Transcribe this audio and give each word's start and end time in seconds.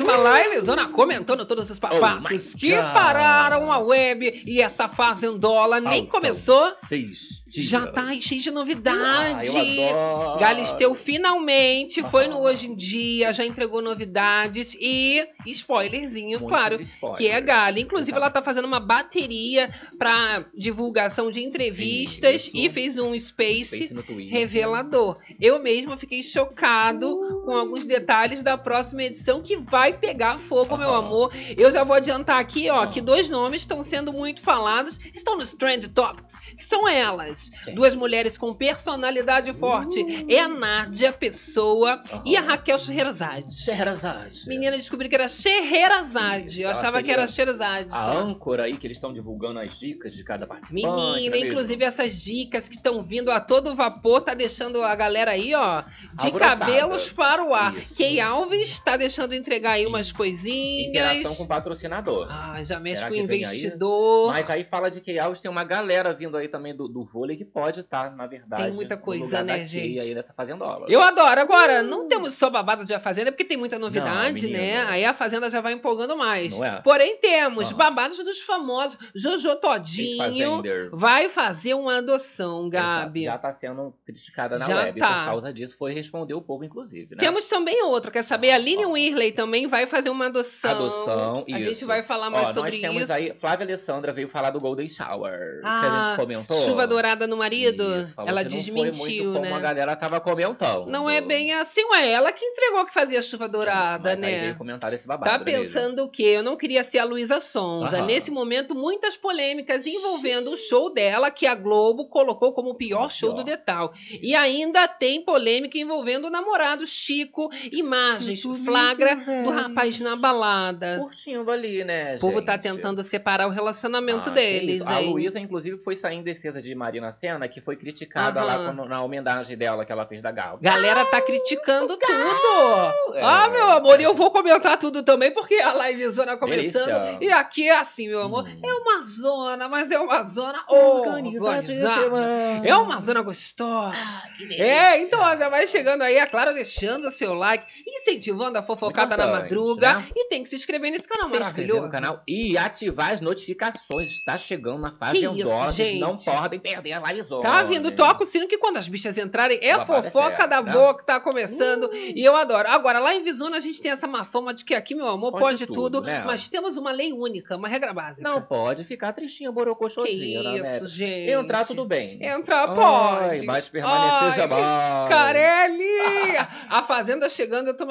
mais 0.00 0.02
uma 0.02 0.16
live, 0.16 0.60
Zona 0.60 0.88
comentando 0.88 1.44
todos 1.44 1.70
os 1.70 1.78
papatos 1.78 2.54
Oh 2.54 2.58
que 2.58 2.74
pararam 2.74 3.70
a 3.72 3.78
web 3.78 4.42
e 4.46 4.60
essa 4.60 4.88
fazendola 4.88 5.80
nem 5.80 6.06
começou. 6.06 6.72
Seis 6.88 7.39
Já 7.52 7.86
tá 7.86 8.04
aí 8.06 8.20
cheio 8.22 8.40
de 8.40 8.48
Ah, 8.48 8.52
novidade. 8.52 9.48
adoro. 9.48 10.38
Galisteu 10.38 10.94
finalmente 10.94 12.02
foi 12.02 12.26
no. 12.26 12.40
Hoje 12.40 12.66
em 12.68 12.74
Dia, 12.74 13.32
já 13.32 13.44
entregou 13.44 13.82
novidades 13.82 14.74
e 14.80 15.24
spoilerzinho, 15.46 16.38
Muitos 16.40 16.48
claro, 16.48 16.80
spoilers. 16.82 17.18
que 17.18 17.28
é 17.28 17.40
Gali. 17.40 17.82
Inclusive, 17.82 18.10
Exato. 18.12 18.22
ela 18.24 18.30
tá 18.30 18.42
fazendo 18.42 18.64
uma 18.64 18.80
bateria 18.80 19.68
pra 19.98 20.44
divulgação 20.56 21.30
de 21.30 21.42
entrevistas 21.42 22.42
Isso. 22.46 22.50
e 22.54 22.68
fez 22.70 22.98
um 22.98 23.18
space 23.18 23.84
Space 23.88 23.94
revelador. 24.28 25.18
Eu 25.40 25.62
mesmo 25.62 25.96
fiquei 25.96 26.22
chocado 26.22 27.18
com 27.44 27.52
alguns 27.52 27.86
detalhes 27.86 28.42
da 28.42 28.56
próxima 28.56 29.02
edição 29.04 29.42
que 29.42 29.56
vai 29.56 29.92
pegar 29.92 30.38
fogo, 30.38 30.76
meu 30.76 30.94
amor. 30.94 31.32
Eu 31.56 31.70
já 31.70 31.84
vou 31.84 31.94
adiantar 31.96 32.38
aqui, 32.40 32.70
ó, 32.70 32.86
que 32.86 33.00
dois 33.00 33.28
nomes 33.30 33.62
estão 33.62 33.82
sendo 33.82 34.12
muito 34.12 34.40
falados, 34.40 34.98
estão 35.14 35.36
nos 35.36 35.54
Trend 35.54 35.88
Topics, 35.88 36.38
que 36.56 36.64
são 36.64 36.88
elas. 36.88 37.39
Quem? 37.64 37.74
Duas 37.74 37.94
mulheres 37.94 38.36
com 38.36 38.52
personalidade 38.54 39.52
forte. 39.52 40.04
É 40.32 40.40
a 40.40 40.48
Nádia 40.48 41.12
Pessoa 41.12 42.00
e 42.24 42.36
a 42.36 42.40
Raquel 42.40 42.78
Scheherazade. 42.78 43.54
Scheherazade. 43.64 44.46
Menina, 44.46 44.76
descobri 44.76 45.08
que 45.08 45.14
era 45.14 45.28
Scheherazade. 45.28 46.62
Eu 46.62 46.70
Ela 46.70 46.78
achava 46.78 47.02
que 47.02 47.10
era 47.10 47.26
Scheherazade. 47.26 47.88
A 47.90 48.10
âncora 48.12 48.64
aí 48.64 48.76
que 48.76 48.86
eles 48.86 48.96
estão 48.96 49.12
divulgando 49.12 49.58
as 49.60 49.78
dicas 49.78 50.12
de 50.14 50.22
cada 50.24 50.46
participante. 50.46 50.84
Menina, 50.84 51.36
é 51.36 51.40
inclusive 51.40 51.84
essas 51.84 52.22
dicas 52.22 52.68
que 52.68 52.76
estão 52.76 53.02
vindo 53.02 53.30
a 53.30 53.40
todo 53.40 53.74
vapor, 53.74 54.20
tá 54.20 54.34
deixando 54.34 54.82
a 54.82 54.94
galera 54.94 55.32
aí, 55.32 55.54
ó, 55.54 55.82
de 55.82 56.26
Alvoroçada. 56.26 56.58
cabelos 56.66 57.12
para 57.12 57.44
o 57.44 57.54
ar. 57.54 57.76
Isso. 57.76 57.94
Key 57.94 58.20
Alves 58.20 58.78
tá 58.80 58.96
deixando 58.96 59.34
entregar 59.34 59.72
aí 59.72 59.86
umas 59.86 60.08
Interação 60.10 60.16
coisinhas. 60.18 61.36
com 61.36 61.44
o 61.44 61.48
patrocinador. 61.48 62.26
Ah, 62.30 62.62
já 62.62 62.78
mexe 62.80 62.96
Será 62.98 63.08
com 63.10 63.14
o 63.22 63.26
vem 63.26 63.36
aí? 63.38 63.42
investidor. 63.42 64.32
Mas 64.32 64.50
aí 64.50 64.64
fala 64.64 64.90
de 64.90 65.00
Key 65.00 65.18
Alves, 65.18 65.40
tem 65.40 65.50
uma 65.50 65.64
galera 65.64 66.12
vindo 66.12 66.36
aí 66.36 66.48
também 66.48 66.74
do, 66.74 66.88
do 66.88 67.00
vôlei 67.00 67.29
que 67.36 67.44
pode 67.44 67.80
estar, 67.80 68.14
na 68.14 68.26
verdade, 68.26 68.64
Tem 68.64 68.72
muita 68.72 68.96
coisa, 68.96 69.42
né, 69.42 69.66
gente? 69.66 69.98
aí 70.00 70.14
nessa 70.14 70.32
fazendola. 70.32 70.86
Eu 70.88 71.00
adoro. 71.02 71.40
Agora, 71.40 71.82
não 71.82 72.08
temos 72.08 72.34
só 72.34 72.50
babado 72.50 72.84
de 72.84 72.92
A 72.94 73.00
Fazenda, 73.00 73.30
porque 73.32 73.44
tem 73.44 73.56
muita 73.56 73.78
novidade, 73.78 74.46
Não, 74.46 74.52
né? 74.58 74.84
Aí 74.88 75.04
a 75.04 75.14
Fazenda 75.14 75.48
já 75.50 75.60
vai 75.60 75.72
empolgando 75.72 76.16
mais. 76.16 76.56
Não 76.58 76.64
é? 76.64 76.80
Porém, 76.82 77.16
temos 77.18 77.68
Aham. 77.68 77.76
babados 77.76 78.18
dos 78.18 78.40
famosos. 78.42 78.98
Jojo 79.14 79.54
Todinho 79.56 80.62
vai 80.92 81.28
fazer 81.28 81.74
uma 81.74 81.98
adoção, 81.98 82.68
Gabi. 82.68 83.24
Já 83.24 83.38
tá 83.38 83.52
sendo 83.52 83.94
criticada 84.04 84.58
na 84.58 84.66
Já 84.66 84.76
web 84.76 84.98
tá. 84.98 85.06
por 85.06 85.24
causa 85.26 85.52
disso. 85.52 85.76
Foi 85.76 85.92
responder 85.92 86.34
o 86.34 86.42
povo, 86.42 86.64
inclusive, 86.64 87.14
né? 87.14 87.20
Temos 87.20 87.46
também 87.48 87.82
outra, 87.84 88.10
quer 88.10 88.22
saber? 88.24 88.50
A 88.50 88.54
Aline. 88.56 88.80
Whirley 88.90 89.30
também 89.32 89.66
vai 89.66 89.86
fazer 89.86 90.10
uma 90.10 90.26
adoção. 90.26 90.70
Adoção, 90.70 91.44
A 91.46 91.58
isso. 91.58 91.68
gente 91.68 91.84
vai 91.84 92.02
falar 92.02 92.30
mais 92.30 92.48
Ó, 92.48 92.52
sobre 92.54 92.70
nós 92.72 92.80
temos 92.80 93.02
isso. 93.02 93.12
aí, 93.12 93.32
Flávia 93.36 93.64
Alessandra 93.66 94.12
veio 94.12 94.28
falar 94.28 94.50
do 94.50 94.58
Golden 94.60 94.88
Shower, 94.88 95.60
que 95.60 95.66
a 95.68 95.70
Ah, 95.70 96.04
gente 96.08 96.16
comentou. 96.16 96.56
Chuva 96.56 96.86
dourada 96.86 97.19
no 97.26 97.36
marido? 97.36 97.82
Isso, 98.00 98.14
ela 98.18 98.44
que 98.44 98.50
não 98.50 98.56
desmentiu, 98.58 98.94
foi 98.94 99.10
muito 99.16 99.32
como 99.34 99.44
né? 99.50 99.54
a 99.54 99.58
galera 99.60 99.96
tava 99.96 100.20
comentando. 100.20 100.88
Não 100.90 101.08
é 101.08 101.20
bem 101.20 101.52
assim, 101.54 101.82
ué. 101.90 102.10
Ela 102.12 102.32
que 102.32 102.44
entregou 102.44 102.84
que 102.86 102.92
fazia 102.92 103.20
chuva 103.22 103.48
dourada, 103.48 104.10
Mas 104.10 104.22
aí 104.22 104.32
né? 104.32 104.40
veio 104.42 104.56
comentar 104.56 104.92
esse 104.92 105.06
babado, 105.06 105.30
Tá 105.30 105.38
né, 105.38 105.44
mesmo? 105.44 105.64
pensando 105.64 106.04
o 106.04 106.08
quê? 106.10 106.22
Eu 106.22 106.42
não 106.42 106.56
queria 106.56 106.82
ser 106.84 106.98
a 106.98 107.04
Luísa 107.04 107.40
Sonza. 107.40 107.98
Aham. 107.98 108.06
Nesse 108.06 108.30
momento, 108.30 108.74
muitas 108.74 109.16
polêmicas 109.16 109.86
envolvendo 109.86 110.50
o 110.50 110.56
show 110.56 110.92
dela, 110.92 111.30
que 111.30 111.46
a 111.46 111.54
Globo 111.54 112.06
colocou 112.08 112.52
como 112.52 112.70
o 112.70 112.74
pior 112.74 113.06
O 113.06 113.10
show 113.10 113.30
pior. 113.32 113.42
do 113.42 113.44
Detal. 113.44 113.92
E 114.22 114.34
ainda 114.34 114.86
tem 114.88 115.22
polêmica 115.22 115.78
envolvendo 115.78 116.26
o 116.26 116.30
namorado 116.30 116.86
Chico. 116.86 117.50
Imagens, 117.72 118.40
Chico 118.40 118.54
flagra 118.54 119.16
do 119.44 119.50
rapaz 119.50 119.98
na 120.00 120.16
balada. 120.16 120.98
Curtindo 121.00 121.50
ali, 121.50 121.84
né, 121.84 122.16
O 122.16 122.20
povo 122.20 122.42
tá 122.42 122.52
gente? 122.54 122.62
tentando 122.62 123.02
separar 123.02 123.46
o 123.46 123.50
relacionamento 123.50 124.30
Ah, 124.30 124.32
deles. 124.32 124.82
A? 124.82 124.98
Luísa, 125.00 125.38
inclusive, 125.40 125.78
foi 125.78 125.96
sair 125.96 126.16
em 126.16 126.22
defesa 126.22 126.60
de 126.60 126.74
Marina 126.74 127.09
Senna, 127.12 127.48
que 127.48 127.60
foi 127.60 127.76
criticada 127.76 128.42
lá 128.42 128.54
Aham. 128.54 128.66
quando- 128.76 128.88
na 128.88 129.02
homenagem 129.02 129.56
dela 129.56 129.84
que 129.84 129.92
ela 129.92 130.06
fez 130.06 130.22
da 130.22 130.30
Gal. 130.30 130.58
Galera 130.60 131.04
tá 131.04 131.20
criticando 131.20 131.96
tudo. 131.96 133.14
É. 133.16 133.22
Ah, 133.22 133.48
meu 133.48 133.70
amor, 133.72 134.00
e 134.00 134.04
eu 134.04 134.14
vou 134.14 134.30
comentar 134.30 134.76
tudo 134.78 135.02
também, 135.02 135.30
porque 135.32 135.54
a 135.54 135.88
livezona 135.88 136.36
começando. 136.36 136.86
Delícia. 136.86 137.18
E 137.20 137.32
aqui 137.32 137.68
é 137.68 137.76
assim, 137.78 138.08
meu 138.08 138.22
amor. 138.22 138.44
Hum. 138.46 138.60
É 138.64 138.72
uma 138.72 139.02
zona, 139.02 139.68
mas 139.68 139.90
é 139.90 139.98
uma 139.98 140.22
zona 140.22 140.62
organizada. 140.68 142.60
É 142.64 142.74
uma 142.76 142.98
zona 143.00 143.22
gostosa. 143.22 143.94
Ah. 143.96 144.22
É, 144.58 144.98
então 145.02 145.20
já 145.38 145.48
vai 145.48 145.66
chegando 145.66 146.02
aí, 146.02 146.16
é 146.16 146.26
claro, 146.26 146.52
deixando 146.54 147.08
o 147.08 147.10
seu 147.10 147.34
like, 147.34 147.64
incentivando 148.00 148.58
a 148.58 148.62
fofocada 148.62 149.16
na 149.16 149.26
madruga. 149.26 149.94
né? 149.94 150.06
E 150.16 150.28
tem 150.28 150.42
que 150.42 150.48
se 150.48 150.56
inscrever 150.56 150.90
nesse 150.90 151.08
canal 151.08 151.26
Se 151.30 151.38
maravilhoso. 151.38 151.82
no 151.82 151.90
canal 151.90 152.22
e 152.26 152.56
ativar 152.56 153.12
as 153.12 153.20
notificações. 153.20 154.10
Está 154.10 154.36
chegando 154.38 154.78
na 154.80 154.92
fase 154.92 155.18
Que 155.18 155.26
isso, 155.26 155.70
gente? 155.72 155.98
Não 156.00 156.14
podem 156.14 156.58
perder 156.58 156.92
a 156.92 157.00
livezona. 157.12 157.42
Tá 157.42 157.62
vindo, 157.62 157.90
toca 157.90 158.24
o 158.24 158.26
sino 158.26 158.46
que 158.48 158.58
quando 158.58 158.76
as 158.78 158.88
bichas 158.88 159.18
entrarem 159.18 159.58
é 159.62 159.72
a 159.72 159.78
Babado 159.78 160.06
é 160.06 160.10
fofoca 160.10 160.36
certo, 160.36 160.50
da 160.50 160.62
né? 160.62 160.72
boa 160.72 160.96
que 160.96 161.04
tá 161.04 161.20
começando. 161.20 161.88
E 161.92 162.22
eu 162.24 162.34
adoro. 162.36 162.68
Agora, 162.68 162.98
lá 162.98 163.14
em 163.14 163.22
Visona 163.22 163.56
a 163.56 163.60
gente 163.60 163.80
tem 163.80 163.90
essa 163.92 164.06
má 164.06 164.24
fama 164.24 164.52
de 164.54 164.64
que 164.64 164.74
aqui, 164.74 164.94
meu 164.94 165.08
amor, 165.08 165.32
pode, 165.32 165.40
Pode 165.40 165.66
tudo, 165.66 165.98
tudo, 165.98 166.02
né? 166.02 166.22
mas 166.26 166.48
temos 166.48 166.76
uma 166.76 166.92
lei 166.92 167.12
única, 167.12 167.56
uma 167.56 167.68
regra 167.68 167.92
básica. 167.92 168.28
Não 168.28 168.40
pode 168.42 168.84
ficar 168.84 169.12
tristinha, 169.12 169.50
que 169.50 169.54
borocochosinha, 169.54 170.56
isso, 170.60 170.82
né? 170.84 170.88
gente. 170.88 171.30
Entrar 171.30 171.66
tudo 171.66 171.84
bem. 171.84 172.18
Entrar 172.24 172.68
Ai, 172.68 172.74
pode. 172.74 173.46
mas 173.46 173.68
permanecer 173.68 174.22
Ai, 174.22 174.36
jamais. 174.36 175.08
Carelli! 175.08 175.84
A 176.70 176.82
fazenda 176.82 177.28
chegando, 177.28 177.68
eu 177.68 177.76
tô 177.76 177.84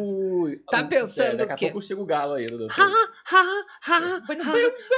Ui. 0.00 0.56
Tá 0.70 0.84
pensando 0.84 1.38
Daqui 1.38 1.52
a 1.52 1.54
o 1.54 1.58
quê? 1.58 1.66
pouco 1.66 1.82
chega 1.82 2.00
o 2.00 2.04
galo 2.04 2.34
aí, 2.34 2.46
Dudu. 2.46 2.68
Ha, 2.70 2.82
ha, 2.82 3.64
ha, 3.86 3.96
ha. 3.96 4.22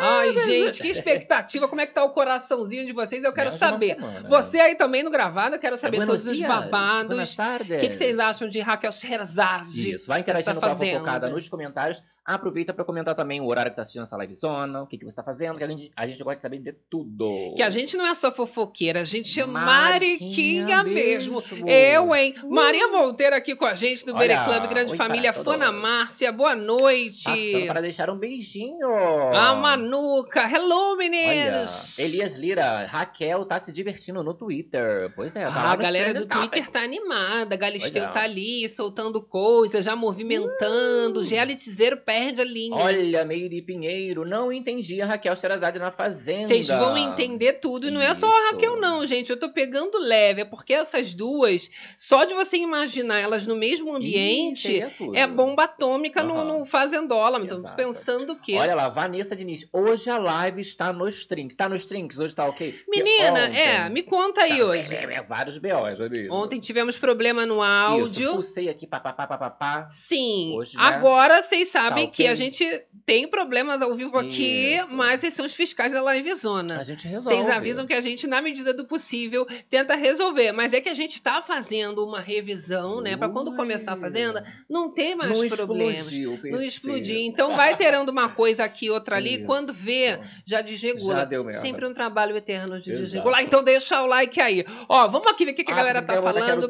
Ai, 0.01 0.33
gente, 0.41 0.83
que 0.83 0.89
expectativa. 0.89 1.69
Como 1.69 1.81
é 1.81 1.87
que 1.87 1.95
tá 1.95 2.05
o 2.05 2.11
coraçãozinho 2.11 2.87
de 2.87 2.93
vocês? 2.93 3.25
Eu 3.25 3.33
quero 3.33 3.51
saber. 3.51 3.95
semana, 3.95 4.29
Você 4.29 4.61
aí 4.61 4.75
também 4.75 5.03
no 5.03 5.11
gravado, 5.11 5.57
eu 5.57 5.61
quero 5.61 5.77
saber 5.77 5.99
Buenos 5.99 6.23
todos 6.23 6.31
os 6.31 6.37
dias, 6.37 6.49
babados. 6.49 7.09
Buenas 7.09 7.35
tardes. 7.35 7.77
O 7.77 7.81
que, 7.81 7.89
que 7.89 7.95
vocês 7.95 8.19
acham 8.19 8.49
de 8.49 8.61
Raquel 8.61 8.93
Scheherazade? 8.93 9.95
Isso, 9.95 10.07
vai 10.07 10.21
interagindo 10.21 10.61
com 10.61 10.67
a 10.67 10.75
fofocada 10.75 11.29
nos 11.29 11.49
comentários. 11.49 12.03
Aproveita 12.27 12.73
pra 12.73 12.85
comentar 12.85 13.15
também 13.15 13.41
o 13.41 13.47
horário 13.47 13.71
que 13.71 13.77
tá 13.77 13.83
assistindo 13.83 14.03
essa 14.03 14.17
livezona, 14.17 14.83
o 14.83 14.87
que, 14.87 14.97
que 14.97 15.05
você 15.05 15.15
tá 15.15 15.23
fazendo, 15.23 15.59
que 15.59 15.65
a 15.65 15.67
gente, 15.67 15.91
a 15.95 16.07
gente 16.07 16.23
gosta 16.25 16.37
de 16.37 16.43
saber 16.43 16.59
de 16.59 16.73
tudo. 16.89 17.55
Que 17.55 17.63
a 17.63 17.69
gente 17.71 17.97
não 17.97 18.07
é 18.07 18.15
só 18.15 18.33
fofoqueira, 18.33 19.03
a 19.03 19.05
gente 19.05 19.39
é 19.39 19.45
Mariquinha 19.45 20.65
mariquinha 20.67 20.85
mesmo. 20.85 21.43
mesmo. 21.43 21.69
Eu, 21.69 22.15
hein? 22.15 22.35
Maria 22.49 22.89
Monteiro 22.89 23.37
aqui 23.37 23.55
com 23.55 23.67
a 23.67 23.75
gente 23.75 24.07
do 24.07 24.15
Bere 24.15 24.35
Club, 24.45 24.69
grande 24.69 24.93
oi, 24.93 24.97
família. 24.97 25.33
para 25.33 25.45
Fana. 25.45 25.71
Márcia, 25.71 26.33
boa 26.33 26.57
noite. 26.57 27.25
Passando 27.25 27.67
para 27.67 27.81
deixar 27.81 28.09
um 28.11 28.17
beijinho. 28.17 28.89
A 29.35 29.55
Manuca, 29.55 30.49
hello 30.51 30.95
Olha, 30.95 30.97
meninos. 30.97 31.99
Elias 31.99 32.37
Lira, 32.37 32.87
Raquel 32.87 33.45
tá 33.45 33.59
se 33.61 33.73
divertindo 33.73 34.23
no 34.23 34.35
Twitter. 34.35 35.13
Pois 35.15 35.35
é, 35.37 35.45
tá 35.45 35.53
Ah, 35.55 35.73
a 35.73 35.77
galera 35.77 36.15
do 36.15 36.27
Twitter 36.27 36.43
Topics. 36.43 36.71
tá 36.71 36.81
animada. 36.81 37.57
Galisteu 37.57 38.05
é. 38.05 38.09
tá 38.09 38.23
ali, 38.23 38.69
soltando 38.69 39.21
coisas, 39.23 39.85
já 39.85 39.95
movimentando. 39.95 41.21
Uh. 41.21 41.25
Realityzeiro 41.25 41.99
perde 42.15 42.41
a 42.41 42.45
linha. 42.45 42.77
Olha, 42.77 43.25
Meire 43.25 43.61
Pinheiro, 43.63 44.25
não 44.25 44.53
entendi 44.53 45.01
a 45.03 45.07
Raquel 45.07 45.35
Sherazade 45.37 45.79
na 45.79 45.91
Fazenda. 45.91 46.49
Vocês 46.49 46.69
vão 46.69 46.97
entender 46.97 47.55
tudo. 47.55 47.89
E 47.89 47.91
não 47.91 48.01
é 48.01 48.15
só 48.15 48.27
a. 48.27 48.53
Raquel, 48.53 48.77
não, 48.81 49.07
gente. 49.07 49.31
Eu 49.31 49.37
tô 49.39 49.49
pegando 49.49 49.99
leve. 49.99 50.43
É 50.43 50.45
porque 50.45 50.73
essas 50.73 51.15
duas, 51.15 51.71
só 51.97 52.25
de 52.25 52.35
você 52.35 52.57
imaginar 52.57 53.19
elas 53.21 53.47
no 53.47 53.57
mesmo 53.57 53.95
ambiente, 53.95 54.81
é 55.15 55.27
bomba 55.27 55.65
atômica 55.65 56.23
no, 56.23 56.35
Aham. 56.35 56.59
no 56.61 56.65
Fazendola. 56.65 57.41
Então, 57.41 57.63
pensando 57.77 58.33
o 58.35 58.37
quê? 58.41 58.55
Olha 58.59 58.75
lá, 58.75 58.89
Vanessa 58.89 59.35
Diniz, 59.35 59.67
hoje 59.73 60.09
a 60.11 60.19
live 60.19 60.61
está 60.61 60.93
nos 60.93 61.27
trinks. 61.27 61.57
Tá 61.57 61.69
nos 61.69 61.87
trinks? 61.87 62.19
Hoje 62.19 62.35
tá 62.35 62.47
ok? 62.47 62.75
Menina, 62.89 63.45
ontem- 63.47 63.61
é, 63.61 63.89
me 63.89 64.03
conta 64.03 64.43
aí 64.43 64.59
Tá, 64.59 64.65
hoje. 64.65 64.95
É, 64.95 65.05
é, 65.05 65.15
é, 65.17 65.23
vários 65.23 65.59
BOs, 65.59 66.01
amigo. 66.01 66.35
Ontem 66.35 66.61
tivemos 66.61 66.97
problema 66.99 67.45
no 67.47 67.63
áudio. 67.63 68.23
Isso, 68.25 68.33
pulsei 68.35 68.69
aqui, 68.69 68.87
papapá, 68.87 69.27
papapá. 69.27 69.87
Sim. 69.87 70.55
Hoje, 70.57 70.77
né? 70.77 70.83
Agora 70.83 71.43
vocês 71.43 71.69
sabem 71.69 72.04
Tá 72.07 72.13
que 72.13 72.27
a 72.27 72.35
gente 72.35 72.65
tem 73.07 73.29
problemas 73.29 73.83
ao 73.83 73.95
vivo 73.95 74.17
aqui, 74.19 74.77
Isso. 74.77 74.95
mas 74.95 75.23
esses 75.23 75.35
são 75.35 75.45
os 75.45 75.53
fiscais 75.55 75.93
da 75.93 76.01
Livezona. 76.15 76.81
A 76.81 76.85
gente 76.85 77.07
resolve. 77.07 77.37
Vocês 77.37 77.51
avisam 77.55 77.87
que 77.87 77.93
a 77.93 78.01
gente, 78.01 78.27
na 78.27 78.41
medida 78.41 78.73
do 78.73 78.87
possível, 78.87 79.47
tenta 79.69 79.95
resolver. 79.95 80.53
Mas 80.53 80.73
é 80.73 80.81
que 80.81 80.89
a 80.89 80.95
gente 80.95 81.21
tá 81.21 81.43
fazendo 81.43 82.03
uma 82.03 82.19
revisão, 82.21 83.03
né? 83.03 83.15
Pra 83.17 83.29
quando 83.29 83.55
começar 83.55 83.93
a 83.93 83.97
fazenda, 83.99 84.43
não 84.71 84.89
ter 84.91 85.15
mais 85.17 85.39
Não 85.39 85.49
problemas. 85.49 86.07
explodiu, 86.13 86.39
Não 86.51 86.63
explodir. 86.63 87.19
Então 87.27 87.55
vai 87.55 87.77
terando 87.77 88.09
uma 88.09 88.31
coisa 88.31 88.65
aqui, 88.65 88.89
outra 88.91 89.17
ali. 89.17 89.37
Isso. 89.37 89.45
Quando 89.45 89.73
vê, 89.73 90.19
já 90.47 90.63
desregula. 90.63 91.17
Já 91.17 91.25
deu 91.27 91.45
merda. 91.45 91.61
Sempre 91.61 91.85
um 91.87 91.93
trabalho 91.93 92.35
eterno 92.35 92.81
de 92.81 92.91
Exato. 92.91 93.03
desregular. 93.05 93.43
Então 93.43 93.63
deixa 93.63 94.03
o 94.03 94.07
like 94.07 94.41
aí. 94.41 94.65
Ó, 94.89 95.09
vamos 95.09 95.27
aqui 95.29 95.45
ver 95.45 95.51
o 95.51 95.55
que, 95.55 95.65
que 95.65 95.73
a 95.73 95.75
Ah, 95.75 95.79
galera 95.79 96.01
você 96.01 96.07
tá 96.07 96.23
falando. 96.23 96.67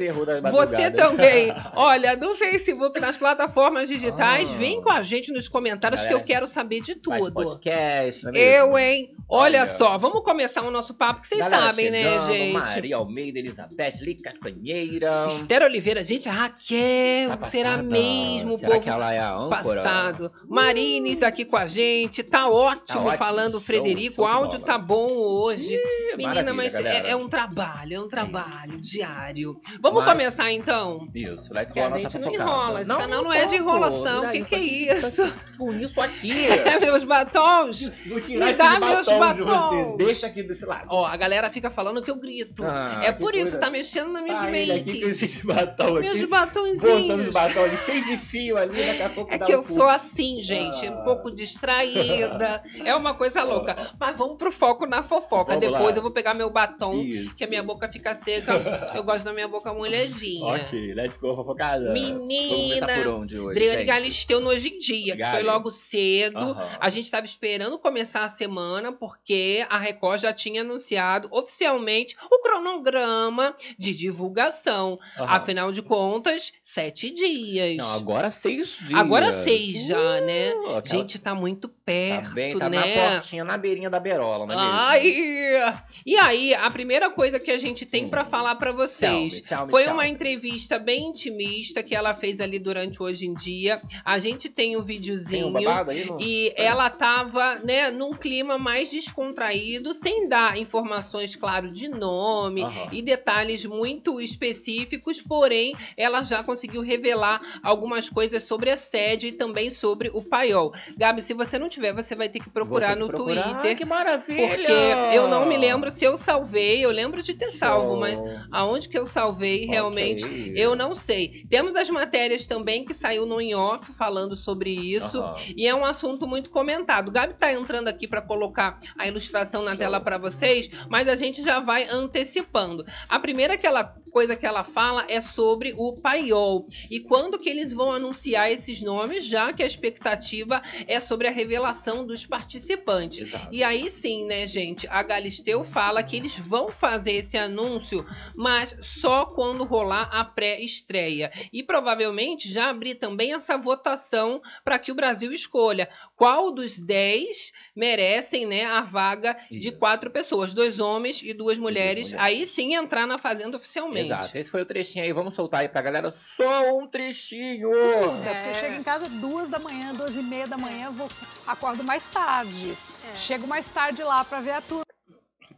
Você 0.51 0.91
também. 0.91 1.53
Olha, 1.77 2.17
no 2.17 2.35
Facebook, 2.35 2.99
nas 2.99 3.17
plataformas 3.17 3.89
digitais, 3.89 4.51
Ah. 4.51 4.57
vem 4.59 4.83
com 4.83 4.91
a 4.91 5.03
gente 5.03 5.24
gente 5.25 5.33
nos 5.33 5.49
comentários 5.49 6.03
que 6.03 6.09
Galera, 6.09 6.23
eu 6.23 6.27
quero 6.27 6.47
saber 6.47 6.81
de 6.81 6.95
tudo. 6.95 7.33
podcast, 7.33 8.25
não 8.25 8.31
é 8.31 8.33
mesmo? 8.35 8.49
Eu, 8.57 8.79
hein? 8.79 9.15
Olha, 9.29 9.61
Olha. 9.61 9.67
só, 9.67 9.97
vamos 9.97 10.23
começar 10.23 10.63
o 10.63 10.71
nosso 10.71 10.95
papo, 10.95 11.23
que 11.23 11.29
vocês 11.29 11.41
Galera 11.41 11.69
sabem, 11.69 11.91
né, 11.91 12.03
chegando, 12.03 12.27
gente? 12.33 12.53
Maria 12.53 12.97
Almeida, 12.97 13.39
Elizabeth, 13.39 13.93
Li 14.03 14.15
Castanheira. 14.17 15.27
Esther 15.29 15.63
Oliveira, 15.63 16.05
gente, 16.05 16.29
a 16.29 16.33
Raquel, 16.33 17.37
Tá 17.39 17.47
será 17.47 17.77
mesmo, 17.79 18.55
o 18.55 18.59
Será 18.59 18.71
povo 18.73 18.83
que 18.83 18.91
ela 18.91 19.13
é 19.15 19.19
a 19.19 19.35
âncora? 19.35 19.49
passado. 19.51 20.31
Marines 20.49 21.23
aqui 21.23 21.45
com 21.45 21.57
a 21.57 21.67
gente, 21.67 22.23
tá 22.23 22.49
ótimo, 22.49 23.07
ótimo, 23.07 23.17
falando 23.19 23.61
Frederico, 23.61 24.23
o 24.23 24.27
áudio 24.27 24.59
bola. 24.61 24.73
tá 24.73 24.79
bom 24.79 25.11
hoje. 25.13 25.77
Menina, 26.17 26.53
maravilha, 26.53 26.55
mas 26.55 26.75
é, 26.75 27.11
é 27.11 27.17
um 27.17 27.29
trabalho, 27.29 27.97
é 27.97 28.01
um 28.01 28.09
trabalho 28.09 28.79
diário. 28.81 29.57
Vamos 29.81 30.05
Mas- 30.05 30.13
começar 30.13 30.53
então? 30.53 31.09
Isso, 31.15 31.53
let's 31.53 31.73
Que 31.73 31.81
go 31.81 31.87
a 31.87 31.95
a 31.95 31.99
gente 31.99 32.19
não 32.19 32.33
enrola, 32.33 32.81
esse 32.83 32.89
canal 32.95 33.23
não 33.25 33.33
é 33.33 33.47
de 33.47 33.57
enrolação, 33.57 34.31
que 34.31 34.45
que 34.45 34.55
é 34.55 34.59
isso? 34.59 35.14
Com 35.59 35.73
isso 35.73 36.01
aqui. 36.01 36.33
É 36.65 36.79
meus 36.81 37.05
batons? 37.05 37.83
Vou 38.07 38.17
Me 38.17 38.23
tirar 38.23 38.49
esse 38.51 38.59
dá 38.59 38.81
meus 38.81 39.07
de 39.07 39.15
batons. 39.15 39.47
você. 39.47 39.97
Deixa 40.05 40.27
aqui 40.27 40.43
desse 40.43 40.65
lado. 40.65 40.87
Ó, 40.91 41.07
a 41.07 41.17
galera 41.17 41.49
fica 41.51 41.71
falando 41.71 42.03
que 42.03 42.11
eu 42.11 42.17
grito. 42.17 42.65
Ah, 42.65 43.01
é 43.05 43.13
por 43.13 43.35
isso, 43.35 43.45
coisa. 43.53 43.59
tá 43.59 43.71
mexendo 43.71 44.13
nas 44.13 44.23
minhas 44.23 44.41
Tá 44.41 44.51
ele 44.51 44.73
aqui 44.73 45.01
com 45.03 45.09
esses 45.09 45.43
batom 45.43 45.95
Meus 45.95 46.13
aqui. 46.19 46.27
batonzinhos. 46.27 47.03
Botando 47.03 47.21
os 47.21 47.33
batom 47.33 47.65
ali, 47.65 47.77
cheio 47.77 48.05
de 48.05 48.17
fio 48.17 48.57
ali, 48.59 48.85
daqui 48.85 49.03
a 49.03 49.09
pouco 49.11 49.33
É 49.35 49.39
dá 49.39 49.47
que 49.47 49.53
um 49.53 49.57
eu 49.57 49.63
sou 49.63 49.89
assim, 49.89 50.43
gente, 50.43 50.89
um 50.89 50.95
Ah. 51.01 51.03
pouco 51.05 51.31
distraída. 51.31 52.63
É 52.85 52.95
uma 52.95 53.15
coisa 53.15 53.43
louca. 53.45 53.91
Mas 53.99 54.17
vamos 54.17 54.37
pro 54.37 54.51
foco 54.51 54.87
na 54.87 55.03
fofoca. 55.03 55.53
Vamos 55.55 55.61
Depois 55.69 55.91
lá. 55.93 55.97
eu 55.97 56.03
vou 56.03 56.11
pegar 56.11 56.35
meu 56.35 56.51
batom, 56.51 57.01
Isso. 57.01 57.37
que 57.37 57.45
a 57.45 57.47
minha 57.47 57.63
boca 57.63 57.89
fica 57.89 58.15
seca. 58.15 58.91
Eu 58.95 59.03
gosto 59.05 59.25
da 59.25 59.33
minha 59.33 59.49
boca 59.49 59.73
molhadinha. 59.73 60.45
Ok, 60.47 60.95
let's 60.95 61.17
go, 61.19 61.33
fofocada. 61.35 61.93
Menina, 61.93 62.87
Vamos 62.87 63.03
por 63.05 63.13
onde 63.15 63.39
hoje, 63.39 63.51
Adriane 63.51 63.79
gente? 63.79 63.87
Galisteu 63.87 64.41
no 64.41 64.55
Hoje 64.55 64.69
em 64.69 64.79
Dia, 64.79 65.04
que 65.13 65.25
foi 65.25 65.43
logo 65.43 65.71
cedo. 65.71 66.39
Aham. 66.39 66.69
A 66.81 66.89
gente 66.89 67.05
estava 67.05 67.27
esperando 67.27 67.79
começar 67.79 68.25
a 68.25 68.29
semana, 68.29 68.93
porque 68.93 69.65
a 69.69 69.79
Record 69.79 70.21
já 70.21 70.33
tinha 70.33 70.63
anunciado 70.63 71.29
oficialmente 71.31 72.17
o 72.31 72.41
cronograma 72.43 73.55
de 73.79 73.95
divulgação. 73.95 74.99
Aham. 75.19 75.27
Afinal 75.29 75.73
de 75.73 75.83
contas, 75.83 76.53
sete 76.63 77.11
dias. 77.11 77.77
Não, 77.77 77.93
agora 77.95 78.31
seis 78.31 78.79
dias. 78.81 78.95
Agora 78.95 79.31
seis 79.33 79.87
já, 79.87 80.21
né? 80.21 80.55
Uh, 80.55 80.77
aquela- 80.77 81.01
Gente, 81.01 81.19
tá 81.19 81.35
muito 81.35 81.69
tá 81.69 81.75
perto, 81.85 82.35
bem, 82.35 82.59
tá 82.59 82.71
né? 82.71 82.79
na 82.79 83.11
portinha, 83.13 83.45
na 83.45 83.59
beirinha 83.59 83.91
da 83.91 84.01
berola, 84.01 84.47
não 84.47 84.55
é? 84.55 84.57
Ai! 84.59 85.75
E 86.07 86.17
aí, 86.17 86.55
a 86.55 86.71
primeira 86.71 87.11
coisa 87.11 87.39
que 87.39 87.51
a 87.51 87.59
gente 87.59 87.85
tem 87.87 88.09
pra 88.09 88.25
falar 88.25 88.55
pra 88.57 88.73
vocês 88.73 89.41
Tchau, 89.41 89.59
tchau, 89.59 89.67
foi 89.69 89.85
tchau. 89.85 89.95
uma 89.95 90.07
entrevista 90.09 90.79
bem 90.79 91.09
intimista 91.09 91.83
que 91.83 91.95
ela 91.95 92.15
fez 92.15 92.41
ali 92.41 92.59
durante 92.59 93.03
Hoje 93.03 93.27
em 93.27 93.35
Dia. 93.35 93.81
A 94.05 94.19
gente 94.19 94.49
tem 94.49 94.77
o 94.77 94.84
videozinho. 94.85 95.49
um? 95.49 95.51
No... 95.51 96.21
E 96.21 96.53
ela 96.57 96.91
tava, 96.91 97.57
né, 97.57 97.91
num 97.91 98.13
clima 98.13 98.59
mais 98.59 98.91
descontraído, 98.91 99.93
sem 99.95 100.29
dar 100.29 100.57
informações, 100.59 101.35
claro, 101.35 101.71
de 101.71 101.89
nome 101.89 102.63
Aham. 102.63 102.89
e 102.93 103.03
detalhes 103.03 103.65
muito 103.65 104.21
específicos, 104.21 105.21
porém, 105.21 105.75
ela 105.97 106.23
já 106.23 106.43
conseguiu 106.43 106.83
revelar 106.83 107.41
algumas 107.63 108.09
coisas 108.11 108.43
sobre 108.45 108.71
a 108.71 108.77
sede 108.77 109.29
e 109.29 109.33
também 109.33 109.71
sobre 109.71 110.11
o 110.13 110.23
paiol. 110.23 110.73
Gabi, 110.97 111.23
se 111.23 111.35
você 111.35 111.59
não 111.59 111.69
tiver, 111.69 111.93
você 111.93 112.15
vai 112.15 112.29
ter 112.29 112.41
que 112.41 112.51
procurar 112.51 112.95
ter 112.95 113.01
no 113.01 113.07
que 113.07 113.15
procurar. 113.15 113.43
Twitter. 113.43 113.71
Ai, 113.71 113.75
que 113.75 113.85
maravilha! 113.85 114.49
Porque 114.49 115.17
eu 115.17 115.29
não 115.29 115.47
me 115.47 115.57
lembro 115.57 115.91
se 115.91 116.05
eu 116.05 116.17
salvei, 116.17 116.85
eu 116.85 116.91
lembro 116.91 117.23
de 117.23 117.35
ter 117.35 117.51
salvo, 117.51 117.89
Show. 117.93 118.01
mas 118.01 118.23
aonde 118.53 118.89
que 118.89 118.99
eu 118.99 119.07
salvei 119.07 119.67
realmente 119.67 120.25
Ok. 120.25 120.55
eu 120.57 120.75
não 120.77 120.95
sei. 120.95 121.45
Temos 121.49 121.77
as 121.77 121.89
matérias 121.91 122.47
também 122.47 122.85
que 122.85 122.93
saiu 122.95 123.25
no 123.27 123.41
In 123.41 123.55
Off 123.55 123.93
falando 123.93 124.37
sobre 124.37 124.74
isso. 124.75 125.21
Aham. 125.21 125.37
E 125.57 125.67
é 125.67 125.75
um 125.75 125.85
assunto 125.85 126.27
muito 126.27 126.51
comentado. 126.51 127.09
O 127.09 127.13
Gabi 127.13 127.35
tá 127.35 127.53
entrando 127.53 127.89
aqui 127.89 128.07
para 128.07 128.23
colocar 128.23 128.79
a 128.99 129.07
ilustração 129.07 129.63
na 129.63 129.73
Show. 129.73 129.79
tela 129.79 130.01
para 130.01 130.19
vocês, 130.19 130.71
mas 130.89 131.09
a 131.09 131.17
gente 131.17 131.43
já 131.43 131.61
vai 131.61 131.87
antecipando. 131.91 132.85
A 133.09 133.19
primeira 133.19 133.55
aquela 133.55 133.85
coisa 134.15 134.37
que 134.37 134.47
ela 134.47 134.63
fala 134.63 135.05
é 135.09 135.21
sobre 135.21 135.75
o 135.77 135.95
paiol. 135.95 136.65
E 136.89 137.01
quando 137.01 137.37
que 137.37 137.49
eles 137.49 137.73
vão 137.73 137.91
anunciar 137.91 138.49
esses 138.49 138.81
nomes, 138.81 139.27
já 139.27 139.53
que 139.53 139.61
a 139.61 139.67
expectativa 139.67 140.63
é 140.87 141.01
sobre 141.01 141.27
a 141.27 141.33
revelação 141.33 142.07
dos 142.07 142.25
participantes. 142.25 143.27
Exato. 143.27 143.49
E 143.51 143.65
aí 143.65 143.91
sim, 143.91 144.25
né, 144.27 144.47
gente? 144.47 144.87
A 144.87 145.03
Galisteu 145.03 145.65
fala 145.65 146.01
que 146.01 146.17
eles 146.17 146.39
vão 146.39 146.71
fazer 146.71 147.13
esse 147.13 147.37
anúncio, 147.37 148.07
mas 148.37 148.77
só 148.81 149.27
quando 149.27 149.65
rolar 149.65 150.09
a 150.13 150.25
pré-estreia. 150.25 151.33
E 151.53 151.65
provavelmente 151.65 152.49
já 152.49 152.71
abrir 152.71 152.95
também 152.95 153.33
essa 153.33 153.59
votação 153.59 154.41
para 154.65 154.79
que 154.79 154.91
o 154.91 154.95
Brasil 154.95 155.33
escolha 155.33 155.89
qual 156.17 156.51
dos 156.51 156.79
10 156.81 157.53
merecem, 157.77 158.47
né, 158.47 158.65
a 158.65 158.81
vaga 158.81 159.37
de 159.51 159.69
Isso. 159.69 159.77
quatro 159.77 160.11
pessoas, 160.11 160.55
dois 160.55 160.81
homens 160.81 161.21
e 161.23 161.35
duas 161.35 161.59
mulheres. 161.59 162.13
mulheres. 162.13 162.15
Aí 162.15 162.47
sim 162.47 162.75
entrar 162.75 163.07
na 163.07 163.19
fazenda 163.19 163.57
oficialmente. 163.57 164.07
Exato, 164.07 164.39
esse 164.39 164.51
foi 164.51 164.63
o 164.63 164.67
trechinho 164.67 165.05
aí, 165.05 165.13
vamos 165.13 165.35
soltar 165.35 165.61
aí 165.61 165.69
pra 165.69 165.83
galera 165.83 166.11
só 166.11 166.75
um 166.77 166.87
trechinho! 166.87 167.71
É, 167.75 168.35
porque 168.35 168.49
eu 168.49 168.55
chego 168.55 168.75
em 168.77 168.83
casa 168.83 169.09
duas 169.09 169.49
da 169.49 169.59
manhã, 169.59 169.93
duas 169.95 170.17
e 170.17 170.23
meia 170.23 170.47
da 170.47 170.57
manhã, 170.57 170.91
vou 170.91 171.09
acordo 171.47 171.85
mais 171.85 172.07
tarde. 172.07 172.77
Chego 173.15 173.47
mais 173.47 173.69
tarde 173.69 174.03
lá 174.03 174.25
pra 174.25 174.41
ver 174.41 174.53
a 174.53 174.61
turma. 174.61 174.85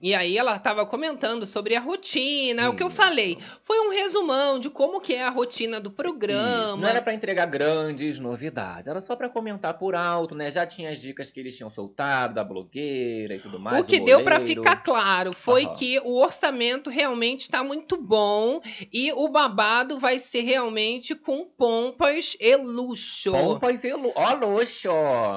E 0.00 0.14
aí 0.14 0.36
ela 0.36 0.56
estava 0.56 0.84
comentando 0.84 1.46
sobre 1.46 1.74
a 1.74 1.80
rotina, 1.80 2.62
é 2.62 2.68
o 2.68 2.76
que 2.76 2.82
eu 2.82 2.88
Isso. 2.88 2.96
falei. 2.96 3.38
Foi 3.62 3.78
um 3.80 3.90
resumão 3.90 4.60
de 4.60 4.68
como 4.70 5.00
que 5.00 5.14
é 5.14 5.24
a 5.24 5.30
rotina 5.30 5.80
do 5.80 5.88
Isso, 5.88 5.96
programa. 5.96 6.76
Não 6.76 6.88
era 6.88 7.00
pra 7.00 7.14
entregar 7.14 7.46
grandes 7.46 8.18
novidades, 8.18 8.88
era 8.88 9.00
só 9.00 9.16
pra 9.16 9.28
comentar 9.28 9.78
por 9.78 9.94
alto, 9.94 10.34
né? 10.34 10.50
Já 10.50 10.66
tinha 10.66 10.90
as 10.90 11.00
dicas 11.00 11.30
que 11.30 11.40
eles 11.40 11.56
tinham 11.56 11.70
soltado 11.70 12.34
da 12.34 12.44
blogueira 12.44 13.34
e 13.34 13.40
tudo 13.40 13.58
mais. 13.58 13.80
O 13.80 13.84
que 13.84 13.98
do 13.98 14.04
deu 14.04 14.22
para 14.22 14.38
ficar 14.38 14.76
claro 14.82 15.32
foi 15.32 15.64
Aham. 15.64 15.74
que 15.74 16.00
o 16.00 16.22
orçamento 16.22 16.90
realmente 16.90 17.42
está 17.42 17.64
muito 17.64 17.96
bom 17.96 18.60
e 18.92 19.12
o 19.12 19.28
babado 19.28 19.98
vai 19.98 20.18
ser 20.18 20.42
realmente 20.42 21.14
com 21.14 21.44
pompas 21.44 22.36
e 22.40 22.56
luxo. 22.56 23.32
Pompas 23.32 23.84
e 23.84 23.92
lu... 23.92 24.12
Ó, 24.14 24.34
luxo! 24.34 24.90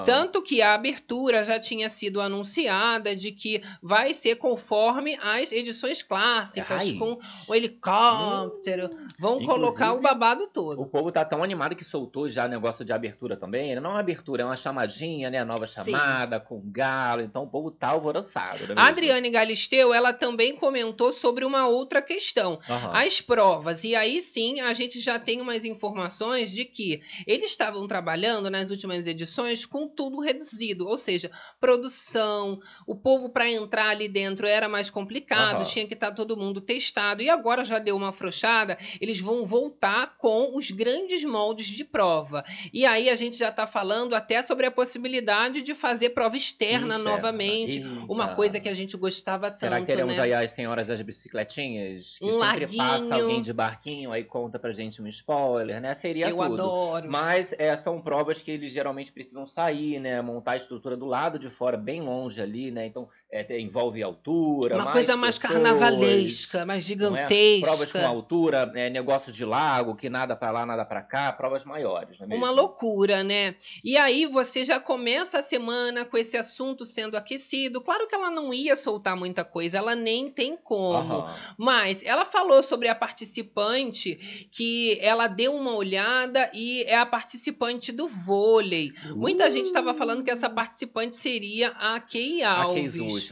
Tanto 0.05 0.41
que 0.41 0.61
a 0.61 0.73
abertura 0.73 1.43
já 1.43 1.59
tinha 1.59 1.89
sido 1.89 2.21
anunciada 2.21 3.15
de 3.15 3.31
que 3.31 3.61
vai 3.81 4.13
ser 4.13 4.35
conforme 4.49 5.15
as 5.21 5.51
edições 5.51 6.01
clássicas, 6.01 6.77
Raiz. 6.77 6.97
com 6.97 7.19
o 7.47 7.53
helicóptero. 7.55 8.89
Vão 9.19 9.33
Inclusive, 9.41 9.47
colocar 9.53 9.93
o 9.93 10.01
babado 10.01 10.43
O 10.45 10.47
todo. 10.47 10.85
povo 10.87 11.11
tá 11.11 11.23
tão 11.23 11.43
animado 11.43 11.75
que 11.75 11.83
soltou 11.83 12.27
já 12.27 12.47
negócio 12.47 12.83
de 12.83 12.91
abertura 12.91 13.37
também. 13.37 13.75
né? 13.75 13.81
Não 13.81 13.91
é 13.91 13.93
uma 13.93 13.99
abertura, 13.99 14.41
é 14.43 14.45
uma 14.45 14.55
chamadinha, 14.55 15.29
né? 15.29 15.43
Nova 15.43 15.67
Sim. 15.67 15.73
chamada, 15.91 16.39
com 16.39 16.61
galo. 16.65 17.21
Então 17.21 17.43
o 17.43 17.47
povo 17.47 17.69
tá 17.69 17.89
alvoroçado. 17.89 18.67
Né, 18.67 18.73
A 18.77 18.87
Adriane 18.87 19.29
Galisteu, 19.29 19.93
ela 19.93 20.13
também 20.13 20.55
comentou 20.55 21.11
sobre 21.13 21.45
uma 21.45 21.67
outra 21.67 22.01
questão. 22.01 22.59
Aham. 22.69 22.91
as 22.93 23.21
provas. 23.21 23.83
E 23.83 23.95
aí 23.95 24.21
sim 24.21 24.61
a 24.61 24.73
gente 24.73 24.99
já 24.99 25.19
tem 25.19 25.41
umas 25.41 25.63
informações 25.65 26.51
de 26.51 26.65
que 26.65 27.01
eles 27.27 27.51
estavam 27.51 27.85
trabalhando 27.87 28.49
nas 28.49 28.69
últimas 28.71 29.05
edições 29.05 29.65
com 29.65 29.87
tudo 29.87 30.19
reduzido, 30.21 30.87
ou 30.87 30.97
seja, 30.97 31.29
produção, 31.59 32.59
o 32.87 32.95
povo 32.95 33.29
para 33.29 33.49
entrar 33.51 33.89
ali 33.89 34.07
dentro 34.07 34.38
era 34.47 34.69
mais 34.69 34.89
complicado, 34.89 35.57
Aham. 35.61 35.65
tinha 35.65 35.87
que 35.87 35.93
estar 35.93 36.11
todo 36.11 36.37
mundo 36.37 36.61
testado. 36.61 37.21
E 37.21 37.29
agora 37.29 37.65
já 37.65 37.79
deu 37.79 37.95
uma 37.95 38.09
afrouxada, 38.09 38.77
eles 39.01 39.19
vão 39.19 39.45
voltar 39.45 40.17
com 40.17 40.57
os 40.57 40.71
grandes 40.71 41.23
moldes 41.23 41.67
de 41.67 41.83
prova. 41.83 42.43
E 42.73 42.85
aí 42.85 43.09
a 43.09 43.15
gente 43.15 43.37
já 43.37 43.49
está 43.49 43.65
falando 43.67 44.15
até 44.15 44.41
sobre 44.41 44.65
a 44.65 44.71
possibilidade 44.71 45.61
de 45.61 45.73
fazer 45.75 46.09
prova 46.11 46.37
externa 46.37 46.95
Ixi, 46.95 47.03
novamente, 47.03 47.83
uma 48.07 48.35
coisa 48.35 48.59
que 48.59 48.69
a 48.69 48.73
gente 48.73 48.95
gostava 48.97 49.51
Será 49.53 49.71
tanto, 49.77 49.81
que 49.85 49.91
teremos 49.91 50.15
né? 50.15 50.21
aí 50.23 50.33
as 50.33 50.51
senhoras 50.51 50.87
das 50.87 51.01
bicicletinhas? 51.01 52.17
Que 52.19 52.25
Um 52.25 52.39
sempre 52.43 52.67
passa 52.67 52.93
laguinho. 52.99 53.15
alguém 53.23 53.41
de 53.41 53.53
barquinho, 53.53 54.11
aí 54.11 54.23
conta 54.23 54.59
pra 54.59 54.71
gente 54.73 55.01
um 55.01 55.07
spoiler, 55.07 55.81
né? 55.81 55.93
Seria 55.93 56.29
Eu 56.29 56.37
tudo. 56.37 56.53
adoro. 56.63 57.09
Mas 57.09 57.53
é, 57.57 57.75
são 57.75 58.01
provas 58.01 58.41
que 58.41 58.51
eles 58.51 58.71
geralmente 58.71 59.11
precisam 59.11 59.45
sair, 59.45 59.99
né? 59.99 60.21
Montar 60.21 60.51
a 60.51 60.57
estrutura 60.57 60.95
do 60.97 61.05
lado 61.05 61.39
de 61.39 61.49
fora, 61.49 61.77
bem 61.77 62.01
longe 62.01 62.41
ali, 62.41 62.71
né? 62.71 62.85
Então 62.85 63.07
é, 63.31 63.59
envolve 63.59 64.01
altura. 64.01 64.75
Uma 64.75 64.85
mais 64.85 64.93
coisa 64.93 65.15
mais 65.15 65.37
pessoas, 65.37 65.61
carnavalesca, 65.61 66.65
mais 66.65 66.79
é? 66.83 66.87
gigantesca. 66.87 67.67
Provas 67.67 67.91
com 67.91 68.05
altura, 68.05 68.71
é, 68.75 68.89
negócio 68.89 69.31
de 69.31 69.45
lago, 69.45 69.95
que 69.95 70.09
nada 70.09 70.35
pra 70.35 70.49
lá, 70.51 70.65
nada 70.65 70.83
pra 70.83 71.01
cá, 71.01 71.31
provas 71.31 71.63
maiores, 71.63 72.17
não 72.19 72.25
é 72.25 72.29
mesmo? 72.29 72.43
Uma 72.43 72.51
loucura, 72.51 73.23
né? 73.23 73.53
E 73.83 73.97
aí 73.97 74.25
você 74.25 74.65
já 74.65 74.79
começa 74.79 75.37
a 75.37 75.41
semana 75.43 76.05
com 76.05 76.17
esse 76.17 76.37
assunto 76.37 76.85
sendo 76.85 77.15
aquecido. 77.15 77.81
Claro 77.81 78.07
que 78.07 78.15
ela 78.15 78.31
não 78.31 78.51
ia 78.51 78.75
soltar 78.75 79.15
muita 79.15 79.45
coisa, 79.45 79.77
ela 79.77 79.95
nem 79.95 80.29
tem 80.29 80.57
como. 80.57 81.13
Aham. 81.13 81.35
Mas 81.57 82.01
ela 82.03 82.25
falou 82.25 82.63
sobre 82.63 82.87
a 82.87 82.95
participante 82.95 84.47
que 84.51 84.97
ela 85.01 85.27
deu 85.27 85.55
uma 85.55 85.75
olhada 85.75 86.49
e 86.53 86.83
é 86.83 86.97
a 86.97 87.05
participante 87.05 87.91
do 87.91 88.07
vôlei. 88.07 88.91
Muita 89.15 89.51
gente 89.51 89.67
estava 89.67 89.93
falando 89.93 90.23
que 90.23 90.31
essa 90.31 90.49
participante 90.49 91.15
seria 91.15 91.69
a 91.79 91.99
Kei 91.99 92.41
A 92.43 92.63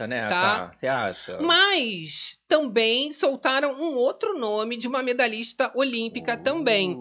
Né? 0.06 0.28
tá? 0.28 0.28
Tá. 0.28 0.70
Você 0.72 0.86
acha? 0.86 1.38
Mas 1.40 2.38
também 2.46 3.12
soltaram 3.12 3.72
um 3.72 3.94
outro 3.94 4.38
nome 4.38 4.76
de 4.76 4.88
uma 4.88 5.02
medalhista 5.02 5.70
olímpica 5.74 6.36
também. 6.36 6.96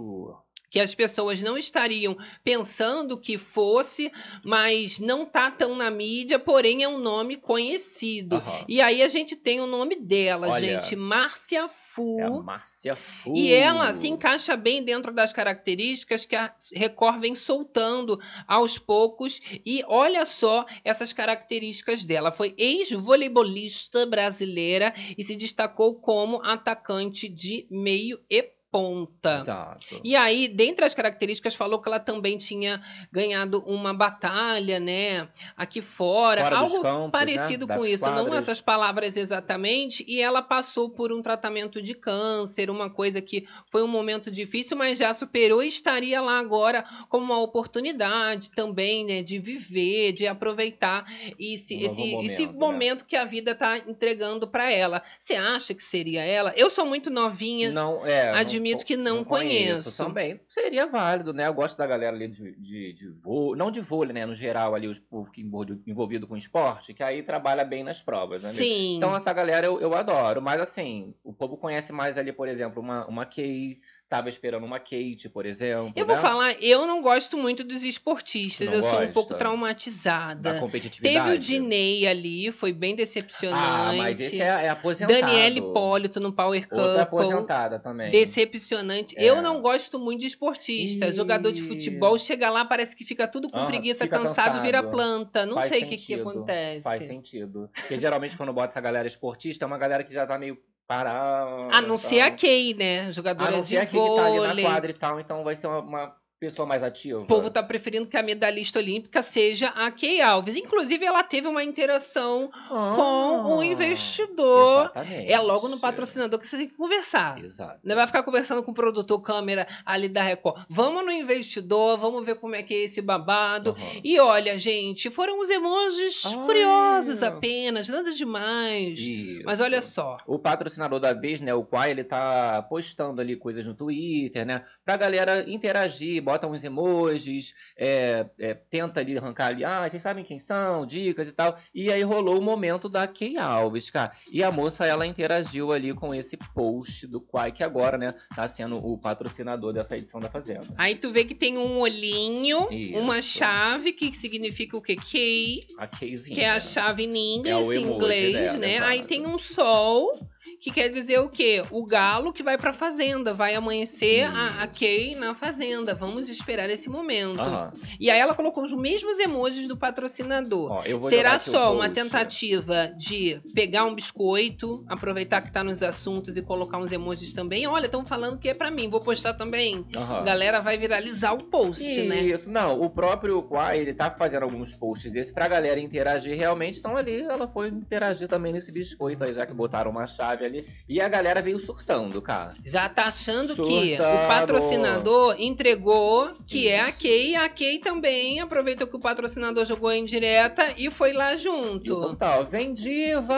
Que 0.70 0.80
as 0.80 0.94
pessoas 0.94 1.42
não 1.42 1.58
estariam 1.58 2.18
pensando 2.44 3.18
que 3.18 3.38
fosse, 3.38 4.12
mas 4.44 5.00
não 5.00 5.26
tá 5.26 5.50
tão 5.50 5.76
na 5.76 5.90
mídia, 5.90 6.38
porém 6.38 6.84
é 6.84 6.88
um 6.88 6.98
nome 6.98 7.38
conhecido. 7.38 8.36
Aham. 8.36 8.66
E 8.68 8.82
aí 8.82 9.02
a 9.02 9.08
gente 9.08 9.36
tem 9.36 9.62
o 9.62 9.68
nome 9.68 9.96
dela, 9.96 10.50
Olha, 10.50 10.80
gente, 10.80 10.96
Márcia 10.96 11.68
Fu. 11.68 12.20
É 12.20 12.30
Márcia 12.44 12.96
Fu. 12.96 13.34
E 13.36 13.54
ela 13.54 13.94
se 13.94 14.08
encaixa 14.08 14.58
bem 14.58 14.84
dentro 14.84 15.14
das 15.14 15.32
características 15.32 16.26
que 16.26 16.36
a 16.36 16.54
Record 16.74 17.20
vem 17.20 17.36
soltando 17.36 18.20
aos 18.48 18.78
poucos. 18.78 19.42
E 19.66 19.84
olha 19.88 20.26
só 20.26 20.66
essas 20.84 21.14
características 21.14 22.06
dela. 22.06 22.32
Foi 22.32 22.54
ex-voleibolista 22.58 24.06
brasileira 24.06 24.94
e 25.18 25.24
se 25.24 25.36
destacou 25.36 25.96
como 25.96 26.42
atacante 26.44 27.28
de 27.30 27.68
meio 27.70 28.20
e 28.30 28.57
ponta. 28.78 29.40
Exato. 29.42 30.02
E 30.04 30.16
aí, 30.16 30.48
dentre 30.48 30.86
as 30.86 30.94
características, 30.94 31.56
falou 31.56 31.82
que 31.82 31.90
ela 31.90 32.00
também 32.00 32.38
tinha 32.38 32.80
ganhado 33.12 33.64
uma 33.66 33.92
batalha, 33.92 34.80
né? 34.80 35.28
Aqui 35.56 35.82
fora. 35.82 36.44
Fora 36.44 36.58
algo 36.58 36.82
campos, 36.84 37.12
parecido 37.12 37.66
né, 37.66 37.76
com 37.76 37.84
isso. 37.84 38.06
Não 38.06 38.26
quadras. 38.26 38.44
essas 38.44 38.62
palavras 38.62 39.18
exatamente. 39.18 40.06
E 40.08 40.22
ela 40.22 40.44
passou 40.44 40.92
por 40.92 41.12
um 41.12 41.24
tratamento 41.24 41.82
de 41.82 41.96
câncer, 41.96 42.70
uma 42.70 42.88
coisa 42.88 43.20
que 43.20 43.48
foi 43.66 43.82
um 43.82 43.88
momento 43.88 44.30
difícil, 44.30 44.78
mas 44.78 45.00
já 45.00 45.12
superou 45.12 45.64
e 45.64 45.68
estaria 45.68 46.22
lá 46.22 46.38
agora 46.38 46.86
como 47.10 47.26
uma 47.26 47.42
oportunidade 47.42 48.52
também, 48.52 49.04
né? 49.06 49.24
De 49.24 49.40
viver, 49.40 50.12
de 50.12 50.28
aproveitar 50.28 51.04
esse, 51.40 51.76
Um 51.76 51.82
esse, 51.82 52.16
esse 52.16 52.46
momento, 52.46 52.52
né? 52.52 52.60
momento 52.60 53.06
que 53.06 53.16
a 53.16 53.26
vida 53.26 53.56
tá 53.56 53.80
entregando 53.88 54.48
para 54.48 54.72
ela. 54.72 55.02
Você 55.18 55.34
acha 55.34 55.74
que 55.74 55.84
seria 55.84 56.24
ela? 56.24 56.54
Eu 56.56 56.70
sou 56.70 56.86
muito 56.86 57.10
novinha. 57.10 57.72
Não, 57.72 58.06
é, 58.06 58.32
não 58.32 58.38
Admito 58.74 58.86
que 58.86 58.98
não 58.98 59.24
conheço. 59.24 60.04
Também 60.04 60.40
seria 60.50 60.86
válido, 60.86 61.34
né? 61.34 61.48
Eu 61.48 61.54
gosto 61.54 61.78
da 61.78 61.88
galera 61.88 62.16
ali 62.16 62.28
de, 62.28 62.56
de, 62.56 62.94
de 62.94 63.10
vôlei, 63.10 63.58
não 63.58 63.72
de 63.72 63.80
vôlei, 63.80 64.14
né? 64.14 64.26
No 64.26 64.36
geral, 64.36 64.76
ali, 64.76 64.88
os 64.88 65.00
povo 65.00 65.32
que 65.32 65.42
envolvido, 65.86 66.28
com 66.28 66.36
esporte, 66.36 66.94
que 66.94 67.04
aí 67.04 67.24
trabalha 67.24 67.64
bem 67.64 67.84
nas 67.84 68.02
provas, 68.02 68.44
né? 68.44 68.50
Sim. 68.52 68.98
Então, 68.98 69.16
essa 69.16 69.34
galera 69.34 69.66
eu, 69.66 69.80
eu 69.80 69.94
adoro. 69.94 70.42
Mas, 70.42 70.62
assim, 70.62 71.14
o 71.24 71.34
povo 71.34 71.58
conhece 71.58 71.92
mais 71.92 72.18
ali, 72.18 72.32
por 72.32 72.48
exemplo, 72.48 72.82
uma, 72.82 73.06
uma 73.08 73.26
Kay. 73.26 73.80
Tava 74.10 74.30
esperando 74.30 74.64
uma 74.66 74.80
Kate, 74.80 75.28
por 75.28 75.46
exemplo. 75.46 75.92
Eu 75.94 76.06
vou 76.06 76.16
né? 76.16 76.22
falar, 76.22 76.56
eu 76.64 76.88
não 76.88 77.02
gosto 77.02 77.38
muito 77.38 77.62
dos 77.62 77.84
esportistas, 77.84 78.68
Não 78.68 78.76
eu 78.76 78.82
sou 78.82 78.92
um 78.92 78.98
gosta? 79.00 79.12
pouco 79.12 79.32
Da 79.34 79.38
traumatizada. 79.38 80.60
competitividade. 80.62 81.26
Teve 81.26 81.36
o 81.36 81.38
Diney 81.38 82.08
ali, 82.08 82.50
foi 82.54 82.72
bem 82.72 82.96
decepcionante. 82.96 83.62
Ah, 83.62 83.94
mas 83.98 84.18
esse 84.18 84.42
é, 84.42 84.46
é 84.46 84.70
aposentado. 84.70 85.20
Daniela 85.20 85.58
Hipólito 85.58 86.22
no 86.22 86.32
Power 86.32 86.66
Outra 86.72 87.06
Couple. 87.06 87.26
aposentada 87.28 87.80
também. 87.80 88.10
Decepcionante. 88.10 89.14
É. 89.18 89.26
Eu 89.26 89.42
não 89.42 89.62
gosto 89.62 90.00
muito 90.00 90.22
de 90.22 90.28
esportista. 90.28 91.08
Ih. 91.08 91.12
Jogador 91.14 91.52
de 91.52 91.62
futebol 91.62 92.18
chega 92.18 92.50
lá, 92.50 92.64
parece 92.64 92.96
que 92.96 93.04
fica 93.04 93.28
tudo 93.28 93.50
com 93.50 93.58
Ah, 93.60 93.66
preguiça, 93.66 94.06
fica 94.06 94.20
cansado, 94.20 94.62
vira 94.62 94.78
cansado. 94.78 94.92
planta. 94.96 95.46
Não 95.46 95.56
Faz 95.56 95.68
sei 95.68 95.84
o 95.84 95.88
que, 95.88 95.98
que 95.98 96.14
acontece. 96.14 96.82
Faz 96.84 97.04
sentido. 97.06 97.70
Porque 97.74 97.98
geralmente 97.98 98.38
quando 98.38 98.54
bota 98.54 98.70
essa 98.70 98.80
galera 98.80 99.06
esportista, 99.06 99.66
é 99.66 99.68
uma 99.68 99.78
galera 99.78 100.02
que 100.04 100.14
já 100.14 100.26
tá 100.26 100.38
meio 100.40 100.58
parada. 100.88 101.76
A 101.76 101.82
não 101.82 101.98
ser 101.98 102.22
a 102.22 102.32
Kay, 102.32 102.74
né? 102.74 103.08
A 103.08 103.12
Jogadora 103.12 103.52
não 103.52 103.60
de 103.60 103.68
ser 103.68 103.78
a 103.78 103.86
que 103.86 103.98
tá 103.98 104.26
ali 104.26 104.40
na 104.40 104.48
vôlei. 104.48 104.66
quadra 104.66 104.92
e 104.92 104.94
tal, 104.94 105.20
então 105.20 105.44
vai 105.44 105.56
ser 105.56 105.68
uma, 105.68 105.80
uma 105.80 106.16
pessoa 106.40 106.68
mais 106.68 106.84
ativa. 106.84 107.20
O 107.20 107.26
povo 107.26 107.50
tá 107.50 107.64
preferindo 107.64 108.06
que 108.06 108.16
a 108.16 108.22
medalhista 108.22 108.78
olímpica 108.78 109.24
seja 109.24 109.70
a 109.70 109.90
Kay 109.90 110.22
Alves. 110.22 110.56
Inclusive, 110.56 111.04
ela 111.04 111.24
teve 111.24 111.48
uma 111.48 111.64
interação 111.64 112.52
com 112.70 113.58
o 113.58 113.64
investidor. 113.64 114.92
Ah, 114.94 115.02
Exatamente. 115.02 115.34
É 115.34 115.40
logo 115.40 115.68
no 115.68 115.80
patrocinador 115.80 116.40
que 116.40 116.48
você 116.48 116.58
tem 116.58 116.68
que 116.68 116.76
conversar. 116.76 117.44
Exato. 117.44 117.80
Não 117.84 117.96
vai 117.96 118.06
ficar 118.06 118.22
conversando 118.22 118.62
com 118.62 118.72
o 118.72 118.74
produtor 118.74 119.22
câmera 119.22 119.68
ali 119.84 120.08
da 120.08 120.22
Record. 120.22 120.64
Vamos 120.70 121.04
no 121.06 121.12
investidor, 121.12 121.98
vamos 121.98 122.24
ver 122.24 122.36
como 122.36 122.56
é 122.56 122.62
que 122.62 122.74
é 122.74 122.84
esse 122.84 123.02
babado. 123.02 123.72
Uhum. 123.72 124.02
E 124.04 124.20
olha, 124.20 124.60
gente, 124.60 125.10
foram 125.10 125.42
os 125.42 125.50
emojis 125.50 126.24
Ai. 126.26 126.46
curiosos 126.46 127.24
apenas, 127.24 127.90
nada 127.90 128.12
demais. 128.12 129.00
Isso. 129.00 129.42
Mas 129.44 129.60
olha 129.60 129.82
só. 129.82 130.18
O 130.28 130.38
patrocinador 130.38 131.00
da 131.00 131.14
vez, 131.14 131.42
né, 131.42 131.54
o 131.54 131.64
Quai, 131.64 131.92
ele 131.92 132.04
tá 132.04 132.62
postando 132.70 133.22
ali 133.22 133.36
coisas 133.36 133.66
no 133.66 133.74
Twitter, 133.74 134.46
né, 134.46 134.64
pra 134.86 134.98
galera 134.98 135.44
interagir, 135.50 136.27
bota 136.28 136.46
uns 136.46 136.62
emojis, 136.62 137.54
é, 137.78 138.26
é, 138.38 138.54
tenta 138.54 139.00
ali 139.00 139.18
arrancar 139.18 139.48
ali, 139.48 139.64
ah, 139.64 139.88
vocês 139.90 140.04
sabem 140.04 140.26
quem 140.26 140.40
são, 140.40 140.86
dicas 140.86 141.30
e 141.30 141.32
tal. 141.32 141.58
E 141.74 141.90
aí 141.90 142.04
rolou 142.04 142.38
o 142.38 142.42
momento 142.42 142.90
da 142.90 143.08
Kay 143.08 143.38
Alves, 143.38 143.90
cara. 143.90 144.12
E 144.30 144.44
a 144.44 144.52
moça, 144.52 144.86
ela 144.86 145.08
interagiu 145.08 145.72
ali 145.72 145.94
com 145.94 146.14
esse 146.14 146.36
post 146.54 147.08
do 147.08 147.22
Quai, 147.22 147.54
que 147.54 147.64
agora, 147.64 147.98
né, 147.98 148.14
tá 148.36 148.46
sendo 148.46 148.76
o 148.86 148.98
patrocinador 148.98 149.72
dessa 149.72 149.96
edição 149.96 150.20
da 150.20 150.30
Fazenda. 150.30 150.68
Aí 150.78 150.96
tu 150.96 151.14
vê 151.14 151.24
que 151.24 151.34
tem 151.34 151.58
um 151.58 151.80
olhinho, 151.80 152.68
Isso. 152.74 153.00
uma 153.00 153.22
chave, 153.22 153.94
que 153.94 154.14
significa 154.14 154.76
o 154.76 154.82
quê? 154.82 154.98
Kay, 154.98 155.66
A 155.78 155.88
Kayzinha. 155.88 156.36
que 156.36 156.42
é 156.44 156.50
a 156.50 156.60
chave 156.60 157.04
em 157.06 157.48
É 157.50 157.56
o 157.56 157.62
inglês, 157.62 157.76
em 157.76 157.84
emoji 157.84 157.96
inglês, 157.96 158.34
dela, 158.34 158.58
né? 158.58 158.76
exato. 158.76 158.90
Aí 158.92 159.04
tem 159.06 159.26
um 159.26 159.40
sol, 159.40 160.12
que 160.60 160.72
quer 160.72 160.90
dizer 160.90 161.20
o 161.20 161.30
quê? 161.30 161.64
O 161.72 161.86
galo 161.86 162.34
que 162.34 162.44
vai 162.44 162.58
pra 162.58 162.74
fazenda, 162.74 163.34
vai 163.34 163.56
amanhecer 163.56 164.24
a, 164.26 164.62
a 164.62 164.66
Isso. 164.66 164.80
Kay 164.80 165.16
na 165.16 165.34
fazenda. 165.34 165.94
Vamos 165.94 166.30
esperar 166.30 166.70
esse 166.70 166.90
momento. 166.90 167.40
Aham. 167.40 167.72
E 168.00 168.10
aí 168.10 168.20
ela 168.20 168.34
colocou 168.34 168.64
os 168.64 168.74
mesmos 168.74 169.18
emojis 169.20 169.68
do 169.68 169.78
patrocinador. 169.78 170.72
Ó, 170.72 170.84
eu 170.84 171.00
vou 171.00 171.10
jogar 171.10 171.40
Será 171.40 171.40
só 171.40 171.74
uma 171.74 171.90
tentativa 171.90 172.92
de 172.98 173.40
pegar 173.54 173.86
um 173.86 173.96
biscoito, 173.96 174.84
aproveitar 174.88 175.42
que 175.42 175.52
tá 175.52 175.64
nos 175.64 175.84
assuntos 175.84 176.38
e 176.38 176.42
colocar 176.42 176.78
uns 176.78 176.92
emojis 176.92 177.34
também? 177.34 177.68
Olha, 177.68 177.86
estão 177.86 178.06
falando 178.06 178.38
que 178.38 178.50
é 178.50 178.54
pra 178.54 178.72
mim, 178.72 178.90
vou 178.90 179.02
postar 179.02 179.34
também. 179.34 179.86
Aham. 179.96 180.24
Galera 180.24 180.60
vai 180.60 180.78
viralizar 180.78 181.34
o 181.34 181.44
post, 181.44 181.84
né? 182.04 182.22
Isso, 182.22 182.50
não, 182.50 182.80
o 182.80 182.90
próprio 182.90 183.42
Quai, 183.44 183.80
ele 183.80 183.94
tá 183.94 184.14
fazendo 184.18 184.44
alguns 184.44 184.74
posts 184.74 185.12
desses 185.12 185.32
pra 185.32 185.48
galera 185.48 185.80
interagir 185.80 186.36
realmente, 186.36 186.80
então 186.80 186.98
ali 186.98 187.22
ela 187.22 187.48
foi 187.48 187.70
interagir 187.70 188.28
também 188.28 188.52
nesse 188.52 188.72
biscoito 188.72 189.24
aí, 189.24 189.34
já 189.34 189.46
que 189.46 189.54
botaram 189.54 189.92
uma 189.92 190.08
chave 190.08 190.46
ali, 190.48 190.66
e 190.90 191.00
a 191.00 191.08
galera 191.08 191.42
veio 191.42 191.60
surtando, 191.60 192.22
cara. 192.22 192.54
Já 192.66 192.90
tá 192.90 193.04
achando 193.06 193.56
que 193.56 193.62
o 193.62 193.86
Surtado. 193.88 194.28
patrocinador 194.28 195.36
entregou 195.40 196.30
que 196.48 196.68
é 196.68 196.80
a 196.82 196.90
Isso. 196.90 197.00
Kay. 197.00 197.36
A 197.36 197.50
Kay 197.50 197.80
também 197.80 198.40
aproveitou 198.40 198.88
que 198.88 198.96
o 198.96 199.00
patrocinador 199.00 199.66
jogou 199.66 199.92
em 199.92 200.06
direta 200.06 200.66
e 200.78 200.90
foi 200.90 201.14
lá 201.14 201.36
junto. 201.36 202.18
vem 202.50 202.74
diva! 202.74 203.36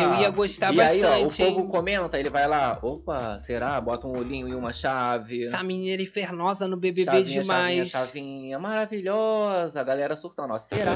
Eu 0.00 0.14
ia 0.20 0.30
gostar 0.30 0.72
e 0.74 0.80
aí, 0.80 1.02
ó, 1.04 1.18
o 1.20 1.24
bastante. 1.24 1.44
povo 1.48 1.60
hein? 1.60 1.68
comenta, 1.68 2.18
ele 2.18 2.30
vai 2.30 2.46
lá, 2.48 2.78
opa, 2.82 3.38
será? 3.40 3.80
Bota 3.80 4.06
um 4.06 4.16
olhinho 4.18 4.48
e 4.48 4.54
uma 4.54 4.72
chave. 4.72 5.46
Essa 5.46 5.62
menina 5.62 6.02
infernosa 6.02 6.66
no 6.66 6.76
BBB 6.76 7.04
chavinha, 7.04 7.40
demais. 7.42 7.88
Chavinha, 7.88 8.06
chavinha, 8.06 8.58
maravilhosa, 8.58 9.80
a 9.80 9.84
galera 9.84 10.16
surtando, 10.16 10.52
ó, 10.52 10.58
será? 10.58 10.92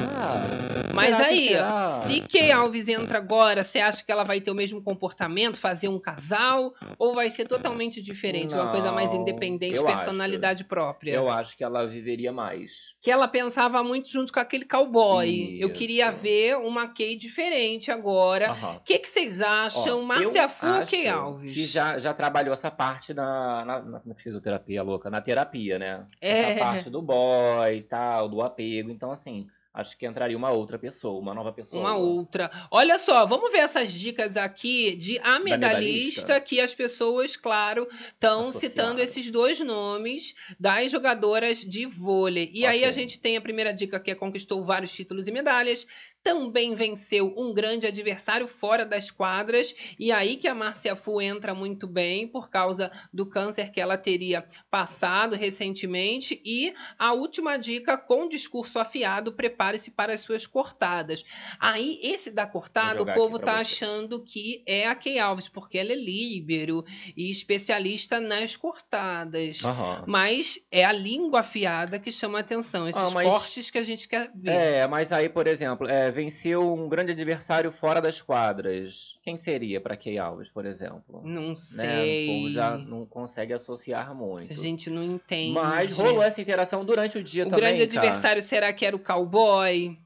Mas 0.95 1.11
Será 1.17 1.27
aí, 1.29 1.49
será? 1.49 1.89
se 1.89 2.21
Kay 2.23 2.53
Alves 2.53 2.89
entra 2.89 3.19
agora, 3.19 3.63
você 3.65 3.79
acha 3.81 4.03
que 4.05 4.11
ela 4.11 4.25
vai 4.25 4.41
ter 4.41 4.51
o 4.51 4.55
mesmo 4.55 4.81
comportamento, 4.83 5.26
fazer 5.59 5.89
um 5.89 5.99
casal? 5.99 6.75
Ou 6.99 7.15
vai 7.15 7.31
ser 7.31 7.47
totalmente 7.47 8.03
diferente? 8.03 8.55
uma 8.55 8.71
coisa 8.71 8.93
mais 8.93 9.13
Não, 9.13 9.21
independente, 9.21 9.77
eu 9.77 9.85
personalidade 9.85 10.65
própria? 10.65 11.13
Eu 11.13 11.29
acho 11.29 11.57
que 11.57 11.65
ela 11.65 11.87
viveria 11.87 12.33
mais. 12.33 12.95
Que 13.01 13.11
ela 13.11 13.29
pensava 13.29 13.83
muito 13.83 14.11
junto 14.11 14.33
com 14.33 14.41
aquele 14.41 14.65
cowboy. 14.65 15.59
Eu 15.61 15.69
Isso. 15.69 15.79
queria 15.79 16.11
ver 16.11 16.57
uma 16.57 16.89
Kay 16.89 17.17
diferente 17.17 17.91
agora. 17.91 18.53
O 18.53 18.81
que, 18.81 18.99
que 18.99 19.09
vocês 19.09 19.41
acham? 19.41 20.01
Ó, 20.01 20.05
Márcia 20.05 20.43
eu 20.43 20.49
Fu 20.49 20.67
ou 20.67 20.87
Kay 20.87 21.09
acho 21.09 21.19
Alves? 21.19 21.55
Que 21.55 21.67
já, 21.67 21.99
já 21.99 22.13
trabalhou 22.13 22.53
essa 22.53 22.71
parte 22.71 23.13
na, 23.13 23.65
na, 23.65 24.01
na 24.05 24.15
fisioterapia 24.15 24.83
louca, 24.83 25.11
na 25.11 25.21
terapia, 25.21 25.79
né? 25.79 26.05
É. 26.21 26.39
Essa 26.39 26.59
parte 26.59 26.91
do 26.91 27.03
boy 27.03 27.77
e 27.77 27.83
tal, 27.83 28.29
do 28.29 28.41
apego. 28.43 28.91
Então, 28.91 29.11
assim, 29.11 29.47
acho 29.77 29.97
que 29.99 30.07
entraria 30.07 30.37
uma 30.37 30.51
outra 30.51 30.79
pessoa, 30.79 31.21
uma 31.21 31.35
nova 31.35 31.53
pessoa. 31.53 31.83
Uma 31.83 31.97
outra. 31.97 32.51
Olha 32.71 32.99
só, 32.99 33.27
vamos 33.27 33.53
ver 33.53 33.59
essas 33.59 33.93
dicas 33.93 34.39
aqui 34.39 34.97
de 34.97 35.19
a 35.19 35.39
medalhista, 35.39 35.57
medalhista. 35.59 36.41
que 36.41 36.61
as 36.63 36.75
pessoas, 36.75 37.37
claro, 37.37 37.87
estão 37.93 38.55
citando 38.55 39.03
esses 39.03 39.31
dois 39.31 39.61
nomes 39.61 40.35
das 40.59 40.91
jogadoras 40.91 41.59
de 41.59 41.85
vôlei. 41.85 42.51
E 42.55 42.65
aí 42.65 42.79
Ok. 42.79 42.89
a 42.89 42.93
gente 42.93 43.21
tem 43.21 43.37
a 43.37 43.41
primeira 43.41 43.71
dica 43.73 44.01
que 44.01 44.11
é 44.11 44.15
conquistou 44.15 44.65
vários 44.65 44.93
títulos 44.93 45.29
e 45.29 45.31
medalhas. 45.31 45.87
Também 46.27 46.75
venceu 46.75 47.33
um 47.39 47.55
grande 47.55 47.87
adversário 47.87 48.49
fora 48.49 48.85
das 48.85 49.13
quadras. 49.13 49.73
E 49.97 50.11
aí 50.11 50.35
que 50.35 50.49
a 50.49 50.55
Márcia 50.57 50.97
Fu 50.97 51.21
entra 51.21 51.55
muito 51.55 51.87
bem 51.87 52.27
por 52.27 52.51
causa 52.51 52.91
do 53.13 53.25
câncer 53.31 53.71
que 53.71 53.81
ela 53.81 53.97
teria 53.97 54.45
passado 54.69 55.37
recentemente. 55.37 56.43
E 56.45 56.75
a 56.99 57.13
última 57.13 57.57
dica, 57.57 57.97
com 57.97 58.29
discurso 58.29 58.81
afiado, 58.81 59.35
prepare-se 59.35 59.93
para 59.93 60.15
as 60.15 60.21
suas 60.21 60.49
cortadas. 60.49 61.25
Aí, 61.61 62.01
esse 62.03 62.33
da 62.33 62.45
cortada, 62.45 63.01
o 63.01 63.15
povo 63.15 63.39
tá 63.39 63.55
vocês. 63.63 63.69
achando 63.83 64.21
que 64.25 64.65
é 64.67 64.89
a 64.89 64.97
Kay 64.97 65.21
Alves, 65.21 65.49
porque 65.49 65.79
ela 65.79 65.93
é 65.93 65.97
líbero 65.97 66.85
e 67.17 67.31
especialista 67.31 68.19
nas 68.19 68.57
cortadas. 68.57 69.65
Aham. 69.65 70.03
Mas 70.09 70.59
é 70.73 70.85
a 70.85 70.91
língua 70.93 71.41
afiada 71.41 72.01
que 72.01 72.11
chama 72.11 72.39
a 72.39 72.41
atenção, 72.41 72.89
esses 72.89 73.01
Ah, 73.01 73.11
mas- 73.13 73.29
cortes 73.29 73.71
que 73.71 73.79
a 73.79 73.83
gente 73.85 74.09
quer 74.09 74.29
ver. 74.35 74.51
É, 74.51 74.87
mas 74.89 75.13
aí, 75.13 75.29
por 75.29 75.47
exemplo, 75.47 75.87
é, 75.89 76.11
venceu 76.17 76.73
um 76.75 76.89
grande 76.89 77.13
adversário 77.13 77.71
fora 77.71 78.01
das 78.01 78.21
quadras. 78.23 79.17
Quem 79.23 79.37
seria 79.37 79.81
para 79.81 79.97
Key 79.97 80.19
Alves, 80.19 80.49
por 80.51 80.65
exemplo? 80.67 81.21
Não 81.25 81.51
Né? 81.51 81.57
sei. 81.57 82.25
O 82.25 82.33
povo 82.43 82.53
já 82.53 82.79
não 82.79 83.05
consegue 83.07 83.53
associar 83.53 84.15
muito. 84.15 84.53
A 84.53 84.57
gente 84.57 84.89
não 84.91 85.05
entende. 85.05 85.53
Mas 85.53 85.93
rolou 85.93 86.23
essa 86.23 86.41
interação 86.41 86.85
durante 86.85 87.19
o 87.19 87.23
dia 87.23 87.45
O 87.47 87.51
também. 87.51 87.61
grande 87.77 87.87
cara. 87.87 88.01
adversário 88.09 88.43
será 88.43 88.73
que 88.73 88.85
era 88.85 88.97
o 88.97 88.99
cowboy? 88.99 89.99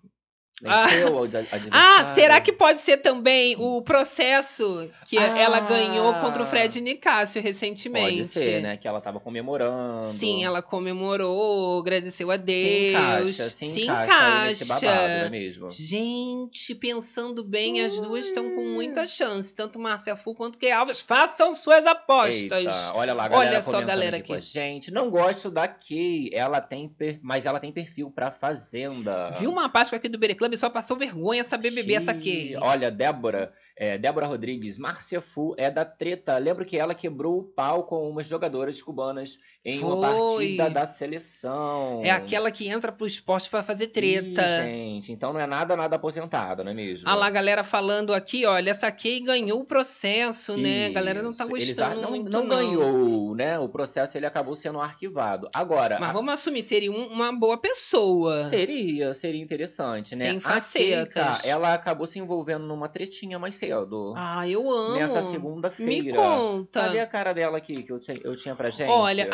Adversário. 0.68 1.68
Ah, 1.72 2.04
será 2.14 2.40
que 2.40 2.52
pode 2.52 2.80
ser 2.80 2.98
também 2.98 3.56
o 3.58 3.82
processo 3.82 4.88
que 5.06 5.16
Ah. 5.18 5.38
ela 5.38 5.60
ganhou 5.60 6.12
contra 6.14 6.42
o 6.42 6.46
Fred 6.46 6.80
Nicásio 6.80 7.40
recentemente? 7.42 8.16
Pode 8.18 8.28
ser, 8.28 8.62
né? 8.62 8.76
Que 8.76 8.86
ela 8.86 9.00
tava 9.00 9.18
comemorando. 9.20 10.04
Sim, 10.06 10.44
ela 10.44 10.62
comemorou, 10.62 11.80
agradeceu 11.80 12.30
a 12.30 12.34
se 12.34 12.40
Deus. 12.40 12.94
encaixa, 13.38 13.44
se, 13.44 13.82
encaixa, 13.84 14.14
aí 14.42 14.48
nesse 14.48 14.64
babado, 14.66 14.86
não 14.90 15.26
é 15.26 15.30
mesmo? 15.30 15.68
Gente, 15.70 16.74
pensando 16.74 17.42
bem, 17.44 17.80
as 17.84 17.98
duas 18.00 18.26
estão 18.26 18.50
com 18.54 18.64
muita 18.74 19.06
chance. 19.06 19.54
Tanto 19.54 19.78
Márcia 19.78 20.16
Fu 20.16 20.34
quanto 20.34 20.58
que 20.58 20.70
Alves. 20.70 21.00
Façam 21.00 21.54
suas 21.54 21.86
apostas. 21.86 22.34
Eita, 22.34 22.56
olha 22.94 23.14
lá, 23.14 23.28
galera 23.28 23.50
Olha 23.50 23.62
só 23.62 23.78
a 23.78 23.82
galera 23.82 24.16
aqui 24.18 24.32
aqui. 24.32 24.42
gente. 24.42 24.90
Não 24.90 25.10
gosto 25.10 25.50
da 25.50 25.66
Kay, 25.66 26.30
ela 26.32 26.60
tem 26.60 26.88
per... 26.88 27.18
mas 27.22 27.46
ela 27.46 27.58
tem 27.58 27.72
perfil 27.72 28.10
pra 28.10 28.30
Fazenda. 28.30 29.30
Viu 29.38 29.50
uma 29.50 29.68
Páscoa 29.68 29.96
aqui 29.96 30.08
do 30.08 30.18
Bere 30.18 30.34
Só 30.56 30.70
passou 30.70 30.96
vergonha 30.96 31.40
essa 31.40 31.56
BBB, 31.56 31.94
essa. 31.94 32.14
Kay. 32.14 32.56
Olha, 32.60 32.90
Débora, 32.90 33.52
é, 33.82 33.96
Débora 33.96 34.26
Rodrigues, 34.26 34.76
Márcia 34.78 35.22
Fu 35.22 35.54
é 35.56 35.70
da 35.70 35.86
treta. 35.86 36.36
Lembro 36.36 36.66
que 36.66 36.76
ela 36.76 36.94
quebrou 36.94 37.38
o 37.38 37.42
pau 37.44 37.84
com 37.84 38.06
umas 38.10 38.26
jogadoras 38.26 38.82
cubanas 38.82 39.38
em 39.64 39.78
uma 39.82 39.96
Foi. 40.12 40.56
partida 40.56 40.68
da 40.70 40.84
seleção. 40.86 42.00
É 42.02 42.10
aquela 42.10 42.50
que 42.50 42.68
entra 42.68 42.92
pro 42.92 43.06
esporte 43.06 43.48
pra 43.48 43.62
fazer 43.62 43.84
Ih, 43.84 43.88
treta. 43.88 44.42
gente, 44.64 45.12
então 45.12 45.32
não 45.32 45.40
é 45.40 45.46
nada, 45.46 45.74
nada 45.76 45.96
aposentada, 45.96 46.62
não 46.62 46.70
é 46.72 46.74
mesmo? 46.74 47.08
Ah 47.08 47.14
lá, 47.14 47.26
a 47.26 47.30
galera 47.30 47.64
falando 47.64 48.12
aqui, 48.12 48.44
olha, 48.44 48.70
essa 48.70 48.90
Kay 48.92 49.20
ganhou 49.20 49.60
o 49.60 49.64
processo, 49.64 50.56
né? 50.58 50.86
A 50.86 50.90
galera 50.90 51.22
não 51.22 51.32
tá. 51.32 51.44
Eles 51.44 51.68
gostando 51.74 52.00
a- 52.00 52.02
não, 52.02 52.10
muito, 52.10 52.30
não 52.30 52.46
ganhou, 52.46 53.34
né? 53.34 53.58
O 53.58 53.68
processo 53.68 54.16
ele 54.16 54.26
acabou 54.26 54.54
sendo 54.56 54.78
arquivado. 54.80 55.48
Agora, 55.54 55.96
Mas 55.98 56.10
a- 56.10 56.12
vamos 56.12 56.32
assumir, 56.34 56.62
seria 56.62 56.92
um- 56.92 57.06
uma 57.06 57.32
boa 57.32 57.56
pessoa. 57.56 58.44
seria, 58.48 59.14
seria 59.14 59.42
interessante, 59.42 60.14
né? 60.14 60.26
Tem 60.28 60.36
A 60.38 60.40
facetas. 60.40 61.14
Keika, 61.40 61.48
ela 61.48 61.72
acabou 61.74 62.06
se 62.06 62.18
envolvendo 62.18 62.66
numa 62.66 62.88
tretinha 62.88 63.38
mais 63.38 63.56
cedo. 63.56 63.69
Ah, 64.16 64.48
eu 64.48 64.68
amo. 64.70 64.94
nessa 64.96 65.20
Me 65.22 65.30
segunda-feira. 65.30 66.16
conta. 66.16 66.80
Cadê 66.80 67.00
a 67.00 67.06
cara 67.06 67.32
dela 67.32 67.58
aqui 67.58 67.82
que 67.82 67.92
eu 67.92 67.98
tinha, 67.98 68.18
eu 68.24 68.34
tinha 68.36 68.54
pra 68.54 68.70
gente? 68.70 68.90
Olha, 68.90 69.28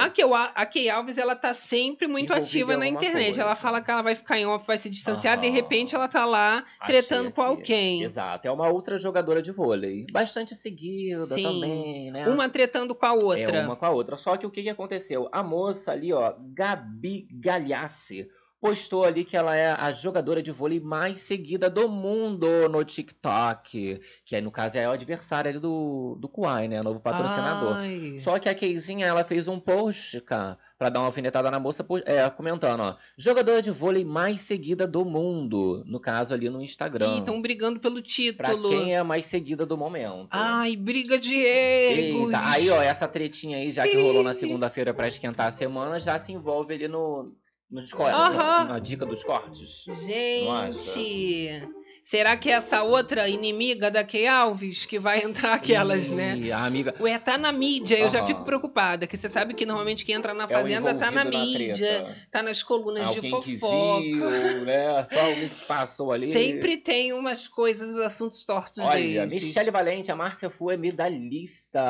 a 0.55 0.67
Kay 0.67 0.89
Alves, 0.91 1.19
ela 1.19 1.35
tá 1.35 1.53
sempre 1.55 2.07
muito 2.07 2.25
Envolvida 2.33 2.47
ativa 2.47 2.77
na 2.77 2.87
internet. 2.87 3.25
coisa. 3.27 3.43
Ela 3.43 3.55
fala 3.55 3.81
que 3.81 3.91
ela 3.91 4.03
vai 4.03 4.15
ficar 4.15 4.39
em 4.39 4.47
off, 4.47 4.67
vai 4.67 4.79
se 4.79 4.89
distanciar, 4.91 5.39
de 5.39 5.47
Aham. 5.47 5.55
repente 5.57 5.95
ela 5.95 6.09
tá 6.09 6.25
lá 6.25 6.65
Achei 6.81 6.97
tretando 7.03 7.31
com 7.31 7.43
aqui. 7.43 7.51
alguém. 7.51 8.03
Exato, 8.03 8.47
é 8.47 8.51
uma 8.51 8.69
outra 8.69 8.99
jogadora 8.99 9.41
de 9.43 9.53
vôlei. 9.53 10.07
Bastante 10.13 10.55
seguida 10.55 11.25
Sim. 11.27 11.43
também, 11.43 12.11
né? 12.11 12.29
Uma 12.29 12.49
tretando 12.49 12.95
com 12.95 13.07
a 13.07 13.13
outra. 13.13 13.57
É 13.59 13.65
uma 13.65 13.77
com 13.77 13.87
a 13.87 13.91
outra. 13.91 14.17
Só 14.17 14.37
que 14.37 14.47
o 14.47 14.51
que, 14.51 14.63
que 14.63 14.71
aconteceu? 14.71 15.29
A 15.33 15.43
moça 15.43 15.93
ali, 15.93 16.13
ó, 16.13 16.35
Gabi 16.53 17.27
Galhace, 17.33 18.29
postou 18.61 19.05
ali 19.05 19.25
que 19.25 19.37
ela 19.37 19.55
é 19.57 19.73
a 19.73 19.93
jogadora 19.93 20.43
de 20.43 20.51
vôlei 20.51 20.81
mais 20.81 21.21
seguida 21.21 21.69
do 21.69 21.89
mundo 21.89 22.69
no 22.69 22.85
TikTok. 22.85 24.01
Que 24.25 24.37
aí, 24.37 24.43
no 24.43 24.51
caso, 24.51 24.79
é 24.79 24.85
a 24.85 24.93
adversária 24.93 25.51
ali 25.51 25.59
do, 25.59 26.17
do 26.21 26.29
Kuai, 26.29 26.69
né? 26.69 26.83
Novo 26.83 27.01
patrocinador. 27.01 27.77
Ai. 27.77 28.19
Só 28.21 28.39
que 28.39 28.49
a 28.49 28.55
Keizinha, 28.55 29.07
ela 29.07 29.25
fez 29.25 29.47
um 29.47 29.61
post, 29.61 30.21
cara, 30.23 30.59
pra 30.79 30.89
dar 30.89 31.01
uma 31.01 31.07
alfinetada 31.07 31.51
na 31.51 31.61
moça, 31.61 31.87
é, 32.05 32.29
comentando, 32.31 32.81
ó. 32.81 32.97
Jogadora 33.17 33.61
de 33.61 33.71
vôlei 33.71 34.05
mais 34.05 34.41
seguida 34.41 34.87
do 34.87 35.05
mundo. 35.05 35.83
No 35.87 36.01
caso, 36.01 36.33
ali 36.33 36.49
no 36.49 36.63
Instagram. 36.63 37.15
Ih, 37.15 37.19
estão 37.19 37.41
brigando 37.41 37.79
pelo 37.79 37.97
Pra 38.37 38.51
título. 38.51 38.69
quem 38.69 38.95
é 38.95 38.99
a 38.99 39.05
mais 39.05 39.27
seguida 39.27 39.67
do 39.67 39.77
momento. 39.77 40.29
Ai, 40.31 40.77
briga 40.77 41.19
de 41.19 41.35
egos. 41.35 42.27
Eita, 42.27 42.41
aí 42.41 42.71
ó, 42.71 42.81
essa 42.81 43.09
tretinha 43.09 43.59
aí, 43.59 43.71
já 43.71 43.85
que 43.85 43.97
rolou 43.97 44.23
na 44.23 44.35
segunda-feira 44.35 44.93
pra 44.95 45.09
esquentar 45.09 45.47
a 45.47 45.51
semana, 45.51 45.99
já 45.99 46.19
se 46.19 46.33
envolve 46.33 46.75
ali 46.75 46.89
no, 46.89 47.33
nos 47.71 47.93
cortes, 47.93 48.15
Aham. 48.19 48.65
na 48.69 48.79
dica 48.79 49.05
dos 49.05 49.25
cortes. 49.25 49.85
Gente, 50.07 51.69
será 52.09 52.37
que 52.37 52.49
é 52.49 52.53
essa 52.53 52.85
outra 52.85 53.29
inimiga 53.29 53.91
da 53.91 54.05
Kay 54.05 54.29
Alves 54.29 54.87
que 54.87 54.97
vai 54.97 55.25
entrar 55.25 55.55
aquelas, 55.55 56.13
né? 56.13 56.39
A 56.53 56.65
amiga. 56.65 56.95
Ué, 57.01 57.19
tá 57.19 57.37
na 57.37 57.51
mídia, 57.51 57.99
eu 57.99 58.09
já 58.09 58.25
fico 58.25 58.45
preocupada, 58.45 59.09
que 59.09 59.17
você 59.17 59.29
sabe 59.29 59.55
que 59.55 59.67
normalmente 59.67 60.05
quem 60.05 60.15
entra 60.15 60.33
na 60.33 60.45
é 60.45 60.47
fazenda 60.47 60.95
tá 60.95 61.11
na 61.11 61.25
mídia, 61.25 61.75
treta. 61.75 62.17
tá 62.31 62.43
nas 62.45 62.63
colunas 62.63 63.11
de 63.11 63.17
Alguém 63.17 63.41
que 63.41 63.59
fofoca. 63.59 64.03
viu, 64.05 64.65
né? 64.65 65.05
Só 65.05 65.19
alguém 65.21 65.49
que 65.49 65.65
passou 65.65 66.13
ali. 66.13 66.33
Sempre 66.33 66.77
tem 66.77 67.13
umas 67.13 67.49
coisas, 67.49 67.97
assuntos 67.99 68.45
tortos 68.45 68.79
Olha, 68.79 69.27
desses. 69.27 69.49
Michele 69.49 69.73
Valente, 69.73 70.13
a 70.13 70.15
Márcia 70.17 70.49
Fu 70.49 70.71
é 70.71 70.77
medalhista. 70.77 71.81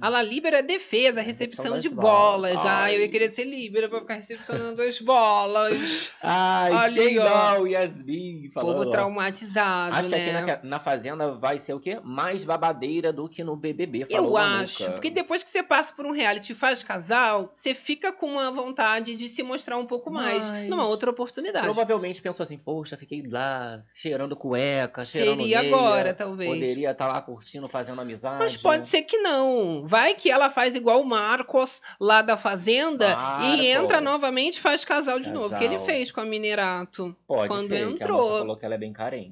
A 0.00 0.08
La 0.08 0.22
Libera 0.22 0.58
é 0.58 0.62
defesa, 0.62 1.20
recepção 1.20 1.74
Recepção 1.74 1.78
de 1.78 1.88
bolas. 1.88 2.54
bolas. 2.54 2.66
Ah, 2.66 2.92
eu 2.92 2.98
ia 2.98 3.04
Ai. 3.04 3.08
querer 3.08 3.28
ser 3.30 3.44
Libera 3.44 3.88
pra 3.88 4.00
ficar 4.00 4.14
recepcionando 4.14 4.82
as 4.82 4.98
bolas. 5.00 6.10
Ai, 6.20 6.72
Ali, 6.72 7.00
quem 7.00 7.18
ó. 7.20 7.64
Yasmin 7.64 8.50
falando. 8.52 8.76
Povo 8.78 8.88
ó. 8.88 8.92
Traumatizado, 9.36 9.94
Acho 9.96 10.08
que 10.08 10.14
né? 10.16 10.38
aqui 10.40 10.62
na, 10.64 10.70
na 10.70 10.80
Fazenda 10.80 11.32
vai 11.32 11.58
ser 11.58 11.74
o 11.74 11.80
quê? 11.80 12.00
Mais 12.02 12.44
babadeira 12.44 13.12
do 13.12 13.28
que 13.28 13.44
no 13.44 13.56
BBB. 13.56 14.06
falou 14.06 14.30
Eu 14.30 14.36
acho, 14.36 14.90
porque 14.92 15.10
depois 15.10 15.42
que 15.42 15.50
você 15.50 15.62
passa 15.62 15.92
por 15.92 16.06
um 16.06 16.12
reality 16.12 16.52
e 16.52 16.54
faz 16.54 16.82
casal, 16.82 17.52
você 17.54 17.74
fica 17.74 18.12
com 18.12 18.26
uma 18.26 18.50
vontade 18.50 19.14
de 19.16 19.28
se 19.28 19.42
mostrar 19.42 19.76
um 19.76 19.86
pouco 19.86 20.10
mais 20.10 20.50
Mas- 20.50 20.68
numa 20.68 20.86
outra 20.86 21.10
oportunidade. 21.10 21.64
Provavelmente 21.64 22.20
pensou 22.22 22.42
assim, 22.42 22.58
poxa, 22.58 22.96
fiquei 22.96 23.22
lá 23.26 23.82
cheirando 23.86 24.34
cueca, 24.36 25.04
cheirando 25.04 25.40
Seria 25.42 25.60
agora, 25.60 26.14
talvez. 26.14 26.50
Poderia 26.50 26.90
estar 26.90 27.06
lá 27.08 27.20
curtindo, 27.20 27.68
fazendo 27.68 28.00
amizade. 28.00 28.38
Mas 28.38 28.56
pode 28.56 28.86
ser 28.88 29.02
que 29.02 29.18
não. 29.18 29.86
Vai 29.86 30.14
que 30.14 30.30
ela 30.30 30.48
faz 30.50 30.74
igual 30.74 31.00
o 31.00 31.04
Marcos 31.04 31.80
lá 32.00 32.22
da 32.22 32.36
Fazenda 32.36 33.14
Marcos. 33.16 33.46
e 33.46 33.66
entra 33.68 34.00
novamente 34.00 34.56
e 34.56 34.60
faz 34.60 34.84
casal 34.84 35.18
de 35.20 35.30
novo. 35.30 35.56
Que 35.56 35.64
ele 35.64 35.74
Casal. 35.74 35.86
fez 35.86 36.12
com 36.12 36.20
a 36.20 36.24
Minerato. 36.24 37.14
Pode 37.26 37.48
quando 37.48 37.66
ser, 37.68 37.78
que 37.78 37.82
a 37.84 37.90
entrou. 37.90 38.38
falou 38.38 38.56
que 38.56 38.64
ela 38.64 38.74
é 38.74 38.78
bem 38.78 38.92
carente, 38.92 39.25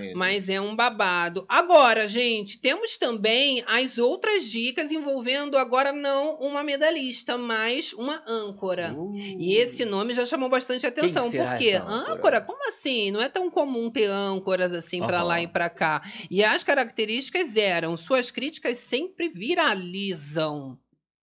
é? 0.00 0.14
Mas 0.14 0.48
é 0.48 0.60
um 0.60 0.74
babado. 0.74 1.44
Agora, 1.48 2.06
gente, 2.08 2.58
temos 2.60 2.96
também 2.96 3.62
as 3.66 3.98
outras 3.98 4.50
dicas 4.50 4.90
envolvendo 4.92 5.56
agora 5.56 5.92
não 5.92 6.36
uma 6.36 6.62
medalhista, 6.62 7.36
mas 7.36 7.92
uma 7.92 8.22
âncora. 8.26 8.94
Uh, 8.94 9.10
E 9.38 9.54
esse 9.56 9.84
nome 9.84 10.14
já 10.14 10.24
chamou 10.26 10.48
bastante 10.48 10.86
atenção. 10.86 11.30
Por 11.30 11.56
quê? 11.56 11.74
âncora? 11.74 12.12
Âncora? 12.14 12.40
Como 12.40 12.68
assim? 12.68 13.10
Não 13.10 13.20
é 13.20 13.28
tão 13.28 13.50
comum 13.50 13.90
ter 13.90 14.06
âncoras 14.06 14.72
assim 14.72 15.00
pra 15.06 15.18
Aham. 15.18 15.26
lá 15.26 15.40
e 15.42 15.46
pra 15.46 15.68
cá. 15.70 16.02
E 16.30 16.42
as 16.44 16.64
características 16.64 17.56
eram: 17.56 17.96
suas 17.96 18.30
críticas 18.30 18.78
sempre 18.78 19.28
viralizam. 19.28 20.78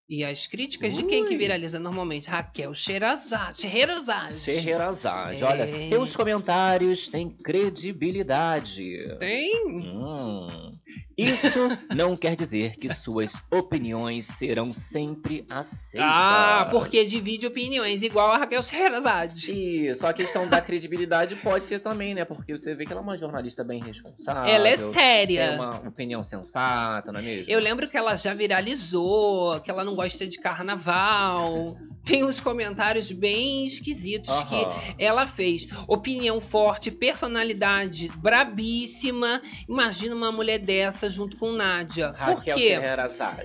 E 0.09 0.25
as 0.25 0.47
críticas 0.47 0.95
de 0.95 1.03
quem 1.03 1.25
que 1.25 1.33
Ui. 1.33 1.37
viraliza 1.37 1.81
normalmente? 1.81 2.29
Raquel 2.31 2.73
Sherazade. 2.73 3.63
Sherazade. 3.63 4.35
Serrerazade. 4.35 5.43
É. 5.43 5.45
Olha, 5.45 5.67
seus 5.67 6.15
comentários 6.15 7.09
têm 7.09 7.29
credibilidade. 7.29 9.17
Tem? 9.19 9.51
Hum. 9.67 10.71
Isso 11.19 11.59
não 11.93 12.17
quer 12.17 12.37
dizer 12.37 12.77
que 12.77 12.89
suas 12.95 13.33
opiniões 13.51 14.27
serão 14.27 14.71
sempre 14.71 15.43
aceitas. 15.51 16.09
Ah, 16.09 16.69
porque 16.71 17.05
divide 17.05 17.47
opiniões, 17.47 18.03
igual 18.03 18.31
a 18.31 18.39
Raquel 18.39 18.63
Sherazade. 18.63 19.51
Isso, 19.89 20.07
a 20.07 20.13
questão 20.13 20.47
da 20.47 20.61
credibilidade 20.61 21.35
pode 21.37 21.65
ser 21.65 21.81
também, 21.81 22.15
né? 22.15 22.25
Porque 22.25 22.53
você 22.53 22.77
vê 22.77 22.85
que 22.85 22.93
ela 22.93 23.01
é 23.01 23.05
uma 23.05 23.19
jornalista 23.19 23.65
bem 23.65 23.83
responsável. 23.83 24.53
Ela 24.53 24.69
é 24.69 24.77
Tem 24.77 24.93
séria. 24.93 25.53
uma 25.55 25.89
opinião 25.89 26.23
sensata, 26.23 27.11
não 27.11 27.19
é 27.19 27.23
mesmo? 27.25 27.51
Eu 27.51 27.59
lembro 27.59 27.89
que 27.89 27.97
ela 27.97 28.15
já 28.17 28.33
viralizou, 28.35 29.59
que 29.61 29.71
ela 29.71 29.83
não 29.83 29.96
gosta 29.97 30.27
de 30.27 30.39
carnaval. 30.39 31.77
Tem 32.05 32.23
uns 32.23 32.39
comentários 32.39 33.11
bem 33.11 33.67
esquisitos 33.67 34.33
que 34.45 35.03
ela 35.03 35.27
fez. 35.27 35.67
Opinião 35.89 36.41
forte, 36.41 36.93
personalidade 36.93 38.09
brabíssima. 38.19 39.43
Imagina 39.69 40.15
uma 40.15 40.31
mulher 40.31 40.61
dessa 40.61 41.11
junto 41.11 41.37
com 41.37 41.51
Nádia. 41.51 42.11
Por 42.11 42.37
Raquel 42.37 42.57
quê? 42.57 42.79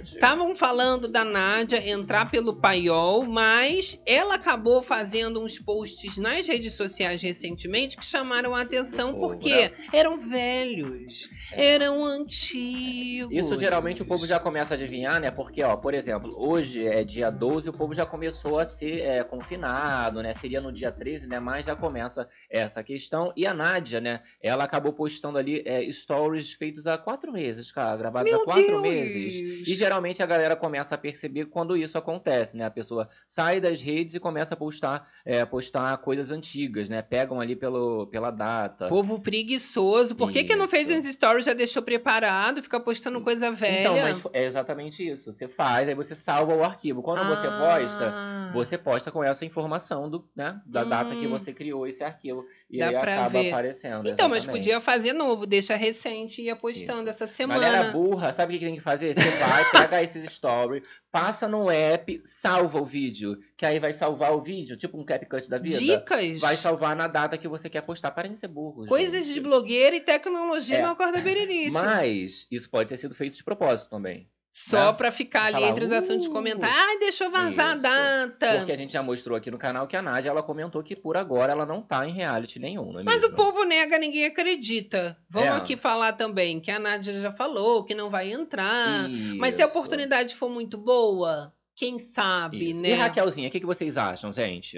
Estavam 0.04 0.54
falando 0.54 1.08
da 1.08 1.24
Nádia 1.24 1.90
entrar 1.90 2.30
pelo 2.30 2.56
paiol, 2.56 3.26
mas 3.26 4.00
ela 4.06 4.36
acabou 4.36 4.84
fazendo 4.84 5.44
uns 5.44 5.58
posts 5.58 6.18
nas 6.18 6.48
redes 6.48 6.74
sociais 6.74 7.22
recentemente 7.22 7.98
que 7.98 8.06
chamaram 8.06 8.54
a 8.54 8.62
atenção 8.62 9.16
porque 9.16 9.72
eram 9.92 10.20
velhos, 10.20 11.30
eram 11.54 12.04
antigos. 12.04 13.36
Isso 13.36 13.58
geralmente 13.58 14.04
o 14.04 14.06
povo 14.06 14.28
já 14.28 14.40
começa 14.40 14.76
a 14.76 14.78
adivinhar, 14.78 15.20
né? 15.20 15.32
Porque, 15.32 15.64
ó, 15.64 15.76
por 15.78 15.96
exemplo, 15.96 16.32
hoje 16.42 16.88
é 16.88 17.04
dia 17.04 17.30
12, 17.30 17.70
o 17.70 17.74
povo 17.74 17.94
já 17.94 18.06
começou 18.06 18.58
a 18.58 18.66
ser 18.66 19.02
é, 19.02 19.24
confinado, 19.24 20.24
né? 20.24 20.34
Seria 20.34 20.60
no 20.60 20.72
dia 20.72 20.92
13, 20.92 21.28
né? 21.28 21.40
Mas 21.40 21.68
já 21.68 21.76
começa 21.76 22.28
essa 22.50 22.84
questão. 22.84 23.32
E 23.38 23.46
a 23.46 23.54
Nádia, 23.54 24.02
né? 24.02 24.22
Ela 24.42 24.64
acabou 24.64 24.92
postando 24.92 25.38
ali 25.38 25.62
é, 25.66 25.90
stories 25.92 26.54
feitos 26.54 26.88
há 26.88 26.98
quatro 26.98 27.32
meses, 27.32 27.72
cara. 27.72 27.96
Gravados 27.96 28.32
Meu 28.32 28.42
há 28.42 28.46
quatro 28.46 28.66
Deus! 28.66 28.82
meses. 28.82 29.68
E 29.68 29.76
geralmente 29.76 30.24
a 30.24 30.26
galera 30.26 30.56
começa 30.56 30.96
a 30.96 30.98
perceber 30.98 31.46
quando 31.46 31.78
isso 31.78 31.98
acontece, 31.98 32.58
né? 32.58 32.66
A 32.66 32.72
pessoa 32.72 33.08
sai 33.28 33.62
das 33.62 33.80
redes 33.80 34.16
e 34.16 34.20
começa 34.20 34.56
a 34.56 34.58
postar, 34.58 35.08
é, 35.24 35.46
postar 35.46 35.96
coisas 36.00 36.32
antigas, 36.32 36.90
né? 36.90 37.02
Pegam 37.02 37.40
ali 37.40 37.56
pelo, 37.56 38.08
pela 38.08 38.32
data. 38.32 38.88
Povo 38.88 39.20
preguiçoso. 39.20 40.16
Por 40.16 40.32
que, 40.32 40.44
que 40.44 40.56
não 40.56 40.68
fez 40.68 40.90
uns 40.90 41.06
stories, 41.06 41.46
já 41.46 41.54
deixou 41.54 41.84
preparado, 41.84 42.64
fica 42.64 42.80
postando 42.80 43.22
coisa 43.22 43.52
velha? 43.52 43.82
Então, 43.82 44.02
mas 44.02 44.22
é 44.34 44.46
exatamente 44.46 45.08
isso. 45.08 45.32
Você 45.32 45.48
faz, 45.48 45.88
aí 45.88 45.96
você 45.96 46.16
salva 46.32 46.56
o 46.56 46.64
arquivo. 46.64 47.02
Quando 47.02 47.28
você 47.28 47.48
posta, 47.48 48.12
Ah, 48.14 48.52
você 48.54 48.78
posta 48.78 49.12
com 49.12 49.24
essa 49.24 49.46
informação 49.46 50.10
do, 50.10 50.28
né, 50.36 50.60
da 50.66 50.84
data 50.84 51.12
que 51.12 51.26
Hum. 51.28 51.30
você 51.30 51.54
criou 51.54 51.88
esse 51.88 52.04
arquivo. 52.04 52.46
E 52.70 52.80
Dá 52.80 52.90
aí 52.90 52.96
acaba 52.96 53.30
ver. 53.30 53.50
aparecendo. 53.50 54.08
Então, 54.10 54.28
mas 54.28 54.40
exatamente. 54.44 54.64
podia 54.64 54.82
fazer 54.82 55.14
novo, 55.14 55.46
deixa 55.46 55.76
recente 55.76 56.42
e 56.42 56.46
ia 56.46 56.56
postando 56.56 57.10
essa 57.10 57.26
semana. 57.28 57.60
Galera 57.62 57.92
burra, 57.92 58.32
sabe 58.34 58.56
o 58.56 58.60
que 58.60 58.66
tem 58.66 58.76
que 58.76 58.82
fazer? 58.82 59.14
Você 59.14 59.30
vai, 59.38 59.72
pega 59.72 60.02
esses 60.04 60.30
stories, 60.32 60.84
passa 61.12 61.48
no 61.48 61.70
app, 61.72 62.22
salva 62.26 62.82
o 62.82 62.86
vídeo. 62.86 63.38
Que 63.58 63.66
aí 63.66 63.80
vai 63.80 63.94
salvar 63.94 64.34
o 64.34 64.42
vídeo, 64.42 64.76
tipo 64.76 64.98
um 65.00 65.06
CapCut 65.06 65.50
da 65.50 65.58
vida. 65.58 65.78
Dicas. 65.78 66.40
Vai 66.40 66.56
salvar 66.56 66.96
na 66.96 67.08
data 67.08 67.38
que 67.38 67.48
você 67.48 67.70
quer 67.70 67.82
postar. 67.82 68.12
Parem 68.12 68.32
de 68.32 68.38
ser 68.38 68.48
burros. 68.48 68.88
Coisas 68.88 69.26
gente. 69.26 69.34
de 69.36 69.40
blogueira 69.42 69.96
e 69.96 70.02
tecnologia 70.02 70.78
É. 70.78 70.82
não 70.82 70.92
acorda 70.92 71.20
berenice. 71.22 71.72
Mas 71.72 72.48
isso 72.52 72.70
pode 72.70 72.90
ter 72.90 72.98
sido 72.98 73.16
feito 73.16 73.36
de 73.38 73.44
propósito 73.44 73.90
também. 73.90 74.30
Só 74.54 74.88
né? 74.92 74.98
pra 74.98 75.12
ficar 75.14 75.46
ali 75.46 75.64
entre 75.64 75.86
os 75.86 75.92
assuntos 75.94 76.28
"Uh, 76.28 76.32
comentar. 76.32 76.70
Ai, 76.70 77.00
deixou 77.00 77.32
vazar 77.32 77.70
a 77.72 77.74
isso. 77.76 77.82
data. 77.84 78.58
Porque 78.58 78.72
a 78.74 78.78
gente 78.78 78.92
já 78.92 79.02
mostrou 79.02 79.38
aqui 79.38 79.50
no 79.50 79.58
canal 79.58 79.88
que 79.88 79.96
a 79.96 80.02
Nádia, 80.02 80.30
ela 80.30 80.44
comentou 80.44 80.84
que 80.84 80.94
por 80.94 81.16
agora 81.16 81.54
ela 81.54 81.66
não 81.66 81.82
tá 81.82 82.06
em 82.06 82.12
reality 82.12 82.60
nenhum, 82.60 83.00
é 83.00 83.04
Mas 83.04 83.22
mesmo? 83.22 83.30
o 83.30 83.36
povo 83.38 83.64
nega, 83.64 83.98
ninguém 83.98 84.26
acredita. 84.26 85.18
Vamos 85.30 85.48
É. 85.50 85.56
aqui 85.56 85.78
falar 85.78 86.12
também 86.14 86.60
que 86.60 86.70
a 86.70 86.78
Nádia 86.80 87.14
já 87.22 87.32
falou 87.32 87.86
que 87.86 87.96
não 87.96 88.10
vai 88.10 88.30
entrar. 88.30 89.08
Mas 89.38 89.56
se 89.56 89.62
a 89.62 89.66
Isso. 89.66 89.74
oportunidade 89.78 90.36
for 90.36 90.50
muito 90.50 90.78
boa, 90.78 91.54
quem 91.74 91.98
sabe, 91.98 92.72
Isso. 92.72 92.82
né? 92.82 92.90
E 92.90 92.94
Raquelzinha, 92.96 93.48
o 93.48 93.52
que, 93.52 93.60
que 93.62 93.66
vocês 93.66 93.96
acham, 93.96 94.34
gente? 94.34 94.78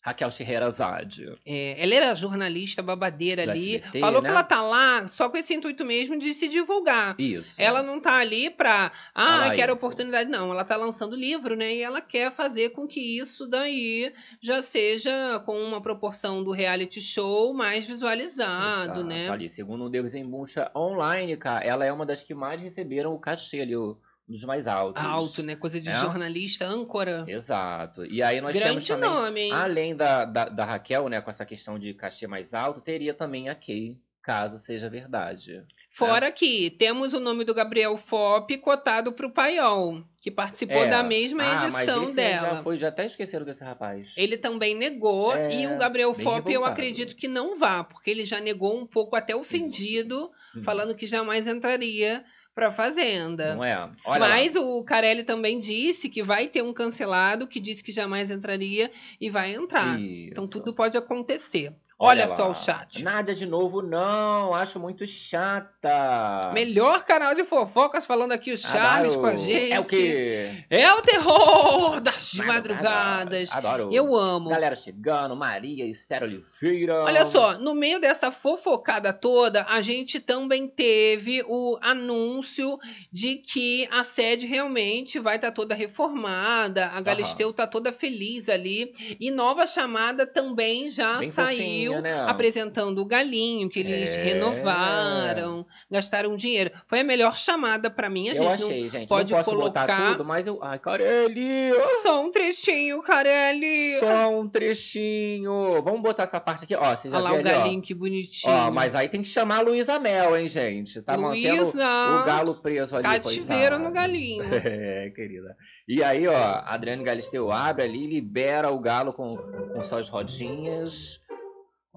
Raquel 0.00 0.30
Scheherazade. 0.30 1.30
É, 1.44 1.82
ela 1.82 1.94
era 1.94 2.14
jornalista 2.14 2.82
babadeira 2.82 3.44
Do 3.44 3.50
ali. 3.50 3.76
SBT, 3.76 4.00
falou 4.00 4.22
né? 4.22 4.28
que 4.28 4.32
ela 4.34 4.42
tá 4.44 4.62
lá 4.62 5.06
só 5.08 5.28
com 5.28 5.36
esse 5.36 5.52
intuito 5.54 5.84
mesmo 5.84 6.18
de 6.18 6.32
se 6.32 6.48
divulgar. 6.48 7.14
Isso. 7.18 7.54
Ela 7.60 7.82
não 7.82 8.00
tá 8.00 8.14
ali 8.14 8.48
pra, 8.48 8.92
ah, 9.14 9.40
Fala 9.42 9.54
quero 9.54 9.72
oportunidade. 9.72 10.30
Não, 10.30 10.50
ela 10.52 10.64
tá 10.64 10.76
lançando 10.76 11.16
livro, 11.16 11.56
né? 11.56 11.74
E 11.74 11.82
ela 11.82 12.00
quer 12.00 12.30
fazer 12.30 12.70
com 12.70 12.86
que 12.86 13.00
isso 13.18 13.46
daí 13.46 14.12
já 14.40 14.62
seja 14.62 15.42
com 15.44 15.58
uma 15.60 15.80
proporção 15.80 16.42
do 16.44 16.52
reality 16.52 17.00
show 17.00 17.52
mais 17.52 17.84
visualizado, 17.84 18.84
Exato, 19.00 19.04
né? 19.04 19.28
Ali, 19.28 19.50
segundo 19.50 19.84
o 19.84 19.90
Deus 19.90 20.14
em 20.14 20.24
Buncha 20.24 20.70
Online, 20.74 21.36
cara, 21.36 21.64
ela 21.64 21.84
é 21.84 21.92
uma 21.92 22.06
das 22.06 22.22
que 22.22 22.34
mais 22.34 22.60
receberam 22.60 23.12
o 23.14 23.18
cachê 23.18 23.60
ali, 23.60 23.76
o- 23.76 23.98
dos 24.28 24.44
mais 24.44 24.66
altos. 24.66 25.02
Alto, 25.02 25.42
né? 25.42 25.56
Coisa 25.56 25.80
de 25.80 25.88
É? 25.88 25.94
jornalista, 26.00 26.66
âncora. 26.66 27.24
Exato. 27.26 28.04
E 28.04 28.22
aí 28.22 28.40
nós 28.40 28.56
temos 28.56 28.84
Grande 28.84 28.86
também, 28.88 29.08
nome, 29.10 29.40
hein? 29.40 29.52
além 29.52 29.96
da, 29.96 30.24
da, 30.24 30.48
da 30.48 30.64
Raquel, 30.64 31.08
né, 31.08 31.20
com 31.20 31.30
essa 31.30 31.46
questão 31.46 31.78
de 31.78 31.94
cachê 31.94 32.26
mais 32.26 32.52
alto, 32.52 32.80
teria 32.80 33.14
também 33.14 33.48
a 33.48 33.54
Kay, 33.54 33.96
caso 34.22 34.58
seja 34.58 34.90
verdade. 34.90 35.64
Fora 35.90 36.30
que 36.30 36.70
temos 36.72 37.14
o 37.14 37.18
nome 37.20 37.44
do 37.44 37.54
Gabriel 37.54 37.96
Fop 37.96 38.50
cotado 38.58 39.10
pro 39.12 39.32
Paiol, 39.32 40.04
que 40.20 40.30
participou 40.30 40.84
É. 40.84 40.88
da 40.90 41.02
mesma 41.02 41.42
ah, 41.42 41.54
mas 41.70 41.74
edição 41.76 42.04
esse 42.04 42.14
dela. 42.14 42.56
Já, 42.56 42.62
foi, 42.62 42.76
já 42.78 42.88
até 42.88 43.06
esqueceram 43.06 43.46
desse 43.46 43.64
rapaz. 43.64 44.12
Ele 44.18 44.36
também 44.36 44.74
negou, 44.74 45.34
É, 45.34 45.50
e 45.54 45.66
o 45.66 45.78
Gabriel 45.78 46.12
Fop 46.12 46.26
eu 46.46 46.60
revoltado. 46.60 46.72
acredito 46.72 47.16
que 47.16 47.26
não 47.26 47.58
vá, 47.58 47.82
porque 47.82 48.10
ele 48.10 48.26
já 48.26 48.38
negou 48.38 48.78
um 48.78 48.86
pouco 48.86 49.16
até 49.16 49.34
ofendido, 49.34 50.30
Hum, 50.54 50.62
falando 50.62 50.94
que 50.94 51.06
jamais 51.06 51.46
entraria 51.46 52.22
pra 52.54 52.70
Fazenda. 52.70 53.54
Não 53.54 53.64
é? 53.64 53.76
Olha 54.04 54.20
lá. 54.20 54.28
Mas 54.28 54.56
o 54.56 54.82
Carelli 54.84 55.22
também 55.22 55.60
disse 55.60 56.08
que 56.08 56.22
vai 56.22 56.46
ter 56.48 56.62
um 56.62 56.72
cancelado 56.72 57.46
que 57.46 57.60
disse 57.60 57.82
que 57.82 57.92
jamais 57.92 58.30
entraria 58.30 58.90
e 59.20 59.30
vai 59.30 59.54
entrar. 59.54 59.98
Então 60.00 60.44
Isso. 60.44 60.52
tudo 60.52 60.74
pode 60.74 60.96
acontecer. 60.98 61.72
Olha, 62.00 62.22
lá. 62.22 62.28
só 62.28 62.48
o 62.48 62.54
chat. 62.54 63.02
Nádia 63.02 63.34
de 63.34 63.44
novo, 63.44 63.82
não. 63.82 64.54
Acho 64.54 64.78
muito 64.78 65.04
chata. 65.04 66.52
Melhor 66.54 67.04
canal 67.04 67.34
de 67.34 67.42
fofocas 67.42 68.06
falando 68.06 68.30
aqui 68.30 68.52
os 68.52 68.60
charmes 68.60 69.14
Adoro. 69.14 69.20
com 69.20 69.26
a 69.26 69.36
gente. 69.36 69.72
É 69.72 69.80
o 69.80 69.84
quê? 69.84 70.64
É 70.70 70.92
o 70.92 71.02
terror 71.02 72.00
das 72.00 72.34
madrugadas. 72.34 73.50
Adoro. 73.52 73.90
Eu 73.92 74.14
amo. 74.14 74.48
Galera 74.48 74.76
chegando, 74.76 75.34
Maria, 75.34 75.84
Esther 75.86 76.22
Oliveira. 76.22 77.02
Olha 77.02 77.24
só, 77.24 77.58
no 77.58 77.74
meio 77.74 78.00
dessa 78.00 78.30
fofocada 78.30 79.12
toda, 79.12 79.66
a 79.68 79.82
gente 79.82 80.20
também 80.20 80.68
teve 80.68 81.42
o 81.48 81.78
anúncio 81.80 82.78
de 83.10 83.36
que 83.36 83.88
a 83.90 84.04
sede 84.04 84.46
realmente 84.46 85.18
vai 85.18 85.34
estar 85.36 85.50
toda 85.50 85.74
reformada, 85.74 86.86
a 86.94 87.00
Galisteu 87.00 87.52
tá 87.52 87.66
toda 87.66 87.90
feliz 87.90 88.48
ali, 88.48 88.92
e 89.18 89.30
nova 89.30 89.66
chamada 89.66 90.26
também 90.26 90.88
já 90.90 91.18
Bem 91.18 91.30
saiu, 91.30 91.87
fofinha, 91.96 92.00
né? 92.00 92.24
apresentando 92.28 92.98
o 93.00 93.04
galinho, 93.04 93.68
que 93.68 93.80
eles 93.80 94.16
É. 94.16 94.22
renovaram, 94.22 95.66
gastaram 95.90 96.36
dinheiro. 96.36 96.70
Foi 96.86 97.00
a 97.00 97.04
melhor 97.04 97.36
chamada 97.36 97.90
pra 97.90 98.08
mim, 98.08 98.28
a 98.28 98.34
Eu 98.34 98.42
gente 98.50 98.64
achei, 98.64 98.88
gente. 98.88 99.08
pode 99.08 99.32
não 99.32 99.42
posso 99.42 99.56
botar 99.56 99.86
colocar- 99.86 100.12
tudo, 100.12 100.24
mas 100.24 100.46
eu... 100.46 100.58
Ai, 100.62 100.78
Carelli! 100.78 101.70
não... 101.70 102.02
Só 102.02 102.22
um 102.24 102.30
trechinho, 102.30 103.00
Carelli! 103.02 103.98
Só 103.98 104.30
um 104.38 104.48
trechinho. 104.48 105.82
Vamos 105.82 106.00
botar 106.02 106.24
essa 106.24 106.40
parte 106.40 106.64
aqui. 106.64 106.74
Ó, 106.74 106.94
você 106.96 107.08
já 107.10 107.16
Olha 107.18 107.24
lá 107.24 107.32
o 107.32 107.36
ali, 107.36 107.48
ó. 107.48 107.52
galinho, 107.52 107.82
que 107.82 107.94
bonitinho. 107.94 108.52
Ó, 108.54 108.70
mas 108.70 108.94
aí 108.94 109.08
tem 109.08 109.22
que 109.22 109.28
chamar 109.28 109.58
a 109.58 109.60
Luísa 109.62 109.98
Mel, 109.98 110.36
hein, 110.36 110.48
gente? 110.48 111.00
Tá 111.02 111.16
mantendo 111.16 111.56
Luísa, 111.62 111.84
o 112.22 112.24
galo 112.26 112.54
preso 112.56 112.96
ali, 112.96 113.04
Cativeiro 113.04 113.76
coitado. 113.76 113.84
no 113.84 113.90
galinho. 113.92 114.44
É, 114.98 115.10
querida. 115.10 115.56
E 115.86 116.02
aí, 116.02 116.26
ó, 116.26 116.34
a 116.34 116.74
Adriane 116.74 117.02
Galisteu 117.02 117.50
abre 117.50 117.82
ali, 117.84 118.06
libera 118.06 118.70
o 118.70 118.78
galo 118.78 119.12
com, 119.12 119.30
com 119.36 119.82
suas 119.84 120.08
rodinhas. 120.08 121.20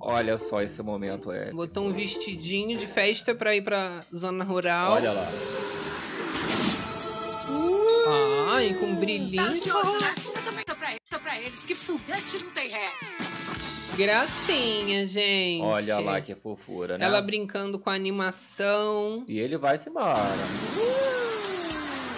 Olha 0.04 0.38
só 0.38 0.62
esse 0.62 0.82
momento, 0.82 1.32
é. 1.32 1.52
Botou 1.52 1.86
um 1.88 1.94
vestidinho 1.94 2.78
de 2.78 2.88
festa 2.88 3.34
pra 3.36 3.56
ir 3.56 3.62
pra 3.62 4.02
zona 4.14 4.44
rural. 4.44 4.94
Olha 4.94 5.12
lá. 5.12 5.28
Ai, 8.54 8.74
com 8.80 8.94
Tá 8.94 9.00
brilhinho. 9.00 9.44
ansioso, 9.44 10.00
né? 10.00 10.14
Eu 10.26 10.42
também 10.44 10.64
tô 10.66 10.76
pra, 10.76 10.90
tô 11.10 11.20
pra 11.20 11.40
eles 11.40 11.64
que 11.64 11.74
foguete 11.76 12.44
não 12.44 12.52
tem 12.52 12.70
ré. 12.70 12.92
Gracinha, 13.98 15.06
gente. 15.06 15.64
Olha 15.64 16.00
lá 16.00 16.22
que 16.22 16.34
fofura, 16.36 16.98
né? 16.98 17.06
Ela 17.06 17.22
brincando 17.22 17.78
com 17.80 17.90
a 17.90 17.94
animação. 17.94 19.24
E 19.28 19.40
ele 19.40 19.58
vai 19.58 19.78
se 19.78 19.90
embora. 19.90 20.18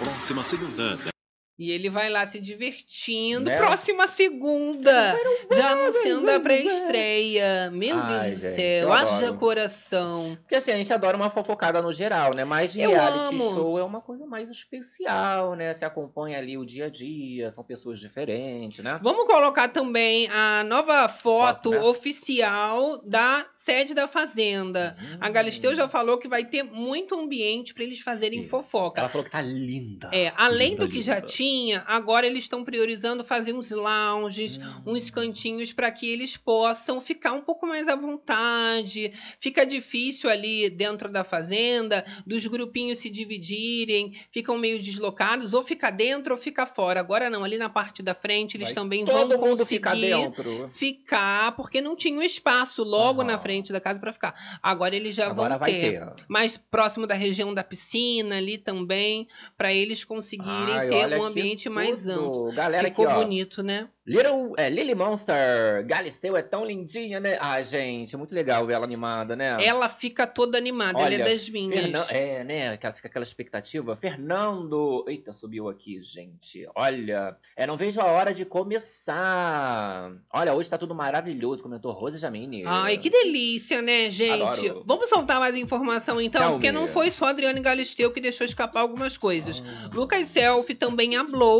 Próxima 0.00 0.42
segunda. 0.44 1.13
E 1.56 1.70
ele 1.70 1.88
vai 1.88 2.10
lá 2.10 2.26
se 2.26 2.40
divertindo. 2.40 3.48
Né? 3.48 3.56
Próxima 3.56 4.06
segunda. 4.08 5.16
Já 5.52 5.70
anunciando 5.70 6.28
a 6.30 6.40
pré-estreia. 6.40 7.70
Meu 7.72 7.96
Ai, 8.00 8.30
Deus 8.30 8.34
do 8.42 8.46
céu. 8.46 8.92
Haja 8.92 9.32
coração. 9.34 10.36
Porque 10.40 10.56
assim, 10.56 10.72
a 10.72 10.76
gente 10.76 10.92
adora 10.92 11.16
uma 11.16 11.30
fofocada 11.30 11.80
no 11.80 11.92
geral, 11.92 12.34
né? 12.34 12.44
Mas 12.44 12.74
Eu 12.74 12.90
reality 12.90 13.34
amo. 13.34 13.50
show 13.54 13.78
é 13.78 13.84
uma 13.84 14.00
coisa 14.00 14.26
mais 14.26 14.50
especial, 14.50 15.54
né? 15.54 15.72
Se 15.74 15.84
acompanha 15.84 16.38
ali 16.38 16.58
o 16.58 16.64
dia 16.64 16.86
a 16.86 16.90
dia, 16.90 17.50
são 17.50 17.62
pessoas 17.62 18.00
diferentes, 18.00 18.82
né? 18.84 18.98
Vamos 19.02 19.24
colocar 19.26 19.68
também 19.68 20.28
a 20.30 20.64
nova 20.64 21.08
foto 21.08 21.24
Foto, 21.44 21.70
né? 21.70 21.80
oficial 21.80 22.98
da 23.04 23.44
sede 23.54 23.94
da 23.94 24.06
Fazenda. 24.08 24.96
A 25.20 25.28
Galisteu 25.28 25.72
Hum. 25.72 25.74
já 25.74 25.88
falou 25.88 26.18
que 26.18 26.28
vai 26.28 26.44
ter 26.44 26.62
muito 26.62 27.14
ambiente 27.14 27.72
para 27.74 27.84
eles 27.84 28.00
fazerem 28.00 28.40
Isso. 28.40 28.50
fofoca. 28.50 29.00
Ela 29.00 29.08
falou 29.08 29.24
que 29.24 29.30
tá 29.30 29.40
linda. 29.40 30.10
É, 30.12 30.32
além 30.36 30.70
Linda, 30.72 30.86
do 30.86 30.90
que 30.92 31.00
já 31.02 31.16
linda. 31.16 31.26
Tinha, 31.44 31.84
agora 31.86 32.26
eles 32.26 32.44
estão 32.44 32.64
priorizando 32.64 33.22
fazer 33.22 33.52
uns 33.52 33.70
lounges, 33.70 34.56
Hum. 34.56 34.82
uns 34.94 35.10
cantinhos 35.10 35.72
para 35.72 35.90
que 35.90 36.08
eles 36.08 36.36
possam 36.38 37.00
ficar 37.00 37.32
um 37.32 37.42
pouco 37.42 37.66
mais 37.66 37.86
à 37.88 37.94
vontade. 37.94 39.12
Fica 39.38 39.66
difícil 39.66 40.30
ali 40.30 40.70
dentro 40.70 41.10
da 41.10 41.22
fazenda 41.22 42.04
dos 42.26 42.46
grupinhos 42.46 42.98
se 42.98 43.10
dividirem, 43.10 44.18
ficam 44.32 44.56
meio 44.58 44.78
deslocados, 44.78 45.52
ou 45.52 45.62
fica 45.62 45.90
dentro 45.90 46.32
ou 46.34 46.40
fica 46.40 46.64
fora. 46.64 47.00
Agora 47.00 47.28
não, 47.28 47.44
ali 47.44 47.58
na 47.58 47.68
parte 47.68 48.02
da 48.02 48.14
frente 48.14 48.56
eles 48.56 48.68
Vai 48.68 48.74
também 48.74 49.04
vão 49.04 49.28
conseguir 49.38 49.66
fica 49.76 49.94
dentro. 49.94 50.68
ficar, 50.68 51.54
porque 51.56 51.80
não 51.80 51.94
tinha 51.94 52.18
um 52.18 52.22
espaço 52.22 52.82
logo 52.82 53.20
Aham. 53.20 53.32
na 53.32 53.38
frente 53.38 53.72
da 53.72 53.80
casa 53.80 54.00
para 54.00 54.12
ficar. 54.12 54.34
Agora 54.62 54.96
eles 54.96 55.14
já 55.14 55.26
Agora 55.26 55.50
vão 55.50 55.58
vai 55.58 55.70
ter. 55.70 56.00
ter. 56.00 56.24
Mais 56.28 56.56
próximo 56.56 57.06
da 57.06 57.14
região 57.14 57.52
da 57.52 57.62
piscina 57.62 58.36
ali 58.38 58.56
também, 58.56 59.28
para 59.58 59.72
eles 59.74 60.04
conseguirem 60.04 60.74
Ai, 60.74 60.88
ter 60.88 60.96
um 61.20 61.28
que 61.28 61.33
ambiente 61.40 61.68
mais 61.68 62.08
amplo. 62.08 62.52
Galera 62.52 62.88
Ficou 62.88 63.06
aqui, 63.08 63.16
ó. 63.16 63.20
bonito, 63.22 63.62
né? 63.62 63.88
Little, 64.06 64.52
é, 64.58 64.68
Lily 64.68 64.94
Monster, 64.94 65.82
Galisteu 65.86 66.36
é 66.36 66.42
tão 66.42 66.62
lindinha, 66.62 67.18
né? 67.18 67.38
Ah, 67.40 67.62
gente, 67.62 68.14
muito 68.18 68.34
legal 68.34 68.66
ver 68.66 68.74
ela 68.74 68.84
animada, 68.84 69.34
né? 69.34 69.56
Ela 69.64 69.88
fica 69.88 70.26
toda 70.26 70.58
animada, 70.58 70.98
ela 70.98 71.08
é 71.10 71.14
Olha, 71.14 71.24
das 71.24 71.48
minhas. 71.48 71.80
Fernan- 71.80 72.06
É, 72.10 72.44
né? 72.44 72.78
Ela 72.82 72.92
fica 72.92 73.08
aquela 73.08 73.22
expectativa. 73.22 73.96
Fernando. 73.96 75.06
Eita, 75.08 75.32
subiu 75.32 75.68
aqui, 75.70 76.02
gente. 76.02 76.66
Olha. 76.74 77.34
É, 77.56 77.66
não 77.66 77.78
vejo 77.78 77.98
a 77.98 78.04
hora 78.04 78.34
de 78.34 78.44
começar. 78.44 80.12
Olha, 80.32 80.52
hoje 80.54 80.68
tá 80.68 80.76
tudo 80.76 80.94
maravilhoso, 80.94 81.62
comentou 81.62 81.92
Rosa 81.92 82.18
Jamini. 82.18 82.62
Ai, 82.66 82.98
que 82.98 83.08
delícia, 83.08 83.80
né, 83.80 84.10
gente? 84.10 84.68
Adoro. 84.68 84.84
Vamos 84.86 85.08
soltar 85.08 85.40
mais 85.40 85.56
informação 85.56 86.20
então, 86.20 86.42
Tell 86.42 86.52
porque 86.52 86.72
não 86.72 86.86
foi 86.86 87.10
só 87.10 87.26
Adriane 87.28 87.60
Galisteu 87.60 88.12
que 88.12 88.20
deixou 88.20 88.44
escapar 88.44 88.80
algumas 88.80 89.16
coisas. 89.16 89.62
Ah. 89.66 89.90
Lucas 89.94 90.26
Selfie 90.28 90.74
também 90.74 91.16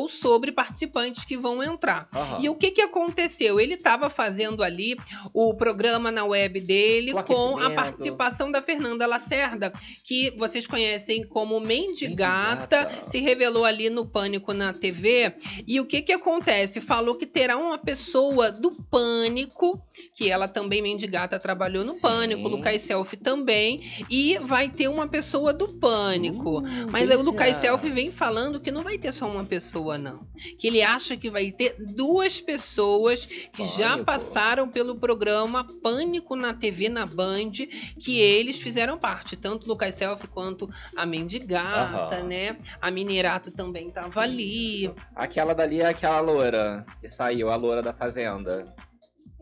sobre 0.08 0.52
participantes 0.52 1.24
que 1.24 1.36
vão 1.36 1.62
entrar. 1.62 2.08
Aham. 2.14 2.38
E 2.42 2.48
o 2.48 2.54
que 2.54 2.70
que 2.70 2.82
aconteceu? 2.82 3.60
Ele 3.60 3.74
estava 3.74 4.08
fazendo 4.08 4.62
ali 4.62 4.96
o 5.32 5.54
programa 5.54 6.10
na 6.10 6.24
web 6.24 6.60
dele 6.60 7.12
O 7.12 7.22
com 7.24 7.58
a 7.58 7.70
participação 7.70 8.50
da 8.50 8.62
Fernanda 8.62 9.06
Lacerda, 9.06 9.72
que 10.04 10.30
vocês 10.36 10.66
conhecem 10.66 11.26
como 11.26 11.60
Mendigata, 11.60 12.84
Mendigata. 12.84 13.10
se 13.10 13.20
revelou 13.20 13.64
ali 13.64 13.90
no 13.90 14.06
Pânico 14.06 14.52
na 14.52 14.72
TV. 14.72 15.34
E 15.66 15.80
o 15.80 15.86
que 15.86 16.02
que 16.02 16.12
acontece? 16.12 16.80
Falou 16.80 17.16
que 17.16 17.26
terá 17.26 17.56
uma 17.56 17.78
pessoa 17.78 18.50
do 18.50 18.70
Pânico, 18.70 19.82
que 20.14 20.30
ela 20.30 20.48
também, 20.48 20.82
Mendigata, 20.82 21.38
trabalhou 21.38 21.84
no 21.84 21.92
Sim. 21.92 22.00
Pânico, 22.00 22.48
Lucas 22.48 22.82
Selfie 22.82 23.16
também, 23.16 24.06
e 24.10 24.38
vai 24.38 24.68
ter 24.68 24.88
uma 24.88 25.08
pessoa 25.08 25.52
do 25.52 25.68
Pânico. 25.68 26.60
Uh, 26.60 26.90
Mas 26.90 27.10
o 27.10 27.22
Lucas? 27.22 27.56
Selfie 27.56 27.90
vem 27.90 28.10
falando 28.10 28.60
que 28.60 28.70
não 28.70 28.82
vai 28.82 28.98
ter 28.98 29.12
só 29.12 29.26
uma 29.26 29.44
pessoa, 29.44 29.53
não. 29.98 30.26
Que 30.58 30.66
ele 30.68 30.82
acha 30.82 31.16
que 31.16 31.30
vai 31.30 31.50
ter 31.50 31.76
duas 31.78 32.40
pessoas 32.40 33.26
que 33.26 33.66
já 33.66 33.90
Pânico. 33.90 34.04
passaram 34.04 34.68
pelo 34.68 34.96
programa 34.96 35.64
Pânico 35.82 36.36
na 36.36 36.52
TV, 36.54 36.88
na 36.88 37.06
Band, 37.06 37.52
que 38.00 38.20
eles 38.20 38.60
fizeram 38.60 38.98
parte. 38.98 39.36
Tanto 39.36 39.66
Lucas 39.68 39.94
Selfie 39.94 40.28
quanto 40.28 40.68
a 40.96 41.06
Mendigata, 41.06 42.16
Aham. 42.16 42.24
né? 42.24 42.56
A 42.80 42.90
Minerato 42.90 43.50
também 43.50 43.90
tava 43.90 44.20
ali. 44.20 44.90
Aquela 45.14 45.54
dali 45.54 45.80
é 45.80 45.86
aquela 45.86 46.20
loura 46.20 46.84
que 47.00 47.08
saiu, 47.08 47.50
a 47.50 47.56
loura 47.56 47.82
da 47.82 47.92
fazenda. 47.92 48.74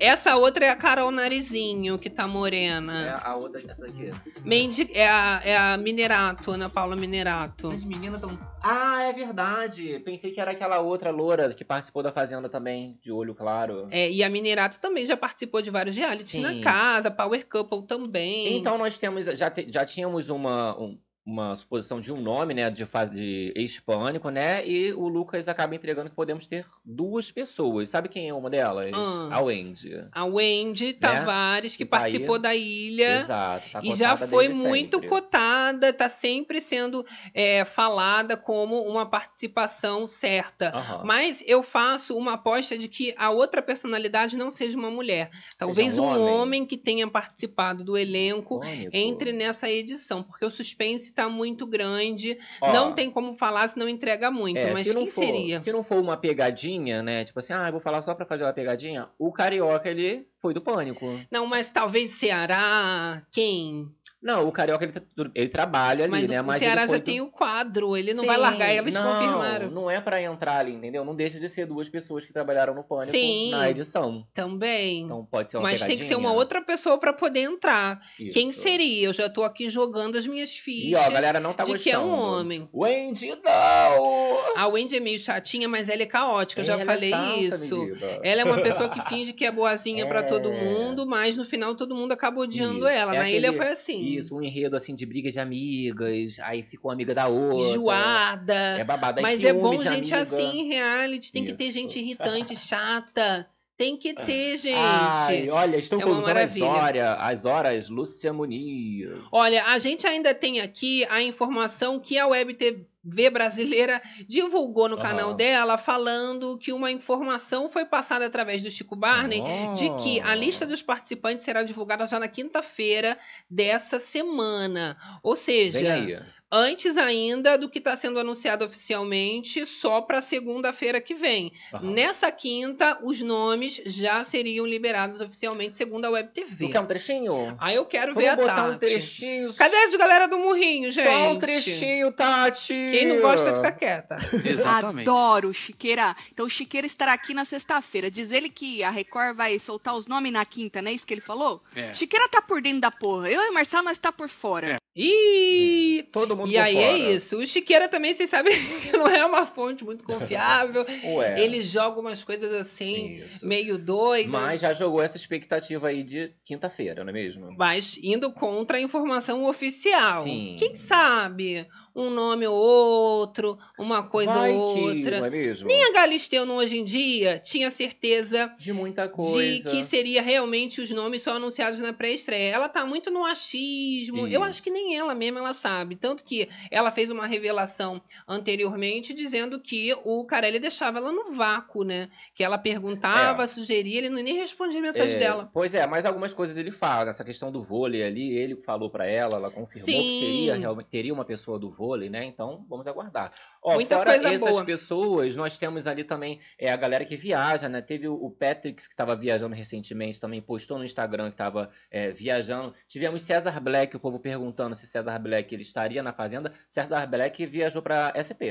Essa 0.05 0.37
outra 0.37 0.65
é 0.67 0.69
a 0.69 0.75
Carol 0.75 1.13
Narizinho, 1.13 1.97
que 1.97 2.11
tá 2.11 2.25
É 2.25 2.27
morena. 2.27 3.21
a 3.23 3.37
outra, 3.37 3.61
essa 3.61 3.81
daqui. 3.81 4.11
Mendi 4.45 4.91
é, 4.93 5.09
a, 5.09 5.41
é 5.45 5.57
a 5.57 5.77
Minerato, 5.77 6.51
Ana 6.51 6.69
Paula 6.69 6.97
Minerato. 6.97 7.71
As 7.71 7.85
meninas 7.85 8.21
estão. 8.21 8.37
Ah, 8.61 9.03
é 9.05 9.13
verdade. 9.13 10.01
Pensei 10.05 10.33
que 10.33 10.41
era 10.41 10.51
aquela 10.51 10.81
outra 10.81 11.11
loura 11.13 11.55
que 11.55 11.65
participou 11.65 12.03
da 12.03 12.11
Fazenda 12.11 12.49
também, 12.49 12.99
de 13.01 13.13
olho 13.13 13.33
claro. 13.33 13.87
É, 13.93 14.11
e 14.11 14.25
a 14.25 14.29
Minerato 14.29 14.81
também 14.81 15.07
já 15.07 15.17
participou 15.17 15.63
de 15.63 15.71
vários 15.71 15.95
realities 15.95 16.27
Sim. 16.31 16.41
na 16.41 16.61
casa, 16.61 17.09
Power 17.09 17.47
Couple 17.49 17.83
também. 17.87 18.57
Então 18.59 18.77
nós 18.77 18.99
temos, 18.99 19.27
já, 19.27 19.49
te- 19.51 19.71
já 19.71 19.85
tínhamos 19.87 20.29
uma, 20.29 20.77
um- 20.81 20.99
uma 21.25 21.57
suposição 21.57 22.01
de 22.01 22.13
um 22.13 22.21
nome, 22.21 22.53
né, 22.53 22.69
de, 22.69 22.85
fase 22.85 23.13
de 23.13 23.53
ex-pânico, 23.55 24.29
né, 24.29 24.67
e 24.67 24.93
o 24.93 25.07
Lucas 25.07 25.47
acaba 25.47 25.75
entregando 25.75 26.11
que 26.11 26.17
podemos 26.17 26.47
ter 26.47 26.67
duas 26.85 27.31
pessoas. 27.31 27.89
Sabe 27.89 28.09
quem 28.09 28.29
é 28.29 28.35
uma 28.35 28.51
delas? 28.51 28.91
Ah. 28.93 29.37
A 29.37 29.41
Wendy. 29.41 30.05
a 30.11 30.25
Wendy 30.25 30.95
Tavares, 30.95 31.73
que 31.77 31.85
Que 31.85 31.91
tá 31.91 31.99
participou 31.99 32.39
da 32.39 32.55
ilha. 32.55 33.21
Exato. 33.21 33.71
tá 33.71 33.81
E 33.83 33.95
já 33.95 34.17
foi 34.17 34.49
muito 34.49 34.97
sempre. 34.97 35.09
cotada, 35.09 35.93
tá 35.93 36.09
sempre 36.09 36.61
sendo 36.61 37.05
é, 37.33 37.65
falada 37.65 38.37
como 38.37 38.83
uma 38.83 39.07
participação 39.07 40.07
certa. 40.07 40.71
Aham. 40.75 41.03
Mas 41.05 41.43
eu 41.47 41.63
faço 41.63 42.17
uma 42.17 42.33
aposta 42.35 42.77
de 42.77 42.89
que 42.89 43.15
a 43.17 43.31
outra 43.31 43.63
personalidade 43.63 44.37
não 44.37 44.51
seja 44.51 44.77
uma 44.77 44.91
mulher. 44.91 45.31
Talvez 45.57 45.99
um 45.99 46.03
um 46.03 46.07
homem. 46.09 46.25
homem. 46.25 46.67
que 46.67 46.77
tenha 46.77 47.07
participado 47.09 47.85
do 47.85 47.97
elenco 47.97 48.61
entre 48.93 49.33
nessa 49.33 49.71
edição, 49.71 50.23
porque 50.23 50.45
o 50.45 50.51
suspense 50.51 51.12
tá 51.13 51.29
muito 51.29 51.67
grande. 51.67 52.39
Ó, 52.61 52.73
não 52.73 52.93
tem 52.93 53.11
como 53.11 53.35
falar 53.35 53.69
se 53.69 53.79
não 53.79 53.89
entrega 53.89 54.31
muito. 54.31 54.59
é, 54.59 54.73
mas 54.73 54.87
se 54.87 54.95
quem 54.95 55.07
for, 55.11 55.25
seria? 55.25 55.59
Se 55.59 55.73
não 55.73 55.85
for 55.85 55.99
uma 55.99 56.17
pegadinha, 56.17 57.03
né, 57.03 57.25
tipo 57.25 57.39
assim, 57.39 57.53
ah, 57.53 57.67
eu 57.69 57.73
vou 57.73 57.81
falar 57.81 58.03
só 58.03 58.15
pra 58.15 58.27
fazer 58.27 58.45
uma 58.45 58.53
pegadinha, 58.53 59.09
o 59.19 59.33
Carioca, 59.33 59.89
ele 59.89 60.27
foi 60.41 60.53
do 60.53 60.61
Pânico. 60.61 61.21
Não, 61.31 61.47
mas 61.47 61.71
talvez 61.71 62.11
Ceará. 62.11 63.23
Quem? 63.31 63.89
Não, 64.23 64.47
o 64.47 64.53
Carioca, 64.53 64.85
ele, 64.85 64.93
tá- 64.93 65.03
ele 65.35 65.49
trabalha 65.49 66.05
ali, 66.05 66.11
Mas 66.11 66.31
né, 66.31 66.41
o 66.41 66.45
mas 66.45 66.59
Ceará 66.61 66.83
ele 66.83 66.89
foi 66.89 66.97
já 66.99 67.03
do- 67.03 67.05
tem 67.05 67.21
o 67.21 67.27
quadro, 67.27 67.97
ele 67.97 68.15
não 68.15 68.21
Sim, 68.21 68.27
vai 68.29 68.37
largar 68.37 68.69
ela, 68.69 68.87
eles 68.89 68.95
não, 68.95 69.13
confirmaram. 69.13 69.71
Não 69.71 69.91
é 69.91 70.01
pra 70.01 70.23
entrar 70.23 70.59
ali, 70.59 70.73
entendeu? 70.73 71.05
Não 71.05 71.15
deixa 71.17 71.41
de 71.41 71.49
ser 71.49 71.67
duas 71.67 71.89
pessoas 71.89 72.25
que 72.25 72.33
trabalharam 72.33 72.73
no 72.75 72.85
Pânico 72.85 73.11
Sim. 73.11 73.51
na 73.51 73.69
edição. 73.69 74.25
Também. 74.33 75.03
Então 75.03 75.27
pode 75.29 75.51
ser 75.51 75.57
uma 75.57 75.65
Mas 75.65 75.81
tem 75.81 75.99
que 75.99 76.05
ser 76.05 76.15
uma 76.15 76.21
pegadinha. 76.21 76.39
outra 76.39 76.63
pessoa 76.63 76.99
pra 76.99 77.13
poder 77.13 77.41
entrar. 77.41 78.01
Quem 78.33 78.51
Isso. 78.51 78.61
seria? 78.61 79.07
Eu 79.07 79.13
já 79.13 79.29
tô 79.29 79.43
aqui 79.43 79.69
jogando 79.69 80.17
as 80.17 80.27
minhas 80.27 80.57
E 80.57 80.61
fichas 80.61 81.01
ó, 81.01 81.07
a 81.07 81.11
galera 81.11 81.41
não 81.41 81.53
tá 81.53 81.65
de 81.65 81.73
gostando. 81.73 81.83
que 81.83 81.91
é 81.91 81.99
um 81.99 82.11
homem. 82.11 82.69
Wendy, 82.73 83.35
não! 83.45 84.39
A 84.57 84.67
Wendy 84.69 84.97
é 84.97 85.01
meio 85.01 85.19
chatinha, 85.19 85.69
mas 85.69 85.89
ela 85.89 86.03
é 86.03 86.07
caótica, 86.07 86.61
eu 86.61 86.65
já 86.65 86.75
Ela 86.75 86.83
é 86.83 86.85
falei 86.85 87.11
falsa, 87.11 87.37
isso. 87.65 87.77
menina. 87.79 88.21
Ela 88.23 88.41
é 88.43 88.45
uma 88.45 88.61
pessoa 88.61 88.89
que 88.89 89.01
finge 89.09 89.33
que 89.33 89.45
é 89.45 89.51
boazinha 89.51 90.07
pra 90.07 90.23
todo 90.23 90.51
É. 90.53 90.65
mundo, 90.65 91.07
mas 91.07 91.37
no 91.37 91.45
final 91.45 91.75
todo 91.75 91.95
mundo 91.95 92.13
acaba 92.13 92.41
odiando 92.41 92.79
Isso. 92.81 92.87
ela. 92.89 93.15
É 93.17 93.19
Na 93.19 93.31
ilha 93.31 93.49
aquele- 93.51 93.57
foi 93.65 93.73
assim. 93.73 94.12
Isso, 94.17 94.35
um 94.35 94.43
enredo 94.43 94.77
assim 94.77 94.95
de 94.95 95.05
briga 95.07 95.31
de 95.31 95.39
amigas, 95.39 96.39
aí 96.41 96.63
fica 96.63 96.87
uma 96.87 96.93
amiga 96.93 97.15
da 97.15 97.29
outra. 97.29 97.69
Enjoada. 97.69 98.55
É 98.55 98.85
babado. 98.85 99.19
aí 99.19 99.23
Mas 99.23 99.45
é 99.45 99.53
bom 99.53 99.81
gente 99.81 100.15
amiga. 100.15 100.21
assim 100.21 100.61
em 100.61 100.69
reality. 100.69 101.33
Tem 101.33 101.45
que 101.45 101.53
ter 101.53 101.65
Isso. 101.65 101.79
gente 101.79 101.99
irritante, 102.01 102.57
chata. 102.57 103.49
Tem 103.77 103.97
que 103.97 104.15
ter, 104.15 104.59
gente. 104.59 104.77
Ai, 104.77 105.49
olha, 105.51 105.77
estão 105.77 105.99
É 106.01 106.05
contando 106.05 106.37
as 106.37 106.61
horas, 106.61 107.17
as 107.19 107.45
horas, 107.45 107.89
Lúcia 107.89 108.33
Muniz. 108.33 109.09
Olha, 109.33 109.65
a 109.65 109.79
gente 109.79 110.07
ainda 110.07 110.35
tem 110.35 110.61
aqui 110.61 111.05
a 111.09 111.21
informação 111.23 111.99
que 111.99 112.19
a 112.19 112.27
Web 112.27 112.55
TV 112.55 112.87
brasileira 113.03 114.01
divulgou 114.27 114.89
no 114.89 114.97
Aham. 114.97 115.03
canal 115.03 115.35
dela, 115.35 115.77
falando 115.77 116.57
que 116.59 116.73
uma 116.73 116.91
informação 116.91 117.69
foi 117.69 117.85
passada 117.85 118.27
através 118.27 118.63
do 118.63 118.71
Chico 118.71 118.95
Barney 118.95 119.43
de 119.75 119.91
que 120.03 120.21
a 120.21 120.35
lista 120.35 120.67
dos 120.67 120.83
participantes 120.83 121.45
será 121.45 121.63
divulgada 121.63 122.07
já 122.07 122.19
na 122.19 122.29
quinta-feira 122.29 123.19
dessa 123.51 123.99
semana. 123.99 124.97
Ou 125.23 125.37
seja. 125.37 126.27
Antes 126.53 126.99
ainda 126.99 127.57
do 127.57 127.69
que 127.69 127.79
está 127.79 127.97
sendo 127.97 128.19
anunciado 128.21 128.65
oficialmente, 128.65 129.65
só 129.65 130.03
para 130.03 130.21
segunda-feira 130.21 131.01
que 131.01 131.15
vem. 131.15 131.51
Aham. 131.73 131.91
Nessa 131.93 132.31
quinta, 132.31 132.99
os 133.03 133.23
nomes 133.23 133.81
já 133.87 134.23
seriam 134.23 134.67
liberados 134.67 135.21
oficialmente, 135.21 135.75
segundo 135.77 136.05
a 136.05 136.11
Web 136.11 136.29
Tu 136.29 136.43
TV. 136.43 136.69
quer 136.69 136.81
um 136.81 136.87
trechinho? 136.87 137.57
Aí 137.59 137.75
eu 137.75 137.87
quero 137.87 138.13
Vamos 138.13 138.23
ver 138.23 138.29
a 138.31 138.37
botar 138.37 138.65
um 138.65 138.73
Tati. 138.73 138.79
trechinho. 138.81 139.55
Cadê 139.55 139.77
as 139.77 139.95
galera 139.95 140.29
do 140.29 140.39
Murrinho, 140.39 140.93
gente? 140.93 141.07
Só 141.09 141.31
um 141.33 141.39
trechinho, 141.39 142.13
Tati. 142.13 142.75
Quem 142.93 143.07
não 143.07 143.21
gosta 143.23 143.55
fica 143.55 143.73
quieta. 143.73 144.19
Exatamente. 144.45 145.09
Adoro 145.09 145.55
Chiqueira. 145.55 146.15
Então 146.33 146.45
o 146.47 146.51
Chiqueira 146.51 146.87
estará 146.87 147.13
aqui 147.13 147.33
na 147.33 147.45
sexta-feira. 147.45 148.11
Diz 148.11 148.31
ele 148.31 148.51
que 148.51 148.83
a 148.83 148.91
Record 148.91 149.37
vai 149.37 149.59
soltar 149.59 149.95
os 149.97 150.07
nomes 150.07 150.33
na 150.33 150.45
quinta, 150.45 150.83
não 150.83 150.91
é 150.91 150.95
isso 150.95 151.07
que 151.07 151.15
ele 151.15 151.21
falou? 151.21 151.63
É. 151.75 151.95
Chiqueira 151.95 152.29
tá 152.29 152.43
por 152.43 152.61
dentro 152.61 152.81
da 152.81 152.91
porra. 152.91 153.31
Eu 153.31 153.41
e 153.43 153.49
o 153.51 153.55
Marcelo, 153.55 153.85
nós 153.85 153.99
tá 153.99 154.13
por 154.13 154.29
fora. 154.29 154.77
Ih! 154.95 156.03
Todo 156.13 156.37
mundo 156.37 156.51
E 156.51 156.59
aí 156.59 156.75
fora. 156.75 156.87
é 156.87 156.99
isso. 157.15 157.39
O 157.39 157.47
Chiqueira 157.47 157.89
também, 157.89 158.13
vocês 158.15 158.29
sabem 158.29 158.53
que 158.83 158.93
não 158.93 159.07
é 159.09 159.25
uma 159.25 159.47
fonte 159.47 159.85
muito 159.85 160.05
confiável. 160.05 160.85
Ué. 161.17 161.41
Ele 161.41 161.63
joga 161.63 161.99
umas 161.99 162.23
coisas 162.23 162.53
assim, 162.53 163.15
Isso. 163.15 163.47
meio 163.47 163.79
doidas. 163.79 164.31
Mas 164.31 164.61
já 164.61 164.73
jogou 164.73 165.01
essa 165.01 165.17
expectativa 165.17 165.89
aí 165.89 166.03
de 166.05 166.33
quinta-feira, 166.45 167.03
não 167.05 167.11
é 167.11 167.13
mesmo? 167.15 167.55
Mas 167.57 167.99
indo 168.03 168.31
contra 168.33 168.77
a 168.77 168.81
informação 168.81 169.45
oficial. 169.45 170.25
Sim. 170.25 170.57
Quem 170.59 170.75
sabe? 170.75 171.67
Um 171.95 172.09
nome 172.11 172.47
ou 172.47 172.55
outro, 172.57 173.59
uma 173.79 174.03
coisa 174.03 174.33
Vai 174.33 174.53
ou 174.53 174.79
outra. 174.79 175.21
não 175.21 175.27
é 175.27 175.31
mesmo? 175.31 175.69
Nem 175.69 175.85
a 175.85 175.93
Galisteu, 175.93 176.47
no 176.47 176.55
hoje 176.55 176.79
em 176.79 176.85
dia, 176.85 177.39
tinha 177.39 177.71
certeza 177.71 178.53
De 178.59 178.73
muita 178.73 179.09
coisa. 179.09 179.63
de 179.63 179.71
que 179.71 179.83
seria 179.85 180.23
realmente 180.23 180.81
os 180.81 180.91
nomes 180.91 181.23
só 181.23 181.33
anunciados 181.37 181.81
na 181.81 181.93
pré-estreia. 181.93 182.53
Ela 182.55 182.69
tá 182.69 182.87
muito 182.87 183.11
no 183.11 183.25
achismo. 183.25 184.21
Eu 184.27 184.41
Isso. 184.41 184.43
acho 184.45 184.63
que 184.63 184.71
nem 184.71 184.97
ela 184.97 185.15
mesma 185.15 185.41
ela 185.41 185.53
sabe. 185.55 185.97
Tanto 185.97 186.25
que 186.25 186.49
ela 186.71 186.91
fez 186.91 187.11
uma 187.11 187.27
revelação 187.27 188.01
anteriormente 188.27 189.15
dizendo 189.15 189.59
que 189.61 189.95
o 190.05 190.25
Carelli 190.25 190.59
deixava 190.59 190.99
ela 190.99 191.13
no 191.13 191.33
vácuo, 191.33 191.85
né? 191.85 192.09
Que 192.35 192.43
ela 192.43 192.59
perguntava, 192.59 193.47
sugeria, 193.47 193.99
ele 193.99 194.09
nem 194.09 194.37
respondia 194.37 194.79
a 194.79 194.83
mensagem 194.83 195.17
É, 195.17 195.19
dela. 195.19 195.51
Pois 195.53 195.75
é, 195.75 195.87
mas 195.87 196.05
algumas 196.05 196.33
coisas 196.33 196.57
ele 196.57 196.71
fala. 196.71 197.11
Essa 197.11 197.25
questão 197.25 197.53
do 197.53 197.63
vôlei 197.63 198.03
ali, 198.03 198.33
ele 198.37 198.57
falou 198.57 198.91
pra 198.91 199.07
ela, 199.07 199.37
ela 199.37 199.51
confirmou 199.51 199.85
Sim. 199.87 200.03
que 200.03 200.21
seria 200.21 200.83
teria 200.91 201.13
uma 201.15 201.25
pessoa 201.25 201.59
do 201.59 201.71
vôlei, 201.71 201.82
né? 202.09 202.25
Então, 202.25 202.65
vamos 202.69 202.87
aguardar. 202.87 203.33
Ó, 203.65 203.75
Muita 203.75 203.97
fora 203.97 204.11
coisa 204.11 204.35
essas 204.35 204.51
boa. 204.51 204.65
pessoas, 204.65 205.37
nós 205.37 205.57
temos 205.57 205.87
ali 205.87 206.03
também 206.03 206.41
é, 206.59 206.73
a 206.73 206.77
galera 206.77 207.05
que 207.05 207.17
viaja, 207.17 207.69
né? 207.69 207.81
Teve 207.81 208.09
o 208.09 208.29
Patrick, 208.29 208.83
que 208.83 208.89
estava 208.89 209.15
viajando 209.15 209.55
recentemente, 209.55 210.21
também 210.21 210.43
postou 210.43 210.79
no 210.79 210.85
Instagram 210.85 211.27
que 211.27 211.35
estava 211.35 211.71
viajando. 212.15 212.75
Tivemos 212.89 213.23
César 213.23 213.61
Black, 213.61 213.95
o 213.95 214.01
povo 214.01 214.19
perguntando 214.19 214.75
se 214.75 214.87
César 214.87 215.17
Black 215.21 215.55
ele 215.55 215.63
estaria 215.63 216.03
na 216.03 216.13
Fazenda. 216.13 216.53
César 216.69 217.07
Black 217.07 217.47
viajou 217.47 217.83
pra 217.83 218.13
SP. 218.19 218.51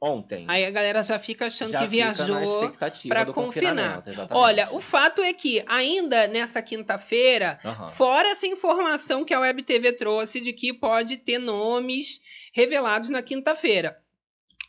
ontem. 0.00 0.46
Aí 0.48 0.64
a 0.64 0.70
galera 0.70 1.02
já 1.02 1.18
fica 1.18 1.46
achando 1.46 1.70
já 1.72 1.80
que 1.80 1.86
viajou 1.88 2.68
do 2.68 3.32
confinar. 3.34 4.02
Olha, 4.30 4.68
o 4.72 4.80
fato 4.80 5.20
é 5.22 5.32
que 5.34 5.62
ainda 5.66 6.26
nessa 6.28 6.62
quinta-feira, 6.62 7.58
Aham. 7.64 7.88
fora 7.88 8.28
essa 8.30 8.46
informação 8.46 9.24
que 9.24 9.34
a 9.34 9.40
Web 9.40 9.62
TV 9.62 9.92
trouxe 9.92 10.40
de 10.40 10.52
que 10.52 10.72
pode 10.72 11.18
ter 11.18 11.38
nomes 11.38 12.20
revelados 12.52 13.10
na 13.10 13.22
quinta-feira. 13.22 14.02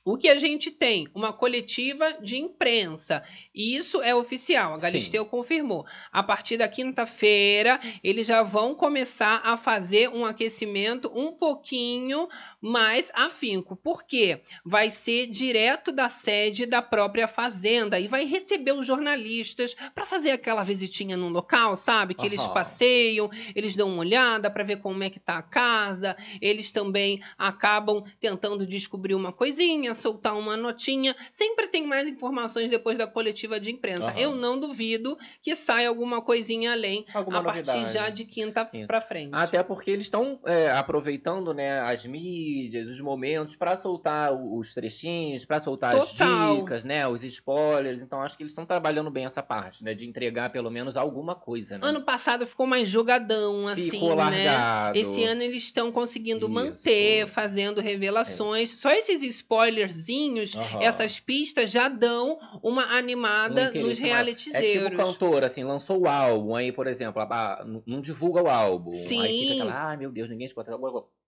O 0.04 0.18
que 0.18 0.30
a 0.30 0.40
gente 0.40 0.72
tem? 0.72 1.08
Uma 1.14 1.32
coletiva 1.32 2.12
de 2.24 2.36
imprensa. 2.36 3.22
Isso 3.54 4.02
é 4.02 4.16
oficial, 4.16 4.74
a 4.74 4.78
Galisteu 4.78 5.24
confirmou. 5.28 5.86
A 6.12 6.24
partir 6.24 6.58
da 6.58 6.68
quinta-feira, 6.68 7.80
eles 8.04 8.26
já 8.26 8.42
vão 8.42 8.74
começar 8.74 9.42
a 9.44 9.56
fazer 9.58 10.10
um 10.10 10.26
aquecimento 10.26 11.12
um 11.14 11.32
pouquinho 11.32 12.28
mais 12.60 13.12
afinco. 13.14 13.76
Por 13.76 14.04
quê? 14.04 14.42
Vai 14.66 14.90
ser 14.90 15.28
direto 15.28 15.92
da 15.92 16.10
sede 16.10 16.66
da 16.66 16.82
própria 16.82 17.28
fazenda 17.28 18.00
e 18.00 18.08
vai 18.08 18.26
receber 18.26 18.72
os 18.72 18.88
jornalistas 18.88 19.76
para 19.94 20.08
fazer 20.08 20.32
aquela 20.32 20.64
visitinha 20.64 21.16
no 21.16 21.30
local, 21.30 21.78
sabe? 21.78 22.16
Que 22.16 22.26
eles 22.26 22.42
Aham. 22.42 22.54
passeiam, 22.54 23.30
eles 23.56 23.76
dão 23.76 23.90
uma 23.90 24.00
olhada 24.00 24.50
para 24.50 24.64
ver 24.64 24.78
como 24.78 25.04
é 25.04 25.12
que 25.12 25.20
tá 25.20 25.38
a 25.38 25.44
casa, 25.44 26.18
eles 26.42 26.72
também 26.72 27.22
acabam 27.38 28.04
tentando 28.20 28.66
descobrir 28.66 29.14
uma 29.14 29.32
coisinha, 29.32 29.90
soltar 29.93 30.38
uma 30.38 30.58
notinha. 30.58 31.15
Sempre 31.32 31.67
tem 31.67 31.86
mais 31.88 32.08
informações 32.08 32.69
depois 32.69 32.97
da 32.97 33.08
coletiva 33.08 33.60
de 33.60 33.71
imprensa. 33.71 34.10
Aham. 34.10 34.19
Eu 34.19 34.36
não 34.36 34.60
duvido 34.60 35.17
que 35.41 35.56
saia 35.56 35.89
alguma 35.89 36.21
coisinha 36.21 36.71
além 36.73 37.06
Alguma 37.13 37.39
a 37.39 37.43
partir 37.43 37.67
novidade. 37.67 37.93
já 37.93 38.10
de 38.10 38.25
quinta 38.25 38.69
para 38.88 39.01
frente. 39.01 39.32
Até 39.34 39.62
porque 39.63 39.91
eles 39.91 40.06
estão 40.06 40.39
é, 40.45 40.69
aproveitando 40.71 41.54
né, 41.54 41.80
as 41.82 42.06
mídias, 42.06 42.89
os 42.89 42.99
momentos, 42.99 43.56
para 43.56 43.75
soltar 43.77 44.34
os 44.34 44.73
trechinhos, 44.73 45.45
para 45.45 45.60
soltar 45.60 45.91
Total. 45.97 46.51
as 46.51 46.58
dicas, 46.58 46.84
né, 46.84 47.08
os 47.08 47.23
spoilers. 47.23 48.01
Então 48.01 48.21
acho 48.21 48.38
que 48.38 48.43
eles 48.43 48.51
estão 48.51 48.65
trabalhando 48.65 49.10
bem 49.10 49.25
essa 49.25 49.41
parte, 49.43 49.84
né, 49.84 49.93
de 49.93 50.08
entregar 50.08 50.49
pelo 50.51 50.69
menos 50.69 50.97
alguma 50.97 51.36
coisa. 51.36 51.77
Né? 51.77 51.88
Ano 51.88 52.01
passado 52.04 52.45
ficou 52.45 52.65
mais 52.65 52.89
jogadão, 52.89 53.67
assim, 53.67 53.89
Ficou 53.89 54.15
né? 54.15 54.15
largado. 54.15 54.97
Esse 54.97 55.23
ano 55.23 55.41
eles 55.41 55.63
estão 55.63 55.91
conseguindo 55.91 56.45
Isso. 56.45 56.49
manter, 56.49 57.27
fazendo 57.27 57.82
revelações. 57.82 58.69
Só 58.69 58.91
esses 58.91 59.21
spoilerzinhos, 59.86 60.56
Aham. 60.56 60.82
essas 60.82 61.20
pistas 61.20 61.72
já 61.72 61.89
dão 61.89 62.38
uma 62.63 62.86
Um 62.86 62.89
animada 62.98 63.72
nos 63.74 63.98
realitizeiros. 64.00 64.86
É 64.86 64.89
tipo 64.89 64.98
cantor, 64.98 65.44
assim, 65.44 65.63
lançou 65.63 66.02
o 66.02 66.08
álbum, 66.08 66.56
aí, 66.56 66.72
por 66.72 66.88
exemplo, 66.88 67.22
a- 67.22 67.26
a- 67.62 67.65
não- 67.65 67.84
divulga 68.02 68.41
o 68.44 68.50
álbum. 68.50 68.91
Aí 68.91 68.98
Sim. 68.98 69.39
fica 69.39 69.54
aquela, 69.63 69.89
ai 69.89 69.98
meu 69.98 70.12
Deus, 70.12 70.30
ninguém 70.30 70.46
escuta. 70.48 70.72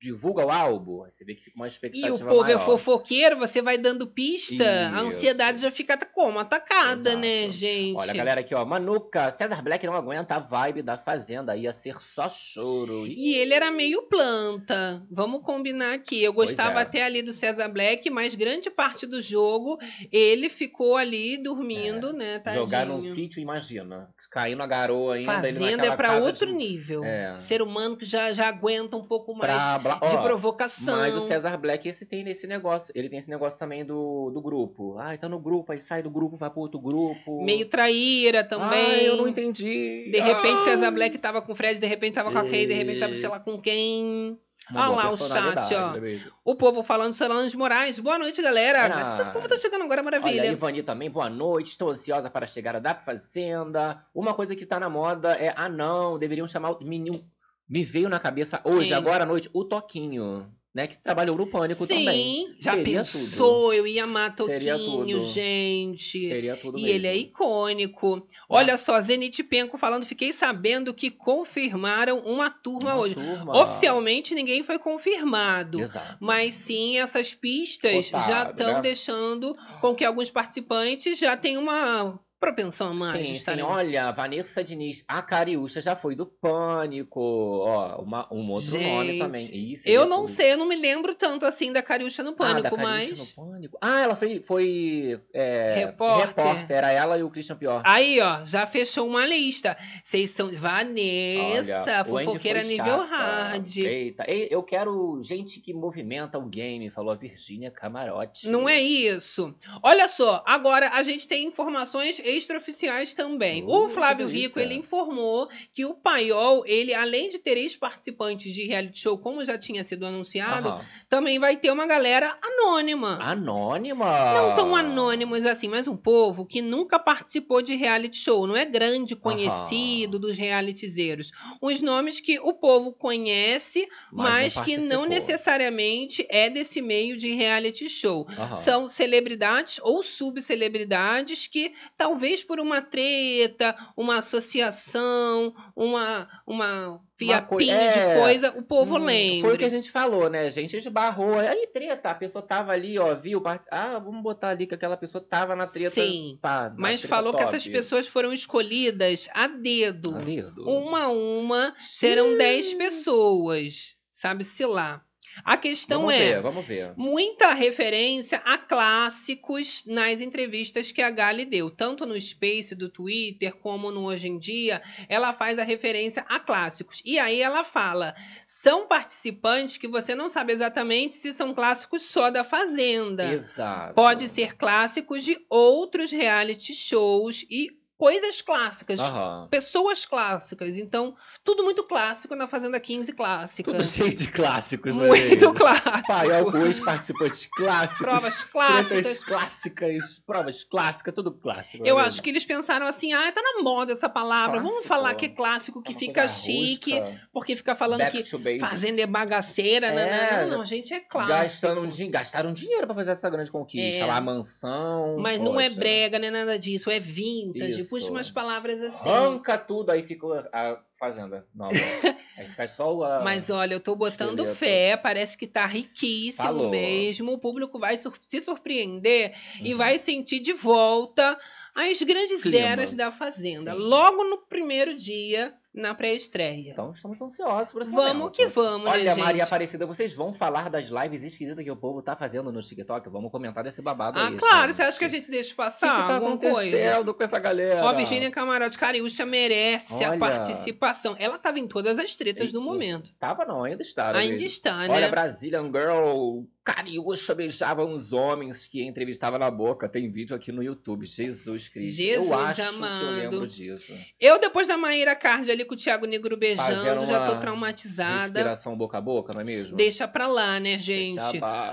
Divulga 0.03 0.45
o 0.45 0.51
álbum. 0.51 1.03
Aí 1.03 1.11
você 1.11 1.23
vê 1.23 1.33
que 1.35 1.43
fica 1.43 1.55
uma 1.55 1.65
E 1.65 1.69
expectativa 1.69 2.13
o 2.15 2.19
povo 2.19 2.43
é 2.43 2.55
maior. 2.55 2.59
fofoqueiro, 2.65 3.37
você 3.37 3.61
vai 3.61 3.77
dando 3.77 4.07
pista, 4.07 4.63
a 4.63 4.95
Isso. 4.97 5.05
ansiedade 5.07 5.61
já 5.61 5.71
fica 5.71 5.97
como? 6.13 6.39
Atacada, 6.39 7.09
Exato. 7.11 7.17
né, 7.19 7.49
gente? 7.49 7.97
Olha, 7.97 8.11
a 8.11 8.15
galera 8.15 8.41
aqui, 8.41 8.53
ó. 8.53 8.65
Manuca, 8.65 9.31
César 9.31 9.61
Black 9.61 9.85
não 9.85 9.93
aguenta 9.95 10.35
a 10.35 10.39
vibe 10.39 10.81
da 10.81 10.97
Fazenda. 10.97 11.55
Ia 11.55 11.71
ser 11.71 11.95
só 12.01 12.27
choro. 12.27 13.07
Ih, 13.07 13.13
E 13.15 13.35
ele 13.35 13.53
era 13.53 13.71
meio 13.71 14.03
planta. 14.03 15.05
Vamos 15.11 15.41
combinar 15.41 15.93
aqui. 15.93 16.21
Eu 16.23 16.33
gostava 16.33 16.79
é. 16.79 16.83
até 16.83 17.03
ali 17.03 17.21
do 17.21 17.31
César 17.33 17.69
Black, 17.69 18.09
mas 18.09 18.35
grande 18.35 18.69
parte 18.69 19.05
do 19.05 19.21
jogo 19.21 19.77
ele 20.11 20.49
ficou 20.49 20.97
ali 20.97 21.37
dormindo, 21.41 22.11
né? 22.13 22.39
Tadinho. 22.39 22.61
É. 22.61 22.65
Jogar 22.65 22.85
num 22.85 23.01
sítio, 23.01 23.39
imagina. 23.41 24.09
Caindo 24.31 24.61
a 24.63 24.67
garoa 24.67 25.15
ainda. 25.15 25.31
Fazenda 25.33 25.85
é 25.87 25.95
pra 25.95 26.17
outro 26.17 26.47
de- 26.47 26.53
nível. 26.57 27.03
É. 27.03 27.37
Ser 27.37 27.61
humano 27.61 27.95
que 27.95 28.05
já, 28.05 28.33
já 28.33 28.47
aguenta 28.47 28.97
um 28.97 29.03
pouco 29.07 29.33
mais 29.35 29.53
Pra 29.53 29.92
bla- 29.99 30.07
de 30.09 30.15
ó, 30.15 30.21
provocação. 30.23 30.97
Mas 30.97 31.15
o 31.15 31.27
César 31.27 31.57
Black, 31.57 31.87
esse 31.87 32.05
tem 32.05 32.27
esse 32.29 32.47
negócio. 32.47 32.91
Ele 32.95 33.09
tem 33.09 33.19
esse 33.19 33.29
negócio 33.29 33.57
também 33.57 33.85
do, 33.85 34.29
do 34.31 34.41
grupo. 34.41 34.95
Ah, 34.99 35.17
tá 35.17 35.27
no 35.29 35.39
grupo, 35.39 35.71
aí 35.71 35.79
sai 35.81 36.01
do 36.03 36.09
grupo, 36.09 36.35
vai 36.37 36.49
pro 36.49 36.59
outro 36.61 36.79
grupo. 36.79 37.43
Meio 37.43 37.65
traíra 37.67 38.43
também. 38.43 38.79
Ai, 38.79 39.07
eu 39.07 39.17
não 39.17 39.27
entendi. 39.27 40.09
De 40.11 40.19
repente, 40.19 40.59
Ah. 40.59 40.63
César 40.63 40.91
Black 40.91 41.17
tava 41.17 41.41
com 41.41 41.51
o 41.51 41.55
Fred, 41.55 41.79
de 41.79 41.87
repente 41.87 42.13
tava 42.15 42.31
com 42.31 42.37
a 42.37 42.43
Kay, 42.43 42.65
de 42.65 42.73
repente 42.73 42.99
tava 42.99 43.13
sei 43.13 43.29
lá 43.29 43.39
com 43.39 43.59
quem. 43.59 44.37
Olha 44.73 44.87
lá 44.87 45.11
o 45.11 45.17
chat, 45.17 45.73
ó. 45.75 45.91
né? 45.99 46.21
O 46.45 46.55
povo 46.55 46.83
falando 46.83 47.13
Solange 47.13 47.55
Moraes. 47.57 47.99
Boa 47.99 48.17
noite, 48.17 48.41
galera. 48.41 49.15
Ah. 49.15 49.17
Esse 49.19 49.29
povo 49.29 49.45
tá 49.45 49.57
chegando 49.57 49.83
agora, 49.83 50.01
Olha, 50.01 50.09
maravilha. 50.11 50.45
Ivani 50.45 50.81
também, 50.81 51.11
boa 51.11 51.29
noite. 51.29 51.71
Estou 51.71 51.89
ansiosa 51.89 52.29
para 52.29 52.45
a 52.45 52.47
chegada 52.47 52.79
da 52.79 52.95
Fazenda. 52.95 54.01
Uma 54.15 54.33
coisa 54.33 54.55
que 54.55 54.65
tá 54.65 54.79
na 54.79 54.89
moda 54.89 55.33
é, 55.33 55.53
ah 55.57 55.67
não, 55.67 56.17
deveriam 56.17 56.47
chamar 56.47 56.71
o 56.71 56.83
menino. 56.85 57.21
Me 57.69 57.83
veio 57.83 58.09
na 58.09 58.19
cabeça 58.19 58.61
hoje, 58.63 58.89
Quem? 58.89 58.93
agora 58.97 59.23
à 59.23 59.25
noite, 59.25 59.49
o 59.53 59.63
Toquinho, 59.63 60.45
né? 60.75 60.85
Que 60.87 60.97
trabalhou 61.01 61.37
no 61.37 61.47
Pânico 61.47 61.85
Sim, 61.85 61.99
também. 62.05 62.55
já 62.59 62.71
Seria 62.73 62.83
pensou, 63.03 63.73
eu 63.73 63.87
ia 63.87 64.03
amar 64.03 64.35
Toquinho, 64.35 64.77
tudo. 65.19 65.25
gente. 65.31 66.27
Seria 66.27 66.57
tudo 66.57 66.77
E 66.77 66.81
mesmo. 66.81 66.95
ele 66.95 67.07
é 67.07 67.15
icônico. 67.15 68.27
Olha 68.49 68.75
só, 68.77 68.99
Zenit 69.01 69.41
Penco 69.43 69.77
falando, 69.77 70.05
fiquei 70.05 70.33
sabendo 70.33 70.93
que 70.93 71.09
confirmaram 71.09 72.19
uma 72.19 72.49
turma 72.49 72.93
Uma 72.93 73.01
hoje. 73.01 73.15
turma. 73.15 73.57
Oficialmente 73.61 74.35
ninguém 74.35 74.61
foi 74.61 74.77
confirmado. 74.77 75.79
Exato. 75.81 76.17
Mas 76.19 76.53
sim, 76.55 76.97
essas 76.99 77.33
pistas 77.33 78.07
já 78.07 78.49
estão 78.49 78.73
né? 78.73 78.81
deixando 78.81 79.55
com 79.79 79.95
que 79.95 80.03
alguns 80.03 80.29
participantes 80.29 81.17
já 81.17 81.37
tenham 81.37 81.61
uma 81.63 82.19
propensão 82.43 82.91
a 82.91 82.93
mais. 82.93 83.27
Sim, 83.27 83.39
sim, 83.39 83.61
olha, 83.61 84.11
Vanessa 84.11 84.61
Diniz, 84.63 85.03
a 85.07 85.21
Cariúcha 85.21 85.79
já 85.79 85.95
foi 85.95 86.13
do 86.15 86.25
Pânico. 86.25 87.19
Ó, 87.21 88.01
uma, 88.01 88.27
um 88.33 88.51
outro 88.51 88.71
nome 88.79 89.07
Gente, 89.07 89.19
também. 89.19 89.41
Ih, 89.43 89.77
seria 89.77 89.93
Eu 89.95 90.05
não 90.07 90.27
sei, 90.27 90.51
eu 90.53 90.57
não 90.57 90.67
me 90.67 90.75
lembro 90.75 91.15
tanto 91.15 91.45
assim 91.45 91.71
da 91.71 91.81
Cariúcha 91.81 92.21
no 92.21 92.31
Ah, 92.31 92.35
Pânico, 92.35 92.63
da 92.63 92.83
Cariúcha 92.83 93.15
mas. 93.15 93.35
no 93.37 93.45
Pânico. 93.45 93.77
Ah, 93.81 94.01
ela 94.01 94.15
foi, 94.15 94.41
foi 94.41 95.21
é, 95.33 95.75
Repórter. 95.85 96.65
Era 96.69 96.91
ela 96.91 97.17
e 97.17 97.23
o 97.23 97.29
Christian 97.29 97.55
Pior. 97.55 97.81
Aí, 97.85 98.19
ó, 98.19 98.43
já 98.43 98.67
fechou 98.67 99.07
uma 99.07 99.25
lista. 99.25 99.77
Vocês 100.03 100.29
são. 100.31 100.51
Vanessa, 100.53 102.05
o 102.07 102.17
Andy 102.17 102.25
fofoqueira 102.25 102.63
nível 102.63 102.85
chata. 102.99 103.03
hard. 103.05 103.77
Eita, 103.77 104.25
ei, 104.27 104.47
eu 104.51 104.61
quero 104.63 105.19
gente 105.21 105.59
que 105.59 105.73
movimenta 105.73 106.37
o 106.37 106.45
game, 106.45 106.89
falou 106.89 107.11
a 107.13 107.15
Virgínia 107.15 107.71
Camarote. 107.71 108.49
Não 108.49 108.67
é 108.67 108.81
isso. 108.81 109.53
Olha 109.81 110.07
só, 110.07 110.43
agora 110.45 110.89
a 110.89 111.03
gente 111.03 111.27
tem 111.27 111.45
informações 111.45 112.19
extraoficiais 112.33 113.13
também. 113.13 113.63
Uh, 113.63 113.85
o 113.85 113.89
Flávio 113.89 114.27
que 114.27 114.33
Rico, 114.33 114.59
ele 114.59 114.75
informou 114.75 115.49
que 115.71 115.85
o 115.85 115.93
Paiol, 115.93 116.63
ele, 116.65 116.93
além 116.93 117.29
de 117.29 117.39
ter 117.39 117.57
ex-participantes 117.57 118.53
de 118.53 118.65
reality 118.65 118.99
show, 118.99 119.17
como 119.17 119.43
já 119.45 119.57
tinha 119.57 119.83
sido 119.83 120.05
anunciado, 120.05 120.69
Aham. 120.69 120.85
também 121.09 121.39
vai 121.39 121.55
ter 121.55 121.71
uma 121.71 121.85
galera 121.85 122.37
anônima. 122.41 123.19
Anônima. 123.21 124.33
Não 124.33 124.55
tão 124.55 124.75
anônimos 124.75 125.45
assim, 125.45 125.67
mas 125.67 125.87
um 125.87 125.97
povo 125.97 126.45
que 126.45 126.61
nunca 126.61 126.99
participou 126.99 127.61
de 127.61 127.75
reality 127.75 128.17
show, 128.17 128.47
não 128.47 128.55
é 128.55 128.65
grande 128.65 129.15
conhecido 129.15 130.17
dos 130.17 130.37
realitizeiros. 130.37 131.31
Uns 131.61 131.81
nomes 131.81 132.19
que 132.19 132.39
o 132.39 132.53
povo 132.53 132.93
conhece, 132.93 133.87
mas, 134.11 134.53
que 134.61 134.77
não 134.77 135.01
participou. 135.01 135.07
necessariamente 135.07 136.25
é 136.29 136.49
desse 136.49 136.81
meio 136.81 137.17
de 137.17 137.33
reality 137.33 137.89
show. 137.89 138.25
Aham. 138.37 138.55
São 138.55 138.87
celebridades 138.87 139.79
ou 139.83 140.03
subcelebridades 140.03 141.47
que, 141.47 141.73
talvez 141.97 142.22
por 142.43 142.59
uma 142.59 142.81
treta, 142.81 143.75
uma 143.97 144.17
associação, 144.19 145.53
uma, 145.75 146.27
uma 146.47 147.01
fiapinho 147.17 147.47
coi- 147.47 147.89
de 147.89 147.99
é, 147.99 148.13
coisa, 148.21 148.51
o 148.57 148.63
povo 148.63 148.95
Hum, 148.97 149.05
lembra. 149.05 149.41
Foi 149.41 149.55
o 149.55 149.57
que 149.57 149.65
a 149.65 149.69
gente 149.69 149.91
falou, 149.91 150.29
né? 150.29 150.41
A 150.45 150.49
gente 150.49 150.77
esbarrou. 150.77 151.37
Aí, 151.37 151.67
treta, 151.67 152.09
a 152.11 152.15
pessoa 152.15 152.41
tava 152.45 152.71
ali, 152.71 152.97
ó, 152.97 153.13
viu? 153.15 153.41
Ah, 153.71 153.99
vamos 153.99 154.21
botar 154.23 154.49
ali 154.49 154.65
que 154.67 154.73
aquela 154.75 154.97
pessoa 154.97 155.23
tava 155.23 155.55
na 155.55 155.67
treta. 155.67 155.91
Sim, 155.91 156.37
pá, 156.41 156.69
na 156.69 156.75
Mas 156.77 157.01
treta 157.01 157.15
falou 157.15 157.33
que 157.33 157.39
top. 157.39 157.49
essas 157.49 157.67
pessoas 157.67 158.07
foram 158.07 158.31
escolhidas 158.33 159.27
a 159.33 159.47
dedo. 159.47 160.15
A 160.15 160.19
dedo. 160.19 160.63
Uma 160.69 161.03
a 161.03 161.09
uma 161.09 161.73
serão 161.79 162.37
10 162.37 162.73
pessoas. 162.75 163.95
Sabe-se 164.09 164.65
lá. 164.65 165.03
A 165.43 165.57
questão 165.57 166.01
vamos 166.01 166.15
é. 166.15 166.33
ver, 166.33 166.41
vamos 166.41 166.65
ver. 166.65 166.93
Muita 166.95 167.53
referência 167.53 168.41
a 168.45 168.57
clássicos 168.57 169.83
nas 169.85 170.21
entrevistas 170.21 170.91
que 170.91 171.01
a 171.01 171.09
Gali 171.09 171.45
deu, 171.45 171.69
tanto 171.69 172.05
no 172.05 172.19
Space 172.19 172.75
do 172.75 172.89
Twitter 172.89 173.55
como 173.55 173.91
no 173.91 174.05
Hoje 174.05 174.27
em 174.27 174.37
Dia, 174.37 174.81
ela 175.09 175.33
faz 175.33 175.57
a 175.57 175.63
referência 175.63 176.25
a 176.27 176.39
clássicos. 176.39 177.01
E 177.05 177.17
aí 177.17 177.41
ela 177.41 177.63
fala: 177.63 178.13
são 178.45 178.87
participantes 178.87 179.77
que 179.77 179.87
você 179.87 180.13
não 180.13 180.29
sabe 180.29 180.53
exatamente 180.53 181.15
se 181.15 181.33
são 181.33 181.53
clássicos 181.53 182.03
só 182.03 182.29
da 182.29 182.43
Fazenda. 182.43 183.33
Exato. 183.33 183.93
Pode 183.93 184.27
ser 184.27 184.55
clássicos 184.55 185.23
de 185.23 185.37
outros 185.49 186.11
reality 186.11 186.73
shows 186.73 187.45
e 187.49 187.82
coisas 187.97 188.41
clássicas. 188.41 188.99
Aham. 188.99 189.47
Pessoas 189.49 190.05
clássicas. 190.05 190.77
Então, 190.77 191.15
tudo 191.43 191.63
muito 191.63 191.83
clássico 191.83 192.35
na 192.35 192.47
Fazenda 192.47 192.79
15 192.79 193.13
clássica. 193.13 193.71
Tudo 193.71 193.83
cheio 193.83 194.13
de 194.13 194.27
clássicos, 194.27 194.95
né? 194.95 195.07
Muito 195.07 195.39
gente? 195.45 195.53
clássico. 195.53 196.07
Pai, 196.07 196.31
alguns 196.37 196.79
participantes 196.79 197.47
clássicos. 197.55 197.97
Provas 197.99 198.43
clássicas. 198.43 199.23
clássicas, 199.23 200.19
provas 200.25 200.63
clássicas, 200.63 201.13
tudo 201.13 201.31
clássico. 201.31 201.85
Eu 201.85 201.97
né? 201.97 202.03
acho 202.03 202.21
que 202.21 202.29
eles 202.29 202.45
pensaram 202.45 202.85
assim: 202.85 203.13
ah, 203.13 203.31
tá 203.31 203.41
na 203.41 203.63
moda 203.63 203.91
essa 203.93 204.09
palavra. 204.09 204.57
Vamos 204.57 204.71
Clássico. 204.71 204.87
falar 204.87 205.15
que 205.15 205.25
é 205.25 205.29
clássico, 205.29 205.79
É 205.79 205.83
que 205.83 205.93
uma 205.93 205.99
fica 205.99 206.27
chique, 206.27 206.99
rústica, 206.99 207.21
porque 207.31 207.55
fica 207.55 207.75
falando 207.75 207.99
back 207.99 208.23
que 208.23 208.59
fazenda 208.59 209.01
é 209.01 209.05
bagaceira. 209.07 209.87
É, 209.87 210.45
não, 210.47 210.57
não, 210.59 210.65
gente, 210.65 210.93
é 210.93 210.99
clássico. 210.99 211.87
Din- 211.87 212.09
gastaram 212.11 212.53
dinheiro 212.53 212.85
pra 212.85 212.95
fazer 212.95 213.11
essa 213.11 213.29
grande 213.29 213.51
conquista. 213.51 214.03
É. 214.03 214.05
Lá, 214.05 214.19
mansão. 214.19 215.17
Mas 215.19 215.39
não 215.39 215.59
é 215.59 215.65
poxa. 215.67 215.79
brega, 215.79 216.19
não 216.19 216.27
é 216.27 216.31
nada 216.31 216.57
disso, 216.59 216.89
é 216.89 216.99
vintage. 216.99 217.81
Isso. 217.81 217.82
Puxa 217.89 218.09
umas 218.09 218.29
palavras 218.29 218.81
assim. 218.81 219.09
Arranca 219.09 219.57
tudo, 219.57 219.89
aí 219.91 220.01
fica 220.03 220.25
a 220.53 220.79
fazenda 220.99 221.45
nova. 221.53 221.73
aí 222.37 222.45
fica 222.47 222.67
só 222.67 223.03
a. 223.03 223.23
Mas 223.23 223.49
olha, 223.49 223.73
eu 223.73 223.79
tô 223.79 223.95
botando 223.95 224.39
esqueleto. 224.39 224.55
fé, 224.57 224.97
parece 224.97 225.37
que 225.37 225.47
tá 225.47 225.65
riquíssimo 225.65 226.43
Falou. 226.45 226.69
mesmo. 226.69 227.31
O 227.33 227.37
público 227.37 227.79
vai 227.79 227.97
sur- 227.97 228.17
se 228.21 228.39
surpreender 228.41 229.33
e 229.61 229.71
Uhum. 229.71 229.77
vai 229.77 229.97
sentir 229.97 230.39
de 230.39 230.53
volta 230.53 231.37
as 231.75 232.01
grandes 232.01 232.41
Clima. 232.43 232.59
eras 232.59 232.93
da 232.93 233.11
Fazenda. 233.11 233.71
Sim. 233.73 233.77
Logo 233.79 234.23
no 234.25 234.37
primeiro 234.39 234.95
dia, 234.95 235.53
na 235.73 235.95
pré-estreia. 235.95 236.71
Então 236.71 236.91
estamos 236.91 237.19
ansiosos 237.19 237.73
por 237.73 237.81
esse 237.81 237.91
vamos 237.91 238.13
momento. 238.13 238.31
que 238.35 238.45
vamos, 238.47 238.87
Olha, 238.87 239.03
né, 239.05 239.11
gente? 239.11 239.23
Maria 239.23 239.43
Aparecida, 239.43 239.85
vocês 239.87 240.13
vão 240.13 240.31
falar 240.33 240.69
das 240.69 240.85
lives 240.87 241.23
esquisitas 241.23 241.63
que 241.63 241.71
o 241.71 241.75
povo 241.75 242.01
tá 242.01 242.15
fazendo 242.15 242.51
no 242.51 242.61
TikTok? 242.61 243.09
Vamos 243.09 243.31
comentar 243.31 243.63
desse 243.63 243.81
babado 243.81 244.19
Ah, 244.19 244.27
aí. 244.27 244.37
claro. 244.37 244.67
gente. 244.67 244.75
Você 244.75 244.81
acha 244.83 244.99
que 244.99 245.05
a 245.05 245.07
gente 245.07 245.31
deixa 245.31 245.47
O 245.49 245.51
que, 245.51 245.55
passar 245.57 246.01
que 246.01 246.07
tá 246.07 246.15
alguma 246.15 246.37
coisa? 246.37 247.03
com 247.13 247.23
essa 247.23 247.39
galera? 247.39 247.83
Ó, 247.83 247.87
a 247.87 247.93
Virgínia 247.93 248.29
Camarote 248.29 248.77
Cariúcha 248.77 249.25
merece 249.25 250.03
a 250.03 250.11
Olha. 250.11 250.19
participação. 250.19 251.15
Ela 251.17 251.37
tava 251.39 251.59
em 251.59 251.67
todas 251.67 251.97
as 251.97 252.15
tretas 252.15 252.51
do 252.51 252.59
Eita. 252.59 252.69
momento. 252.69 253.11
Tava 253.19 253.43
não, 253.45 253.63
ainda 253.63 253.81
está. 253.81 254.13
né, 254.13 254.19
Ainda 254.19 254.33
mesmo? 254.33 254.47
está, 254.47 254.77
né? 254.77 254.89
Olha, 254.89 255.09
Brazilian 255.09 255.65
Girl, 255.71 256.43
Cariúcha 256.63 257.35
beijava 257.35 257.83
uns 257.83 258.13
homens 258.13 258.67
que 258.67 258.81
entrevistava 258.83 259.37
na 259.37 259.51
boca. 259.51 259.89
Tem 259.89 260.09
vídeo 260.09 260.33
aqui 260.33 260.49
no 260.49 260.63
YouTube. 260.63 261.05
Jesus 261.05 261.67
Cristo. 261.67 261.97
Jesus 261.97 262.31
eu 262.31 262.39
acho 262.39 262.77
que 262.77 262.83
eu 262.83 263.11
lembro 263.11 263.47
disso. 263.47 263.93
Eu, 264.17 264.39
depois 264.39 264.69
da 264.69 264.77
Maíra 264.77 265.13
Card 265.13 265.51
ali 265.51 265.65
com 265.65 265.73
o 265.73 265.77
Thiago 265.77 266.05
Negro 266.05 266.37
beijando, 266.37 267.05
já 267.05 267.25
tô 267.25 267.33
uma 267.33 267.39
traumatizada. 267.41 268.39
Respiração 268.39 268.77
boca 268.77 268.97
a 268.97 269.01
boca, 269.01 269.33
não 269.33 269.41
é 269.41 269.43
mesmo? 269.43 269.75
Deixa 269.75 270.07
pra 270.07 270.27
lá, 270.27 270.57
né, 270.57 270.77
gente? 270.77 271.19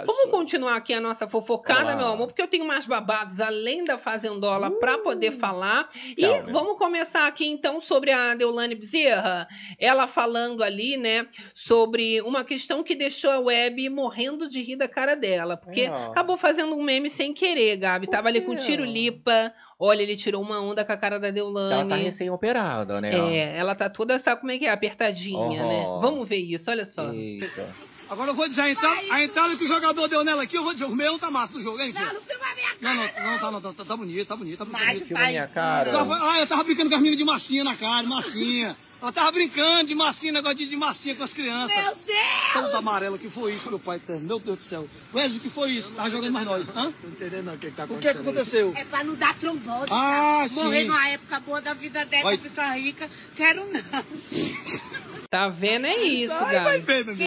Vamos 0.04 0.30
continuar 0.32 0.76
aqui 0.76 0.92
a 0.92 1.00
nossa 1.00 1.28
fofocada, 1.28 1.94
meu 1.94 2.08
amor, 2.08 2.26
porque 2.26 2.42
eu 2.42 2.48
tenho 2.48 2.66
mais 2.66 2.84
babados 2.84 3.40
além 3.40 3.84
da 3.84 3.96
Fazendola 3.96 4.72
pra 4.72 4.98
poder 4.98 5.30
falar. 5.30 5.86
E 5.94 6.14
Tchau, 6.16 6.42
né? 6.42 6.52
vamos 6.52 6.76
começar 6.76 7.28
aqui 7.28 7.46
então 7.46 7.80
sobre 7.80 8.10
a 8.10 8.34
Deolane 8.34 8.74
Bezerra. 8.74 9.46
Ela 9.78 10.08
falando 10.08 10.64
ali, 10.64 10.96
né, 10.96 11.26
sobre 11.54 12.20
uma 12.22 12.44
questão 12.44 12.82
que 12.82 12.96
deixou 12.96 13.30
a 13.30 13.38
web 13.38 13.88
morrendo 13.90 14.48
de 14.48 14.60
rir 14.62 14.79
da 14.80 14.88
cara 14.88 15.14
dela. 15.14 15.56
Porque 15.56 15.88
Ah. 15.90 16.06
acabou 16.08 16.36
fazendo 16.36 16.74
um 16.74 16.82
meme 16.82 17.08
sem 17.08 17.32
querer, 17.32 17.76
Gabi. 17.76 18.06
Por 18.06 18.12
Tava 18.12 18.28
ali 18.28 18.40
com 18.40 18.56
tiro 18.56 18.84
lipa. 18.84 19.52
Olha, 19.78 20.02
ele 20.02 20.16
tirou 20.16 20.42
uma 20.42 20.60
onda 20.60 20.84
com 20.84 20.92
a 20.92 20.96
cara 20.96 21.18
da 21.18 21.28
Ela 21.28 21.86
tá 21.88 21.94
recém-operada, 21.94 23.00
né? 23.00 23.10
É, 23.14 23.56
ela 23.56 23.74
tá 23.74 23.88
toda, 23.88 24.18
sabe 24.18 24.40
como 24.40 24.52
é 24.52 24.58
que 24.58 24.66
é? 24.66 24.70
Apertadinha, 24.70 25.64
né? 25.64 25.82
Vamos 26.00 26.28
ver 26.28 26.36
isso, 26.36 26.70
olha 26.70 26.84
só. 26.84 27.10
Eita. 27.12 27.66
Agora 28.10 28.30
eu 28.30 28.34
vou 28.34 28.48
dizer 28.48 28.62
a 28.62 28.70
entrada, 28.70 29.00
a 29.08 29.22
entrada 29.24 29.56
que 29.56 29.62
o 29.62 29.68
jogador 29.68 30.08
deu 30.08 30.24
nela 30.24 30.42
aqui, 30.42 30.56
eu 30.56 30.64
vou 30.64 30.72
dizer, 30.72 30.84
o 30.84 30.90
meu 30.90 31.16
tá 31.16 31.30
massa 31.30 31.52
do 31.52 31.62
jogo, 31.62 31.80
hein, 31.80 31.92
filho? 31.92 32.04
Não, 32.06 32.14
não 32.14 32.20
filma 32.22 32.44
a 32.44 32.54
minha 32.56 32.68
Não, 32.80 32.94
não, 32.94 33.08
cara, 33.08 33.30
não, 33.30 33.38
tá, 33.38 33.50
não, 33.52 33.74
tá, 33.74 33.84
tá 33.84 33.96
bonito, 33.96 34.26
tá 34.26 34.34
bonito, 34.36 34.58
tá 34.58 34.64
Mas 34.64 34.86
bonito. 34.88 35.06
Filma 35.06 35.26
minha 35.28 35.42
faz 35.42 35.52
cara. 35.52 35.92
Ah, 36.20 36.40
eu 36.40 36.46
tava 36.48 36.64
brincando 36.64 36.90
com 36.90 36.96
as 36.96 37.00
meninas 37.00 37.18
de 37.18 37.24
massinha 37.24 37.62
na 37.62 37.76
cara, 37.76 38.02
massinha. 38.08 38.76
Ela 39.02 39.12
tava 39.12 39.32
brincando 39.32 39.88
de 39.88 39.94
massinha, 39.94 40.32
negócio 40.32 40.58
de, 40.58 40.66
de 40.66 40.76
massinha 40.76 41.14
com 41.14 41.24
as 41.24 41.32
crianças. 41.32 41.76
Meu 41.84 41.94
Deus! 42.06 42.18
Todo 42.52 42.76
amarelo, 42.76 43.18
que 43.18 43.30
foi 43.30 43.54
isso, 43.54 43.68
meu 43.70 43.78
pai? 43.78 43.96
eterno? 43.96 44.26
Meu 44.26 44.38
Deus 44.38 44.58
do 44.58 44.64
céu. 44.64 44.86
Wesley, 45.14 45.38
o 45.38 45.40
que 45.42 45.48
foi 45.48 45.70
isso? 45.70 45.90
Tava 45.92 46.10
jogando 46.10 46.32
mais 46.32 46.44
nós. 46.46 46.68
Hã? 46.68 46.92
Tô 47.00 47.08
entendendo 47.08 47.52
o 47.54 47.58
que, 47.58 47.70
que 47.70 47.76
tá 47.76 47.84
O 47.84 47.98
que 47.98 48.08
é 48.08 48.12
que 48.12 48.20
aconteceu? 48.20 48.72
É 48.76 48.84
pra 48.84 49.02
não 49.02 49.14
dar 49.14 49.34
trombose, 49.38 49.86
Ah, 49.90 50.44
cara. 50.46 50.62
Morrer 50.64 50.80
sim. 50.82 50.86
numa 50.88 51.08
época 51.08 51.40
boa 51.40 51.60
da 51.62 51.72
vida 51.72 52.04
dessa, 52.04 52.24
Vai. 52.24 52.36
pessoa 52.38 52.66
rica, 52.74 53.08
quero 53.36 53.64
não. 53.72 53.80
Tá 55.30 55.48
vendo? 55.48 55.86
É 55.86 55.96
isso, 55.96 56.34
Ai, 56.34 56.60
vai 56.60 56.80
Gabi. 56.80 57.26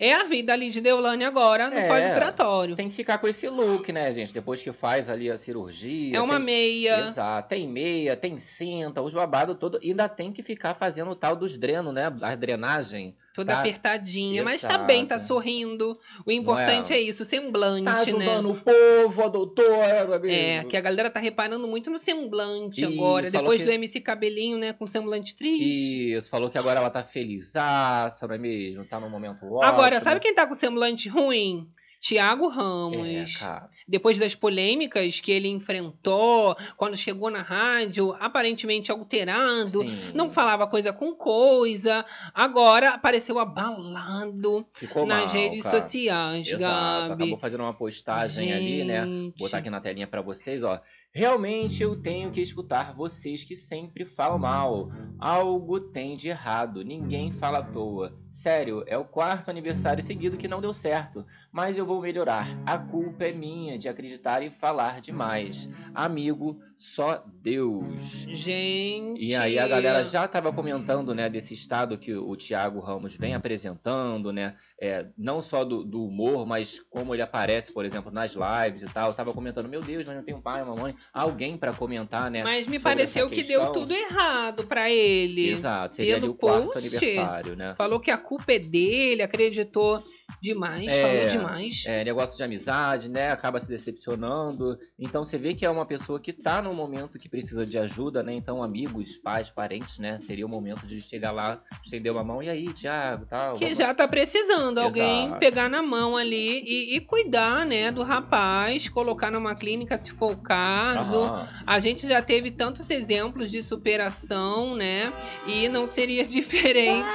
É 0.00 0.14
a 0.14 0.24
vida 0.24 0.52
ali 0.52 0.70
de 0.70 0.80
Deolane 0.80 1.24
agora 1.24 1.68
no 1.68 1.76
É, 1.76 1.88
pós-operatório. 1.88 2.76
Tem 2.76 2.88
que 2.88 2.94
ficar 2.94 3.18
com 3.18 3.26
esse 3.26 3.48
look, 3.48 3.90
né, 3.92 4.12
gente? 4.12 4.32
Depois 4.32 4.62
que 4.62 4.72
faz 4.72 5.10
ali 5.10 5.28
a 5.28 5.36
cirurgia. 5.36 6.16
É 6.16 6.20
uma 6.20 6.36
tem... 6.36 6.44
meia. 6.44 7.00
Exato. 7.00 7.48
Tem 7.48 7.66
meia, 7.66 8.16
tem 8.16 8.38
cinta, 8.38 9.02
os 9.02 9.12
babados 9.12 9.56
todo. 9.58 9.80
Ainda 9.82 10.08
tem 10.08 10.32
que 10.32 10.40
ficar 10.40 10.74
fazendo 10.74 11.10
o 11.10 11.16
tal 11.16 11.34
dos 11.34 11.58
drenos, 11.58 11.92
né? 11.92 12.06
A 12.22 12.34
drenagem. 12.36 13.16
Toda 13.38 13.52
Tá. 13.52 13.60
apertadinha, 13.60 14.42
mas 14.42 14.62
tá 14.62 14.70
Exato. 14.70 14.84
bem, 14.84 15.06
tá 15.06 15.16
sorrindo. 15.16 15.96
O 16.26 16.32
importante 16.32 16.90
Não 16.90 16.96
é? 16.96 16.98
é? 16.98 17.02
isso, 17.02 17.22
o 17.22 17.24
semblante, 17.24 17.84
Tá 17.84 17.92
né? 17.94 18.00
ajudando 18.00 18.50
o 18.50 18.54
povo, 18.60 19.22
a 19.22 19.28
doutora. 19.28 20.16
amigo. 20.16 20.26
É, 20.34 20.64
que 20.64 20.76
a 20.76 20.80
galera 20.80 21.08
tá 21.08 21.20
reparando 21.20 21.68
muito 21.68 21.88
no 21.88 21.98
semblante 21.98 22.80
Isso, 22.80 22.92
agora. 22.92 23.30
Depois 23.30 23.60
que- 23.60 23.66
do 23.66 23.70
MC 23.72 24.00
Cabelinho, 24.00 24.58
né? 24.58 24.72
Com 24.72 24.86
semblante 24.86 25.36
triste. 25.36 26.14
Isso, 26.16 26.28
falou 26.28 26.50
que 26.50 26.58
agora 26.58 26.80
ela 26.80 26.90
tá 26.90 27.04
felizaça, 27.04 28.26
não 28.26 28.34
é 28.34 28.38
mesmo? 28.38 28.84
Tá 28.84 28.98
num 28.98 29.08
momento 29.08 29.44
ótimo. 29.46 29.62
Agora, 29.62 30.00
sabe 30.00 30.20
quem 30.20 30.34
tá 30.34 30.44
com 30.44 30.54
semblante 30.54 31.08
ruim? 31.08 31.70
Tiago 32.00 32.48
Ramos. 32.48 33.42
É. 33.42 33.62
Depois 33.86 34.18
das 34.18 34.34
polêmicas 34.34 35.20
que 35.20 35.32
ele 35.32 35.48
enfrentou, 35.48 36.56
quando 36.76 36.96
chegou 36.96 37.30
na 37.30 37.42
rádio, 37.42 38.16
aparentemente 38.20 38.90
alterado, 38.90 39.80
Sim. 39.80 40.12
não 40.14 40.30
falava 40.30 40.66
coisa 40.66 40.92
com 40.92 41.14
coisa, 41.14 42.04
agora 42.32 42.90
apareceu 42.90 43.38
abalado 43.38 44.66
Ficou 44.72 45.06
nas 45.06 45.24
mal, 45.24 45.34
redes 45.34 45.62
cara. 45.62 45.80
sociais, 45.80 46.46
Exato, 46.48 47.08
Gabi. 47.08 47.22
acabou 47.24 47.38
fazendo 47.38 47.60
uma 47.62 47.74
postagem 47.74 48.52
ali, 48.52 48.84
né? 48.84 49.04
Gente. 49.04 49.38
Vou 49.38 49.48
botar 49.48 49.58
aqui 49.58 49.70
na 49.70 49.80
telinha 49.80 50.06
pra 50.06 50.22
vocês, 50.22 50.62
ó. 50.62 50.80
Realmente 51.10 51.82
eu 51.82 52.00
tenho 52.00 52.30
que 52.30 52.40
escutar 52.40 52.94
vocês 52.94 53.42
que 53.42 53.56
sempre 53.56 54.04
falam 54.04 54.38
mal. 54.38 54.90
Algo 55.18 55.80
tem 55.80 56.16
de 56.16 56.28
errado, 56.28 56.84
ninguém 56.84 57.32
fala 57.32 57.58
à 57.58 57.62
toa. 57.62 58.16
Sério, 58.30 58.84
é 58.86 58.96
o 58.96 59.04
quarto 59.04 59.48
aniversário 59.50 60.02
seguido 60.02 60.36
que 60.36 60.46
não 60.46 60.60
deu 60.60 60.72
certo, 60.72 61.24
mas 61.50 61.78
eu 61.78 61.86
vou 61.86 62.00
melhorar. 62.00 62.46
A 62.66 62.78
culpa 62.78 63.24
é 63.24 63.32
minha 63.32 63.78
de 63.78 63.88
acreditar 63.88 64.42
e 64.42 64.50
falar 64.50 65.00
demais. 65.00 65.68
Amigo, 65.94 66.60
só 66.76 67.24
Deus. 67.42 68.26
Gente. 68.28 69.24
E 69.24 69.34
aí 69.34 69.58
a 69.58 69.66
galera 69.66 70.04
já 70.04 70.28
tava 70.28 70.52
comentando, 70.52 71.14
né, 71.14 71.28
desse 71.28 71.54
estado 71.54 71.96
que 71.98 72.14
o 72.14 72.36
Thiago 72.36 72.80
Ramos 72.80 73.14
vem 73.14 73.34
apresentando, 73.34 74.32
né, 74.32 74.54
é, 74.80 75.06
não 75.16 75.40
só 75.40 75.64
do, 75.64 75.82
do 75.82 76.04
humor, 76.04 76.46
mas 76.46 76.80
como 76.90 77.14
ele 77.14 77.22
aparece, 77.22 77.72
por 77.72 77.84
exemplo, 77.84 78.12
nas 78.12 78.32
lives 78.34 78.82
e 78.82 78.86
tal. 78.86 79.12
Tava 79.12 79.32
comentando, 79.32 79.68
meu 79.68 79.80
Deus, 79.80 80.06
mas 80.06 80.14
não 80.14 80.22
tenho 80.22 80.40
pai, 80.40 80.62
mamãe, 80.62 80.94
alguém 81.12 81.56
pra 81.56 81.72
comentar, 81.72 82.30
né? 82.30 82.44
Mas 82.44 82.66
me 82.66 82.78
pareceu 82.78 83.28
que 83.30 83.42
deu 83.42 83.72
tudo 83.72 83.92
errado 83.92 84.64
pra 84.64 84.90
ele. 84.90 85.48
Exato, 85.48 85.96
seria 85.96 86.12
ali 86.14 86.20
Pelo 86.20 86.32
o 86.32 86.36
quarto 86.36 86.64
post. 86.72 86.78
aniversário, 86.78 87.56
né? 87.56 87.74
Falou 87.74 87.98
que 87.98 88.10
a 88.10 88.17
culpa 88.18 88.52
é 88.52 88.58
dele, 88.58 89.22
acreditou 89.22 90.02
demais, 90.40 90.86
É, 90.86 91.02
falou 91.02 91.26
demais. 91.26 91.82
É, 91.86 92.04
negócio 92.04 92.36
de 92.36 92.42
amizade, 92.44 93.08
né? 93.08 93.30
Acaba 93.30 93.58
se 93.58 93.68
decepcionando. 93.68 94.78
Então 94.98 95.24
você 95.24 95.36
vê 95.38 95.54
que 95.54 95.64
é 95.64 95.70
uma 95.70 95.84
pessoa 95.86 96.20
que 96.20 96.32
tá 96.32 96.62
num 96.62 96.74
momento 96.74 97.18
que 97.18 97.28
precisa 97.28 97.66
de 97.66 97.76
ajuda, 97.78 98.22
né? 98.22 98.32
Então, 98.34 98.62
amigos, 98.62 99.16
pais, 99.16 99.50
parentes, 99.50 99.98
né? 99.98 100.18
Seria 100.20 100.46
o 100.46 100.48
momento 100.48 100.86
de 100.86 101.00
chegar 101.00 101.32
lá, 101.32 101.60
estender 101.84 102.12
uma 102.12 102.22
mão. 102.22 102.42
E 102.42 102.48
aí, 102.48 102.72
Thiago, 102.72 103.26
tal. 103.26 103.54
Que 103.56 103.64
vamos- 103.64 103.78
já 103.78 103.92
tá 103.94 104.06
precisando 104.06 104.78
alguém 104.78 105.26
Exato. 105.26 105.40
pegar 105.40 105.68
na 105.68 105.82
mão 105.82 106.16
ali 106.16 106.62
e, 106.64 106.96
e 106.96 107.00
cuidar, 107.00 107.66
né, 107.66 107.90
do 107.90 108.02
rapaz, 108.02 108.88
colocar 108.88 109.30
numa 109.30 109.54
clínica 109.54 109.96
se 109.96 110.12
for 110.12 110.32
o 110.32 110.36
caso. 110.42 111.16
Aham. 111.16 111.48
A 111.66 111.78
gente 111.78 112.06
já 112.06 112.22
teve 112.22 112.50
tantos 112.50 112.90
exemplos 112.90 113.50
de 113.50 113.62
superação, 113.62 114.76
né? 114.76 115.12
E 115.46 115.68
não 115.68 115.86
seria 115.86 116.22
diferente. 116.24 117.12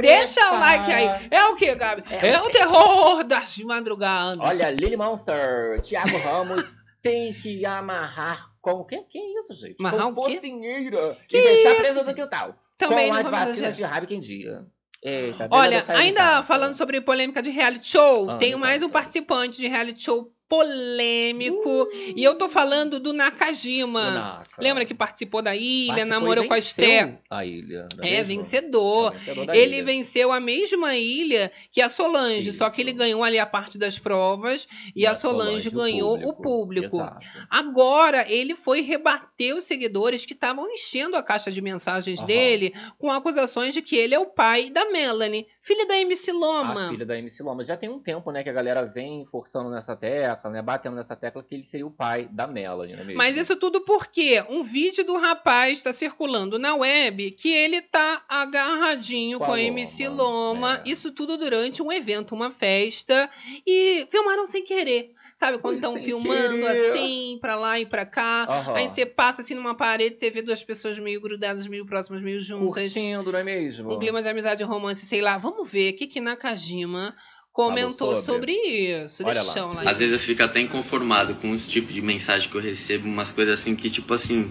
Deixa 0.00 0.52
o 0.52 0.58
like 0.60 0.92
aí. 0.92 1.28
É 1.30 1.44
o 1.46 1.56
que, 1.56 1.74
Gabi? 1.74 2.02
É, 2.10 2.28
É 2.28 2.40
o 2.40 2.50
terror 2.50 3.24
das 3.24 3.56
madrugadas. 3.58 4.38
Olha, 4.40 4.70
Lily 4.70 4.96
Monster, 4.96 5.80
Thiago 5.80 6.16
Ramos 6.18 6.78
tem 7.02 7.32
que 7.32 7.64
amarrar 7.64 8.50
com 8.60 8.72
o 8.72 8.84
quê? 8.84 9.04
Que 9.08 9.18
isso, 9.18 9.54
gente? 9.54 9.76
Amarrar 9.78 10.06
com 10.12 10.14
focinheira 10.14 11.18
Que 11.28 11.36
e 11.38 11.42
deixar 11.42 11.72
isso, 11.72 11.80
preso 11.80 12.06
no 12.06 12.14
quintal. 12.14 12.54
Também 12.78 13.08
com 13.08 13.14
as 13.14 13.28
vacinas 13.28 13.76
de 13.76 13.82
raiva 13.82 14.06
quem 14.06 14.20
dia. 14.20 14.64
Eita, 15.02 15.48
Olha, 15.50 15.84
ainda 15.88 16.42
falando 16.42 16.74
sobre 16.74 16.98
polêmica 16.98 17.42
de 17.42 17.50
reality 17.50 17.88
show, 17.88 18.30
Ah, 18.30 18.38
me 18.40 18.56
mais 18.56 18.82
um 18.82 18.88
participante 18.88 19.58
de 19.58 19.68
reality 19.68 20.02
show 20.02 20.33
polêmico. 20.48 21.88
E 22.16 22.22
eu 22.22 22.36
tô 22.36 22.48
falando 22.48 23.00
do 23.00 23.12
Nakajima. 23.12 24.08
O 24.08 24.10
Naka. 24.12 24.62
Lembra 24.62 24.84
que 24.84 24.94
participou 24.94 25.42
da 25.42 25.54
ilha, 25.56 25.88
Participou 25.88 26.06
e 26.06 26.20
namorou 26.20 26.46
com 26.46 26.54
a 26.54 26.58
Esté? 26.58 27.18
A 27.30 27.44
ilha. 27.44 27.88
É, 28.02 28.22
vencedor. 28.22 29.12
É 29.14 29.18
vencedor 29.18 29.54
Ele 29.54 29.76
ilha. 29.76 29.84
venceu 29.84 30.32
a 30.32 30.40
mesma 30.40 30.94
ilha 30.96 31.50
que 31.70 31.80
a 31.80 31.88
Solange, 31.88 32.52
só 32.52 32.70
que 32.70 32.80
Isso. 32.82 32.90
ele 32.90 32.96
ganhou 32.96 33.22
ali 33.24 33.38
a 33.38 33.46
parte 33.46 33.78
das 33.78 33.98
provas 33.98 34.68
e, 34.94 35.06
a 35.06 35.14
Solange, 35.14 35.70
ganhou 35.70 36.18
o 36.18 36.32
público. 36.34 36.96
Exato. 36.96 37.20
Agora, 37.50 38.24
ele 38.30 38.54
foi 38.54 38.80
rebater 38.80 39.56
os 39.56 39.64
seguidores 39.64 40.24
que 40.26 40.32
estavam 40.34 40.68
enchendo 40.72 41.16
a 41.16 41.22
caixa 41.22 41.50
de 41.50 41.60
mensagens 41.60 42.18
Aham. 42.20 42.26
dele 42.26 42.74
com 42.98 43.10
acusações 43.10 43.74
de 43.74 43.82
que 43.82 43.96
ele 43.96 44.14
é 44.14 44.18
o 44.18 44.26
pai 44.26 44.70
da 44.70 44.90
Melanie, 44.90 45.46
filha 45.64 45.86
da 45.86 45.96
MC 45.96 46.30
Loma. 46.30 46.88
A 46.88 46.90
filha 46.90 47.06
da 47.06 47.16
MC 47.16 47.42
Loma. 47.42 47.64
Já 47.64 47.74
tem 47.74 47.88
um 47.88 47.98
tempo, 47.98 48.30
né, 48.30 48.42
que 48.42 48.50
a 48.50 48.52
galera 48.52 48.84
vem 48.84 49.24
forçando 49.24 49.70
nessa 49.70 49.96
tecla, 49.96 50.50
né, 50.50 50.60
batendo 50.60 50.94
nessa 50.94 51.16
tecla 51.16 51.42
que 51.42 51.54
ele 51.54 51.64
seria 51.64 51.86
o 51.86 51.90
pai 51.90 52.28
da 52.30 52.46
Melanie, 52.46 52.92
não 52.92 53.00
é 53.00 53.04
mesmo? 53.04 53.16
Mas 53.16 53.38
isso 53.38 53.56
tudo 53.56 53.80
porque 53.80 54.44
um 54.50 54.62
vídeo 54.62 55.04
do 55.04 55.16
rapaz 55.16 55.78
está 55.78 55.90
circulando 55.90 56.58
na 56.58 56.74
web 56.74 57.30
que 57.30 57.50
ele 57.50 57.80
tá 57.80 58.22
agarradinho 58.28 59.38
Com 59.38 59.46
com 59.46 59.52
a 59.52 59.56
a 59.56 59.60
MC 59.60 60.06
Loma, 60.08 60.82
é. 60.84 60.90
Isso 60.90 61.10
tudo 61.12 61.38
durante 61.38 61.82
um 61.82 61.90
evento, 61.90 62.34
uma 62.34 62.50
festa. 62.50 63.30
E 63.66 64.06
filmaram 64.10 64.44
sem 64.44 64.62
querer. 64.62 65.12
Sabe 65.34 65.58
quando 65.58 65.76
estão 65.76 65.96
filmando 65.96 66.60
querer. 66.60 66.90
assim, 66.90 67.38
pra 67.40 67.56
lá 67.56 67.80
e 67.80 67.86
pra 67.86 68.04
cá. 68.04 68.46
Aham. 68.48 68.74
Aí 68.74 68.88
você 68.88 69.06
passa 69.06 69.40
assim 69.40 69.54
numa 69.54 69.74
parede, 69.74 70.18
você 70.18 70.30
vê 70.30 70.42
duas 70.42 70.62
pessoas 70.62 70.98
meio 70.98 71.20
grudadas, 71.20 71.66
meio 71.66 71.86
próximas, 71.86 72.22
meio 72.22 72.40
juntas. 72.40 72.92
Curtindo, 72.92 73.32
não 73.32 73.38
é 73.38 73.42
mesmo? 73.44 73.94
Um 73.94 73.98
clima 73.98 74.22
de 74.22 74.28
amizade, 74.28 74.62
romance, 74.62 75.06
sei 75.06 75.22
lá. 75.22 75.38
Vamos 75.38 75.53
ver 75.62 75.92
o 75.92 75.96
que 75.96 76.06
que 76.06 76.20
Nakajima 76.20 77.14
comentou 77.52 78.16
sobre. 78.16 78.52
sobre. 78.52 79.04
isso. 79.04 79.22
Olha 79.24 79.40
Deixa 79.42 79.64
lá. 79.64 79.82
Às 79.88 79.98
vezes 79.98 80.12
eu 80.12 80.18
fico 80.18 80.42
até 80.42 80.60
inconformado 80.60 81.34
com 81.36 81.52
os 81.52 81.66
tipos 81.66 81.94
de 81.94 82.02
mensagem 82.02 82.48
que 82.48 82.56
eu 82.56 82.60
recebo, 82.60 83.06
umas 83.06 83.30
coisas 83.30 83.60
assim 83.60 83.76
que, 83.76 83.88
tipo 83.88 84.12
assim, 84.12 84.50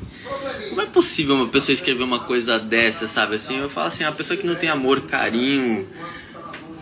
como 0.69 0.81
é 0.81 0.85
possível 0.85 1.35
uma 1.35 1.49
pessoa 1.49 1.73
escrever 1.73 2.03
uma 2.03 2.21
coisa 2.21 2.57
dessa, 2.57 3.07
sabe? 3.07 3.35
Assim, 3.35 3.57
eu 3.57 3.69
falo 3.69 3.87
assim, 3.87 4.05
uma 4.05 4.13
pessoa 4.13 4.37
que 4.37 4.47
não 4.47 4.55
tem 4.55 4.69
amor, 4.69 5.01
carinho, 5.01 5.85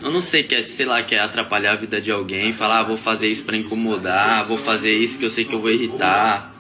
eu 0.02 0.12
não 0.12 0.22
sei, 0.22 0.44
quer, 0.44 0.68
sei 0.68 0.86
lá, 0.86 1.02
quer 1.04 1.20
atrapalhar 1.20 1.74
a 1.74 1.76
vida 1.76 2.02
de 2.02 2.12
alguém, 2.12 2.52
falar, 2.52 2.80
ah, 2.80 2.84
vou 2.84 2.98
fazer 2.98 3.28
isso 3.28 3.44
pra 3.44 3.56
incomodar, 3.56 4.44
vou 4.46 4.58
fazer 4.58 4.94
isso 4.94 5.20
que 5.20 5.26
eu 5.26 5.30
sei 5.30 5.46
que 5.46 5.54
eu 5.54 5.60
vou 5.60 5.70
irritar. 5.70 6.54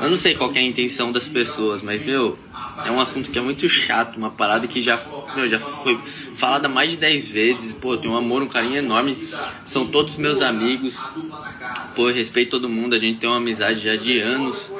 Eu 0.00 0.08
não 0.08 0.16
sei 0.16 0.34
qual 0.36 0.50
que 0.52 0.58
é 0.58 0.62
a 0.62 0.64
intenção 0.64 1.10
das 1.10 1.26
pessoas, 1.26 1.82
mas, 1.82 2.04
meu, 2.04 2.38
é 2.84 2.90
um 2.90 3.00
assunto 3.00 3.30
que 3.30 3.38
é 3.38 3.42
muito 3.42 3.68
chato, 3.68 4.16
uma 4.16 4.30
parada 4.30 4.66
que 4.66 4.80
já, 4.80 5.00
meu, 5.34 5.48
já 5.48 5.58
foi 5.58 5.98
falada 6.36 6.68
mais 6.68 6.90
de 6.90 6.96
10 6.96 7.28
vezes. 7.28 7.72
Pô, 7.72 7.96
tenho 7.96 8.14
um 8.14 8.16
amor, 8.16 8.42
um 8.42 8.48
carinho 8.48 8.76
enorme. 8.76 9.16
São 9.64 9.86
todos 9.86 10.16
meus 10.16 10.40
amigos. 10.40 10.96
Pô, 11.96 12.08
eu 12.08 12.14
respeito 12.14 12.52
todo 12.52 12.68
mundo, 12.68 12.94
a 12.94 12.98
gente 12.98 13.18
tem 13.18 13.28
uma 13.28 13.38
amizade 13.38 13.80
já 13.80 13.96
de 13.96 14.20
anos. 14.20 14.70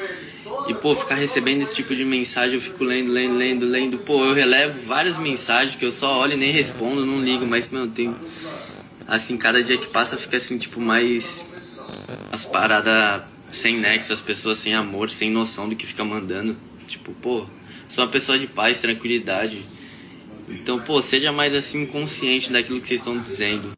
E, 0.69 0.75
pô, 0.75 0.95
ficar 0.95 1.17
recebendo 1.17 1.63
esse 1.63 1.75
tipo 1.75 1.95
de 1.95 2.05
mensagem, 2.05 2.55
eu 2.55 2.61
fico 2.61 2.85
lendo, 2.85 3.11
lendo, 3.11 3.35
lendo, 3.35 3.67
lendo. 3.67 3.99
Pô, 3.99 4.25
eu 4.25 4.33
relevo 4.33 4.81
várias 4.87 5.19
mensagens 5.19 5.77
que 5.77 5.85
eu 5.85 5.93
só 5.93 6.19
olho 6.19 6.35
e 6.35 6.37
nem 6.37 6.53
respondo, 6.53 7.05
não 7.05 7.23
ligo, 7.23 7.47
mas, 7.47 7.69
meu, 7.71 7.87
tem. 7.89 8.15
Assim, 9.07 9.37
cada 9.37 9.63
dia 9.63 9.79
que 9.79 9.87
passa 9.87 10.17
fica 10.17 10.37
assim, 10.37 10.59
tipo, 10.59 10.81
mais. 10.81 11.47
As 12.31 12.45
paradas 12.45 13.23
sem 13.51 13.79
nexo, 13.79 14.13
as 14.13 14.21
pessoas 14.21 14.59
sem 14.59 14.75
amor, 14.75 15.11
sem 15.11 15.31
noção 15.31 15.69
do 15.69 15.75
que 15.75 15.87
fica 15.87 16.05
mandando. 16.05 16.57
Tipo, 16.87 17.13
pô, 17.13 17.47
sou 17.89 18.05
uma 18.05 18.11
pessoa 18.11 18.39
de 18.39 18.47
paz, 18.47 18.81
tranquilidade. 18.81 19.63
Então, 20.49 20.81
pô, 20.81 21.01
seja 21.03 21.31
mais 21.33 21.55
assim 21.55 21.87
consciente 21.87 22.53
daquilo 22.53 22.81
que 22.81 22.89
vocês 22.89 23.01
estão 23.01 23.21
dizendo. 23.21 23.73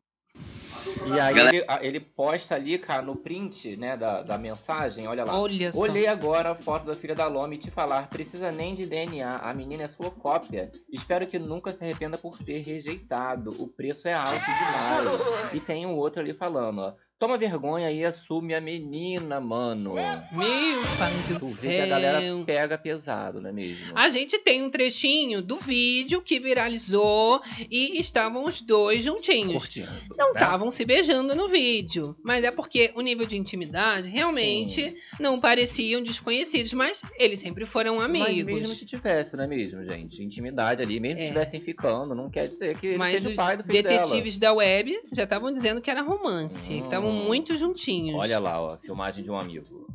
E 1.07 1.19
aí 1.19 1.35
Galera- 1.35 1.57
ele, 1.57 1.65
a- 1.67 1.79
ele 1.85 1.99
posta 1.99 2.55
ali, 2.55 2.79
cara, 2.79 3.03
no 3.03 3.17
print, 3.17 3.77
né, 3.77 3.97
da, 3.97 4.23
da 4.23 4.37
mensagem, 4.39 5.07
olha 5.09 5.25
lá. 5.25 5.37
Olha 5.41 5.73
só. 5.73 5.79
Olhei 5.81 6.07
agora 6.07 6.51
a 6.51 6.55
foto 6.55 6.85
da 6.87 6.95
filha 6.95 7.15
da 7.15 7.27
Loma 7.27 7.55
e 7.55 7.59
te 7.59 7.71
falar, 7.71 8.09
precisa 8.09 8.53
nem 8.53 8.75
de 8.75 8.85
DNA, 8.87 9.39
a 9.39 9.53
menina 9.55 9.85
é 9.85 9.89
sua 9.89 10.11
cópia. 10.11 10.71
Espero 10.93 11.27
que 11.27 11.39
nunca 11.39 11.73
se 11.73 11.83
arrependa 11.83 12.19
por 12.19 12.37
ter 12.39 12.61
rejeitado. 12.61 13.51
O 13.59 13.67
preço 13.67 14.07
é 14.07 14.13
alto 14.15 14.31
demais. 14.39 15.55
E 15.55 15.61
tem 15.61 15.87
um 15.87 15.97
outro 15.97 16.21
ali 16.21 16.35
falando, 16.35 16.81
ó. 16.81 16.95
Toma 17.21 17.37
vergonha 17.37 17.93
e 17.93 18.03
assume 18.03 18.55
a 18.55 18.63
menina, 18.63 19.39
mano. 19.39 19.93
Meu 19.93 20.83
pai 20.99 21.13
do 21.29 21.39
Tu 21.39 21.45
céu. 21.45 21.71
vê 21.71 21.77
que 21.77 21.83
a 21.83 21.87
galera 21.87 22.21
pega 22.47 22.79
pesado, 22.79 23.43
não 23.43 23.51
é 23.51 23.53
mesmo? 23.53 23.93
A 23.95 24.09
gente 24.09 24.39
tem 24.39 24.63
um 24.63 24.71
trechinho 24.71 25.43
do 25.43 25.59
vídeo 25.59 26.23
que 26.23 26.41
viralizou 26.41 27.43
e 27.71 28.01
estavam 28.01 28.47
os 28.47 28.63
dois 28.63 29.05
juntinhos. 29.05 29.53
Curtindo. 29.53 29.87
Não 30.17 30.33
né? 30.33 30.41
estavam 30.41 30.71
se 30.71 30.83
beijando 30.87 31.35
no 31.37 31.47
vídeo, 31.51 32.17
mas 32.25 32.43
é 32.43 32.51
porque 32.51 32.91
o 32.95 33.03
nível 33.03 33.27
de 33.27 33.37
intimidade 33.37 34.09
realmente 34.09 34.97
não 35.21 35.39
pareciam 35.39 36.03
desconhecidos, 36.03 36.73
mas 36.73 37.03
eles 37.19 37.39
sempre 37.39 37.67
foram 37.67 37.97
Mas 37.97 38.11
mesmo 38.11 38.49
amigos. 38.51 38.79
que 38.79 38.87
tivesse, 38.87 39.37
não 39.37 39.45
é 39.45 39.47
mesmo, 39.47 39.85
gente? 39.85 40.23
Intimidade 40.25 40.81
ali, 40.81 40.99
mesmo 40.99 41.17
que 41.17 41.23
É. 41.25 41.27
estivessem 41.27 41.61
ficando, 41.61 42.15
não 42.15 42.31
quer 42.31 42.49
dizer 42.49 42.79
que 42.79 42.87
ele 42.87 42.97
Mas 42.99 43.13
seja 43.13 43.29
os 43.29 43.35
o 43.35 43.37
pai 43.37 43.57
do 43.59 43.65
filho 43.65 43.83
detetives 43.83 44.39
da 44.39 44.55
web 44.55 44.99
já 45.13 45.25
estavam 45.25 45.53
dizendo 45.53 45.83
que 45.83 45.91
era 45.91 46.01
romance, 46.01 46.71
que 46.73 46.79
estavam 46.79 47.10
Hum. 47.11 47.25
muito 47.27 47.55
juntinhos. 47.57 48.19
Olha 48.23 48.39
lá, 48.39 48.61
ó, 48.61 48.77
filmagem 48.77 49.23
de 49.25 49.31
um 49.31 49.39
amigo. 49.39 49.87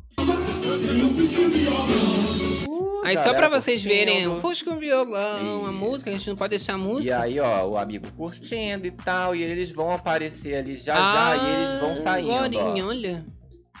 Aí 3.04 3.14
só 3.16 3.24
galera 3.24 3.48
pra 3.48 3.60
vocês 3.60 3.82
curtindo. 3.82 3.94
verem, 4.06 4.26
o 4.26 4.40
Fusca 4.40 4.70
com 4.70 4.78
violão, 4.78 5.66
a 5.66 5.72
música, 5.72 6.10
a 6.10 6.12
gente 6.12 6.28
não 6.28 6.36
pode 6.36 6.50
deixar 6.50 6.74
a 6.74 6.78
E 6.78 6.80
música. 6.80 7.20
aí, 7.20 7.38
ó, 7.38 7.64
o 7.68 7.78
amigo 7.78 8.10
curtindo 8.16 8.86
e 8.86 8.90
tal, 8.90 9.34
e 9.36 9.42
eles 9.42 9.70
vão 9.70 9.92
aparecer 9.92 10.56
ali 10.56 10.76
já 10.76 10.94
já, 10.96 11.36
e 11.36 11.52
eles 11.70 11.80
vão 11.80 11.96
saindo, 11.96 12.32
Agorinha, 12.58 12.84
ó. 12.84 12.88
olha. 12.88 13.24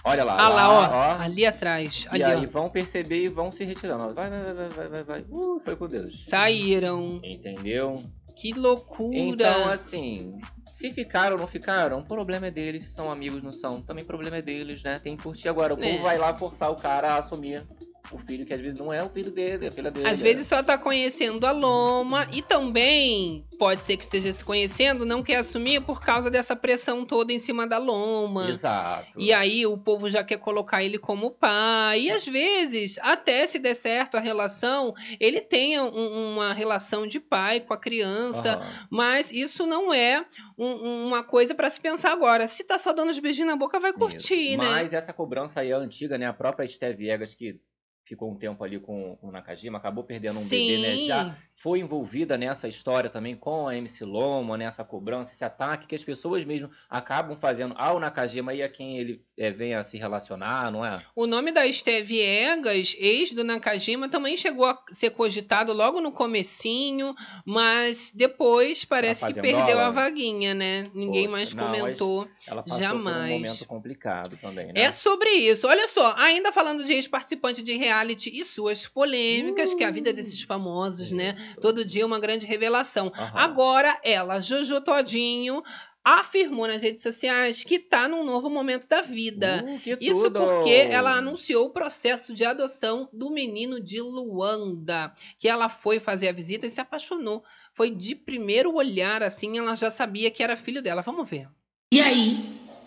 Olha 0.04 0.22
lá, 0.22 0.36
Ah 0.38 0.48
lá, 0.48 0.70
ó, 0.70 1.18
ó. 1.18 1.22
ali 1.24 1.44
atrás, 1.44 2.06
E 2.12 2.22
ali, 2.22 2.22
aí 2.22 2.46
ó. 2.46 2.48
vão 2.48 2.70
perceber 2.70 3.24
e 3.24 3.28
vão 3.28 3.50
se 3.50 3.64
retirando. 3.64 4.14
vai, 4.14 4.30
vai, 4.30 4.54
vai, 4.54 4.68
vai, 4.68 4.88
vai, 4.88 5.02
vai. 5.02 5.24
Uh, 5.28 5.58
foi 5.64 5.74
com 5.74 5.88
Deus. 5.88 6.24
Saíram. 6.24 7.20
Entendeu? 7.24 8.00
Que 8.36 8.52
loucura. 8.52 9.16
Então, 9.18 9.68
assim, 9.70 10.38
se 10.76 10.90
ficaram 10.90 11.36
ou 11.36 11.40
não 11.40 11.46
ficaram, 11.46 12.00
o 12.00 12.04
problema 12.04 12.48
é 12.48 12.50
deles. 12.50 12.84
Se 12.84 12.90
são 12.90 13.10
amigos, 13.10 13.42
não 13.42 13.50
são. 13.50 13.80
Também 13.80 14.04
o 14.04 14.06
problema 14.06 14.36
é 14.36 14.42
deles, 14.42 14.82
né? 14.82 14.98
Tem 14.98 15.16
que 15.16 15.22
curtir 15.22 15.48
agora. 15.48 15.74
O 15.74 15.82
É. 15.82 15.90
povo 15.90 16.02
vai 16.02 16.18
lá 16.18 16.34
forçar 16.34 16.70
o 16.70 16.76
cara 16.76 17.14
a 17.14 17.16
assumir 17.16 17.66
o 18.12 18.18
filho, 18.18 18.46
que 18.46 18.52
às 18.54 18.60
vezes 18.60 18.78
não 18.78 18.92
é 18.92 19.02
o 19.02 19.08
filho 19.10 19.30
dele, 19.30 19.64
é 19.64 19.68
a 19.68 19.72
filha 19.72 19.90
dele. 19.90 20.06
Às 20.08 20.20
vezes 20.20 20.46
só 20.46 20.62
tá 20.62 20.78
conhecendo 20.78 21.44
a 21.46 21.50
Loma 21.52 22.26
e 22.32 22.40
também 22.42 23.44
pode 23.58 23.82
ser 23.82 23.96
que 23.96 24.04
esteja 24.04 24.32
se 24.32 24.44
conhecendo, 24.44 25.04
não 25.06 25.22
quer 25.22 25.36
assumir 25.36 25.80
por 25.80 26.00
causa 26.00 26.30
dessa 26.30 26.54
pressão 26.54 27.04
toda 27.04 27.32
em 27.32 27.38
cima 27.40 27.66
da 27.66 27.78
Loma. 27.78 28.48
Exato. 28.50 29.18
E 29.18 29.32
aí 29.32 29.66
o 29.66 29.76
povo 29.78 30.08
já 30.10 30.22
quer 30.22 30.38
colocar 30.38 30.82
ele 30.82 30.98
como 30.98 31.30
pai. 31.30 32.02
E 32.02 32.10
às 32.10 32.26
vezes, 32.26 32.98
até 33.00 33.46
se 33.46 33.58
der 33.58 33.74
certo 33.74 34.16
a 34.16 34.20
relação, 34.20 34.94
ele 35.18 35.40
tenha 35.40 35.82
um- 35.84 36.34
uma 36.34 36.52
relação 36.52 37.06
de 37.06 37.18
pai 37.18 37.60
com 37.60 37.72
a 37.74 37.78
criança. 37.78 38.56
Aham. 38.56 38.86
Mas 38.90 39.32
isso 39.32 39.66
não 39.66 39.92
é 39.92 40.24
um- 40.58 41.06
uma 41.06 41.22
coisa 41.22 41.54
pra 41.54 41.68
se 41.70 41.80
pensar 41.80 42.12
agora. 42.12 42.46
Se 42.46 42.62
tá 42.64 42.78
só 42.78 42.92
dando 42.92 43.10
os 43.10 43.18
beijinhos 43.18 43.50
na 43.50 43.56
boca, 43.56 43.80
vai 43.80 43.92
curtir, 43.92 44.34
Isso. 44.52 44.58
né? 44.58 44.68
Mas 44.70 44.92
essa 44.92 45.12
cobrança 45.12 45.60
aí 45.60 45.70
é 45.70 45.74
antiga, 45.74 46.18
né? 46.18 46.26
A 46.26 46.32
própria 46.32 46.64
Esté 46.66 46.92
Viegas, 46.92 47.34
que 47.34 47.58
ficou 48.06 48.30
um 48.30 48.36
tempo 48.36 48.62
ali 48.62 48.78
com, 48.78 49.16
com 49.16 49.28
o 49.28 49.32
Nakajima, 49.32 49.78
acabou 49.78 50.04
perdendo 50.04 50.38
um 50.38 50.48
bebê, 50.48 50.78
né? 50.78 50.94
Sim. 50.94 51.06
Já 51.06 51.36
foi 51.56 51.80
envolvida 51.80 52.38
nessa 52.38 52.68
história 52.68 53.10
também 53.10 53.34
com 53.34 53.66
a 53.66 53.76
MC 53.76 54.04
Loma, 54.04 54.56
nessa 54.56 54.84
cobrança, 54.84 55.32
esse 55.32 55.44
ataque 55.44 55.86
que 55.86 55.94
as 55.94 56.04
pessoas 56.04 56.44
mesmo 56.44 56.70
acabam 56.88 57.36
fazendo 57.36 57.74
ao 57.76 57.98
Nakajima 57.98 58.54
e 58.54 58.62
a 58.62 58.68
quem 58.68 58.96
ele 58.98 59.24
é, 59.36 59.50
vem 59.50 59.74
a 59.74 59.82
se 59.82 59.98
relacionar, 59.98 60.70
não 60.70 60.84
é? 60.84 61.02
O 61.16 61.26
nome 61.26 61.50
da 61.50 61.66
Esté 61.66 62.00
Viegas, 62.00 62.94
ex 62.98 63.32
do 63.32 63.42
Nakajima, 63.42 64.08
também 64.08 64.36
chegou 64.36 64.66
a 64.66 64.78
ser 64.92 65.10
cogitado 65.10 65.72
logo 65.72 66.00
no 66.00 66.12
comecinho, 66.12 67.14
mas 67.44 68.12
depois 68.14 68.84
parece 68.84 69.26
que 69.26 69.40
perdeu 69.40 69.80
a 69.80 69.90
vaguinha, 69.90 70.54
né? 70.54 70.84
Ninguém 70.94 71.24
Poxa, 71.24 71.36
mais 71.36 71.54
não, 71.54 71.66
comentou. 71.66 72.28
Ela 72.46 72.62
passou 72.62 72.78
por 72.78 72.82
Jamais. 72.82 73.30
um 73.30 73.34
momento 73.34 73.66
complicado 73.66 74.36
também, 74.36 74.66
né? 74.66 74.74
É 74.76 74.92
sobre 74.92 75.30
isso. 75.30 75.66
Olha 75.66 75.88
só, 75.88 76.14
ainda 76.16 76.52
falando 76.52 76.84
de 76.84 76.92
ex-participante 76.92 77.62
de 77.62 77.76
reality 77.96 78.30
e 78.34 78.44
suas 78.44 78.86
polêmicas, 78.86 79.72
que 79.74 79.82
é 79.82 79.86
a 79.86 79.90
vida 79.90 80.12
desses 80.12 80.42
famosos, 80.42 81.12
né? 81.12 81.34
Todo 81.60 81.84
dia 81.84 82.04
uma 82.04 82.18
grande 82.18 82.46
revelação. 82.46 83.12
Aham. 83.14 83.32
Agora, 83.34 83.98
ela, 84.04 84.40
Jojo 84.40 84.80
Todinho, 84.80 85.62
afirmou 86.04 86.68
nas 86.68 86.80
redes 86.80 87.02
sociais 87.02 87.64
que 87.64 87.78
tá 87.78 88.06
num 88.06 88.24
novo 88.24 88.48
momento 88.48 88.86
da 88.86 89.02
vida. 89.02 89.64
Uh, 89.66 89.96
Isso 90.00 90.24
tudo! 90.24 90.38
porque 90.38 90.70
ela 90.70 91.14
anunciou 91.14 91.66
o 91.66 91.70
processo 91.70 92.32
de 92.32 92.44
adoção 92.44 93.08
do 93.12 93.30
menino 93.30 93.80
de 93.80 94.00
Luanda, 94.00 95.12
que 95.38 95.48
ela 95.48 95.68
foi 95.68 95.98
fazer 95.98 96.28
a 96.28 96.32
visita 96.32 96.66
e 96.66 96.70
se 96.70 96.80
apaixonou. 96.80 97.42
Foi 97.74 97.90
de 97.90 98.14
primeiro 98.14 98.74
olhar, 98.74 99.22
assim, 99.22 99.58
ela 99.58 99.74
já 99.74 99.90
sabia 99.90 100.30
que 100.30 100.42
era 100.42 100.56
filho 100.56 100.80
dela. 100.80 101.02
Vamos 101.02 101.28
ver. 101.28 101.48
E 101.92 102.00
aí, 102.00 102.38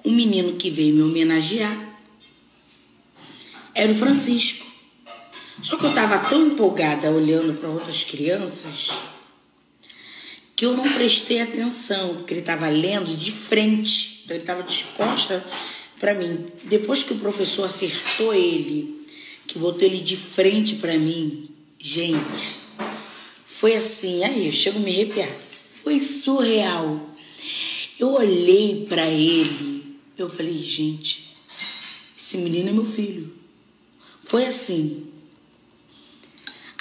o 0.03 0.10
menino 0.10 0.55
que 0.57 0.70
veio 0.70 0.95
me 0.95 1.03
homenagear 1.03 1.99
era 3.76 3.91
o 3.91 3.95
Francisco. 3.95 4.68
Só 5.62 5.78
que 5.78 5.86
eu 5.86 5.89
estava 5.89 6.30
tão 6.30 6.47
empolgada 6.47 7.12
olhando 7.12 7.53
para 7.53 7.70
outras 7.70 8.03
crianças 8.03 8.91
que 10.55 10.66
eu 10.66 10.76
não 10.76 10.84
prestei 10.84 11.39
atenção, 11.41 12.16
porque 12.16 12.34
ele 12.34 12.41
estava 12.41 12.68
lendo 12.68 13.16
de 13.16 13.32
frente. 13.32 14.24
Então 14.24 14.36
ele 14.36 14.43
estava 14.43 14.64
de 14.64 14.84
costas 14.95 15.41
pra 15.99 16.14
mim. 16.14 16.45
Depois 16.66 17.03
que 17.03 17.14
o 17.14 17.20
professor 17.20 17.64
acertou 17.64 18.34
ele, 18.34 19.05
que 19.47 19.57
botou 19.57 19.88
ele 19.88 19.99
de 19.99 20.16
frente 20.16 20.76
pra 20.76 20.97
mim, 20.97 21.49
gente, 21.78 22.60
foi 23.45 23.76
assim, 23.76 24.24
aí 24.24 24.47
eu 24.47 24.51
chego 24.53 24.80
a 24.80 24.82
me 24.82 24.91
arrepiar. 24.91 25.30
Foi 25.84 25.99
surreal. 26.01 27.10
Eu 27.99 28.14
olhei 28.14 28.86
pra 28.88 29.05
ele, 29.07 29.97
eu 30.18 30.30
falei, 30.30 30.57
gente, 30.62 31.34
esse 32.18 32.38
menino 32.38 32.70
é 32.70 32.74
meu 32.74 32.86
filho. 32.86 33.34
Foi 34.22 34.45
assim. 34.45 35.09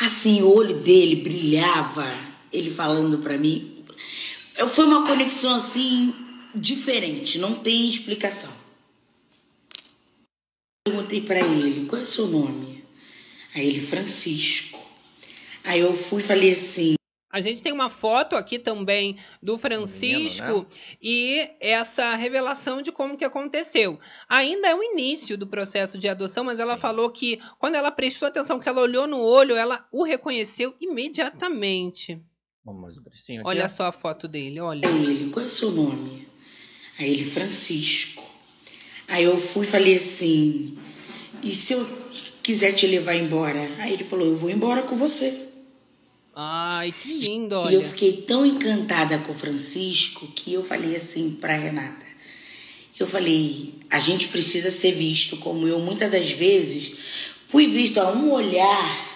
Assim, 0.00 0.42
o 0.42 0.54
olho 0.54 0.78
dele 0.80 1.16
brilhava, 1.16 2.06
ele 2.52 2.70
falando 2.70 3.18
pra 3.18 3.36
mim. 3.36 3.82
Foi 4.68 4.84
uma 4.84 5.06
conexão 5.06 5.54
assim 5.54 6.14
diferente, 6.54 7.38
não 7.38 7.56
tem 7.56 7.88
explicação. 7.88 8.52
Perguntei 10.86 11.20
pra 11.20 11.40
ele, 11.40 11.86
qual 11.86 12.00
é 12.00 12.04
o 12.04 12.06
seu 12.06 12.26
nome? 12.28 12.84
Aí 13.54 13.68
ele, 13.68 13.80
Francisco. 13.80 14.84
Aí 15.64 15.80
eu 15.80 15.92
fui 15.92 16.22
e 16.22 16.24
falei 16.24 16.52
assim, 16.52 16.94
A 17.38 17.42
gente 17.42 17.62
tem 17.62 17.72
uma 17.72 17.88
foto 17.88 18.36
aqui 18.36 18.58
também 18.58 19.16
do 19.42 19.56
Francisco 19.56 20.44
Menino, 20.44 20.62
né? 20.62 20.96
e 21.00 21.50
essa 21.60 22.14
revelação 22.14 22.82
de 22.82 22.90
como 22.90 23.16
que 23.16 23.24
aconteceu. 23.24 23.98
Ainda 24.28 24.68
é 24.68 24.74
o 24.74 24.82
início 24.82 25.38
do 25.38 25.46
processo 25.46 25.96
de 25.98 26.08
adoção, 26.08 26.44
mas 26.44 26.58
ela 26.58 26.76
falou 26.76 27.10
que 27.10 27.40
quando 27.58 27.76
ela 27.76 27.90
prestou 27.90 28.28
atenção, 28.28 28.58
que 28.58 28.68
ela 28.68 28.80
olhou 28.80 29.06
no 29.06 29.20
olho, 29.20 29.54
ela 29.54 29.86
o 29.92 30.02
reconheceu 30.02 30.74
imediatamente. 30.80 32.20
Vamos 32.64 32.98
um 32.98 33.00
aqui. 33.00 33.40
Olha 33.44 33.68
só 33.68 33.86
a 33.86 33.92
foto 33.92 34.28
dele, 34.28 34.60
olha. 34.60 34.86
Aí 34.86 35.04
ele, 35.06 35.30
qual 35.30 35.44
é 35.44 35.46
o 35.46 35.50
seu 35.50 35.70
nome? 35.70 36.28
Aí 36.98 37.10
ele, 37.10 37.24
Francisco. 37.24 38.28
Aí 39.08 39.24
eu 39.24 39.38
fui 39.38 39.64
e 39.64 39.68
falei 39.68 39.96
assim, 39.96 40.76
e 41.42 41.50
se 41.50 41.72
eu 41.72 41.88
quiser 42.42 42.72
te 42.72 42.86
levar 42.86 43.14
embora? 43.14 43.60
Aí 43.78 43.94
ele 43.94 44.04
falou, 44.04 44.26
eu 44.26 44.36
vou 44.36 44.50
embora 44.50 44.82
com 44.82 44.96
você. 44.96 45.47
Ai, 46.40 46.94
que 47.02 47.14
lindo, 47.14 47.56
E 47.68 47.74
eu 47.74 47.80
olha. 47.80 47.88
fiquei 47.88 48.12
tão 48.22 48.46
encantada 48.46 49.18
com 49.18 49.32
o 49.32 49.34
Francisco 49.36 50.24
que 50.36 50.52
eu 50.52 50.64
falei 50.64 50.94
assim 50.94 51.32
pra 51.32 51.56
Renata. 51.56 52.06
Eu 52.96 53.08
falei, 53.08 53.74
a 53.90 53.98
gente 53.98 54.28
precisa 54.28 54.70
ser 54.70 54.92
visto 54.92 55.36
como 55.38 55.66
eu 55.66 55.80
muitas 55.80 56.08
das 56.12 56.30
vezes 56.30 56.92
fui 57.48 57.66
visto 57.66 57.98
a 57.98 58.12
um 58.12 58.30
olhar, 58.30 59.08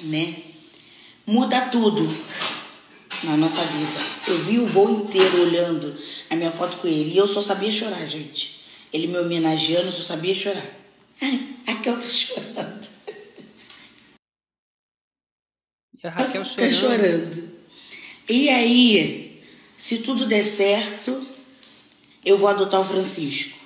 né? 0.00 0.34
Muda 1.24 1.60
tudo 1.68 2.02
na 3.22 3.36
nossa 3.36 3.62
vida. 3.62 4.00
Eu 4.26 4.38
vi 4.44 4.58
o 4.58 4.66
voo 4.66 4.90
inteiro 4.90 5.42
olhando 5.42 5.96
a 6.28 6.34
minha 6.34 6.50
foto 6.50 6.78
com 6.78 6.88
ele 6.88 7.12
e 7.14 7.16
eu 7.16 7.28
só 7.28 7.40
sabia 7.40 7.70
chorar, 7.70 8.04
gente. 8.04 8.62
Ele 8.92 9.06
me 9.06 9.18
homenageando, 9.18 9.86
eu 9.86 9.92
só 9.92 10.02
sabia 10.02 10.34
chorar. 10.34 10.66
Ai, 11.22 11.40
aqui 11.68 11.88
eu 11.88 11.94
tô 11.94 12.02
chorando. 12.10 12.88
E 16.04 16.06
a 16.06 16.10
Raquel 16.10 16.44
Tá 16.44 16.68
chorando. 16.68 17.00
chorando. 17.00 17.48
E 18.28 18.48
aí, 18.50 19.40
se 19.76 19.98
tudo 19.98 20.26
der 20.26 20.44
certo, 20.44 21.26
eu 22.22 22.36
vou 22.36 22.48
adotar 22.48 22.80
o 22.80 22.84
Francisco. 22.84 23.58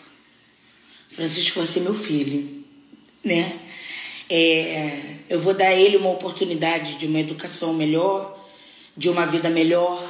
Francisco 1.11 1.59
vai 1.59 1.67
ser 1.67 1.81
meu 1.81 1.95
filho, 1.95 2.65
né? 3.25 3.53
É, 4.31 5.01
eu 5.29 5.41
vou 5.41 5.53
dar 5.53 5.67
a 5.67 5.75
ele 5.75 5.97
uma 5.97 6.11
oportunidade 6.11 6.95
de 6.95 7.07
uma 7.07 7.19
educação 7.19 7.75
melhor, 7.75 8.39
de 8.97 9.09
uma 9.09 9.27
vida 9.27 9.51
melhor, 9.51 10.01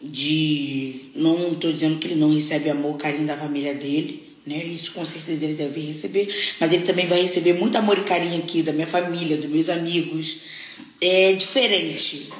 de 0.00 1.10
não 1.14 1.52
estou 1.52 1.72
dizendo 1.72 1.98
que 1.98 2.06
ele 2.06 2.14
não 2.14 2.32
recebe 2.34 2.70
amor, 2.70 2.96
carinho 2.96 3.26
da 3.26 3.36
família 3.36 3.74
dele, 3.74 4.34
né? 4.46 4.64
Isso 4.64 4.92
com 4.92 5.04
certeza 5.04 5.44
ele 5.44 5.54
deve 5.54 5.80
receber, 5.80 6.26
mas 6.58 6.72
ele 6.72 6.84
também 6.84 7.06
vai 7.06 7.20
receber 7.20 7.52
muito 7.54 7.76
amor 7.76 7.98
e 7.98 8.02
carinho 8.02 8.38
aqui 8.38 8.62
da 8.62 8.72
minha 8.72 8.86
família, 8.86 9.36
dos 9.36 9.50
meus 9.50 9.68
amigos. 9.68 10.38
É 11.06 11.34
diferente. 11.34 12.32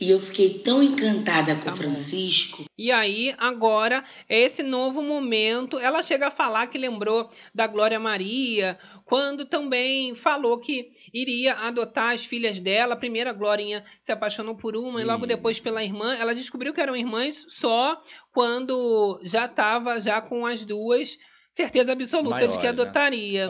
E 0.00 0.08
eu 0.08 0.20
fiquei 0.20 0.60
tão 0.60 0.80
encantada 0.80 1.56
com 1.56 1.68
o 1.68 1.74
Francisco. 1.74 2.64
E 2.78 2.92
aí, 2.92 3.34
agora, 3.36 4.04
é 4.28 4.38
esse 4.38 4.62
novo 4.62 5.02
momento. 5.02 5.80
Ela 5.80 6.00
chega 6.00 6.28
a 6.28 6.30
falar 6.30 6.68
que 6.68 6.78
lembrou 6.78 7.28
da 7.52 7.66
Glória 7.66 7.98
Maria, 7.98 8.78
quando 9.04 9.44
também 9.44 10.14
falou 10.14 10.60
que 10.60 10.90
iria 11.12 11.54
adotar 11.54 12.14
as 12.14 12.24
filhas 12.24 12.60
dela. 12.60 12.94
A 12.94 12.96
primeira 12.96 13.32
Glorinha 13.32 13.82
se 14.00 14.12
apaixonou 14.12 14.54
por 14.54 14.76
uma 14.76 15.00
e 15.00 15.04
logo 15.04 15.24
Isso. 15.24 15.34
depois 15.36 15.58
pela 15.58 15.82
irmã. 15.82 16.14
Ela 16.14 16.36
descobriu 16.36 16.72
que 16.72 16.80
eram 16.80 16.94
irmãs 16.94 17.44
só 17.48 17.98
quando 18.32 19.20
já 19.24 19.46
estava 19.46 20.00
já 20.00 20.20
com 20.20 20.46
as 20.46 20.64
duas. 20.64 21.18
Certeza 21.50 21.90
absoluta 21.90 22.46
de 22.46 22.58
que 22.58 22.62
né? 22.62 22.68
adotaria. 22.68 23.48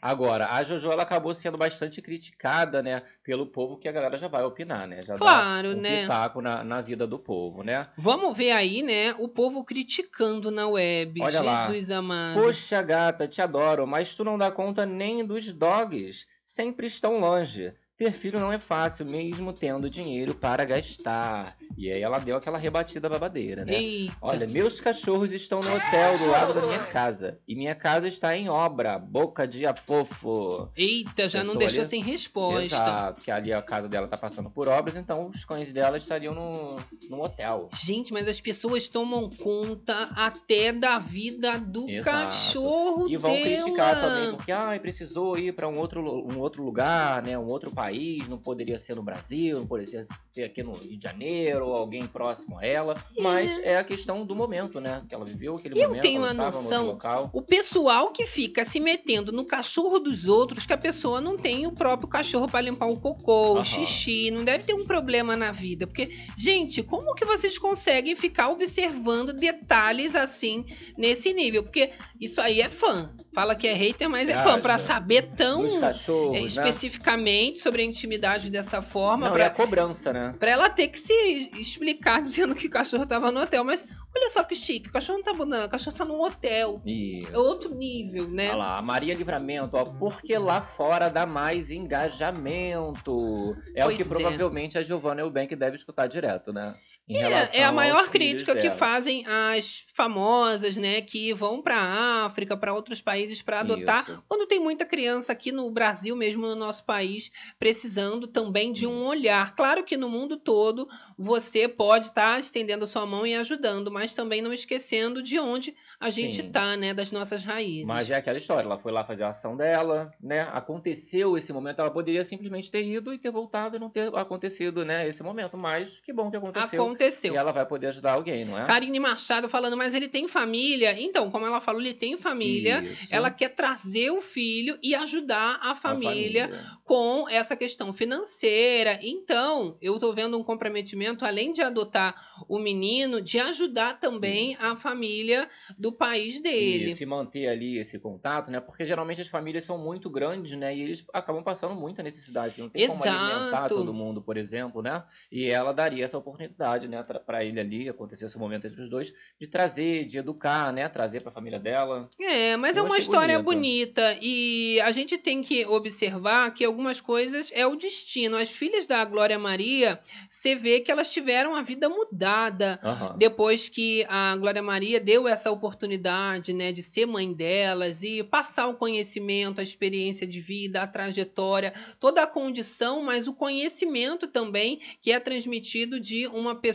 Agora, 0.00 0.46
a 0.50 0.62
Jojo 0.62 0.90
ela 0.90 1.02
acabou 1.02 1.34
sendo 1.34 1.58
bastante 1.58 2.00
criticada, 2.00 2.82
né, 2.82 3.02
pelo 3.22 3.46
povo 3.46 3.76
que 3.76 3.88
a 3.88 3.92
galera 3.92 4.16
já 4.16 4.28
vai 4.28 4.42
opinar, 4.42 4.86
né? 4.86 5.02
Já 5.02 5.16
Claro, 5.16 5.72
dá 5.72 5.78
um 5.78 5.80
né? 5.80 6.02
pitaco 6.02 6.40
na, 6.40 6.64
na 6.64 6.80
vida 6.80 7.06
do 7.06 7.18
povo, 7.18 7.62
né? 7.62 7.88
Vamos 7.96 8.36
ver 8.36 8.52
aí, 8.52 8.82
né? 8.82 9.14
O 9.18 9.28
povo 9.28 9.64
criticando 9.64 10.50
na 10.50 10.68
web. 10.68 11.20
Olha 11.22 11.42
lá. 11.42 11.66
Jesus 11.66 11.90
amado. 11.90 12.40
Poxa, 12.40 12.80
gata, 12.82 13.28
te 13.28 13.42
adoro, 13.42 13.86
mas 13.86 14.14
tu 14.14 14.24
não 14.24 14.38
dá 14.38 14.50
conta 14.50 14.86
nem 14.86 15.24
dos 15.24 15.52
dogs. 15.52 16.26
Sempre 16.44 16.86
estão 16.86 17.20
longe. 17.20 17.74
Ter 18.00 18.14
filho 18.14 18.40
não 18.40 18.50
é 18.50 18.58
fácil, 18.58 19.04
mesmo 19.04 19.52
tendo 19.52 19.90
dinheiro 19.90 20.34
para 20.34 20.64
gastar. 20.64 21.54
E 21.76 21.92
aí 21.92 22.00
ela 22.00 22.18
deu 22.18 22.34
aquela 22.34 22.56
rebatida 22.56 23.10
babadeira, 23.10 23.62
né? 23.62 23.74
Eita. 23.74 24.16
Olha, 24.22 24.46
meus 24.46 24.80
cachorros 24.80 25.32
estão 25.32 25.60
no 25.60 25.68
hotel 25.74 26.16
do 26.18 26.26
lado 26.30 26.54
da 26.54 26.62
minha 26.66 26.78
casa. 26.86 27.38
E 27.46 27.54
minha 27.54 27.74
casa 27.74 28.08
está 28.08 28.34
em 28.34 28.48
obra. 28.48 28.98
Boca 28.98 29.46
de 29.46 29.66
afofo. 29.66 30.70
Eita, 30.74 31.28
já 31.28 31.44
não 31.44 31.56
deixou 31.56 31.80
ali- 31.82 31.90
sem 31.90 32.02
resposta. 32.02 32.64
Exato, 32.64 33.20
que 33.22 33.30
ali 33.30 33.52
a 33.52 33.60
casa 33.60 33.86
dela 33.86 34.08
tá 34.08 34.16
passando 34.16 34.48
por 34.50 34.66
obras, 34.66 34.96
então 34.96 35.28
os 35.28 35.44
cães 35.44 35.70
dela 35.70 35.98
estariam 35.98 36.34
no, 36.34 36.76
no 37.10 37.22
hotel. 37.22 37.68
Gente, 37.84 38.14
mas 38.14 38.26
as 38.28 38.40
pessoas 38.40 38.88
tomam 38.88 39.28
conta 39.28 40.08
até 40.16 40.72
da 40.72 40.98
vida 40.98 41.58
do 41.58 41.86
Exato. 41.86 42.04
cachorro 42.26 43.10
E 43.10 43.16
vão 43.18 43.30
dela. 43.30 43.42
criticar 43.62 44.00
também, 44.00 44.30
porque 44.36 44.52
ai, 44.52 44.80
precisou 44.80 45.36
ir 45.36 45.54
para 45.54 45.68
um 45.68 45.78
outro, 45.78 46.02
um 46.02 46.38
outro 46.38 46.62
lugar, 46.64 47.22
né? 47.22 47.38
Um 47.38 47.46
outro 47.46 47.70
país, 47.70 47.89
não 48.28 48.38
poderia 48.38 48.78
ser 48.78 48.94
no 48.96 49.02
Brasil, 49.02 49.58
não 49.58 49.66
poderia 49.66 50.06
ser 50.30 50.44
aqui 50.44 50.62
no 50.62 50.72
Rio 50.72 50.96
de 50.98 51.02
Janeiro, 51.02 51.66
ou 51.66 51.74
alguém 51.74 52.06
próximo 52.06 52.58
a 52.58 52.64
ela. 52.64 52.94
Mas 53.18 53.58
é 53.62 53.76
a 53.76 53.84
questão 53.84 54.24
do 54.24 54.34
momento, 54.34 54.80
né? 54.80 55.02
Que 55.08 55.14
ela 55.14 55.24
viveu 55.24 55.56
aquele 55.56 55.78
Eu 55.80 55.88
momento, 55.88 56.02
tenho 56.02 56.24
ela 56.24 56.30
a 56.30 56.34
noção, 56.34 56.86
local. 56.86 57.30
o 57.32 57.42
pessoal 57.42 58.10
que 58.12 58.26
fica 58.26 58.64
se 58.64 58.80
metendo 58.80 59.32
no 59.32 59.44
cachorro 59.44 59.98
dos 59.98 60.26
outros, 60.26 60.66
que 60.66 60.72
a 60.72 60.78
pessoa 60.78 61.20
não 61.20 61.36
tem 61.36 61.66
o 61.66 61.72
próprio 61.72 62.08
cachorro 62.08 62.48
para 62.48 62.60
limpar 62.60 62.86
o 62.86 62.98
cocô, 63.00 63.54
o 63.54 63.56
Aham. 63.56 63.64
xixi, 63.64 64.30
não 64.30 64.44
deve 64.44 64.64
ter 64.64 64.74
um 64.74 64.84
problema 64.84 65.36
na 65.36 65.52
vida. 65.52 65.86
Porque, 65.86 66.10
gente, 66.36 66.82
como 66.82 67.14
que 67.14 67.24
vocês 67.24 67.58
conseguem 67.58 68.14
ficar 68.14 68.48
observando 68.50 69.32
detalhes 69.32 70.14
assim 70.14 70.64
nesse 70.96 71.32
nível? 71.32 71.62
Porque 71.62 71.90
isso 72.20 72.40
aí 72.40 72.60
é 72.60 72.68
fã. 72.68 73.10
Fala 73.34 73.54
que 73.54 73.66
é 73.66 73.72
hater, 73.72 74.08
mas 74.10 74.28
é 74.28 74.34
fã. 74.34 74.50
Acha. 74.52 74.58
Pra 74.60 74.78
saber 74.78 75.22
tão 75.36 75.64
é, 75.66 75.80
né? 75.80 76.40
especificamente 76.42 77.60
sobre 77.60 77.82
a 77.82 77.84
intimidade 77.84 78.50
dessa 78.50 78.82
forma. 78.82 79.26
Não, 79.26 79.34
pra- 79.34 79.44
é 79.44 79.46
a 79.46 79.50
cobrança, 79.50 80.12
né? 80.12 80.34
Pra 80.38 80.50
ela 80.50 80.68
ter 80.68 80.88
que 80.88 80.98
se 80.98 81.50
explicar 81.56 82.20
dizendo 82.22 82.54
que 82.54 82.66
o 82.66 82.70
cachorro 82.70 83.06
tava 83.06 83.32
no 83.32 83.40
hotel. 83.40 83.64
Mas 83.64 83.88
olha 84.14 84.28
só 84.28 84.42
que 84.44 84.54
chique, 84.54 84.88
o 84.88 84.92
cachorro 84.92 85.18
não 85.18 85.24
tá 85.24 85.30
abandonando, 85.30 85.66
o 85.66 85.70
cachorro 85.70 85.96
tá 85.96 86.04
num 86.04 86.20
hotel. 86.20 86.82
E... 86.84 87.26
É 87.32 87.38
outro 87.38 87.74
nível, 87.74 88.28
né? 88.28 88.48
Olha 88.50 88.56
lá, 88.56 88.78
a 88.78 88.82
Maria 88.82 89.14
Livramento, 89.14 89.76
ó, 89.76 89.84
porque 89.84 90.36
lá 90.36 90.60
fora 90.60 91.08
dá 91.08 91.24
mais 91.26 91.70
engajamento. 91.70 93.56
É 93.74 93.84
Pois 93.84 93.94
o 93.94 93.96
que 93.96 94.02
é. 94.02 94.06
provavelmente 94.08 94.78
a 94.78 94.82
Giovanna 94.82 95.20
Eubank 95.22 95.54
deve 95.56 95.76
escutar 95.76 96.06
direto, 96.06 96.52
né? 96.52 96.74
É, 97.16 97.60
é 97.60 97.64
a 97.64 97.72
maior 97.72 98.08
crítica 98.08 98.56
que 98.56 98.70
fazem 98.70 99.24
as 99.26 99.84
famosas, 99.94 100.76
né, 100.76 101.00
que 101.00 101.32
vão 101.34 101.60
pra 101.60 102.24
África, 102.24 102.56
pra 102.56 102.72
outros 102.72 103.00
países 103.00 103.42
pra 103.42 103.60
adotar, 103.60 104.02
Isso. 104.02 104.22
quando 104.28 104.46
tem 104.46 104.60
muita 104.60 104.84
criança 104.84 105.32
aqui 105.32 105.50
no 105.50 105.70
Brasil, 105.70 106.14
mesmo 106.14 106.46
no 106.46 106.54
nosso 106.54 106.84
país, 106.84 107.30
precisando 107.58 108.26
também 108.26 108.72
de 108.72 108.86
um 108.86 109.06
olhar. 109.06 109.54
Claro 109.54 109.82
que 109.84 109.96
no 109.96 110.08
mundo 110.08 110.36
todo 110.36 110.88
você 111.18 111.68
pode 111.68 112.06
estar 112.06 112.38
estendendo 112.38 112.84
a 112.84 112.86
sua 112.86 113.04
mão 113.04 113.26
e 113.26 113.34
ajudando, 113.34 113.90
mas 113.90 114.14
também 114.14 114.40
não 114.40 114.52
esquecendo 114.52 115.22
de 115.22 115.38
onde 115.38 115.74
a 115.98 116.10
gente 116.10 116.36
Sim. 116.36 116.50
tá, 116.50 116.76
né, 116.76 116.94
das 116.94 117.12
nossas 117.12 117.42
raízes. 117.42 117.86
Mas 117.86 118.10
é 118.10 118.16
aquela 118.16 118.38
história, 118.38 118.66
ela 118.66 118.78
foi 118.78 118.92
lá 118.92 119.04
fazer 119.04 119.24
a 119.24 119.30
ação 119.30 119.56
dela, 119.56 120.12
né? 120.20 120.48
Aconteceu 120.52 121.36
esse 121.36 121.52
momento, 121.52 121.80
ela 121.80 121.90
poderia 121.90 122.24
simplesmente 122.24 122.70
ter 122.70 122.84
ido 122.84 123.12
e 123.12 123.18
ter 123.18 123.30
voltado 123.30 123.76
e 123.76 123.78
não 123.78 123.90
ter 123.90 124.14
acontecido, 124.14 124.84
né? 124.84 125.06
Esse 125.06 125.22
momento, 125.22 125.56
mas 125.56 126.00
que 126.00 126.12
bom 126.12 126.30
que 126.30 126.36
aconteceu. 126.36 126.78
Aconteceu. 127.00 127.34
E 127.34 127.36
ela 127.36 127.52
vai 127.52 127.66
poder 127.66 127.88
ajudar 127.88 128.12
alguém, 128.12 128.44
não 128.44 128.58
é? 128.58 128.64
Karine 128.64 129.00
Machado 129.00 129.48
falando, 129.48 129.76
mas 129.76 129.94
ele 129.94 130.08
tem 130.08 130.28
família. 130.28 130.94
Então, 131.00 131.30
como 131.30 131.46
ela 131.46 131.60
falou, 131.60 131.80
ele 131.80 131.94
tem 131.94 132.16
família. 132.16 132.82
Isso. 132.82 133.08
Ela 133.10 133.30
quer 133.30 133.48
trazer 133.50 134.10
o 134.10 134.20
filho 134.20 134.78
e 134.82 134.94
ajudar 134.94 135.58
a 135.62 135.70
A 135.70 135.74
família, 135.76 136.50
com 136.84 137.28
essa 137.28 137.56
questão 137.56 137.92
financeira. 137.92 138.98
Então, 139.00 139.78
eu 139.80 139.96
tô 140.00 140.12
vendo 140.12 140.36
um 140.36 140.42
comprometimento, 140.42 141.24
além 141.24 141.52
de 141.52 141.62
adotar 141.62 142.12
o 142.48 142.58
menino, 142.58 143.20
de 143.20 143.38
ajudar 143.38 144.00
também 144.00 144.56
a 144.56 144.74
família 144.74 145.48
do 145.78 145.92
país 145.92 146.40
dele. 146.40 146.90
E 146.90 146.94
se 146.96 147.06
manter 147.06 147.46
ali 147.46 147.78
esse 147.78 148.00
contato, 148.00 148.50
né? 148.50 148.58
Porque 148.58 148.84
geralmente 148.84 149.20
as 149.20 149.28
famílias 149.28 149.64
são 149.64 149.78
muito 149.78 150.10
grandes, 150.10 150.58
né? 150.58 150.74
E 150.74 150.82
eles 150.82 151.04
acabam 151.14 151.44
passando 151.44 151.76
muita 151.76 152.02
necessidade. 152.02 152.54
Não 152.58 152.68
tem 152.68 152.88
como 152.88 153.04
alimentar 153.04 153.46
Exato. 153.46 153.76
todo 153.76 153.94
mundo, 153.94 154.20
por 154.20 154.36
exemplo, 154.36 154.82
né? 154.82 155.04
E 155.30 155.48
ela 155.48 155.72
daria 155.72 156.04
essa 156.04 156.18
oportunidade, 156.18 156.79
né? 156.88 157.02
tra- 157.02 157.20
Pra 157.20 157.44
ele 157.44 157.60
ali, 157.60 157.88
acontecer 157.88 158.26
esse 158.26 158.38
momento 158.38 158.66
entre 158.66 158.82
os 158.82 158.88
dois, 158.90 159.12
de 159.40 159.46
trazer, 159.46 160.04
de 160.04 160.18
educar, 160.18 160.72
né? 160.72 160.88
Trazer 160.88 161.20
pra 161.20 161.30
família 161.30 161.58
dela. 161.58 162.08
É, 162.20 162.56
mas 162.56 162.76
Eu 162.76 162.84
é 162.84 162.86
uma 162.86 162.98
história 162.98 163.38
bonito. 163.38 163.94
bonita 163.94 164.18
e 164.22 164.80
a 164.82 164.90
gente 164.92 165.16
tem 165.18 165.42
que 165.42 165.64
observar 165.66 166.52
que 166.52 166.64
algumas 166.64 167.00
coisas 167.00 167.50
é 167.54 167.66
o 167.66 167.76
destino. 167.76 168.36
As 168.36 168.50
filhas 168.50 168.86
da 168.86 169.04
Glória 169.04 169.38
Maria, 169.38 170.00
você 170.28 170.54
vê 170.56 170.80
que 170.80 170.90
elas 170.90 171.10
tiveram 171.12 171.54
a 171.54 171.62
vida 171.62 171.88
mudada 171.88 172.78
Aham. 172.82 173.16
depois 173.18 173.68
que 173.68 174.04
a 174.08 174.36
Glória 174.36 174.62
Maria 174.62 174.98
deu 175.00 175.28
essa 175.28 175.50
oportunidade, 175.50 176.52
né, 176.52 176.72
de 176.72 176.82
ser 176.82 177.06
mãe 177.06 177.32
delas 177.32 178.02
e 178.02 178.22
passar 178.22 178.66
o 178.68 178.74
conhecimento, 178.74 179.60
a 179.60 179.64
experiência 179.64 180.26
de 180.26 180.40
vida, 180.40 180.82
a 180.82 180.86
trajetória, 180.86 181.72
toda 181.98 182.22
a 182.22 182.26
condição, 182.26 183.02
mas 183.02 183.26
o 183.26 183.34
conhecimento 183.34 184.26
também 184.26 184.80
que 185.02 185.12
é 185.12 185.18
transmitido 185.20 185.98
de 186.00 186.26
uma 186.28 186.54
pessoa 186.54 186.69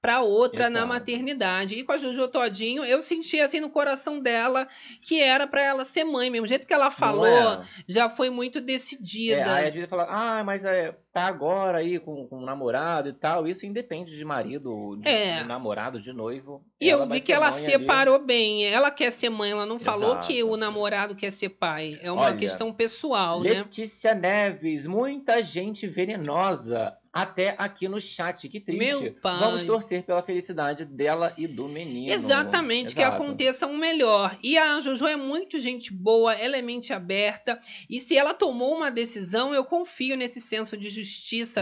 para 0.00 0.20
outra 0.20 0.70
na 0.70 0.80
Exato. 0.80 0.86
maternidade. 0.88 1.74
E 1.74 1.82
com 1.82 1.92
a 1.92 1.96
Jojo 1.96 2.28
Todinho, 2.28 2.84
eu 2.84 3.02
senti 3.02 3.40
assim 3.40 3.58
no 3.60 3.70
coração 3.70 4.20
dela 4.20 4.68
que 5.02 5.20
era 5.20 5.46
para 5.46 5.62
ela 5.62 5.84
ser 5.84 6.04
mãe 6.04 6.30
mesmo. 6.30 6.44
O 6.44 6.48
jeito 6.48 6.66
que 6.66 6.72
ela 6.74 6.90
falou 6.90 7.26
é? 7.26 7.64
já 7.88 8.08
foi 8.08 8.30
muito 8.30 8.58
É, 8.58 8.60
decidida. 8.60 9.54
aí 9.54 9.66
às 9.68 9.74
vezes 9.74 9.88
fala, 9.88 10.06
ah, 10.08 10.44
mas 10.44 10.64
é, 10.64 10.96
tá 11.16 11.26
agora 11.26 11.78
aí 11.78 11.98
com, 11.98 12.26
com 12.26 12.40
um 12.40 12.44
namorado 12.44 13.08
e 13.08 13.12
tal. 13.14 13.48
Isso 13.48 13.64
independe 13.64 14.14
de 14.14 14.22
marido, 14.22 14.96
de, 14.98 15.08
É. 15.08 15.38
de 15.38 15.44
namorado, 15.44 15.98
de 15.98 16.12
noivo. 16.12 16.62
E 16.78 16.90
eu 16.90 17.08
vi 17.08 17.22
que 17.22 17.32
ela 17.32 17.50
mãe 17.50 17.56
ali. 17.58 17.64
separou 17.64 18.18
bem. 18.18 18.66
Ela 18.66 18.90
quer 18.90 19.10
ser 19.10 19.30
mãe, 19.30 19.50
ela 19.50 19.64
não 19.64 19.78
falou 19.78 20.10
Exato. 20.10 20.26
que 20.26 20.42
o 20.42 20.58
namorado 20.58 21.16
quer 21.16 21.30
ser 21.32 21.48
pai. 21.48 21.98
É 22.02 22.12
uma 22.12 22.20
Olha, 22.26 22.36
questão 22.36 22.70
pessoal, 22.70 23.40
né? 23.42 23.48
Letícia 23.48 24.14
Neves, 24.14 24.86
muita 24.86 25.42
gente 25.42 25.86
venenosa. 25.86 26.94
Até 27.12 27.54
aqui 27.56 27.88
no 27.88 27.98
chat, 27.98 28.46
que 28.46 28.60
triste. 28.60 28.78
Meu 28.78 29.14
pai. 29.22 29.38
Vamos 29.38 29.64
torcer 29.64 30.02
pela 30.02 30.22
felicidade 30.22 30.84
dela 30.84 31.32
e 31.38 31.46
do 31.46 31.66
menino. 31.66 32.12
Exatamente, 32.12 32.94
que 32.94 33.00
Exato. 33.00 33.22
aconteça 33.22 33.66
um 33.66 33.78
melhor. 33.78 34.36
E 34.42 34.58
a 34.58 34.78
Jojo 34.80 35.06
é 35.06 35.16
muito 35.16 35.58
gente 35.58 35.94
boa, 35.94 36.34
ela 36.34 36.58
é 36.58 36.60
mente 36.60 36.92
aberta. 36.92 37.58
E 37.88 37.98
se 37.98 38.18
ela 38.18 38.34
tomou 38.34 38.76
uma 38.76 38.90
decisão, 38.90 39.54
eu 39.54 39.64
confio 39.64 40.14
nesse 40.14 40.42
senso 40.42 40.76
de 40.76 40.90
justiça 40.90 41.05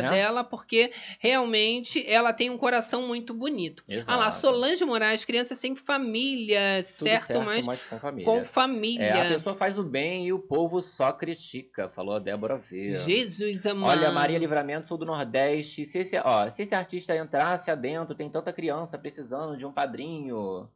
Né? 0.03 0.11
dela, 0.11 0.45
porque 0.45 0.93
realmente 1.19 2.05
ela 2.11 2.33
tem 2.33 2.51
um 2.51 2.59
coração 2.59 3.07
muito 3.07 3.35
bonito. 3.35 3.85
Exato. 3.89 4.11
Ah 4.11 4.17
lá, 4.17 4.33
Solange 4.33 4.85
Moraes, 4.85 5.25
criança 5.25 5.55
sem 5.55 5.77
família, 5.77 6.61
Tudo 6.83 7.09
certo, 7.09 7.43
mas 7.43 7.65
com 7.65 7.99
família. 7.99 8.25
com 8.25 8.45
família. 8.45 9.05
É, 9.05 9.27
a 9.27 9.29
pessoa 9.35 9.57
faz 9.57 9.79
o 9.79 9.83
bem 9.83 10.27
e 10.27 10.33
o 10.33 10.39
povo 10.39 10.83
só 10.83 11.13
critica, 11.13 11.89
falou 11.89 12.17
a 12.17 12.19
Débora 12.19 12.57
V. 12.57 12.99
Jesus 12.99 13.67
amado. 13.67 13.91
Olha, 13.91 14.11
Maria 14.13 14.39
Livramento, 14.39 14.87
sou 14.87 14.99
do 14.99 15.05
Nordeste. 15.05 15.85
Se 15.85 15.99
esse, 15.99 16.17
ó, 16.19 16.49
se 16.51 16.63
esse 16.63 16.75
artista 16.75 17.17
entrasse 17.17 17.71
adentro, 17.71 18.15
tem 18.15 18.31
tanta 18.31 18.53
criança 18.53 18.99
precisando 18.99 19.57
de 19.57 19.67
um 19.67 19.73
padrinho. 19.73 20.69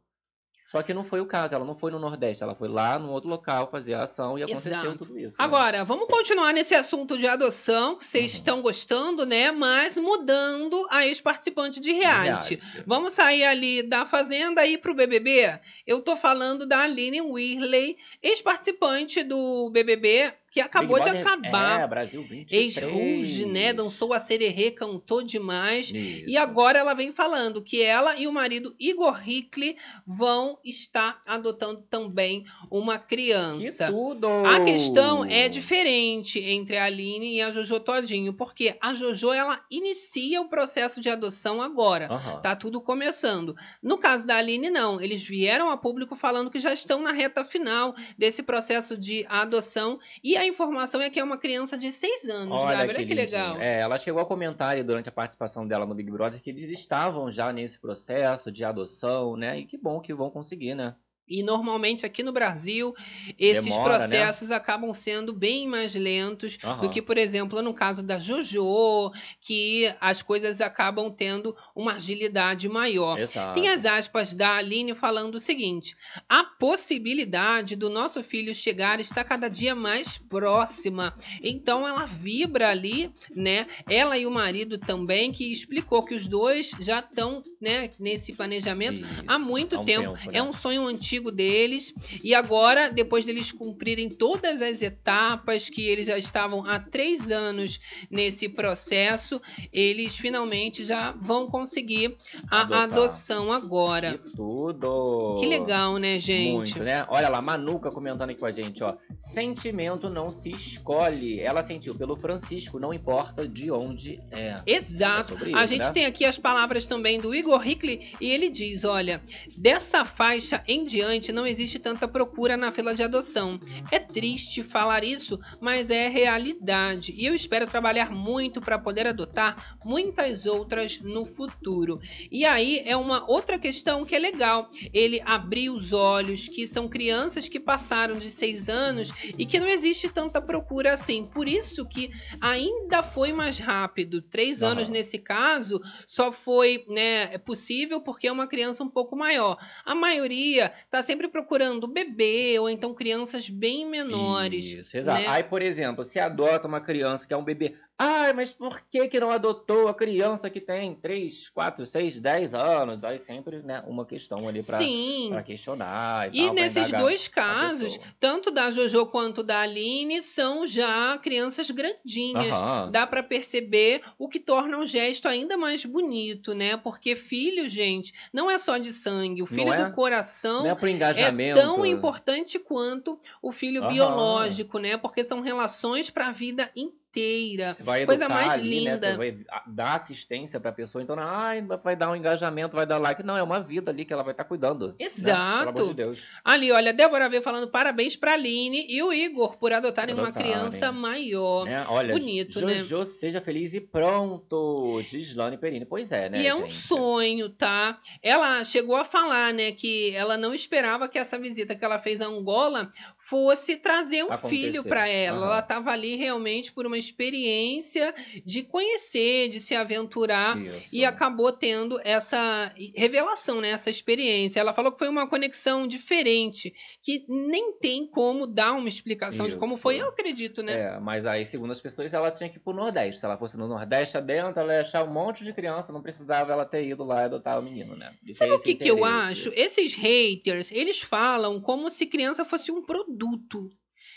Só 0.71 0.83
que 0.83 0.93
não 0.93 1.03
foi 1.03 1.19
o 1.19 1.25
caso, 1.25 1.55
ela 1.55 1.65
não 1.65 1.75
foi 1.75 1.89
no 1.89 1.97
Nordeste, 1.97 2.43
ela 2.43 2.53
foi 2.53 2.67
lá 2.67 2.99
no 2.99 3.09
outro 3.11 3.27
local 3.27 3.71
fazer 3.71 3.95
a 3.95 4.03
ação 4.03 4.37
e 4.37 4.43
aconteceu 4.43 4.71
Exato. 4.73 4.97
tudo 4.99 5.17
isso. 5.17 5.29
né? 5.31 5.43
Agora, 5.43 5.83
vamos 5.83 6.05
continuar 6.07 6.53
nesse 6.53 6.75
assunto 6.75 7.17
de 7.17 7.25
adoção, 7.27 7.95
que 7.95 8.05
vocês 8.05 8.31
Uhum. 8.33 8.37
estão 8.37 8.61
gostando, 8.61 9.25
né? 9.25 9.51
Mas 9.51 9.97
mudando 9.97 10.87
a 10.91 11.07
ex-participante 11.07 11.79
de 11.79 11.91
reality. 11.91 12.55
Reality. 12.55 12.83
Vamos 12.85 13.13
sair 13.13 13.45
ali 13.45 13.81
da 13.81 14.05
Fazenda 14.05 14.63
e 14.65 14.73
ir 14.73 14.77
pro 14.77 14.93
BBB? 14.93 15.59
Eu 15.87 16.01
tô 16.01 16.15
falando 16.15 16.67
da 16.67 16.81
Aline 16.81 17.19
Whirley, 17.21 17.97
ex-participante 18.21 19.23
do 19.23 19.69
BBB, 19.71 20.33
que 20.51 20.59
acabou 20.61 20.97
de 20.99 21.03
Brother- 21.09 21.21
acabar. 21.27 21.81
É, 21.81 21.87
Brasil 21.87 22.21
23. 22.23 22.77
Ex-Ruge, 22.77 23.45
né? 23.45 23.73
Dançou 23.73 24.13
a 24.13 24.19
sererê, 24.19 24.71
cantou 24.71 25.21
demais. 25.23 25.89
Isso. 25.91 26.23
E 26.27 26.37
agora 26.37 26.79
ela 26.79 26.93
vem 26.93 27.11
falando 27.11 27.63
que 27.63 27.81
ela 27.81 28.15
e 28.17 28.27
o 28.27 28.31
marido 28.31 28.75
Igor 28.79 29.21
Hickley 29.27 29.75
vão 30.05 30.57
estar 30.63 31.19
adotando 31.25 31.81
também 31.89 32.45
uma 32.71 32.97
Que 32.97 33.07
criança. 33.15 33.87
tudo! 33.91 34.27
A 34.45 34.63
questão 34.63 35.23
é 35.25 35.47
diferente 35.49 36.39
entre 36.39 36.77
a 36.77 36.85
Aline 36.85 37.35
e 37.35 37.41
a 37.41 37.51
Jojo 37.51 37.79
Todinho, 37.79 38.33
porque 38.33 38.75
a 38.81 38.93
Jojo 38.93 39.31
ela 39.31 39.63
inicia 39.69 40.41
o 40.41 40.49
processo 40.49 40.99
de 41.01 41.09
adoção 41.09 41.61
agora. 41.61 42.07
Aham. 42.11 42.41
Tá 42.41 42.55
tudo 42.55 42.81
começando. 42.81 43.55
No 43.81 43.97
caso 43.97 44.25
da 44.25 44.35
Aline, 44.37 44.69
não. 44.69 44.99
Eles 45.01 45.23
vieram 45.23 45.69
a 45.69 45.77
público 45.77 46.15
falando 46.15 46.49
que 46.51 46.59
já 46.59 46.73
estão 46.73 47.01
na 47.01 47.11
reta 47.11 47.43
final 47.45 47.95
desse 48.17 48.41
processo 48.43 48.97
de 48.97 49.25
adoção. 49.29 49.99
E 50.23 50.35
a 50.39 50.47
informação 50.47 51.01
é 51.01 51.09
que 51.09 51.19
é 51.19 51.23
uma 51.23 51.37
criança 51.37 51.77
de 51.77 51.91
seis 51.91 52.27
anos, 52.29 52.61
Olha 52.61 52.77
Gabi. 52.77 52.89
que, 52.89 52.95
Olha 52.95 53.07
que 53.07 53.13
lindinho. 53.13 53.39
legal. 53.39 53.57
É, 53.61 53.79
ela 53.79 53.97
chegou 53.99 54.21
a 54.21 54.25
comentar 54.25 54.69
aí 54.75 54.83
durante 54.83 55.09
a 55.09 55.11
participação 55.11 55.67
dela 55.67 55.85
no 55.85 55.93
Big 55.95 56.09
Brother 56.11 56.41
que 56.41 56.49
eles 56.49 56.69
estavam 56.69 57.29
já 57.31 57.51
nesse 57.53 57.79
processo 57.79 58.51
de 58.51 58.63
adoção, 58.63 59.35
né? 59.35 59.59
E 59.59 59.65
que 59.65 59.77
bom 59.77 59.99
que 59.99 60.13
vão 60.13 60.29
conseguir, 60.29 60.75
né? 60.75 60.95
E 61.29 61.43
normalmente 61.43 62.05
aqui 62.05 62.23
no 62.23 62.31
Brasil, 62.31 62.93
esses 63.37 63.65
Demora, 63.65 63.93
né? 63.93 63.97
processos 63.97 64.51
acabam 64.51 64.93
sendo 64.93 65.33
bem 65.33 65.67
mais 65.67 65.93
lentos 65.93 66.57
do 66.57 66.67
Aham. 66.67 66.89
que, 66.89 67.01
por 67.01 67.17
exemplo, 67.17 67.61
no 67.61 67.73
caso 67.73 68.01
da 68.01 68.17
Jojo, 68.17 69.11
que 69.41 69.93
as 69.99 70.21
coisas 70.21 70.61
acabam 70.61 71.11
tendo 71.11 71.55
uma 71.75 71.93
agilidade 71.93 72.67
maior. 72.69 73.19
Exato. 73.19 73.53
Tem 73.53 73.67
as 73.69 73.85
aspas 73.85 74.33
da 74.33 74.55
Aline 74.55 74.93
falando 74.95 75.35
o 75.35 75.39
seguinte: 75.39 75.95
a 76.27 76.43
possibilidade 76.43 77.75
do 77.75 77.89
nosso 77.89 78.23
filho 78.23 78.53
chegar 78.55 78.99
está 78.99 79.23
cada 79.23 79.47
dia 79.49 79.75
mais 79.75 80.17
próxima. 80.17 81.13
Então 81.43 81.87
ela 81.87 82.05
vibra 82.05 82.69
ali, 82.69 83.11
né? 83.35 83.67
Ela 83.89 84.17
e 84.17 84.25
o 84.25 84.31
marido 84.31 84.77
também, 84.77 85.31
que 85.31 85.51
explicou 85.51 86.03
que 86.03 86.15
os 86.15 86.27
dois 86.27 86.71
já 86.79 86.99
estão 86.99 87.41
né, 87.61 87.89
nesse 87.99 88.33
planejamento 88.33 89.01
Isso, 89.01 89.23
há 89.27 89.37
muito 89.37 89.75
há 89.75 89.81
um 89.81 89.85
tempo. 89.85 90.13
tempo, 90.17 90.29
É 90.31 90.41
né? 90.41 90.41
um 90.41 90.53
sonho 90.53 90.85
antigo 90.87 91.18
deles. 91.29 91.93
E 92.23 92.33
agora, 92.33 92.89
depois 92.89 93.25
deles 93.25 93.51
cumprirem 93.51 94.07
todas 94.09 94.61
as 94.61 94.81
etapas 94.81 95.69
que 95.69 95.85
eles 95.87 96.07
já 96.07 96.17
estavam 96.17 96.65
há 96.65 96.79
três 96.79 97.29
anos 97.29 97.79
nesse 98.09 98.47
processo, 98.47 99.41
eles 99.73 100.17
finalmente 100.17 100.83
já 100.83 101.11
vão 101.11 101.47
conseguir 101.47 102.15
a 102.49 102.61
Adotar. 102.61 102.83
adoção 102.83 103.51
agora. 103.51 104.17
Que 104.17 104.35
tudo! 104.35 105.37
Que 105.39 105.45
legal, 105.45 105.97
né, 105.97 106.19
gente? 106.19 106.53
Muito, 106.55 106.83
né? 106.83 107.05
Olha 107.09 107.27
lá, 107.29 107.41
Manuca 107.41 107.91
comentando 107.91 108.29
aqui 108.29 108.39
com 108.39 108.45
a 108.45 108.51
gente, 108.51 108.83
ó. 108.83 108.95
Sentimento 109.17 110.09
não 110.09 110.29
se 110.29 110.51
escolhe. 110.51 111.39
Ela 111.39 111.61
sentiu 111.61 111.95
pelo 111.95 112.15
Francisco, 112.17 112.79
não 112.79 112.93
importa 112.93 113.47
de 113.47 113.71
onde 113.71 114.19
é. 114.31 114.55
Exato. 114.65 115.33
É 115.33 115.37
sobre 115.37 115.55
a 115.55 115.63
isso, 115.63 115.73
gente 115.73 115.85
né? 115.85 115.91
tem 115.91 116.05
aqui 116.05 116.25
as 116.25 116.37
palavras 116.37 116.85
também 116.85 117.19
do 117.19 117.33
Igor 117.33 117.65
Hickley 117.67 118.13
e 118.21 118.31
ele 118.31 118.49
diz: 118.49 118.83
olha, 118.83 119.21
dessa 119.57 120.05
faixa 120.05 120.63
em 120.67 120.85
diante 120.85 121.08
não 121.31 121.47
existe 121.47 121.79
tanta 121.79 122.07
procura 122.07 122.55
na 122.55 122.71
fila 122.71 122.93
de 122.93 123.03
adoção. 123.03 123.59
É 123.91 123.99
triste 123.99 124.63
falar 124.63 125.03
isso, 125.03 125.39
mas 125.59 125.89
é 125.89 126.07
realidade. 126.07 127.13
E 127.17 127.25
eu 127.25 127.33
espero 127.33 127.65
trabalhar 127.65 128.11
muito 128.11 128.61
para 128.61 128.77
poder 128.77 129.07
adotar 129.07 129.77
muitas 129.83 130.45
outras 130.45 130.99
no 130.99 131.25
futuro. 131.25 131.99
E 132.31 132.45
aí 132.45 132.83
é 132.85 132.95
uma 132.95 133.29
outra 133.29 133.57
questão 133.57 134.05
que 134.05 134.15
é 134.15 134.19
legal. 134.19 134.67
Ele 134.93 135.21
abrir 135.25 135.69
os 135.69 135.93
olhos 135.93 136.47
que 136.47 136.67
são 136.67 136.87
crianças 136.87 137.47
que 137.47 137.59
passaram 137.59 138.17
de 138.17 138.29
seis 138.29 138.69
anos 138.69 139.11
e 139.37 139.45
que 139.45 139.59
não 139.59 139.67
existe 139.67 140.09
tanta 140.09 140.41
procura 140.41 140.93
assim. 140.93 141.25
Por 141.25 141.47
isso 141.47 141.87
que 141.87 142.11
ainda 142.41 143.01
foi 143.03 143.33
mais 143.33 143.57
rápido. 143.57 144.21
Três 144.21 144.61
anos 144.61 144.89
nesse 144.89 145.17
caso 145.17 145.81
só 146.05 146.31
foi 146.31 146.85
né, 146.89 147.37
possível 147.39 148.01
porque 148.01 148.27
é 148.27 148.31
uma 148.31 148.47
criança 148.47 148.83
um 148.83 148.89
pouco 148.89 149.15
maior. 149.15 149.57
A 149.85 149.95
maioria 149.95 150.71
tá 150.89 151.03
sempre 151.03 151.27
procurando 151.27 151.87
bebê 151.87 152.57
ou 152.59 152.69
então 152.69 152.93
crianças 152.93 153.49
bem 153.49 153.85
menores. 153.85 154.73
Isso, 154.73 154.97
exato. 154.97 155.21
né? 155.21 155.27
Aí, 155.27 155.43
por 155.43 155.61
exemplo, 155.61 156.03
se 156.03 156.19
adota 156.19 156.67
uma 156.67 156.81
criança 156.81 157.27
que 157.27 157.33
é 157.33 157.37
um 157.37 157.43
bebê 157.43 157.75
Ai, 158.01 158.31
mas 158.31 158.51
por 158.53 158.79
que 158.89 159.09
que 159.09 159.19
não 159.19 159.29
adotou 159.29 159.89
a 159.89 159.93
criança 159.93 160.49
que 160.49 160.61
tem 160.61 160.95
3, 160.95 161.49
4, 161.49 161.85
6, 161.85 162.19
10 162.21 162.53
anos? 162.53 163.03
Aí 163.03 163.19
sempre, 163.19 163.61
né, 163.61 163.81
uma 163.87 164.05
questão 164.05 164.47
ali 164.47 164.63
pra, 164.63 164.77
Sim. 164.77 165.27
pra 165.27 165.43
questionar 165.43 166.29
e, 166.29 166.31
E 166.31 166.41
tal, 166.45 166.53
nesses 166.55 166.93
dois 166.93 167.27
a 167.27 167.31
casos, 167.31 167.99
tanto 168.19 168.51
da 168.51 168.69
Jojo 168.69 169.07
quanto 169.07 169.41
da 169.41 169.61
Aline, 169.61 170.21
são 170.21 170.67
já 170.67 171.17
crianças 171.17 171.71
grandinhas. 171.71 172.51
Aham. 172.53 172.91
Dá 172.91 173.07
pra 173.07 173.23
perceber 173.23 174.01
o 174.17 174.29
que 174.29 174.39
torna 174.39 174.77
o 174.77 174.85
gesto 174.85 175.27
ainda 175.27 175.57
mais 175.57 175.85
bonito, 175.85 176.53
né? 176.53 176.77
Porque 176.77 177.15
filho, 177.15 177.67
gente, 177.67 178.13
não 178.31 178.49
é 178.49 178.57
só 178.59 178.77
de 178.77 178.93
sangue. 178.93 179.41
O 179.41 179.47
filho 179.47 179.73
é? 179.73 179.77
do 179.85 179.91
coração 179.91 180.63
Não 180.63 180.69
é 180.69 180.75
pro 180.75 180.87
é 180.87 180.91
engajamento. 180.91 181.59
tão 181.59 181.85
importante 181.85 182.59
quanto 182.59 183.19
o 183.41 183.51
filho 183.51 183.81
Aham. 183.81 183.89
biológico, 183.89 184.77
né? 184.77 184.97
Porque 184.97 185.23
são 185.23 185.41
relações 185.41 186.09
pra 186.11 186.31
vida 186.31 186.71
inteira. 186.75 186.98
Você 187.13 187.83
vai 187.83 188.05
Coisa 188.05 188.29
mais 188.29 188.53
ali, 188.53 188.85
né? 188.85 188.91
linda. 188.93 189.11
Você 189.11 189.17
vai 189.17 189.37
a- 189.49 189.63
dar 189.67 189.95
assistência 189.95 190.59
pra 190.59 190.71
pessoa, 190.71 191.01
então, 191.03 191.15
ai, 191.19 191.61
vai 191.83 191.95
dar 191.95 192.11
um 192.11 192.15
engajamento, 192.15 192.75
vai 192.75 192.85
dar 192.85 192.97
like. 192.99 193.23
Não, 193.23 193.35
é 193.35 193.41
uma 193.43 193.59
vida 193.59 193.89
ali 193.91 194.05
que 194.05 194.13
ela 194.13 194.23
vai 194.23 194.31
estar 194.33 194.43
cuidando. 194.43 194.89
né? 194.89 194.93
Exato. 194.99 195.69
amor 195.69 195.87
de 195.89 195.93
Deus. 195.95 196.27
Ali, 196.45 196.71
olha, 196.71 196.93
Débora 196.93 197.27
veio 197.27 197.41
falando 197.41 197.67
parabéns 197.67 198.15
pra 198.15 198.33
Aline 198.33 198.85
e 198.87 199.01
o 199.01 199.11
Igor 199.11 199.57
por 199.57 199.73
adotarem 199.73 200.13
uma 200.13 200.31
criança 200.31 200.91
maior. 200.91 201.65
Né? 201.65 201.83
Olha, 201.89 202.13
Bonito, 202.13 202.63
né? 202.65 202.75
Jojo, 202.75 203.05
seja 203.05 203.41
feliz 203.41 203.73
e 203.73 203.81
pronto. 203.81 205.01
Gislane 205.01 205.57
Perini. 205.57 205.85
Pois 205.85 206.11
é, 206.11 206.29
né, 206.29 206.41
E 206.41 206.47
é 206.47 206.53
um 206.53 206.67
sonho, 206.67 207.49
tá? 207.49 207.97
Ela 208.21 208.63
chegou 208.63 208.95
a 208.95 209.03
falar, 209.05 209.53
né, 209.53 209.71
que 209.71 210.13
ela 210.15 210.37
não 210.37 210.53
esperava 210.53 211.07
que 211.07 211.17
essa 211.17 211.37
visita 211.39 211.75
que 211.75 211.83
ela 211.83 211.97
fez 211.97 212.21
a 212.21 212.25
Angola 212.27 212.87
fosse 213.17 213.77
trazer 213.77 214.23
um 214.23 214.31
Acontecer. 214.31 214.49
filho 214.65 214.83
pra 214.83 215.07
ela. 215.07 215.37
Aham. 215.37 215.45
Ela 215.47 215.61
tava 215.61 215.91
ali 215.91 216.15
realmente 216.15 216.71
por 216.71 216.85
uma 216.85 216.98
experiência 216.99 218.13
de 218.45 218.63
conhecer, 218.63 219.49
de 219.49 219.59
se 219.59 219.75
aventurar. 219.75 220.59
Isso. 220.59 220.89
E 220.93 221.05
acabou 221.05 221.51
tendo 221.51 221.99
essa 222.03 222.73
revelação, 222.95 223.61
né? 223.61 223.69
Essa 223.69 223.89
experiência. 223.89 224.59
Ela 224.59 224.73
falou 224.73 224.91
que 224.91 224.99
foi 224.99 225.07
uma 225.07 225.27
conexão 225.27 225.87
diferente, 225.87 226.73
que 227.01 227.25
nem 227.27 227.77
tem 227.79 228.07
como 228.07 228.45
dar 228.45 228.73
uma 228.73 228.89
explicação 228.89 229.47
de 229.47 229.57
como 229.57 229.73
Isso. 229.73 229.81
foi, 229.81 230.01
eu 230.01 230.09
acredito, 230.09 230.61
né? 230.61 230.95
É, 230.95 230.99
mas 230.99 231.25
aí, 231.25 231.45
segundo 231.45 231.71
as 231.71 231.81
pessoas, 231.81 232.13
ela 232.13 232.31
tinha 232.31 232.49
que 232.49 232.57
ir 232.57 232.59
pro 232.59 232.73
Nordeste. 232.73 233.19
Se 233.19 233.25
ela 233.25 233.37
fosse 233.37 233.57
no 233.57 233.67
Nordeste 233.67 234.17
adentro, 234.17 234.59
ela 234.59 234.73
ia 234.73 234.81
achar 234.81 235.03
um 235.03 235.11
monte 235.11 235.43
de 235.43 235.53
criança, 235.53 235.93
não 235.93 236.01
precisava 236.01 236.51
ela 236.51 236.65
ter 236.65 236.87
ido 236.87 237.03
lá 237.03 237.21
e 237.21 237.25
adotar 237.25 237.59
o 237.59 237.63
menino, 237.63 237.95
né? 237.95 238.13
E 238.25 238.33
Sabe 238.33 238.53
o 238.53 238.61
que, 238.61 238.75
que 238.75 238.87
eu 238.87 239.03
acho? 239.05 239.49
Esses 239.55 239.95
haters, 239.95 240.71
eles 240.71 241.01
falam 241.01 241.59
como 241.61 241.89
se 241.89 242.05
criança 242.05 242.45
fosse 242.45 242.71
um 242.71 242.83
produto. 242.85 243.69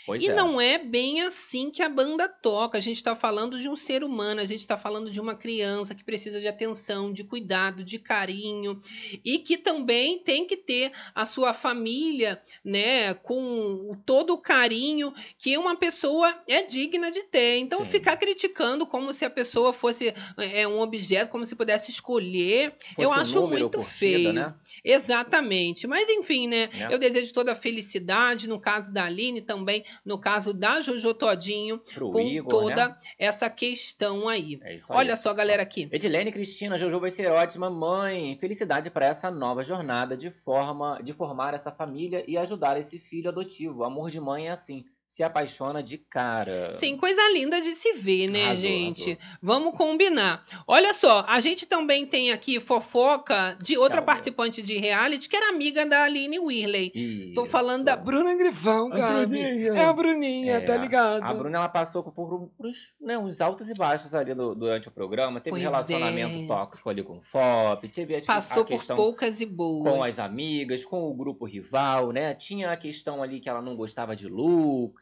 Pois 0.05 0.21
e 0.21 0.29
é. 0.29 0.35
não 0.35 0.59
é 0.59 0.77
bem 0.77 1.21
assim 1.21 1.71
que 1.71 1.81
a 1.81 1.89
banda 1.89 2.27
toca. 2.27 2.77
A 2.77 2.81
gente 2.81 3.01
tá 3.01 3.15
falando 3.15 3.59
de 3.59 3.69
um 3.69 3.75
ser 3.75 4.03
humano, 4.03 4.41
a 4.41 4.45
gente 4.45 4.67
tá 4.67 4.77
falando 4.77 5.09
de 5.09 5.21
uma 5.21 5.35
criança 5.35 5.95
que 5.95 6.03
precisa 6.03 6.39
de 6.39 6.47
atenção, 6.47 7.11
de 7.13 7.23
cuidado, 7.23 7.83
de 7.83 7.99
carinho 7.99 8.77
e 9.23 9.39
que 9.39 9.57
também 9.57 10.19
tem 10.19 10.45
que 10.45 10.57
ter 10.57 10.91
a 11.15 11.25
sua 11.25 11.53
família, 11.53 12.41
né, 12.63 13.13
com 13.13 13.95
todo 14.05 14.33
o 14.33 14.37
carinho 14.37 15.13
que 15.37 15.57
uma 15.57 15.75
pessoa 15.75 16.33
é 16.47 16.63
digna 16.63 17.11
de 17.11 17.23
ter. 17.23 17.57
Então 17.57 17.79
Sim. 17.79 17.91
ficar 17.91 18.17
criticando 18.17 18.85
como 18.85 19.13
se 19.13 19.23
a 19.23 19.29
pessoa 19.29 19.71
fosse 19.71 20.13
é, 20.37 20.67
um 20.67 20.79
objeto, 20.79 21.31
como 21.31 21.45
se 21.45 21.55
pudesse 21.55 21.91
escolher, 21.91 22.73
eu 22.97 23.09
Fosse 23.09 23.19
um 23.19 23.21
acho 23.21 23.47
muito 23.47 23.77
curtida, 23.77 23.87
feio. 23.97 24.33
né? 24.33 24.53
Exatamente. 24.83 25.87
Mas 25.87 26.09
enfim, 26.09 26.47
né? 26.47 26.69
Né? 26.73 26.87
Eu 26.89 26.97
desejo 26.97 27.33
toda 27.33 27.51
a 27.51 27.55
felicidade, 27.55 28.47
no 28.47 28.59
caso 28.59 28.93
da 28.93 29.05
Aline, 29.05 29.41
também 29.41 29.83
no 30.05 30.17
caso 30.17 30.53
da 30.53 30.81
Jojo 30.81 31.13
Todinho, 31.13 31.79
Pro 31.93 32.11
com 32.11 32.19
Igor, 32.19 32.49
toda 32.49 32.89
né? 32.89 32.95
essa 33.17 33.49
questão 33.49 34.27
aí. 34.27 34.59
É 34.63 34.75
isso 34.75 34.91
aí. 34.91 34.99
Olha 34.99 35.15
só, 35.15 35.33
galera, 35.33 35.63
aqui. 35.63 35.87
Edilene 35.91 36.31
Cristina, 36.31 36.77
Jojo 36.77 36.99
vai 36.99 37.11
ser 37.11 37.29
ótima 37.31 37.69
mãe. 37.69 38.37
Felicidade 38.39 38.89
para 38.89 39.05
essa 39.05 39.29
nova 39.29 39.63
jornada 39.63 40.15
de 40.15 40.31
forma 40.31 40.99
de 41.03 41.13
formar 41.13 41.53
essa 41.53 41.71
família 41.71 42.23
e 42.27 42.37
ajudar 42.37 42.77
esse 42.77 42.99
filho 42.99 43.29
adotivo. 43.29 43.83
Amor 43.83 44.09
de 44.09 44.19
mãe 44.19 44.47
é 44.47 44.51
assim, 44.51 44.85
se 45.13 45.21
apaixona 45.21 45.83
de 45.83 45.99
cara. 45.99 46.73
Sim, 46.73 46.97
coisa 46.97 47.21
linda 47.33 47.61
de 47.61 47.71
se 47.73 47.93
ver, 47.93 48.27
né, 48.27 48.45
Arrasou, 48.45 48.61
gente? 48.63 49.19
Vamos 49.39 49.77
combinar. 49.77 50.41
Olha 50.67 50.91
só, 50.91 51.23
a 51.27 51.39
gente 51.39 51.67
também 51.67 52.03
tem 52.03 52.31
aqui 52.31 52.59
fofoca 52.59 53.55
de 53.61 53.77
outra 53.77 53.97
Calma. 53.97 54.07
participante 54.07 54.63
de 54.63 54.75
reality, 54.79 55.29
que 55.29 55.35
era 55.35 55.49
amiga 55.49 55.85
da 55.85 56.01
Aline 56.05 56.39
Whirley. 56.39 56.89
Tô 57.35 57.43
Isso. 57.43 57.51
falando 57.51 57.83
da 57.83 57.95
Bruna 57.95 58.35
Grifão, 58.35 58.87
A 58.91 58.95
Gabi. 58.95 59.37
Bruninha. 59.37 59.73
É 59.73 59.85
a 59.85 59.93
Bruninha, 59.93 60.53
É, 60.55 60.61
tá 60.61 60.77
ligado? 60.77 61.21
A 61.29 61.33
Bruna 61.35 61.57
ela 61.59 61.69
passou 61.69 62.01
por, 62.01 62.11
por, 62.11 62.47
por 62.57 62.65
uns, 62.65 62.95
né, 62.99 63.15
uns 63.15 63.39
altos 63.39 63.69
e 63.69 63.75
baixos 63.75 64.15
ali 64.15 64.33
do- 64.33 64.55
durante 64.55 64.87
o 64.87 64.91
programa. 64.91 65.39
Teve 65.39 65.51
Pois 65.51 65.61
relacionamento 65.61 66.43
é. 66.43 66.47
tóxico 66.47 66.89
ali 66.89 67.03
com 67.03 67.13
o 67.13 67.21
FOP. 67.21 67.87
Teve 67.89 68.15
acho 68.15 68.25
que, 68.25 68.33
Passou 68.33 68.63
a 68.63 68.65
por 68.65 68.71
questão 68.77 68.95
poucas 68.95 69.39
e 69.41 69.45
boas. 69.45 69.93
com 69.93 70.01
as 70.03 70.17
amigas, 70.17 70.83
com 70.83 71.07
o 71.07 71.13
grupo 71.13 71.45
rival, 71.45 72.11
né? 72.11 72.33
Tinha 72.33 72.71
a 72.71 72.77
questão 72.77 73.21
ali 73.21 73.39
que 73.39 73.47
ela 73.47 73.61
não 73.61 73.75
gostava 73.75 74.15
de 74.15 74.27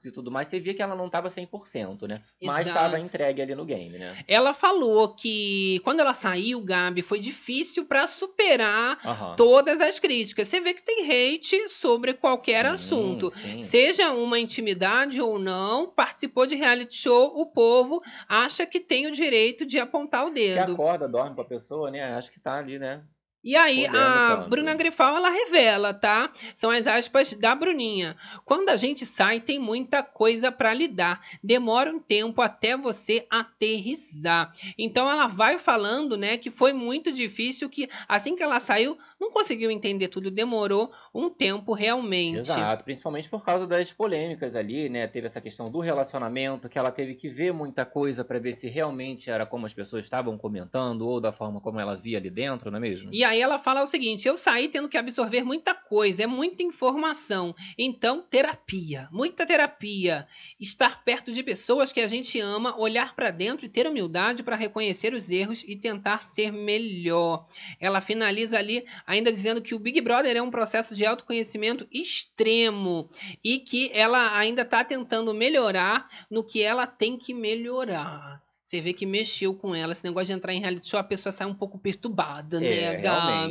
e 0.10 0.12
tudo 0.12 0.32
mais. 0.32 0.48
Você 0.48 0.60
via 0.60 0.74
que 0.74 0.82
ela 0.82 0.96
não 0.96 1.10
tava 1.10 1.30
100%, 1.30 2.08
né? 2.08 2.22
Mas 2.42 2.68
Exato. 2.68 2.80
tava 2.80 3.00
entregue 3.00 3.42
ali 3.42 3.56
no 3.56 3.66
game, 3.66 3.98
né? 3.98 4.18
Ela 4.28 4.54
falou 4.54 5.14
que 5.16 5.80
quando 5.84 6.00
ela 6.00 6.14
saiu, 6.14 6.62
Gabi, 6.62 7.02
foi 7.02 7.20
difícil 7.20 7.86
pra 7.86 8.08
superar 8.08 8.98
todas 9.36 9.82
as 9.82 10.00
críticas. 10.00 10.48
Você 10.48 10.60
vê 10.60 10.74
que 10.74 10.84
tem 10.84 11.06
hate 11.06 11.70
sobre 11.70 12.14
qualquer 12.14 12.66
Sim, 12.66 12.72
assunto. 12.72 13.32
sim. 13.32 13.62
Seja 13.62 14.12
uma 14.14 14.40
intimidade 14.40 15.22
ou 15.22 15.38
não, 15.40 15.88
participou 15.90 16.46
de 16.46 16.56
reality 16.56 16.96
show, 16.98 17.40
o 17.40 17.46
povo 17.48 18.02
acha 18.28 18.66
que 18.66 18.80
tem 18.80 19.08
o 19.08 19.12
direito 19.12 19.66
de 19.66 19.80
apontar 19.80 20.24
o 20.26 20.28
Você 20.28 20.34
dedo. 20.34 20.74
acorda, 20.74 21.08
dorme 21.08 21.36
com 21.36 21.42
a 21.42 21.46
pessoa, 21.46 21.90
né? 21.92 22.02
Acho 22.16 22.32
que 22.32 22.40
tá 22.40 22.56
ali, 22.56 22.78
né? 22.80 23.04
E 23.44 23.56
aí, 23.56 23.88
Olhando 23.88 23.98
a. 23.98 24.36
Bruna 24.48 24.76
Grifal, 24.76 25.18
ela 25.18 25.30
revela, 25.30 25.94
tá? 25.94 26.30
São 26.54 26.70
as 26.70 26.86
aspas 26.86 27.34
da 27.34 27.56
Bruninha. 27.56 28.16
Quando 28.46 28.70
a 28.70 28.78
gente 28.78 29.04
sai, 29.04 29.40
tem 29.40 29.58
muita 29.58 30.04
coisa 30.04 30.52
pra 30.52 30.74
lidar. 30.74 31.20
Demora 31.44 31.92
um 31.92 32.00
tempo 32.00 32.40
até 32.42 32.78
você 32.78 33.26
aterrissar. 33.32 34.54
Então, 34.78 35.10
ela 35.10 35.28
vai 35.28 35.58
falando, 35.58 36.16
né, 36.16 36.38
que 36.38 36.52
foi 36.52 36.72
muito 36.72 37.12
difícil, 37.12 37.68
que 37.68 37.90
assim 38.08 38.36
que 38.36 38.44
ela 38.44 38.60
saiu, 38.60 38.98
não 39.22 39.30
conseguiu 39.30 39.70
entender 39.70 40.08
tudo. 40.08 40.32
Demorou 40.32 40.92
um 41.14 41.30
tempo 41.30 41.74
realmente. 41.74 42.40
Exato, 42.40 42.84
principalmente 42.84 43.30
por 43.30 43.46
causa 43.46 43.68
das 43.68 43.92
polêmicas 43.94 44.56
ali, 44.56 44.90
né? 44.90 45.06
Teve 45.06 45.28
essa 45.28 45.40
questão 45.40 45.70
do 45.70 45.80
relacionamento, 45.80 46.68
que 46.68 46.80
ela 46.80 46.92
teve 46.92 47.14
que 47.14 47.30
ver 47.30 47.54
muita 47.54 47.86
coisa 47.86 48.26
pra 48.26 48.40
ver 48.40 48.54
se 48.54 48.68
realmente 48.68 49.30
era 49.30 49.46
como 49.46 49.68
as 49.68 49.74
pessoas 49.76 50.04
estavam 50.06 50.40
comentando 50.40 51.08
ou 51.08 51.22
da 51.22 51.32
forma 51.32 51.62
como 51.62 51.80
ela 51.80 51.96
via 51.96 52.18
ali 52.18 52.32
dentro, 52.32 52.72
não 52.72 52.78
é 52.78 52.82
mesmo? 52.82 53.12
E 53.14 53.24
aí 53.24 53.40
ela 53.40 53.60
fala 53.60 53.84
o 53.84 53.88
seguinte: 53.88 54.28
eu 54.28 54.36
saí 54.36 54.68
tendo 54.68 54.90
que 54.90 54.98
absorver 54.98 55.44
muita 55.44 55.76
coisa, 55.76 56.24
é 56.24 56.28
muita 56.28 56.64
informação. 56.64 57.54
Então, 57.78 58.24
terapia, 58.24 59.08
muita 59.12 59.46
terapia. 59.46 60.28
Estar 60.60 61.04
perto 61.04 61.32
de 61.32 61.44
pessoas 61.44 61.94
que 61.94 62.02
a 62.02 62.08
gente 62.08 62.40
ama, 62.40 62.76
olhar 62.80 63.16
pra 63.16 63.30
dentro 63.30 63.68
e 63.68 63.70
ter 63.70 63.86
humildade 63.86 64.42
pra 64.42 64.56
reconhecer 64.56 65.14
os 65.14 65.30
erros 65.30 65.64
e 65.68 65.76
tentar 65.76 66.24
ser 66.24 66.52
melhor. 66.52 67.46
Ela 67.80 68.02
finaliza 68.02 68.58
ali 68.58 68.84
ainda 69.12 69.32
dizendo 69.32 69.62
que 69.62 69.76
o 69.76 69.80
Big 69.80 70.00
Brother 70.02 70.36
é 70.38 70.42
um 70.42 70.50
processo 70.52 70.96
de 70.96 71.06
autoconhecimento 71.06 71.88
extremo 71.92 73.06
e 73.44 73.60
que 73.60 73.92
ela 73.94 74.38
ainda 74.38 74.64
tá 74.64 74.84
tentando 74.84 75.34
melhorar 75.34 76.06
no 76.30 76.44
que 76.44 76.62
ela 76.64 76.88
tem 76.88 77.18
que 77.18 77.34
melhorar. 77.34 78.42
Você 78.64 78.80
vê 78.80 78.94
que 78.94 79.06
mexeu 79.06 79.54
com 79.54 79.76
ela. 79.76 79.92
Esse 79.92 80.06
negócio 80.06 80.28
de 80.28 80.32
entrar 80.32 80.54
em 80.54 80.62
reality 80.62 80.88
show, 80.88 80.98
a 80.98 81.04
pessoa 81.04 81.30
sai 81.34 81.46
um 81.46 81.54
pouco 81.54 81.78
perturbada, 81.78 82.58
né, 82.58 82.68
É, 82.68 82.98
realmente, 83.00 83.02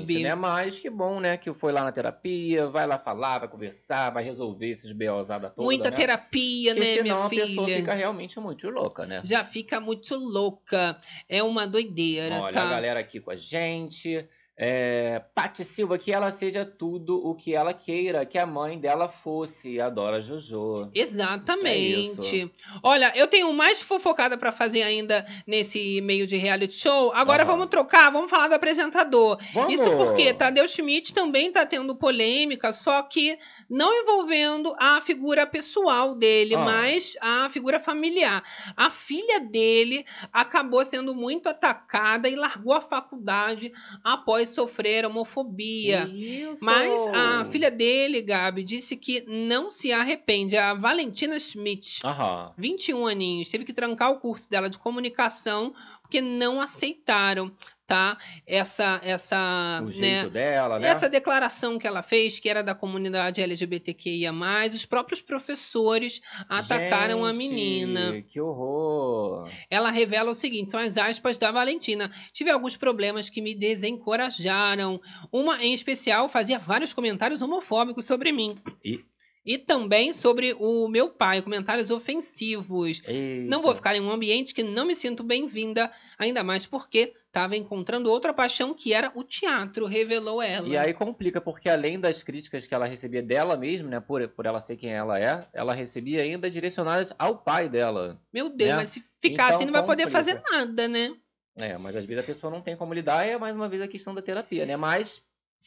Gabi? 0.00 0.22
né? 0.22 0.34
Mas 0.34 0.78
que 0.78 0.88
bom, 0.88 1.20
né? 1.20 1.36
Que 1.36 1.52
foi 1.52 1.72
lá 1.72 1.84
na 1.84 1.92
terapia, 1.92 2.68
vai 2.68 2.86
lá 2.86 2.96
falar, 2.96 3.40
vai 3.40 3.48
conversar, 3.48 4.08
vai 4.08 4.24
resolver 4.24 4.70
esses 4.70 4.92
BOzada 4.92 5.50
toda, 5.50 5.62
Muita 5.66 5.90
né? 5.90 5.96
terapia, 5.96 6.74
Porque 6.74 6.86
né, 6.88 6.92
senão 6.94 7.02
minha 7.02 7.26
a 7.26 7.28
pessoa 7.28 7.66
filha? 7.66 7.78
fica 7.80 7.92
realmente 7.92 8.40
muito 8.40 8.70
louca, 8.70 9.04
né? 9.04 9.20
Já 9.22 9.44
fica 9.44 9.78
muito 9.78 10.14
louca. 10.16 10.96
É 11.28 11.42
uma 11.42 11.66
doideira, 11.66 12.40
Olha, 12.40 12.54
tá? 12.54 12.62
a 12.62 12.70
galera 12.70 13.00
aqui 13.00 13.20
com 13.20 13.30
a 13.30 13.36
gente. 13.36 14.26
É, 14.62 15.22
Pati 15.34 15.64
Silva, 15.64 15.96
que 15.96 16.12
ela 16.12 16.30
seja 16.30 16.66
tudo 16.66 17.16
o 17.26 17.34
que 17.34 17.54
ela 17.54 17.72
queira 17.72 18.26
que 18.26 18.36
a 18.36 18.44
mãe 18.44 18.78
dela 18.78 19.08
fosse. 19.08 19.80
Adora 19.80 20.20
Jojo. 20.20 20.90
Exatamente. 20.94 22.42
É 22.42 22.78
Olha, 22.82 23.10
eu 23.16 23.26
tenho 23.26 23.50
mais 23.54 23.80
fofocada 23.80 24.36
pra 24.36 24.52
fazer 24.52 24.82
ainda 24.82 25.24
nesse 25.46 26.02
meio 26.02 26.26
de 26.26 26.36
reality 26.36 26.74
show. 26.74 27.10
Agora 27.14 27.42
Aham. 27.42 27.52
vamos 27.52 27.66
trocar, 27.70 28.10
vamos 28.12 28.28
falar 28.30 28.48
do 28.48 28.54
apresentador. 28.54 29.38
Vamos! 29.54 29.72
Isso 29.72 29.90
porque 29.96 30.34
Tadeu 30.34 30.68
Schmidt 30.68 31.14
também 31.14 31.50
tá 31.50 31.64
tendo 31.64 31.96
polêmica, 31.96 32.70
só 32.70 33.00
que 33.02 33.38
não 33.68 33.90
envolvendo 34.02 34.74
a 34.78 35.00
figura 35.00 35.46
pessoal 35.46 36.14
dele, 36.14 36.54
Ah. 36.54 36.58
mas 36.58 37.16
a 37.22 37.48
figura 37.48 37.80
familiar. 37.80 38.42
A 38.76 38.90
filha 38.90 39.40
dele 39.40 40.04
acabou 40.30 40.84
sendo 40.84 41.14
muito 41.14 41.48
atacada 41.48 42.28
e 42.28 42.36
largou 42.36 42.74
a 42.74 42.80
faculdade 42.82 43.72
após 44.04 44.49
sofrer 44.50 45.06
homofobia. 45.06 46.08
Isso. 46.12 46.64
Mas 46.64 47.06
a 47.08 47.44
filha 47.46 47.70
dele, 47.70 48.22
Gabi, 48.22 48.62
disse 48.62 48.96
que 48.96 49.24
não 49.26 49.70
se 49.70 49.92
arrepende. 49.92 50.56
A 50.56 50.74
Valentina 50.74 51.38
Schmidt, 51.38 52.00
Aham. 52.04 52.52
21 52.58 53.06
aninhos, 53.06 53.48
teve 53.48 53.64
que 53.64 53.72
trancar 53.72 54.10
o 54.10 54.18
curso 54.18 54.48
dela 54.50 54.68
de 54.68 54.78
comunicação 54.78 55.72
porque 56.10 56.20
não 56.20 56.60
aceitaram, 56.60 57.52
tá? 57.86 58.18
Essa, 58.44 59.00
essa, 59.04 59.80
né? 59.96 60.28
dela, 60.28 60.80
né? 60.80 60.88
Essa 60.88 61.08
declaração 61.08 61.78
que 61.78 61.86
ela 61.86 62.02
fez, 62.02 62.40
que 62.40 62.48
era 62.48 62.64
da 62.64 62.74
comunidade 62.74 63.40
LGBTQIA+, 63.40 64.32
os 64.74 64.84
próprios 64.84 65.22
professores 65.22 66.20
atacaram 66.48 67.24
a 67.24 67.28
Gente, 67.32 67.38
menina. 67.38 68.22
Que 68.22 68.40
horror. 68.40 69.48
Ela 69.70 69.92
revela 69.92 70.32
o 70.32 70.34
seguinte, 70.34 70.68
são 70.72 70.80
as 70.80 70.98
aspas 70.98 71.38
da 71.38 71.52
Valentina. 71.52 72.10
Tive 72.32 72.50
alguns 72.50 72.76
problemas 72.76 73.30
que 73.30 73.40
me 73.40 73.54
desencorajaram. 73.54 75.00
Uma, 75.30 75.62
em 75.64 75.72
especial, 75.72 76.28
fazia 76.28 76.58
vários 76.58 76.92
comentários 76.92 77.40
homofóbicos 77.40 78.04
sobre 78.04 78.32
mim. 78.32 78.58
E- 78.84 79.04
E 79.44 79.56
também 79.56 80.12
sobre 80.12 80.54
o 80.58 80.86
meu 80.88 81.08
pai, 81.08 81.40
comentários 81.40 81.90
ofensivos. 81.90 83.00
Não 83.48 83.62
vou 83.62 83.70
Eita. 83.70 83.76
ficar 83.76 83.96
em 83.96 84.00
um 84.00 84.10
ambiente 84.10 84.54
que 84.54 84.62
não 84.62 84.84
me 84.86 84.94
sinto 84.94 85.22
bem-vinda, 85.22 85.90
ainda 86.18 86.44
mais 86.44 86.66
porque 86.66 87.14
estava 87.26 87.56
encontrando 87.56 88.10
outra 88.10 88.34
paixão 88.34 88.74
que 88.74 88.92
era 88.92 89.10
o 89.14 89.24
teatro, 89.24 89.86
revelou 89.86 90.42
ela. 90.42 90.68
E 90.68 90.76
aí 90.76 90.92
complica, 90.92 91.40
porque 91.40 91.68
além 91.68 91.98
das 91.98 92.22
críticas 92.22 92.66
que 92.66 92.74
ela 92.74 92.86
recebia 92.86 93.22
dela 93.22 93.56
mesma, 93.56 93.88
né, 93.88 94.00
por, 94.00 94.26
por 94.28 94.46
ela 94.46 94.60
ser 94.60 94.76
quem 94.76 94.90
ela 94.92 95.18
é, 95.18 95.46
ela 95.52 95.72
recebia 95.72 96.22
ainda 96.22 96.50
direcionadas 96.50 97.12
ao 97.18 97.38
pai 97.38 97.68
dela. 97.68 98.20
Meu 98.32 98.48
Deus, 98.50 98.70
né? 98.70 98.76
mas 98.76 98.90
se 98.90 99.04
ficar 99.20 99.44
Então 99.44 99.56
assim 99.56 99.64
não 99.64 99.72
vai 99.72 99.86
poder 99.86 100.04
complica. 100.04 100.18
fazer 100.24 100.42
nada, 100.50 100.88
né? 100.88 101.14
É, 101.56 101.78
mas 101.78 101.96
às 101.96 102.04
vezes 102.04 102.22
a 102.22 102.26
pessoa 102.26 102.50
não 102.50 102.60
tem 102.60 102.76
como 102.76 102.92
lidar, 102.94 103.26
e 103.26 103.30
é 103.30 103.38
mais 103.38 103.54
uma 103.54 103.68
vez 103.68 103.80
a 103.82 103.88
questão 103.88 104.14
da 104.14 104.22
terapia, 104.22 104.66
né? 104.66 104.76
Mas 104.76 105.22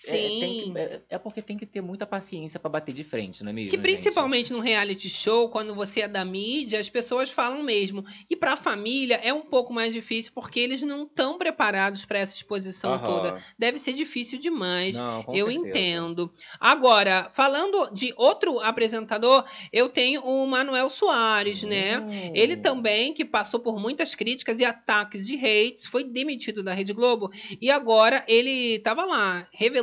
é, 0.08 0.12
tem 0.12 0.64
Sim. 0.66 0.74
que- 0.74 0.80
é- 0.80 1.02
é 1.12 1.18
porque 1.20 1.42
tem 1.42 1.58
que 1.58 1.66
ter 1.66 1.82
muita 1.82 2.06
paciência 2.06 2.60
pra 2.60 2.70
bater 2.70 2.94
de 2.94 3.04
frente, 3.04 3.44
não 3.44 3.52
é 3.52 3.54
mesmo? 3.54 3.70
Que 3.70 3.76
gente? 3.78 3.84
principalmente 3.84 4.52
num 4.52 4.60
reality 4.60 5.08
show, 5.10 5.50
quando 5.50 5.76
você 5.76 6.02
é 6.02 6.08
da 6.08 6.26
mídia, 6.26 6.80
as 6.80 6.90
pessoas 6.90 7.30
falam 7.30 7.62
mesmo. 7.62 8.04
E 8.30 8.36
pra 8.36 8.58
família 8.58 9.20
é 9.24 9.32
um 9.32 9.42
pouco 9.42 9.72
mais 9.72 9.94
difícil 9.94 10.32
porque 10.34 10.60
eles 10.60 10.82
não 10.82 11.04
estão 11.04 11.38
preparados 11.38 12.06
pra 12.06 12.18
essa 12.18 12.34
exposição 12.34 12.94
Aham. 12.94 13.06
toda. 13.06 13.44
Deve 13.58 13.78
ser 13.78 13.94
difícil 13.94 14.40
demais. 14.40 14.96
Não, 14.96 15.20
eu 15.34 15.46
certeza. 15.48 15.70
entendo. 15.70 16.32
Agora, 16.60 17.30
falando 17.32 17.92
de 17.94 18.14
outro 18.18 18.60
apresentador, 18.62 19.46
eu 19.72 19.90
tenho 19.90 20.22
o 20.22 20.48
Manuel 20.48 20.90
Soares, 20.90 21.64
né? 21.64 22.00
Hum. 22.00 22.32
Ele 22.34 22.58
também, 22.58 23.14
que 23.14 23.24
passou 23.24 23.60
por 23.60 23.80
muitas 23.80 24.16
críticas 24.16 24.60
e 24.60 24.66
ataques 24.66 25.28
de 25.28 25.36
hates, 25.36 25.86
foi 25.86 26.04
demitido 26.04 26.64
da 26.64 26.74
Rede 26.74 26.94
Globo 26.94 27.30
e 27.62 27.70
agora 27.70 28.24
ele 28.28 28.80
tava 28.80 29.06
lá 29.06 29.48
revelando 29.52 29.83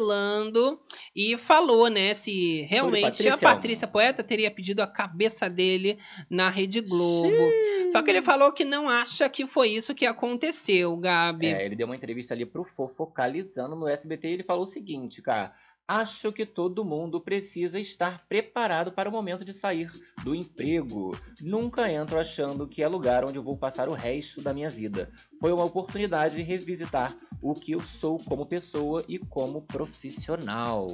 e 1.14 1.36
falou, 1.36 1.88
né, 1.88 2.14
se 2.14 2.62
realmente 2.62 3.02
Patrícia? 3.02 3.34
a 3.34 3.38
Patrícia 3.38 3.88
Poeta 3.88 4.22
teria 4.22 4.50
pedido 4.50 4.80
a 4.80 4.86
cabeça 4.86 5.48
dele 5.48 5.98
na 6.28 6.48
Rede 6.48 6.80
Globo. 6.80 7.52
Só 7.90 8.02
que 8.02 8.10
ele 8.10 8.22
falou 8.22 8.52
que 8.52 8.64
não 8.64 8.88
acha 8.88 9.28
que 9.28 9.46
foi 9.46 9.68
isso 9.68 9.94
que 9.94 10.06
aconteceu, 10.06 10.96
Gabi. 10.96 11.46
É, 11.46 11.66
ele 11.66 11.76
deu 11.76 11.86
uma 11.86 11.96
entrevista 11.96 12.34
ali 12.34 12.46
pro 12.46 12.64
Fofocalizando 12.64 13.76
no 13.76 13.88
SBT 13.88 14.28
e 14.28 14.32
ele 14.32 14.44
falou 14.44 14.62
o 14.62 14.66
seguinte, 14.66 15.20
cara. 15.20 15.52
Acho 15.88 16.32
que 16.32 16.46
todo 16.46 16.84
mundo 16.84 17.20
precisa 17.20 17.80
estar 17.80 18.24
preparado 18.28 18.92
para 18.92 19.08
o 19.08 19.12
momento 19.12 19.44
de 19.44 19.52
sair 19.52 19.90
do 20.22 20.36
emprego. 20.36 21.18
Nunca 21.42 21.90
entro 21.90 22.16
achando 22.16 22.68
que 22.68 22.80
é 22.80 22.86
lugar 22.86 23.24
onde 23.24 23.36
eu 23.38 23.42
vou 23.42 23.58
passar 23.58 23.88
o 23.88 23.92
resto 23.92 24.40
da 24.40 24.54
minha 24.54 24.70
vida. 24.70 25.10
Foi 25.40 25.52
uma 25.52 25.64
oportunidade 25.64 26.34
de 26.36 26.42
revisitar 26.42 27.14
o 27.42 27.54
que 27.54 27.72
eu 27.72 27.80
sou 27.80 28.18
como 28.18 28.44
pessoa 28.44 29.02
e 29.08 29.16
como 29.18 29.62
profissional. 29.62 30.86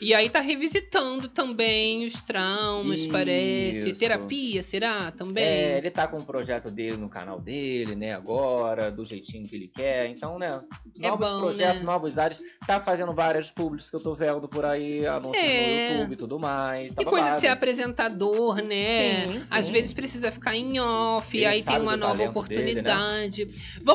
E 0.00 0.12
aí 0.12 0.28
tá 0.28 0.40
revisitando 0.40 1.28
também 1.28 2.06
os 2.06 2.22
traumas, 2.24 3.06
parece. 3.06 3.90
Isso. 3.90 3.98
Terapia, 4.00 4.62
será? 4.62 5.10
Também? 5.12 5.42
É, 5.42 5.78
ele 5.78 5.90
tá 5.90 6.06
com 6.06 6.18
o 6.18 6.22
projeto 6.24 6.70
dele 6.70 6.98
no 6.98 7.08
canal 7.08 7.40
dele, 7.40 7.94
né, 7.96 8.12
agora, 8.12 8.90
do 8.90 9.02
jeitinho 9.04 9.48
que 9.48 9.56
ele 9.56 9.68
quer. 9.68 10.06
Então, 10.08 10.38
né, 10.38 10.60
É 11.00 11.08
novos 11.08 11.26
bom, 11.26 11.40
projetos, 11.40 11.78
né? 11.80 11.86
novos 11.86 12.18
áreas. 12.18 12.40
Tá 12.66 12.80
fazendo 12.82 13.14
vários 13.14 13.50
públicos 13.50 13.88
que 13.88 13.96
eu 13.96 14.00
tô 14.00 14.14
vendo 14.14 14.46
por 14.46 14.66
aí, 14.66 15.06
anúncios 15.06 15.42
É. 15.42 15.88
no 15.88 15.94
YouTube 16.00 16.12
e 16.12 16.16
tudo 16.16 16.38
mais. 16.38 16.92
Tá 16.92 17.02
Que 17.02 17.08
coisa 17.08 17.30
de 17.30 17.40
ser 17.40 17.48
apresentador, 17.48 18.56
né? 18.56 19.22
Sim, 19.26 19.40
Às 19.50 19.64
sim. 19.66 19.72
vezes 19.72 19.94
precisa 19.94 20.30
ficar 20.30 20.54
em 20.54 20.78
off, 20.80 21.34
Ele 21.34 21.46
aí 21.46 21.62
tem 21.62 21.80
uma 21.80 21.96
nova 21.96 22.22
oportunidade. 22.24 23.46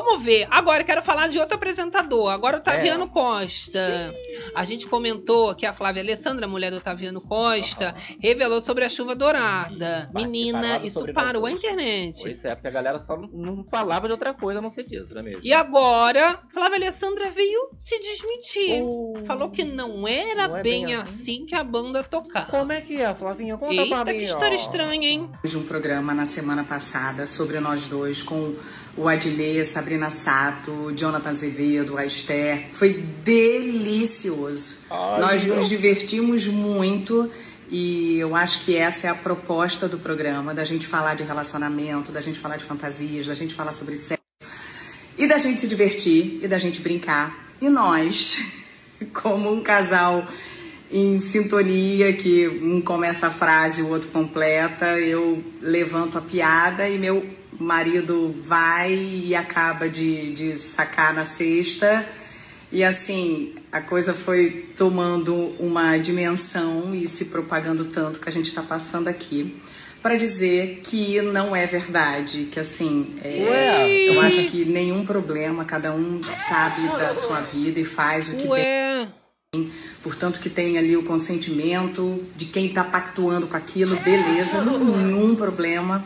Vamos 0.04 0.24
ver. 0.24 0.46
Agora 0.50 0.82
quero 0.84 1.02
falar 1.02 1.28
de 1.28 1.38
outro 1.38 1.54
apresentador. 1.56 2.30
Agora 2.30 2.56
o 2.56 2.60
Taviano 2.60 3.04
É. 3.04 3.08
Costa. 3.08 4.14
A 4.54 4.64
gente 4.64 4.86
comentou 4.86 5.54
que 5.54 5.66
a 5.66 5.72
Flávia 5.72 6.02
Alessandra, 6.02 6.46
mulher 6.48 6.70
do 6.70 6.80
Taviano 6.80 7.20
Costa, 7.20 7.94
revelou 8.20 8.60
sobre 8.60 8.84
a 8.84 8.88
chuva 8.88 9.14
dourada. 9.14 10.10
Menina, 10.14 10.60
falava 10.62 10.86
isso 10.86 11.12
parou 11.12 11.46
a 11.46 11.50
internet. 11.52 12.20
Pois 12.22 12.44
é, 12.44 12.54
porque 12.54 12.68
a 12.68 12.70
galera 12.70 12.98
só 12.98 13.16
não, 13.16 13.64
falava 13.68 14.06
de 14.06 14.12
outra 14.12 14.32
coisa 14.34 14.58
a 14.58 14.62
não 14.62 14.70
ser 14.70 14.84
disso, 14.84 15.12
não 15.14 15.20
é 15.20 15.24
mesmo? 15.24 15.40
E 15.44 15.52
agora, 15.52 16.40
Flávia 16.52 16.76
Alessandra 16.78 17.30
veio 17.30 17.70
se 17.78 17.98
desmentir. 18.00 18.82
Oh, 18.82 19.24
Falou 19.26 19.50
que 19.50 19.64
não 19.64 20.06
era 20.08 20.48
Não 20.48 20.56
é 20.56 20.62
bem, 20.62 20.86
bem 20.86 20.94
assim. 20.94 21.34
assim? 21.40 21.46
que 21.46 21.54
a 21.54 21.62
banda 21.62 22.02
tocava. 22.02 22.46
Como 22.50 22.72
é 22.72 22.80
que 22.80 23.00
é, 23.00 23.14
Flavinha? 23.14 23.56
Conta 23.56 23.74
pra 23.74 23.82
Eita, 23.98 24.04
mim, 24.12 24.18
que 24.18 24.24
história 24.24 24.56
ó. 24.56 24.60
estranha, 24.60 25.08
hein? 25.08 25.30
de 25.44 25.56
um 25.56 25.62
programa 25.64 26.14
na 26.14 26.26
semana 26.26 26.64
passada 26.64 27.26
sobre 27.26 27.60
nós 27.60 27.86
dois 27.86 28.22
com 28.22 28.54
o 28.96 29.08
Adilê, 29.08 29.64
Sabrina 29.64 30.10
Sato, 30.10 30.92
Jonathan 30.94 31.30
Azevedo, 31.30 31.96
a 31.96 32.04
Esther. 32.04 32.68
Foi 32.72 32.92
delicioso. 33.24 34.76
Ai, 34.90 35.20
nós 35.20 35.44
meu- 35.44 35.56
nos 35.56 35.68
divertimos 35.68 36.46
muito 36.46 37.30
e 37.70 38.18
eu 38.18 38.34
acho 38.34 38.64
que 38.64 38.76
essa 38.76 39.06
é 39.06 39.10
a 39.10 39.14
proposta 39.14 39.88
do 39.88 39.98
programa, 39.98 40.52
da 40.52 40.64
gente 40.64 40.86
falar 40.86 41.14
de 41.14 41.22
relacionamento, 41.22 42.10
da 42.10 42.20
gente 42.20 42.38
falar 42.38 42.56
de 42.56 42.64
fantasias, 42.64 43.26
da 43.26 43.34
gente 43.34 43.54
falar 43.54 43.72
sobre 43.72 43.94
sexo 43.96 44.20
e 45.16 45.26
da 45.26 45.38
gente 45.38 45.60
se 45.60 45.68
divertir 45.68 46.40
e 46.42 46.48
da 46.48 46.58
gente 46.58 46.80
brincar. 46.80 47.50
E 47.60 47.68
nós, 47.68 48.38
como 49.22 49.52
um 49.52 49.62
casal 49.62 50.26
em 50.90 51.16
sintonia, 51.18 52.12
que 52.12 52.48
um 52.48 52.80
começa 52.80 53.28
a 53.28 53.30
frase, 53.30 53.82
o 53.82 53.88
outro 53.88 54.08
completa, 54.08 54.98
eu 54.98 55.42
levanto 55.60 56.18
a 56.18 56.20
piada 56.20 56.88
e 56.88 56.98
meu 56.98 57.38
marido 57.60 58.34
vai 58.42 58.94
e 58.94 59.34
acaba 59.34 59.88
de, 59.88 60.32
de 60.32 60.58
sacar 60.58 61.14
na 61.14 61.26
sexta. 61.26 62.06
E 62.72 62.82
assim, 62.82 63.54
a 63.70 63.80
coisa 63.80 64.14
foi 64.14 64.72
tomando 64.76 65.54
uma 65.58 65.98
dimensão 65.98 66.94
e 66.94 67.06
se 67.06 67.26
propagando 67.26 67.86
tanto 67.86 68.20
que 68.20 68.28
a 68.28 68.32
gente 68.32 68.46
está 68.46 68.62
passando 68.62 69.08
aqui 69.08 69.60
para 70.02 70.16
dizer 70.16 70.80
que 70.82 71.20
não 71.20 71.54
é 71.54 71.66
verdade, 71.66 72.48
que 72.50 72.58
assim, 72.58 73.16
é, 73.22 74.08
eu 74.08 74.20
acho 74.22 74.48
que 74.48 74.64
nenhum 74.64 75.04
problema, 75.04 75.64
cada 75.64 75.92
um 75.92 76.22
sabe 76.22 76.86
da 76.98 77.14
sua 77.14 77.40
vida 77.40 77.80
e 77.80 77.84
faz 77.84 78.28
o 78.28 78.30
que 78.30 78.42
bem 78.42 78.48
Ué, 78.48 79.08
Portanto, 80.02 80.40
que 80.40 80.48
tem 80.48 80.78
ali 80.78 80.96
o 80.96 81.02
consentimento 81.02 82.24
de 82.34 82.46
quem 82.46 82.66
está 82.66 82.82
pactuando 82.82 83.46
com 83.46 83.56
aquilo, 83.56 83.96
beleza, 83.96 84.64
nenhum 84.64 85.34
problema. 85.34 86.02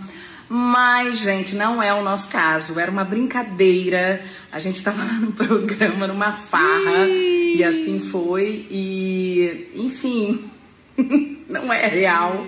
Mas, 0.57 1.18
gente, 1.18 1.57
não 1.57 1.82
é 1.82 1.92
o 1.92 2.00
nosso 2.00 2.28
caso. 2.28 2.78
Era 2.78 2.88
uma 2.88 3.02
brincadeira. 3.02 4.24
A 4.52 4.61
gente 4.61 4.76
estava 4.76 5.02
lá 5.02 5.14
no 5.14 5.32
programa, 5.32 6.07
numa 6.07 6.30
farra, 6.30 7.09
e 7.09 7.64
assim 7.64 7.98
foi. 7.98 8.64
E, 8.70 9.68
enfim, 9.74 10.48
não 11.50 11.72
é 11.72 11.88
real. 11.88 12.46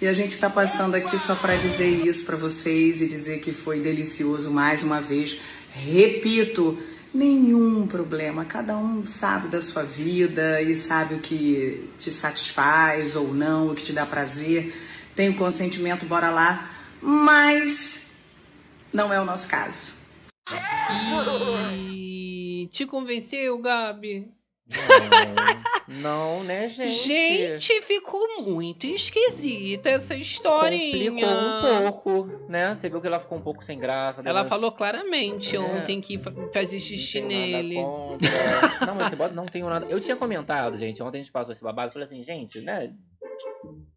E 0.00 0.06
a 0.06 0.12
gente 0.12 0.30
está 0.30 0.48
passando 0.48 0.94
aqui 0.94 1.18
só 1.18 1.34
para 1.34 1.56
dizer 1.56 2.06
isso 2.06 2.24
para 2.24 2.36
vocês 2.36 3.02
e 3.02 3.08
dizer 3.08 3.40
que 3.40 3.50
foi 3.50 3.80
delicioso 3.80 4.52
mais 4.52 4.84
uma 4.84 5.00
vez. 5.00 5.40
Repito, 5.72 6.78
nenhum 7.12 7.88
problema. 7.88 8.44
Cada 8.44 8.78
um 8.78 9.04
sabe 9.04 9.48
da 9.48 9.60
sua 9.60 9.82
vida 9.82 10.62
e 10.62 10.76
sabe 10.76 11.16
o 11.16 11.18
que 11.18 11.90
te 11.98 12.12
satisfaz 12.12 13.16
ou 13.16 13.34
não, 13.34 13.72
o 13.72 13.74
que 13.74 13.82
te 13.82 13.92
dá 13.92 14.06
prazer. 14.06 14.72
Tem 15.16 15.28
o 15.28 15.34
consentimento, 15.34 16.06
bora 16.06 16.30
lá. 16.30 16.77
Mas 17.00 18.10
não 18.92 19.12
é 19.12 19.20
o 19.20 19.24
nosso 19.24 19.48
caso. 19.48 19.92
e 21.82 22.68
te 22.72 22.86
convenceu, 22.86 23.58
Gabi? 23.60 24.30
Não, 25.88 26.44
né, 26.44 26.68
gente? 26.68 26.92
Gente, 27.06 27.80
ficou 27.80 28.42
muito 28.42 28.86
esquisita 28.86 29.88
essa 29.88 30.14
historinha. 30.14 31.10
Complicou 31.10 31.30
um 31.30 31.92
pouco, 31.92 32.50
né? 32.50 32.76
Você 32.76 32.90
viu 32.90 33.00
que 33.00 33.06
ela 33.06 33.18
ficou 33.18 33.38
um 33.38 33.40
pouco 33.40 33.64
sem 33.64 33.78
graça. 33.78 34.20
Ela 34.22 34.40
umas- 34.40 34.48
falou 34.48 34.70
claramente 34.70 35.56
É. 35.56 35.58
ontem 35.58 36.00
que 36.02 36.18
fa- 36.18 36.32
fazer 36.52 36.78
xixi 36.78 37.22
Não 37.22 37.28
nele. 37.28 37.76
Não, 37.76 38.94
mas 38.96 39.06
esse 39.06 39.16
bode 39.16 39.34
não 39.34 39.46
tenho 39.46 39.66
nada. 39.70 39.86
Eu 39.88 39.98
tinha 40.00 40.16
comentado, 40.16 40.76
gente. 40.76 41.02
Ontem 41.02 41.18
a 41.18 41.22
gente 41.22 41.32
passou 41.32 41.52
esse 41.52 41.62
babado. 41.62 41.88
Eu 41.88 41.92
falei 41.92 42.06
assim, 42.06 42.22
gente, 42.22 42.60
né? 42.60 42.92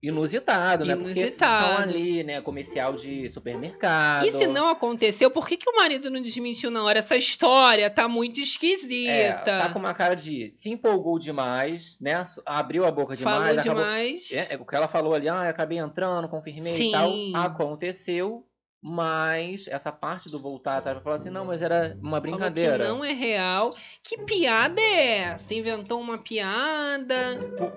Inusitado, 0.02 0.84
né? 0.86 0.96
Porque 0.96 1.12
Inusitado. 1.20 1.70
estão 1.72 1.84
ali, 1.84 2.24
né? 2.24 2.42
Comercial 2.42 2.94
de 2.94 3.30
supermercado. 3.30 4.26
E 4.26 4.32
se 4.32 4.48
não 4.48 4.68
aconteceu, 4.70 5.30
por 5.30 5.48
que, 5.48 5.58
que 5.58 5.70
o 5.70 5.76
marido 5.76 6.10
não 6.10 6.22
desmentiu 6.22 6.72
na 6.72 6.84
hora? 6.84 7.00
Essa 7.00 7.16
história 7.16 7.90
tá 7.90 8.08
muito 8.08 8.40
É, 8.40 8.44
esquisita. 8.44 9.44
tá 9.46 9.70
com 9.72 9.80
uma 9.80 9.94
cara 9.94 10.16
de 10.16 10.52
se 10.54 10.70
empolgou 10.72 11.20
demais, 11.20 11.98
né? 12.02 12.24
Abriu 12.46 12.86
a 12.86 12.92
boca 12.92 13.16
demais. 13.16 13.38
Falou 13.38 13.60
acabou- 13.60 13.76
demais. 13.84 14.32
É, 14.32 14.54
é, 14.56 14.58
o 14.58 14.66
que 14.66 14.76
ela 14.76 14.88
falou 14.88 15.14
ali, 15.14 15.30
ah, 15.30 15.48
acabei 15.50 15.78
entrando, 15.78 16.28
confirmei 16.28 16.74
Sim. 16.74 16.90
e 16.90 16.92
tal. 16.92 17.46
Aconteceu, 17.46 18.44
mas 18.82 19.68
essa 19.68 19.92
parte 19.92 20.30
do 20.30 20.40
voltar 20.40 20.78
atrás 20.78 20.96
pra 20.96 21.04
falar 21.04 21.16
assim, 21.18 21.30
não, 21.30 21.46
mas 21.46 21.62
era 21.62 21.96
uma 22.02 22.20
Falou 22.20 22.22
brincadeira. 22.22 22.84
que 22.84 22.90
não 22.90 23.06
é 23.06 23.14
real. 23.14 23.76
Que 24.02 24.18
piada 24.18 24.82
é 24.82 25.18
essa? 25.20 25.54
Inventou 25.54 26.02
uma 26.02 26.18
piada. 26.18 27.16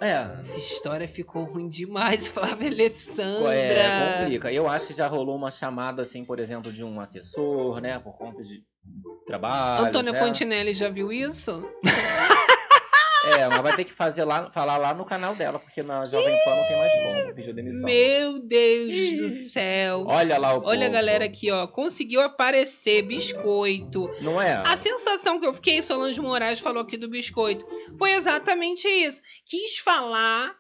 É. 0.01 0.39
Essa 0.39 0.59
história 0.59 1.07
ficou 1.07 1.45
ruim 1.45 1.69
demais, 1.69 2.27
Flávia 2.29 2.69
Alessandra. 2.71 3.55
É, 3.55 4.19
complica. 4.21 4.51
Eu 4.51 4.67
acho 4.67 4.87
que 4.87 4.95
já 4.95 5.07
rolou 5.07 5.37
uma 5.37 5.51
chamada, 5.51 6.01
assim, 6.01 6.25
por 6.25 6.39
exemplo, 6.39 6.73
de 6.73 6.83
um 6.83 6.99
assessor, 6.99 7.81
né? 7.81 7.99
Por 7.99 8.17
conta 8.17 8.43
de 8.43 8.65
trabalho. 9.27 9.87
Antônia 9.87 10.13
né? 10.13 10.19
Fontinelli 10.19 10.73
já 10.73 10.89
viu 10.89 11.13
isso? 11.13 11.63
É, 13.27 13.49
mas 13.49 13.63
vai 13.63 13.75
ter 13.77 13.85
que 13.85 13.93
fazer 13.93 14.25
lá, 14.25 14.51
falar 14.51 14.77
lá 14.77 14.93
no 14.95 15.05
canal 15.05 15.35
dela, 15.35 15.59
porque 15.59 15.83
na 15.83 16.05
Jovem 16.05 16.37
Pan 16.45 16.55
não 16.55 16.67
tem 16.67 16.77
mais 16.77 16.93
como. 16.93 17.35
Pediu 17.35 17.55
demissão. 17.55 17.85
Meu 17.85 18.39
Deus 18.41 19.21
do 19.21 19.31
céu. 19.31 20.05
Olha 20.07 20.39
lá 20.39 20.55
o 20.59 20.63
Olha 20.65 20.83
a 20.87 20.91
povo. 20.91 20.93
galera 20.93 21.25
aqui, 21.25 21.51
ó. 21.51 21.67
Conseguiu 21.67 22.21
aparecer 22.21 23.03
biscoito. 23.03 24.11
Não 24.21 24.41
é? 24.41 24.55
A 24.67 24.77
sensação 24.77 25.41
que 25.41 25.47
eu 25.47 25.55
fiquei, 25.55 25.83
Solange 25.83 26.21
Moraes 26.21 26.61
falou 26.61 26.83
aqui 26.83 26.97
do 26.97 27.09
biscoito, 27.09 27.65
foi 27.99 28.13
exatamente 28.13 28.87
isso. 28.87 29.23
Quis 29.47 29.79
falar, 29.79 30.55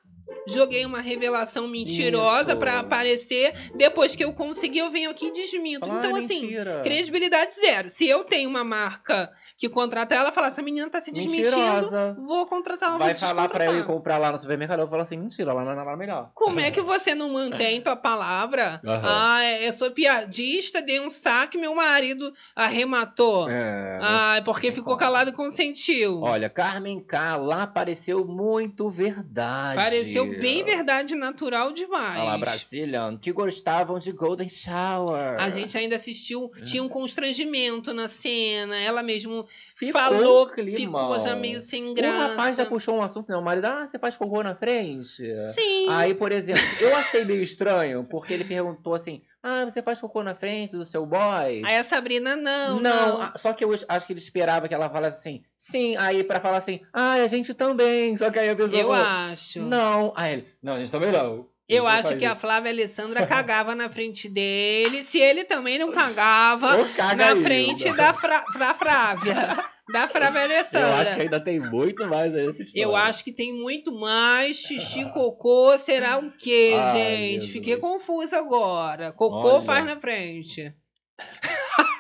joguei 0.46 0.84
uma 0.84 1.00
revelação 1.00 1.68
mentirosa 1.68 2.56
pra 2.56 2.80
aparecer. 2.80 3.52
Depois 3.74 4.14
que 4.14 4.24
eu 4.24 4.32
consegui, 4.32 4.78
eu 4.78 4.90
venho 4.90 5.10
aqui 5.10 5.26
e 5.26 5.32
desminto. 5.32 5.90
Ah, 5.90 5.96
então, 5.98 6.16
assim, 6.16 6.42
mentira. 6.42 6.80
credibilidade 6.82 7.52
zero. 7.54 7.90
Se 7.90 8.08
eu 8.08 8.24
tenho 8.24 8.48
uma 8.48 8.64
marca 8.64 9.30
que 9.56 9.68
contrata 9.68 10.14
ela, 10.14 10.32
fala, 10.32 10.48
essa 10.48 10.62
menina 10.62 10.88
tá 10.90 11.00
se 11.00 11.12
desmentindo, 11.12 11.56
Mentirosa. 11.56 12.16
vou 12.20 12.46
contratar 12.46 12.90
ela, 12.90 12.98
Vai 12.98 13.14
falar 13.14 13.48
pra 13.48 13.66
ele 13.66 13.84
comprar 13.84 14.18
lá 14.18 14.32
no 14.32 14.38
supermercado, 14.38 14.80
eu 14.80 14.88
falo 14.88 15.02
assim, 15.02 15.16
mentira, 15.16 15.52
lá 15.52 15.64
não 15.64 15.90
é 15.90 15.96
melhor. 15.96 16.30
Como 16.34 16.58
é 16.60 16.70
que 16.70 16.80
você 16.82 17.14
não 17.14 17.32
mantém 17.32 17.80
tua 17.80 17.96
palavra? 17.96 18.80
Aham. 18.84 19.00
Ah, 19.04 19.44
eu 19.62 19.72
sou 19.72 19.90
piadista, 19.90 20.82
dei 20.82 21.00
um 21.00 21.08
saque, 21.08 21.56
meu 21.56 21.74
marido 21.74 22.32
arrematou. 22.54 23.48
É. 23.48 23.98
Ah, 24.02 24.42
porque 24.44 24.72
ficou 24.72 24.96
calado 24.96 25.30
e 25.30 25.32
consentiu. 25.32 26.20
Olha, 26.22 26.50
Carmen 26.50 27.00
K 27.00 27.36
lá 27.36 27.66
pareceu 27.66 28.24
muito 28.24 28.88
verdade. 28.90 29.76
Pareceu 29.76 30.13
bem 30.40 30.62
verdade 30.64 31.14
natural 31.14 31.72
demais. 31.72 32.16
Olha 32.20 32.24
lá, 32.24 32.38
Brasilian, 32.38 33.16
que 33.16 33.32
gostavam 33.32 33.98
de 33.98 34.12
Golden 34.12 34.48
Shower. 34.48 35.36
A 35.40 35.48
gente 35.50 35.76
ainda 35.76 35.96
assistiu, 35.96 36.50
tinha 36.64 36.82
um 36.82 36.88
constrangimento 36.88 37.92
na 37.94 38.08
cena. 38.08 38.76
Ela 38.80 39.02
mesmo 39.02 39.46
Ficou 39.74 40.00
falou, 40.00 40.46
clima. 40.46 41.00
ficou 41.00 41.18
já 41.18 41.34
meio 41.34 41.60
sem 41.60 41.88
O 41.88 41.94
graça. 41.94 42.28
rapaz 42.28 42.56
já 42.56 42.66
puxou 42.66 42.96
um 42.96 43.02
assunto, 43.02 43.28
né? 43.30 43.36
O 43.36 43.42
marido, 43.42 43.64
ah, 43.66 43.86
você 43.86 43.98
faz 43.98 44.16
cocô 44.16 44.42
na 44.42 44.54
frente? 44.54 45.34
Sim. 45.54 45.86
Aí, 45.88 46.14
por 46.14 46.30
exemplo, 46.32 46.62
eu 46.80 46.94
achei 46.96 47.24
meio 47.24 47.42
estranho, 47.42 48.04
porque 48.04 48.32
ele 48.34 48.44
perguntou 48.44 48.94
assim, 48.94 49.20
ah, 49.44 49.64
você 49.64 49.82
faz 49.82 50.00
cocô 50.00 50.22
na 50.22 50.34
frente 50.34 50.74
do 50.76 50.84
seu 50.84 51.04
boy? 51.04 51.62
Aí 51.64 51.76
a 51.76 51.84
Sabrina, 51.84 52.34
não, 52.34 52.80
não. 52.80 53.22
a- 53.22 53.34
só 53.36 53.52
que 53.52 53.62
eu 53.64 53.72
acho 53.88 54.06
que 54.06 54.12
ele 54.14 54.18
esperava 54.20 54.66
que 54.66 54.74
ela 54.74 54.88
falasse 54.88 55.18
assim, 55.18 55.42
sim, 55.56 55.96
aí 55.98 56.24
pra 56.24 56.40
falar 56.40 56.56
assim, 56.56 56.80
ah, 56.92 57.12
a 57.12 57.26
gente 57.26 57.52
também. 57.54 58.16
Só 58.16 58.30
que 58.30 58.38
aí 58.38 58.48
a 58.48 58.56
pessoa 58.56 58.80
Eu 58.80 58.88
falou, 58.88 59.04
acho. 59.04 59.60
Não. 59.60 60.12
Aí 60.16 60.32
ele, 60.32 60.48
não, 60.62 60.72
a 60.74 60.78
gente 60.78 60.90
também 60.90 61.12
não. 61.12 61.46
Eu 61.68 61.86
acho 61.86 62.16
que 62.16 62.24
a 62.24 62.32
isso." 62.32 62.40
Flávia 62.40 62.70
Alessandra 62.72 63.24
cagava 63.26 63.74
na 63.74 63.88
frente 63.88 64.28
dele. 64.28 65.02
Se 65.02 65.18
ele 65.18 65.44
também 65.44 65.78
não 65.78 65.92
cagava 65.92 66.84
caga 66.96 67.34
na 67.34 67.42
frente 67.42 67.92
da, 67.92 68.12
Fra, 68.14 68.44
da 68.58 68.74
Flávia. 68.74 69.34
Da 69.92 70.08
Flávia 70.08 70.46
Eu 70.46 70.94
acho 70.94 71.14
que 71.14 71.20
ainda 71.20 71.40
tem 71.40 71.60
muito 71.60 72.06
mais 72.06 72.34
aí. 72.34 72.50
Eu 72.74 72.96
acho 72.96 73.22
que 73.22 73.32
tem 73.32 73.52
muito 73.52 73.92
mais. 73.92 74.56
Xixi, 74.56 75.10
cocô, 75.12 75.76
será 75.76 76.18
o 76.18 76.32
quê, 76.32 76.72
Ai, 76.74 76.92
gente? 76.92 77.34
Jesus. 77.34 77.52
Fiquei 77.52 77.76
confusa 77.76 78.38
agora. 78.38 79.12
Cocô 79.12 79.56
Olha. 79.56 79.62
faz 79.62 79.84
na 79.84 80.00
frente. 80.00 80.74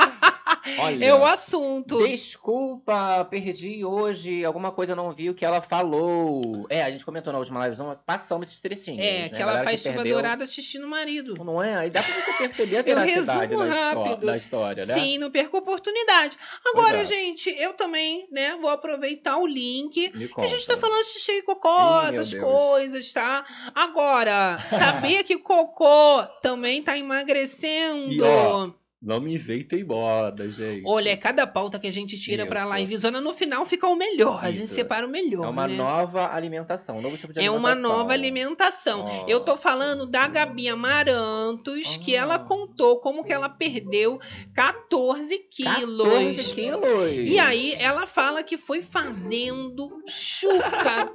Olha, 0.78 1.04
É 1.04 1.14
o 1.14 1.24
assunto. 1.24 2.06
Desculpa, 2.06 3.24
perdi 3.30 3.84
hoje. 3.84 4.44
Alguma 4.44 4.72
coisa 4.72 4.92
eu 4.92 4.96
não 4.96 5.12
vi 5.12 5.30
o 5.30 5.34
que 5.34 5.44
ela 5.44 5.60
falou. 5.60 6.66
É, 6.68 6.82
a 6.82 6.90
gente 6.90 7.04
comentou 7.04 7.32
na 7.32 7.38
última 7.38 7.60
live, 7.60 7.76
passamos 8.06 8.48
esses 8.48 8.60
trechinhos. 8.60 9.04
É, 9.04 9.22
né? 9.22 9.28
que 9.28 9.42
ela 9.42 9.62
faz 9.62 9.80
chuva 9.82 9.94
perdeu. 9.96 10.14
dourada 10.14 10.46
xixi 10.46 10.78
no 10.78 10.88
marido. 10.88 11.34
Não 11.44 11.62
é? 11.62 11.76
Aí 11.76 11.90
dá 11.90 12.02
pra 12.02 12.14
você 12.14 12.32
perceber 12.34 12.78
a 12.78 12.82
veracidade 12.82 13.54
da, 13.54 13.64
rápido. 13.64 14.26
da 14.26 14.36
história, 14.36 14.86
né? 14.86 14.94
Sim, 14.94 15.18
não 15.18 15.30
perco 15.30 15.58
oportunidade. 15.58 16.36
Agora, 16.66 16.98
é. 16.98 17.04
gente, 17.04 17.50
eu 17.58 17.74
também, 17.74 18.26
né, 18.30 18.56
vou 18.60 18.70
aproveitar 18.70 19.36
o 19.36 19.46
link. 19.46 20.12
A 20.38 20.46
gente 20.46 20.66
tá 20.66 20.76
falando 20.76 21.02
de 21.02 21.08
xixi 21.10 21.32
e 21.32 21.42
cocô, 21.42 21.68
Ih, 21.68 22.08
essas 22.08 22.34
coisas, 22.34 23.12
tá? 23.12 23.44
Agora, 23.74 24.58
sabia 24.70 25.22
que 25.24 25.36
cocô 25.38 26.22
também 26.42 26.82
tá 26.82 26.96
emagrecendo? 26.96 28.12
E, 28.12 28.22
ó, 28.22 28.70
Não 29.04 29.20
me 29.20 29.34
inventem 29.34 29.84
moda, 29.84 30.48
gente. 30.48 30.82
Olha, 30.86 31.10
é 31.10 31.16
cada 31.16 31.46
pauta 31.46 31.78
que 31.78 31.86
a 31.86 31.92
gente 31.92 32.16
tira 32.18 32.46
pra 32.46 32.60
Isso. 32.60 32.68
live 32.70 32.96
zona, 32.96 33.20
no 33.20 33.34
final 33.34 33.66
fica 33.66 33.86
o 33.86 33.94
melhor. 33.94 34.42
A 34.42 34.50
gente 34.50 34.64
Isso. 34.64 34.74
separa 34.74 35.06
o 35.06 35.10
melhor. 35.10 35.44
É 35.44 35.48
uma 35.50 35.68
né? 35.68 35.76
nova 35.76 36.32
alimentação, 36.34 36.98
um 36.98 37.02
novo 37.02 37.18
tipo 37.18 37.30
de 37.32 37.38
É 37.38 37.42
alimentação. 37.42 37.74
uma 37.74 37.74
nova 37.96 38.12
alimentação. 38.14 39.24
Eu 39.28 39.40
tô 39.40 39.58
falando 39.58 40.06
da 40.06 40.26
Gabi 40.26 40.68
Amarantos, 40.68 41.98
que 41.98 42.16
ela 42.16 42.38
contou 42.38 42.98
como 43.00 43.22
que 43.22 43.32
ela 43.32 43.50
perdeu 43.50 44.18
14 44.54 45.38
quilos. 45.50 46.08
14 46.08 46.54
quilos. 46.54 47.28
E 47.28 47.38
aí 47.38 47.74
ela 47.78 48.06
fala 48.06 48.42
que 48.42 48.56
foi 48.56 48.80
fazendo 48.80 50.02
chuca. 50.08 51.12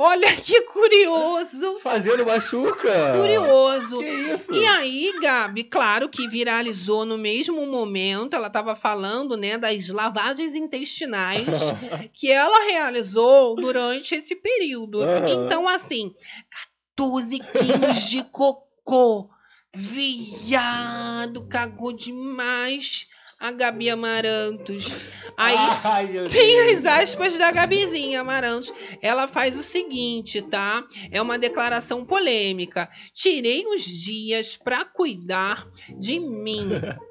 Olha 0.00 0.32
que 0.36 0.62
curioso. 0.62 1.80
Fazendo 1.80 2.24
machuca. 2.24 3.14
Curioso. 3.18 3.98
Que 3.98 4.08
isso? 4.08 4.54
E 4.54 4.64
aí, 4.64 5.12
Gabi, 5.20 5.64
claro 5.64 6.08
que 6.08 6.28
viralizou 6.28 7.04
no 7.04 7.18
mesmo 7.18 7.66
momento. 7.66 8.34
Ela 8.34 8.46
estava 8.46 8.76
falando, 8.76 9.36
né, 9.36 9.58
das 9.58 9.88
lavagens 9.88 10.54
intestinais 10.54 11.74
que 12.14 12.30
ela 12.30 12.70
realizou 12.70 13.56
durante 13.56 14.14
esse 14.14 14.36
período. 14.36 15.00
Então, 15.26 15.66
assim, 15.66 16.14
14 16.96 17.38
quilos 17.40 18.08
de 18.08 18.22
cocô. 18.24 19.28
Viado, 19.74 21.46
cagou 21.48 21.92
demais 21.92 23.06
a 23.38 23.50
Gabi 23.52 23.88
Amarantos. 23.88 24.92
Aí, 25.36 25.54
Ai, 25.84 26.06
meu 26.08 26.24
tem 26.30 26.60
as 26.74 26.84
aspas 26.84 27.38
da 27.38 27.50
Gabizinha 27.52 28.20
Amarantos. 28.20 28.72
Ela 29.00 29.28
faz 29.28 29.56
o 29.56 29.62
seguinte, 29.62 30.42
tá? 30.42 30.84
É 31.10 31.22
uma 31.22 31.38
declaração 31.38 32.04
polêmica. 32.04 32.88
Tirei 33.14 33.64
os 33.66 33.84
dias 33.84 34.56
pra 34.56 34.84
cuidar 34.84 35.68
de 35.98 36.18
mim. 36.18 36.68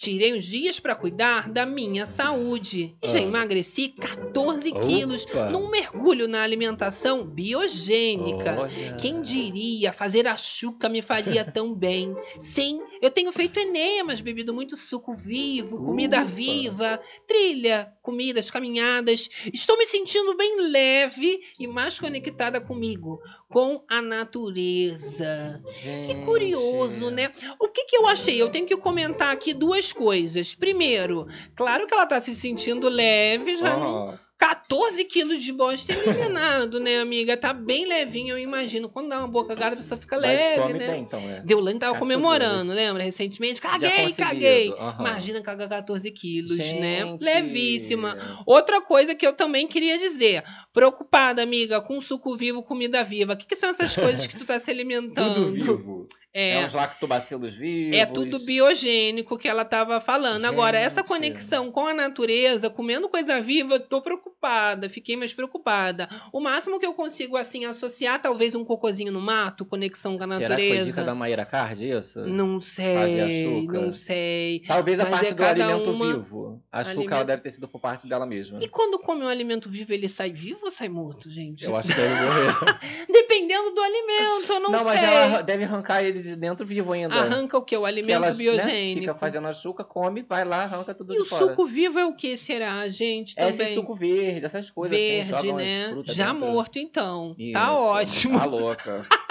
Tirei 0.00 0.32
os 0.38 0.44
dias 0.44 0.78
pra 0.78 0.94
cuidar 0.94 1.48
da 1.48 1.66
minha 1.66 2.06
saúde. 2.06 2.96
E 3.02 3.08
já 3.08 3.18
Ah. 3.18 3.22
emagreci 3.22 3.88
14 3.88 4.70
quilos 4.70 5.24
Opa. 5.24 5.50
num 5.50 5.68
mergulho 5.70 6.28
na 6.28 6.42
alimentação 6.44 7.24
biogênica. 7.26 8.60
Olha. 8.60 8.96
Quem 8.98 9.20
diria 9.20 9.92
fazer 9.92 10.28
a 10.28 10.36
chuca 10.36 10.88
me 10.88 11.02
faria 11.02 11.44
tão 11.44 11.74
bem? 11.74 12.14
Sim, 12.38 12.80
eu 13.00 13.10
tenho 13.10 13.32
feito 13.32 13.58
enemas, 13.58 14.20
bebido 14.20 14.54
muito 14.54 14.76
suco 14.76 15.12
vivo, 15.12 15.84
comida 15.84 16.18
Ufa. 16.18 16.24
viva, 16.26 17.00
trilha, 17.26 17.92
comidas, 18.02 18.50
caminhadas. 18.50 19.28
Estou 19.52 19.76
me 19.78 19.86
sentindo 19.86 20.36
bem 20.36 20.70
leve 20.70 21.40
e 21.58 21.66
mais 21.66 21.98
conectada 21.98 22.60
comigo, 22.60 23.20
com 23.48 23.84
a 23.88 24.00
natureza. 24.00 25.62
Que 26.06 26.24
curioso, 26.24 27.10
né? 27.10 27.30
O 27.60 27.68
que, 27.68 27.84
que 27.84 27.96
eu 27.96 28.06
achei? 28.06 28.40
Eu 28.40 28.50
tenho 28.50 28.66
que 28.66 28.76
comentar 28.76 29.32
aqui 29.32 29.52
duas 29.52 29.92
coisas. 29.92 30.54
Primeiro, 30.54 31.26
claro 31.54 31.86
que 31.86 31.94
ela 31.94 32.06
tá 32.06 32.20
se 32.20 32.34
sentindo 32.34 32.88
leve, 32.88 33.56
já 33.56 33.76
não 33.76 34.27
14 34.38 35.04
quilos 35.06 35.42
de 35.42 35.52
bosta 35.52 35.92
eliminado, 35.92 36.78
né, 36.78 37.00
amiga? 37.00 37.36
Tá 37.36 37.52
bem 37.52 37.86
levinho, 37.88 38.34
eu 38.34 38.38
imagino. 38.38 38.88
Quando 38.88 39.08
dá 39.08 39.18
uma 39.18 39.26
boca 39.26 39.52
garra, 39.56 39.72
a 39.72 39.76
pessoa 39.76 39.98
fica 39.98 40.16
mas 40.16 40.26
leve, 40.26 40.72
né? 40.74 40.86
bem, 40.86 41.02
então, 41.02 41.18
é. 41.18 41.40
Deulane 41.40 41.78
tava 41.78 41.94
14 41.94 41.98
comemorando, 41.98 42.72
lembra? 42.72 43.02
Recentemente. 43.02 43.60
Caguei, 43.60 44.12
caguei. 44.12 44.72
aham. 44.78 45.00
Imagina 45.00 45.40
cagar 45.42 45.68
14 45.68 46.08
quilos, 46.12 46.56
né? 46.56 47.00
Gente. 47.00 47.24
Levíssima. 47.24 48.16
Outra 48.46 48.80
coisa 48.80 49.12
que 49.12 49.26
eu 49.26 49.32
também 49.32 49.66
queria 49.66 49.98
dizer. 49.98 50.44
Preocupada, 50.72 51.42
amiga, 51.42 51.80
com 51.80 52.00
suco 52.00 52.36
vivo, 52.36 52.62
comida 52.62 53.02
viva. 53.02 53.32
O 53.32 53.36
que, 53.36 53.44
que 53.46 53.56
são 53.56 53.70
essas 53.70 53.96
coisas 53.96 54.26
que 54.28 54.36
tu 54.36 54.44
tá 54.44 54.60
se 54.60 54.70
alimentando? 54.70 55.34
Tudo 55.34 55.52
vivo. 55.52 56.06
É. 56.34 56.60
É 56.60 56.66
uns 56.66 56.74
lactobacilos 56.74 57.54
vivos. 57.54 57.96
É 57.96 58.04
tudo 58.06 58.38
biogênico 58.40 59.36
que 59.38 59.48
ela 59.48 59.64
tava 59.64 59.98
falando. 60.00 60.44
Agora, 60.44 60.78
essa 60.78 61.00
Gente. 61.00 61.08
conexão 61.08 61.70
com 61.72 61.86
a 61.86 61.94
natureza, 61.94 62.68
comendo 62.70 63.08
coisa 63.08 63.40
viva, 63.40 63.80
tô 63.80 64.00
preocupada. 64.02 64.88
fiquei 64.88 65.16
mais 65.16 65.32
preocupada. 65.34 66.08
O 66.32 66.40
máximo 66.40 66.78
que 66.78 66.86
eu 66.86 66.94
consigo, 66.94 67.36
assim, 67.36 67.64
associar, 67.64 68.22
talvez 68.22 68.54
um 68.54 68.64
cocôzinho 68.64 69.10
no 69.10 69.20
mato, 69.20 69.64
conexão 69.64 70.16
com 70.16 70.22
a 70.24 70.26
Será 70.28 70.38
que 70.38 70.46
foi 70.46 70.54
natureza. 70.68 70.84
dica 70.92 71.02
da 71.04 71.14
Mayra 71.14 71.44
Card 71.44 71.90
isso? 71.90 72.20
Não 72.20 72.60
Fazer 72.60 72.70
sei, 72.70 73.46
açúcar? 73.58 73.72
não 73.80 73.90
sei. 73.92 74.62
Talvez 74.66 75.00
a 75.00 75.04
Mas 75.04 75.10
parte 75.12 75.26
é 75.26 75.34
do 75.34 75.44
alimento 75.44 75.90
uma- 75.90 76.12
vivo. 76.18 76.62
A 76.70 76.80
açúcar 76.82 77.00
alimento- 77.00 77.26
deve 77.26 77.42
ter 77.42 77.50
sido 77.50 77.66
por 77.66 77.80
parte 77.80 78.06
dela 78.06 78.24
mesma. 78.26 78.58
E 78.62 78.68
quando 78.68 78.98
come 79.00 79.22
um 79.24 79.28
alimento 79.28 79.68
vivo, 79.68 79.92
ele 79.92 80.08
sai 80.08 80.30
vivo 80.30 80.60
ou 80.66 80.70
sai 80.70 80.88
morto, 80.88 81.28
gente? 81.28 81.64
Eu 81.64 81.74
acho 81.76 81.88
que 81.88 81.94
deve 81.94 82.14
morrer. 82.14 82.54
Dependendo 83.10 83.70
do 83.74 83.80
alimento, 83.80 84.52
eu 84.52 84.60
não, 84.60 84.70
Não, 84.70 84.78
sei. 84.78 84.86
mas 84.86 85.02
ela 85.02 85.42
deve 85.42 85.64
arrancar 85.64 86.02
ele 86.04 86.17
de 86.24 86.36
dentro 86.36 86.64
vivo 86.66 86.92
ainda. 86.92 87.14
Arranca 87.14 87.56
o 87.58 87.62
quê? 87.62 87.76
O 87.76 87.80
Que 87.80 87.86
alimento 87.86 88.10
ela, 88.16 88.30
né, 88.30 88.34
biogênico. 88.34 89.00
fica 89.00 89.14
fazendo 89.14 89.46
açúcar, 89.48 89.84
come, 89.84 90.22
vai 90.28 90.44
lá, 90.44 90.62
arranca 90.64 90.94
tudo 90.94 91.12
E 91.12 91.16
de 91.16 91.22
o 91.22 91.24
fora. 91.24 91.46
suco 91.46 91.66
vivo 91.66 91.98
é 91.98 92.04
o 92.06 92.14
que 92.14 92.36
será, 92.36 92.88
gente? 92.88 93.34
É 93.38 93.50
Também. 93.50 93.66
esse 93.66 93.74
suco 93.74 93.94
verde, 93.94 94.44
essas 94.46 94.70
coisas 94.70 94.96
assim, 94.96 95.06
Verde, 95.08 95.30
jogam 95.30 95.56
as 95.56 95.62
né? 95.62 96.02
Já 96.06 96.32
dentro. 96.32 96.40
morto, 96.48 96.78
então. 96.78 97.34
Isso, 97.38 97.52
Tá 97.52 97.72
ótimo. 97.74 98.38
Tá 98.38 98.44
louca. 98.44 99.06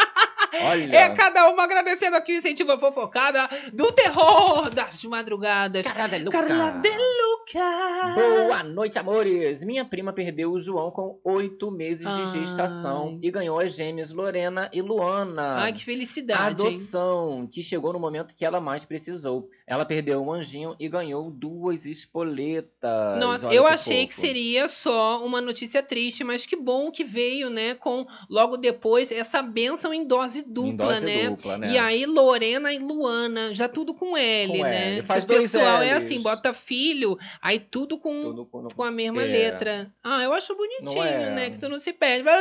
Olha. 0.63 0.95
É 0.95 1.09
cada 1.09 1.49
uma 1.49 1.63
agradecendo 1.63 2.15
aqui 2.15 2.33
o 2.33 2.37
incentivo 2.37 2.77
fofocada 2.79 3.47
do 3.73 3.91
terror 3.91 4.69
das 4.69 5.03
madrugadas. 5.03 5.85
Carla 5.87 6.17
de 6.17 6.23
Luca. 6.25 6.43
Carla 6.43 6.71
de 6.81 6.89
Luca. 6.89 8.13
Boa 8.15 8.63
noite, 8.63 8.99
amores! 8.99 9.63
Minha 9.63 9.85
prima 9.85 10.11
perdeu 10.11 10.51
o 10.51 10.59
João 10.59 10.91
com 10.91 11.19
oito 11.23 11.71
meses 11.71 12.05
de 12.07 12.21
Ai. 12.21 12.25
gestação 12.39 13.19
e 13.21 13.31
ganhou 13.31 13.59
as 13.59 13.73
gêmeas 13.73 14.11
Lorena 14.11 14.69
e 14.73 14.81
Luana. 14.81 15.57
Ai, 15.59 15.71
que 15.71 15.83
felicidade, 15.83 16.61
hein? 16.61 16.67
Adoção, 16.69 17.47
que 17.49 17.63
chegou 17.63 17.93
no 17.93 17.99
momento 17.99 18.35
que 18.35 18.45
ela 18.45 18.59
mais 18.59 18.83
precisou. 18.83 19.49
Ela 19.65 19.85
perdeu 19.85 20.21
um 20.21 20.31
anjinho 20.33 20.75
e 20.79 20.89
ganhou 20.89 21.29
duas 21.31 21.85
espoletas. 21.85 23.19
Nossa, 23.19 23.47
Olha 23.47 23.55
eu 23.55 23.63
que 23.63 23.69
achei 23.69 24.07
que 24.07 24.13
fofo. 24.15 24.27
seria 24.27 24.67
só 24.67 25.25
uma 25.25 25.39
notícia 25.41 25.81
triste, 25.81 26.23
mas 26.23 26.45
que 26.45 26.55
bom 26.55 26.91
que 26.91 27.03
veio, 27.03 27.49
né, 27.49 27.75
com 27.75 28.05
logo 28.29 28.57
depois 28.57 29.11
essa 29.11 29.41
bênção 29.41 29.93
em 29.93 30.05
dose 30.05 30.43
dupla, 30.47 30.85
dose 30.93 31.05
né? 31.05 31.29
dupla, 31.29 31.57
né? 31.57 31.71
E 31.71 31.77
aí 31.77 32.05
Lorena 32.05 32.73
e 32.73 32.79
Luana, 32.79 33.53
já 33.53 33.67
tudo 33.67 33.93
com 33.93 34.15
L, 34.17 34.57
Com 34.57 34.63
né? 34.63 34.93
L. 34.97 35.01
Faz 35.03 35.23
o 35.23 35.27
dois 35.27 35.51
pessoal 35.51 35.81
é 35.81 35.87
Ls. 35.89 35.97
assim, 36.05 36.21
bota 36.21 36.53
filho, 36.53 37.17
aí 37.41 37.59
tudo 37.59 37.99
com 37.99 38.21
Tudo 38.23 38.45
com- 38.45 38.67
com 38.69 38.83
a 38.83 38.91
mesma 38.91 39.21
É. 39.21 39.25
letra. 39.25 39.93
Ah, 40.03 40.23
eu 40.23 40.33
acho 40.33 40.55
bonitinho, 40.55 41.03
é? 41.03 41.29
né? 41.31 41.49
Que 41.49 41.59
tu 41.59 41.69
não 41.69 41.79
se 41.79 41.93
perde. 41.93 42.23
Vai, 42.23 42.39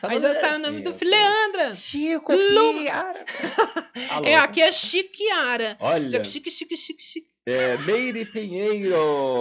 Só 0.00 0.06
Aí 0.08 0.20
já 0.20 0.28
é 0.30 0.34
sai 0.34 0.56
o 0.56 0.58
nome 0.58 0.80
do 0.82 0.92
filho, 0.92 1.10
Leandra. 1.10 1.74
Chico, 1.74 2.32
Lu- 2.32 2.78
Chiara. 2.82 3.24
É, 4.24 4.36
aqui 4.36 4.60
é 4.62 4.72
Chiquiara. 4.72 5.76
Olha. 5.80 6.22
Chique, 6.24 6.50
chique, 6.50 6.76
chique, 6.76 7.02
chique. 7.02 7.31
É, 7.44 7.76
Meire 7.78 8.24
Pinheiro, 8.24 8.94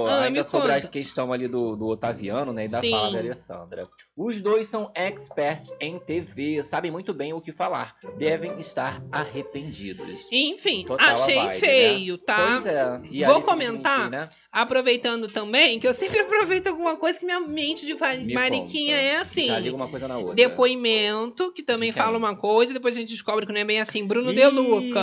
Ah, 0.08 0.22
ainda 0.24 0.44
sobre 0.44 0.72
a 0.72 0.76
conta. 0.76 0.88
questão 0.88 1.32
ali 1.32 1.48
do, 1.48 1.76
do 1.76 1.86
Otaviano, 1.86 2.52
né, 2.52 2.66
e 2.66 2.68
da 2.68 2.80
Sim. 2.82 2.90
fala 2.90 3.12
da 3.12 3.20
Alessandra. 3.20 3.88
Os 4.18 4.42
dois 4.42 4.68
são 4.68 4.92
experts 4.96 5.72
em 5.80 6.00
TV, 6.00 6.64
sabem 6.64 6.90
muito 6.90 7.14
bem 7.14 7.32
o 7.32 7.40
que 7.40 7.52
falar, 7.52 7.96
devem 8.18 8.60
estar 8.60 9.04
arrependidos. 9.12 10.28
Enfim, 10.32 10.84
Total 10.84 11.10
a 11.10 11.14
achei 11.14 11.36
vibe, 11.36 11.60
feio, 11.60 12.14
né? 12.18 12.24
tá? 12.26 12.48
Pois 12.52 12.66
é. 12.66 13.02
E 13.12 13.24
Vou 13.24 13.36
ali 13.36 13.44
se 13.44 13.50
comentar, 13.50 14.10
né? 14.10 14.28
Aproveitando 14.52 15.30
também, 15.30 15.80
que 15.80 15.88
eu 15.88 15.94
sempre 15.94 16.20
aproveito 16.20 16.68
alguma 16.68 16.98
coisa 16.98 17.18
que 17.18 17.26
minha 17.26 17.40
mente 17.40 17.86
de 17.86 17.94
Me 18.26 18.34
mariquinha 18.34 18.96
conta. 18.98 19.08
é 19.08 19.16
assim. 19.18 19.48
Já 19.48 19.60
liga 19.60 19.76
uma 19.76 19.88
coisa 19.88 20.08
na 20.08 20.18
outra. 20.18 20.36
Depoimento, 20.36 21.54
que 21.54 21.64
também 21.64 21.92
De 21.92 21.98
fala 21.98 22.18
uma 22.18 22.36
coisa, 22.36 22.72
e 22.72 22.74
depois 22.74 22.96
a 22.96 23.00
gente 23.00 23.10
descobre 23.10 23.46
que 23.46 23.54
não 23.54 23.62
é 23.62 23.64
bem 23.64 23.80
assim. 23.80 24.06
Bruno 24.06 24.34
De 24.34 24.42
Ih, 24.42 24.48
Luca. 24.48 25.00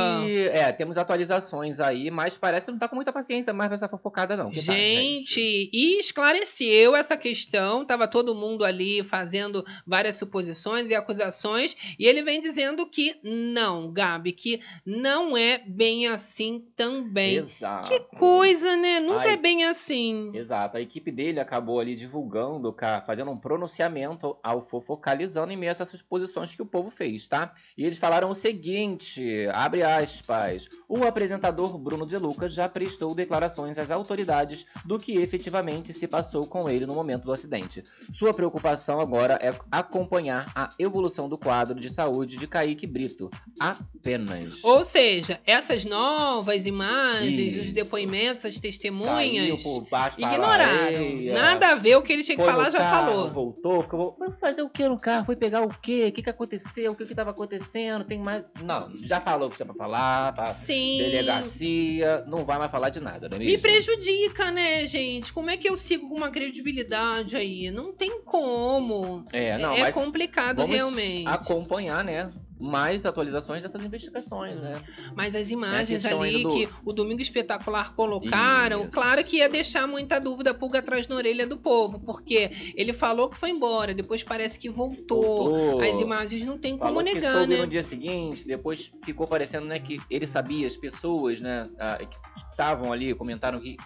É, 0.52 0.70
temos 0.72 0.98
atualizações 0.98 1.80
aí, 1.80 2.10
mas 2.10 2.36
parece 2.36 2.66
que 2.66 2.72
não 2.72 2.78
tá 2.78 2.88
com 2.88 2.96
muita 2.96 3.12
paciência 3.12 3.52
mais 3.54 3.68
pra 3.68 3.76
essa 3.76 3.88
fofocada, 3.88 4.36
não. 4.36 4.50
Que 4.50 4.56
tá, 4.64 4.72
Gente, 4.72 5.70
e 5.72 5.98
esclareceu 5.98 6.94
essa 6.94 7.16
questão. 7.16 7.86
Tava 7.86 8.06
todo 8.06 8.34
mundo 8.34 8.64
ali 8.64 9.02
fazendo 9.02 9.64
várias 9.86 10.16
suposições 10.16 10.90
e 10.90 10.94
acusações. 10.94 11.74
E 11.98 12.06
ele 12.06 12.22
vem 12.22 12.38
dizendo 12.40 12.84
que 12.86 13.14
não, 13.22 13.90
Gabi, 13.90 14.32
que 14.32 14.60
não 14.84 15.36
é 15.36 15.58
bem 15.66 16.06
assim 16.06 16.66
também. 16.76 17.36
Exato. 17.38 17.88
Que 17.88 18.00
coisa, 18.18 18.76
né? 18.76 19.00
Nunca 19.00 19.20
Ai. 19.20 19.32
é 19.34 19.36
bem 19.38 19.64
assim. 19.64 20.30
Exato, 20.34 20.76
a 20.76 20.80
equipe 20.80 21.10
dele 21.10 21.40
acabou 21.40 21.80
ali 21.80 21.94
divulgando, 21.94 22.74
fazendo 23.06 23.30
um 23.30 23.38
pronunciamento 23.38 24.36
ao 24.42 24.62
fofocalizando 24.62 25.52
em 25.52 25.56
meio 25.56 25.70
a 25.70 25.72
essas 25.72 25.88
suposições 25.88 26.54
que 26.54 26.62
o 26.62 26.66
povo 26.66 26.90
fez, 26.90 27.28
tá? 27.28 27.52
E 27.76 27.84
eles 27.84 27.98
falaram 27.98 28.30
o 28.30 28.34
seguinte, 28.34 29.46
abre 29.52 29.82
aspas, 29.82 30.68
o 30.88 31.04
apresentador 31.04 31.78
Bruno 31.78 32.06
De 32.06 32.16
Luca 32.16 32.48
já 32.48 32.68
prestou 32.68 33.14
declarações 33.14 33.78
às 33.78 33.90
autoridades 33.90 34.66
do 34.84 34.98
que 34.98 35.16
efetivamente 35.18 35.92
se 35.92 36.06
passou 36.06 36.46
com 36.46 36.68
ele 36.68 36.86
no 36.86 36.94
momento 36.94 37.24
do 37.24 37.32
acidente. 37.32 37.82
Sua 38.12 38.34
preocupação 38.34 39.00
agora 39.00 39.38
é 39.40 39.54
acompanhar 39.70 40.50
a 40.54 40.68
evolução 40.78 41.28
do 41.28 41.38
quadro 41.38 41.78
de 41.78 41.92
saúde 41.92 42.36
de 42.36 42.46
Kaique 42.46 42.86
Brito, 42.86 43.30
apenas. 43.58 44.62
Ou 44.64 44.84
seja, 44.84 45.40
essas 45.46 45.84
novas 45.84 46.66
imagens, 46.66 47.54
os 47.54 47.66
Isso. 47.66 47.74
depoimentos, 47.74 48.44
as 48.44 48.58
testemunhas, 48.58 49.27
da 49.32 50.32
ignoraram. 50.32 50.84
areia. 50.84 51.34
Nada 51.34 51.68
a 51.68 51.74
ver 51.74 51.96
o 51.96 52.02
que 52.02 52.12
ele 52.12 52.24
tinha 52.24 52.36
que 52.36 52.44
falar, 52.44 52.70
já 52.70 52.78
carro, 52.78 53.06
falou. 53.06 53.28
Voltou, 53.30 53.82
ficou, 53.82 54.16
foi 54.16 54.30
fazer 54.40 54.62
o 54.62 54.68
que 54.68 54.88
no 54.88 54.98
carro? 54.98 55.24
Foi 55.26 55.36
pegar 55.36 55.62
o 55.62 55.68
quê? 55.68 56.06
O 56.08 56.12
que, 56.12 56.22
que 56.22 56.30
aconteceu? 56.30 56.92
O 56.92 56.96
que, 56.96 57.06
que 57.06 57.14
tava 57.14 57.30
acontecendo? 57.30 58.04
Tem 58.04 58.20
mais. 58.20 58.44
Não, 58.62 58.90
já 58.96 59.20
falou 59.20 59.48
o 59.48 59.50
que 59.50 59.56
tinha 59.56 59.66
pra 59.66 59.74
falar, 59.74 60.32
pra 60.34 60.50
Sim. 60.50 60.98
delegacia, 60.98 62.24
não 62.26 62.44
vai 62.44 62.58
mais 62.58 62.70
falar 62.70 62.90
de 62.90 63.00
nada, 63.00 63.28
não 63.28 63.36
é 63.36 63.40
mesmo? 63.40 63.52
Me 63.52 63.58
prejudica, 63.58 64.50
né, 64.50 64.86
gente? 64.86 65.32
Como 65.32 65.50
é 65.50 65.56
que 65.56 65.68
eu 65.68 65.76
sigo 65.76 66.08
com 66.08 66.14
uma 66.14 66.30
credibilidade 66.30 67.36
aí? 67.36 67.70
Não 67.70 67.92
tem 67.92 68.22
como. 68.22 69.24
É, 69.32 69.58
não, 69.58 69.74
é 69.74 69.80
mas 69.80 69.94
complicado 69.94 70.64
realmente. 70.64 71.26
acompanhar, 71.26 72.04
né? 72.04 72.28
Mais 72.60 73.06
atualizações 73.06 73.62
dessas 73.62 73.82
investigações, 73.84 74.54
né? 74.56 74.80
Mas 75.14 75.34
as 75.36 75.50
imagens 75.50 76.02
questão 76.02 76.22
ali 76.22 76.42
do- 76.42 76.50
que 76.50 76.68
o 76.84 76.92
Domingo 76.92 77.20
Espetacular 77.20 77.94
colocaram, 77.94 78.80
Isso. 78.82 78.90
claro 78.90 79.22
que 79.24 79.36
ia 79.36 79.48
deixar 79.48 79.86
muita 79.86 80.20
dúvida, 80.20 80.52
pulga 80.52 80.80
atrás 80.80 81.06
na 81.06 81.16
orelha 81.16 81.46
do 81.46 81.56
povo, 81.56 82.00
porque 82.00 82.50
ele 82.74 82.92
falou 82.92 83.28
que 83.28 83.36
foi 83.36 83.50
embora, 83.50 83.94
depois 83.94 84.22
parece 84.24 84.58
que 84.58 84.68
voltou. 84.68 85.50
Voltou. 85.50 85.80
As 85.80 86.00
imagens 86.00 86.44
não 86.44 86.58
tem 86.58 86.76
como 86.76 86.90
Falou 86.96 87.04
que 87.04 87.14
negar, 87.14 87.32
soube 87.32 87.54
né? 87.54 87.60
no 87.60 87.66
dia 87.66 87.84
seguinte, 87.84 88.46
depois 88.46 88.90
ficou 89.04 89.26
parecendo 89.26 89.66
né, 89.66 89.78
que 89.78 90.00
ele 90.10 90.26
sabia, 90.26 90.66
as 90.66 90.76
pessoas 90.76 91.40
né, 91.40 91.64
ah, 91.78 91.98
que 91.98 92.16
estavam 92.50 92.92
ali, 92.92 93.14
comentaram 93.14 93.60
que 93.60 93.76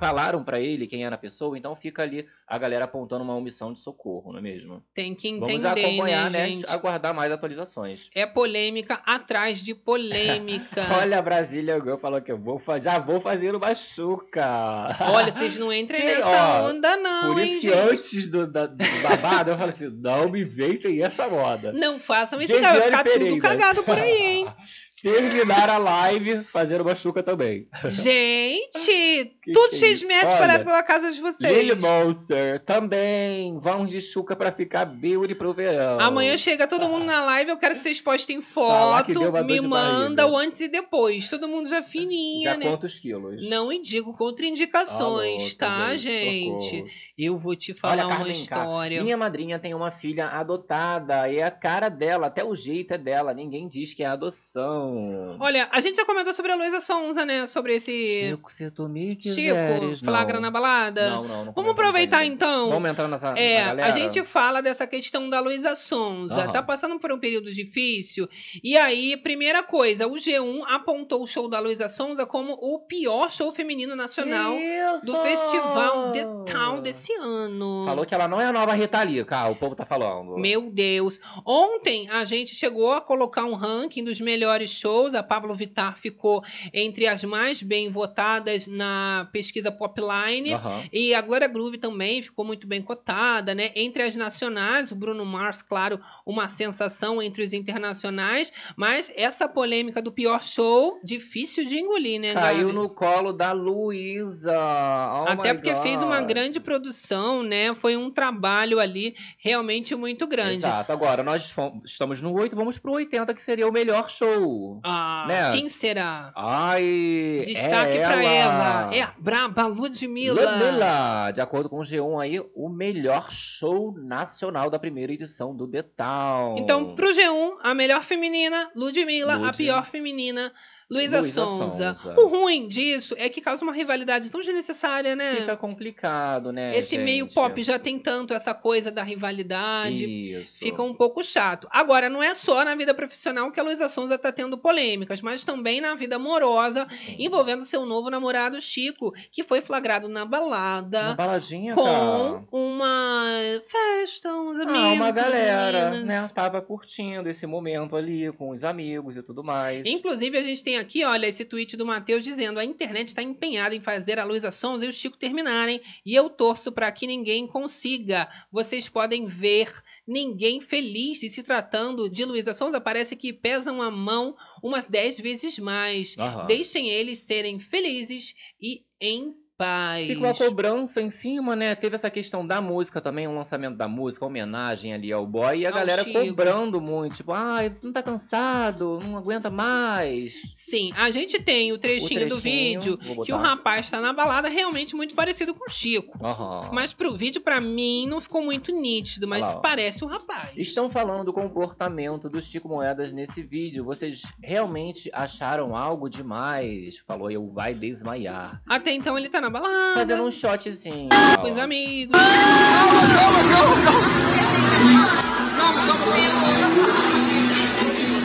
falaram 0.00 0.42
pra 0.42 0.60
ele 0.60 0.86
quem 0.86 1.04
era 1.04 1.14
a 1.14 1.18
pessoa, 1.18 1.56
então 1.56 1.74
fica 1.76 2.02
ali 2.02 2.26
a 2.48 2.58
galera 2.58 2.84
apontando 2.84 3.24
uma 3.24 3.34
omissão 3.34 3.72
de 3.72 3.80
socorro, 3.80 4.30
não 4.30 4.38
é 4.38 4.42
mesmo? 4.42 4.82
Tem 4.94 5.14
que 5.14 5.32
Vamos 5.38 5.50
entender, 5.50 5.84
acompanhar, 5.84 6.30
né, 6.30 6.46
né? 6.48 6.62
Aguardar 6.68 7.12
mais 7.12 7.32
atualizações. 7.32 8.08
É 8.14 8.24
polêmica 8.24 9.02
atrás 9.04 9.60
de 9.62 9.74
polêmica. 9.74 10.82
Olha, 11.00 11.18
a 11.18 11.22
Brasília 11.22 11.74
Girl 11.80 11.96
falou 11.96 12.20
que 12.22 12.30
eu 12.30 12.38
vou, 12.38 12.60
já 12.80 12.98
vou 12.98 13.20
fazer 13.20 13.54
uma 13.54 13.74
chuca. 13.74 14.96
Olha, 15.10 15.32
vocês 15.32 15.58
não 15.58 15.72
entrem 15.72 16.00
Que, 16.00 16.06
nessa 16.06 16.62
ó, 16.62 16.68
onda, 16.70 16.96
não, 16.98 17.34
Por 17.34 17.42
isso 17.42 17.52
hein, 17.54 17.60
que 17.60 17.68
gente? 17.68 17.90
antes 17.90 18.30
do, 18.30 18.46
da- 18.46 18.66
do 18.66 18.84
babado 19.02 19.50
eu 19.50 19.56
falei 19.56 19.70
assim: 19.70 19.88
não 20.00 20.28
me 20.30 20.42
inventem 20.42 21.02
essa 21.02 21.28
moda. 21.28 21.72
Não 21.72 21.98
façam 21.98 22.40
isso, 22.40 22.52
cara. 22.60 22.78
Vai 22.78 22.82
Gesiane 22.82 22.90
ficar 22.98 23.04
tudo 23.04 23.18
Pereira. 23.24 23.40
cagado 23.40 23.82
por 23.82 23.98
aí, 23.98 24.22
hein? 24.36 24.46
Terminar 25.06 25.70
a 25.70 25.78
live 25.78 26.42
fazendo 26.42 26.80
uma 26.80 26.96
chuca 26.96 27.22
também. 27.22 27.68
Gente, 27.84 29.36
tudo 29.54 29.70
que 29.70 29.76
é 29.76 29.78
cheio 29.78 29.96
de 29.96 30.04
Olha, 30.04 30.26
espalhado 30.26 30.64
pela 30.64 30.82
casa 30.82 31.12
de 31.12 31.20
vocês. 31.20 31.56
Lily 31.56 31.80
Monster 31.80 32.58
também. 32.64 33.56
Vamos 33.60 33.92
de 33.92 34.00
chuca 34.00 34.34
pra 34.34 34.50
ficar 34.50 34.84
beauty 34.84 35.32
pro 35.36 35.54
verão. 35.54 36.00
Amanhã 36.00 36.36
chega 36.36 36.66
todo 36.66 36.88
mundo 36.88 37.04
na 37.04 37.24
live, 37.24 37.50
eu 37.50 37.56
quero 37.56 37.76
que 37.76 37.82
vocês 37.82 38.00
postem 38.00 38.42
foto, 38.42 39.20
me 39.44 39.60
manda 39.60 40.26
o 40.26 40.36
antes 40.36 40.58
e 40.58 40.66
depois. 40.66 41.30
Todo 41.30 41.46
mundo 41.46 41.68
já 41.68 41.84
fininha, 41.84 42.50
Já 42.50 42.56
né? 42.56 42.66
quantos 42.66 42.98
quilos? 42.98 43.48
Não 43.48 43.72
indico 43.72 44.12
contraindicações, 44.12 45.54
Tá 45.54 45.68
tá, 45.68 45.78
louca, 45.78 45.98
gente? 45.98 46.84
Eu 47.18 47.38
vou 47.38 47.56
te 47.56 47.72
falar 47.72 47.94
Olha, 47.94 48.06
uma 48.08 48.16
Carmen 48.16 48.32
história. 48.32 49.02
Minha 49.02 49.16
madrinha 49.16 49.58
tem 49.58 49.72
uma 49.72 49.90
filha 49.90 50.26
adotada. 50.26 51.26
E 51.30 51.40
a 51.40 51.50
cara 51.50 51.88
dela, 51.88 52.26
até 52.26 52.44
o 52.44 52.54
jeito 52.54 52.92
é 52.92 52.98
dela. 52.98 53.32
Ninguém 53.32 53.66
diz 53.66 53.94
que 53.94 54.02
é 54.02 54.06
adoção. 54.06 55.38
Olha, 55.40 55.66
a 55.72 55.80
gente 55.80 55.96
já 55.96 56.04
comentou 56.04 56.34
sobre 56.34 56.52
a 56.52 56.56
Luísa 56.56 56.78
Sonza, 56.78 57.24
né? 57.24 57.46
Sobre 57.46 57.76
esse 57.76 58.28
Chico, 58.28 58.52
se 58.52 58.70
tu 58.70 58.86
me 58.86 59.12
Chico, 59.12 59.22
quiseres, 59.22 60.00
flagra 60.00 60.34
não. 60.34 60.42
na 60.42 60.50
balada. 60.50 61.08
Não, 61.08 61.24
não, 61.26 61.44
não 61.46 61.52
Vamos 61.54 61.70
aproveitar 61.70 62.18
ainda. 62.18 62.34
então. 62.34 62.68
Vamos 62.68 62.90
entrar 62.90 63.08
nessa 63.08 63.30
É, 63.38 63.62
a 63.62 63.90
gente 63.92 64.22
fala 64.22 64.60
dessa 64.60 64.86
questão 64.86 65.30
da 65.30 65.40
Luísa 65.40 65.74
Sonza. 65.74 66.42
Aham. 66.42 66.52
Tá 66.52 66.62
passando 66.62 66.98
por 66.98 67.10
um 67.10 67.18
período 67.18 67.50
difícil. 67.50 68.28
E 68.62 68.76
aí, 68.76 69.16
primeira 69.16 69.62
coisa, 69.62 70.06
o 70.06 70.16
G1 70.16 70.64
apontou 70.68 71.22
o 71.22 71.26
show 71.26 71.48
da 71.48 71.60
Luísa 71.60 71.88
Sonza 71.88 72.26
como 72.26 72.52
o 72.60 72.80
pior 72.80 73.30
show 73.30 73.50
feminino 73.50 73.96
nacional 73.96 74.54
Isso! 74.54 75.06
do 75.06 75.16
festival 75.22 76.12
The 76.12 76.52
real 76.52 76.80
desse 76.80 77.05
ano. 77.14 77.84
Falou 77.86 78.04
que 78.06 78.14
ela 78.14 78.28
não 78.28 78.40
é 78.40 78.46
a 78.46 78.52
nova 78.52 78.72
Rita 78.74 79.02
Lee, 79.02 79.24
cara. 79.24 79.50
O 79.50 79.56
povo 79.56 79.74
tá 79.74 79.84
falando. 79.84 80.36
Meu 80.36 80.70
Deus. 80.70 81.18
Ontem 81.44 82.08
a 82.10 82.24
gente 82.24 82.54
chegou 82.54 82.92
a 82.92 83.00
colocar 83.00 83.44
um 83.44 83.54
ranking 83.54 84.04
dos 84.04 84.20
melhores 84.20 84.70
shows. 84.70 85.14
A 85.14 85.22
Pablo 85.22 85.54
Vittar 85.54 85.96
ficou 85.98 86.42
entre 86.72 87.06
as 87.06 87.24
mais 87.24 87.62
bem 87.62 87.90
votadas 87.90 88.66
na 88.66 89.28
pesquisa 89.32 89.70
Popline. 89.70 90.54
Aham. 90.54 90.82
E 90.92 91.14
a 91.14 91.20
Glória 91.20 91.48
Groove 91.48 91.78
também 91.78 92.22
ficou 92.22 92.44
muito 92.44 92.66
bem 92.66 92.82
cotada, 92.82 93.54
né? 93.54 93.70
Entre 93.74 94.02
as 94.02 94.16
nacionais, 94.16 94.92
o 94.92 94.96
Bruno 94.96 95.24
Mars, 95.24 95.62
claro, 95.62 96.00
uma 96.24 96.48
sensação 96.48 97.22
entre 97.22 97.42
os 97.42 97.52
internacionais. 97.52 98.52
Mas 98.76 99.12
essa 99.16 99.48
polêmica 99.48 100.00
do 100.02 100.12
pior 100.12 100.42
show, 100.42 101.00
difícil 101.02 101.66
de 101.66 101.78
engolir, 101.78 102.20
né, 102.20 102.32
Caiu 102.34 102.68
Gabi? 102.68 102.72
no 102.72 102.88
colo 102.88 103.32
da 103.32 103.52
Luísa. 103.52 104.52
Oh 104.54 105.30
Até 105.30 105.54
porque 105.54 105.74
fez 105.76 106.02
uma 106.02 106.18
God. 106.20 106.28
grande 106.28 106.60
produção, 106.60 106.95
né? 107.42 107.74
Foi 107.74 107.96
um 107.96 108.10
trabalho 108.10 108.78
ali 108.80 109.14
realmente 109.38 109.94
muito 109.94 110.26
grande. 110.26 110.56
Exato. 110.56 110.92
Agora, 110.92 111.22
nós 111.22 111.50
fom- 111.50 111.80
estamos 111.84 112.20
no 112.22 112.32
8, 112.32 112.56
vamos 112.56 112.78
pro 112.78 112.92
80, 112.92 113.32
que 113.34 113.42
seria 113.42 113.68
o 113.68 113.72
melhor 113.72 114.08
show. 114.10 114.80
Ah, 114.84 115.24
Né? 115.28 115.52
quem 115.52 115.68
será? 115.68 116.32
Ai, 116.34 117.42
Destaque 117.44 117.98
é 117.98 118.06
pra 118.06 118.24
ela. 118.24 118.82
ela. 118.84 118.94
É 118.94 119.02
a 119.02 119.12
braba 119.18 119.66
Ludmilla. 119.66 120.40
Ludmilla. 120.40 121.30
De 121.32 121.40
acordo 121.40 121.68
com 121.68 121.78
o 121.78 121.82
G1 121.82 122.20
aí, 122.22 122.40
o 122.54 122.68
melhor 122.68 123.30
show 123.30 123.94
nacional 123.98 124.70
da 124.70 124.78
primeira 124.78 125.12
edição 125.12 125.54
do 125.54 125.66
The 125.68 125.82
Town. 125.82 126.56
Então, 126.58 126.94
pro 126.94 127.08
G1, 127.12 127.58
a 127.62 127.74
melhor 127.74 128.02
feminina, 128.02 128.70
Ludmilla. 128.74 129.48
A 129.48 129.52
pior 129.52 129.84
feminina, 129.86 130.52
Luísa 130.88 131.20
Sonza. 131.24 131.94
Sonza. 131.96 132.14
O 132.20 132.28
ruim 132.28 132.68
disso 132.68 133.14
é 133.18 133.28
que 133.28 133.40
causa 133.40 133.64
uma 133.64 133.72
rivalidade 133.72 134.30
tão 134.30 134.40
desnecessária, 134.40 135.16
né? 135.16 135.34
Fica 135.36 135.56
complicado, 135.56 136.52
né, 136.52 136.76
Esse 136.78 136.96
meio 136.96 137.24
gente? 137.24 137.34
pop 137.34 137.60
já 137.60 137.76
tem 137.76 137.98
tanto 137.98 138.32
essa 138.32 138.54
coisa 138.54 138.90
da 138.92 139.02
rivalidade. 139.02 140.04
Isso. 140.04 140.58
Fica 140.60 140.82
um 140.82 140.94
pouco 140.94 141.24
chato. 141.24 141.66
Agora, 141.72 142.08
não 142.08 142.22
é 142.22 142.36
só 142.36 142.64
na 142.64 142.76
vida 142.76 142.94
profissional 142.94 143.50
que 143.50 143.58
a 143.58 143.64
Luísa 143.64 143.88
Sonza 143.88 144.16
tá 144.16 144.30
tendo 144.30 144.56
polêmicas, 144.56 145.20
mas 145.20 145.44
também 145.44 145.80
na 145.80 145.96
vida 145.96 146.16
amorosa, 146.16 146.86
envolvendo 147.18 147.64
seu 147.64 147.84
novo 147.84 148.08
namorado 148.08 148.60
Chico, 148.60 149.12
que 149.32 149.42
foi 149.42 149.60
flagrado 149.60 150.08
na 150.08 150.24
balada. 150.24 151.00
Uma 151.00 151.14
baladinha, 151.14 151.74
com 151.74 152.44
uma 152.52 153.24
festa, 153.68 154.32
uns 154.32 154.60
amigos. 154.60 154.80
Ah, 154.80 154.92
uma 154.92 155.10
galera, 155.10 155.90
né? 156.02 156.30
Tava 156.32 156.62
curtindo 156.62 157.28
esse 157.28 157.44
momento 157.44 157.96
ali 157.96 158.30
com 158.32 158.50
os 158.50 158.62
amigos 158.62 159.16
e 159.16 159.22
tudo 159.22 159.42
mais. 159.42 159.84
Inclusive, 159.84 160.38
a 160.38 160.42
gente 160.42 160.62
tem 160.62 160.75
aqui, 160.76 161.04
olha, 161.04 161.26
esse 161.26 161.44
tweet 161.44 161.76
do 161.76 161.86
Matheus 161.86 162.24
dizendo: 162.24 162.58
a 162.58 162.64
internet 162.64 163.08
está 163.08 163.22
empenhada 163.22 163.74
em 163.74 163.80
fazer 163.80 164.18
a 164.18 164.24
Luísa 164.24 164.50
Sonza 164.50 164.84
e 164.84 164.88
o 164.88 164.92
Chico 164.92 165.16
terminarem, 165.16 165.80
e 166.04 166.14
eu 166.14 166.28
torço 166.28 166.72
para 166.72 166.90
que 166.92 167.06
ninguém 167.06 167.46
consiga. 167.46 168.28
Vocês 168.50 168.88
podem 168.88 169.26
ver 169.26 169.72
ninguém 170.06 170.60
feliz. 170.60 171.22
E 171.22 171.30
se 171.30 171.42
tratando 171.42 172.08
de 172.08 172.24
Luísa 172.24 172.52
Sonza, 172.52 172.80
parece 172.80 173.16
que 173.16 173.32
pesam 173.32 173.82
a 173.82 173.90
mão 173.90 174.36
umas 174.62 174.86
10 174.86 175.20
vezes 175.20 175.58
mais. 175.58 176.16
Aham. 176.18 176.46
Deixem 176.46 176.88
eles 176.88 177.18
serem 177.20 177.58
felizes 177.58 178.34
e 178.60 178.84
em 179.00 179.34
paz. 179.56 180.06
Fica 180.06 180.20
uma 180.20 180.34
cobrança 180.34 181.00
em 181.00 181.10
cima, 181.10 181.56
né? 181.56 181.74
Teve 181.74 181.94
essa 181.94 182.10
questão 182.10 182.46
da 182.46 182.60
música 182.60 183.00
também, 183.00 183.26
um 183.26 183.34
lançamento 183.34 183.76
da 183.76 183.88
música, 183.88 184.24
homenagem 184.26 184.92
ali 184.92 185.12
ao 185.12 185.26
boy, 185.26 185.58
e 185.60 185.66
a 185.66 185.70
Ao 185.70 185.74
galera 185.74 186.04
Chico. 186.04 186.18
cobrando 186.26 186.80
muito. 186.80 187.16
Tipo, 187.16 187.32
ai, 187.32 187.70
você 187.72 187.86
não 187.86 187.92
tá 187.92 188.02
cansado, 188.02 188.98
não 189.02 189.16
aguenta 189.16 189.50
mais. 189.50 190.34
Sim, 190.52 190.92
a 190.96 191.10
gente 191.10 191.40
tem 191.40 191.72
o 191.72 191.78
trechinho, 191.78 192.28
do 192.28 192.40
trechinho, 192.40 192.80
vídeo 192.80 192.98
vou 193.14 193.24
que 193.24 193.32
o 193.32 193.36
rapaz 193.36 193.90
tá 193.90 194.00
na 194.00 194.12
balada 194.12 194.48
realmente 194.48 194.94
muito 194.94 195.14
parecido 195.14 195.54
com 195.54 195.64
o 195.64 195.70
Chico. 195.70 196.16
Aham. 196.24 196.70
Mas 196.72 196.92
pro 196.92 197.16
vídeo, 197.16 197.40
pra 197.40 197.60
mim, 197.60 198.06
não 198.06 198.20
ficou 198.20 198.42
muito 198.42 198.72
nítido, 198.72 199.26
mas 199.26 199.42
Olha 199.44 199.52
lá, 199.52 199.58
ó. 199.58 199.60
parece 199.60 200.04
o 200.04 200.06
rapaz. 200.06 200.50
Estão 200.56 200.90
falando 200.90 201.24
do 201.24 201.32
comportamento 201.32 202.28
do 202.28 202.40
Chico 202.42 202.68
Moedas 202.68 203.12
nesse 203.12 203.42
vídeo. 203.42 203.84
Vocês 203.84 204.22
realmente 204.42 205.10
acharam 205.12 205.76
algo 205.76 206.08
demais? 206.08 206.98
Falou, 207.06 207.30
eu 207.30 207.48
vai 207.52 207.72
desmaiar. 207.74 208.62
Até 208.68 208.92
então 208.92 209.16
ele 209.16 209.28
tá 209.28 209.40
na 209.40 209.45
balada, 209.50 209.94
Fazendo 209.94 210.24
um 210.24 210.30
shotzinho. 210.30 211.08
com 211.40 211.50
os 211.50 211.58
amigos. 211.58 212.16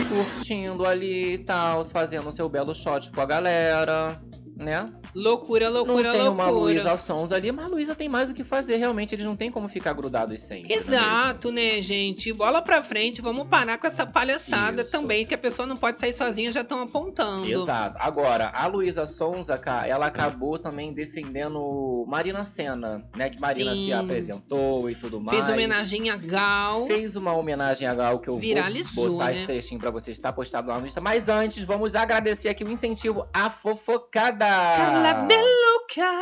Curtindo 0.08 0.84
ali 0.86 1.34
e 1.34 1.38
tal, 1.38 1.84
fazendo 1.84 2.30
seu 2.32 2.48
belo 2.48 2.74
shot 2.74 3.10
com 3.10 3.20
a 3.20 3.26
galera, 3.26 4.20
né? 4.62 4.90
Loucura, 5.14 5.68
loucura, 5.68 6.10
não 6.10 6.12
tem 6.12 6.28
uma 6.28 6.48
loucura. 6.48 6.72
Luísa 6.72 6.96
Sons 6.96 7.32
ali, 7.32 7.52
mas 7.52 7.66
a 7.66 7.68
Luísa 7.68 7.94
tem 7.94 8.08
mais 8.08 8.30
o 8.30 8.34
que 8.34 8.42
fazer, 8.42 8.76
realmente. 8.76 9.14
Eles 9.14 9.26
não 9.26 9.36
tem 9.36 9.50
como 9.50 9.68
ficar 9.68 9.92
grudados 9.92 10.40
sempre. 10.40 10.72
é 10.72 10.76
mesmo? 10.76 10.94
Exato, 10.94 11.52
né, 11.52 11.82
gente? 11.82 12.32
Bola 12.32 12.62
pra 12.62 12.82
frente, 12.82 13.20
vamos 13.20 13.46
parar 13.48 13.76
com 13.76 13.86
essa 13.86 14.06
palhaçada 14.06 14.84
também, 14.84 15.26
que 15.26 15.34
a 15.34 15.38
pessoa 15.38 15.66
não 15.66 15.76
pode 15.76 16.00
sair 16.00 16.12
sozinha, 16.12 16.50
já 16.50 16.62
estão 16.62 16.80
apontando. 16.80 17.50
Exato. 17.50 17.96
Agora, 18.00 18.50
a 18.54 18.66
Luísa 18.66 19.04
Sonza, 19.04 19.60
ela 19.86 20.06
acabou 20.06 20.58
também 20.58 20.92
defendendo 20.94 22.04
Marina 22.08 22.42
Senna, 22.44 23.04
né? 23.14 23.28
Que 23.28 23.40
Marina 23.40 23.74
Sim. 23.74 23.84
se 23.86 23.92
apresentou 23.92 24.88
e 24.88 24.94
tudo 24.94 25.20
mais. 25.20 25.36
Fez 25.36 25.48
homenagem 25.50 26.10
a 26.10 26.16
Gal. 26.16 26.86
Fez 26.86 27.16
uma 27.16 27.34
homenagem 27.34 27.86
a 27.86 27.94
Gal 27.94 28.18
que 28.18 28.28
eu 28.28 28.38
Viralizou, 28.38 29.08
vou 29.08 29.12
botar 29.18 29.26
né? 29.26 29.32
esse 29.36 29.46
trechinho 29.46 29.80
pra 29.80 29.90
vocês, 29.90 30.18
tá 30.18 30.32
postado 30.32 30.68
lá 30.68 30.78
no 30.78 30.86
Insta. 30.86 31.00
Mas 31.00 31.28
antes, 31.28 31.64
vamos 31.64 31.94
agradecer 31.94 32.48
aqui 32.48 32.64
o 32.64 32.70
incentivo 32.70 33.26
à 33.32 33.50
fofocada. 33.50 34.51
Carla 34.52 35.12
de 35.26 35.34
Luca. 35.36 36.12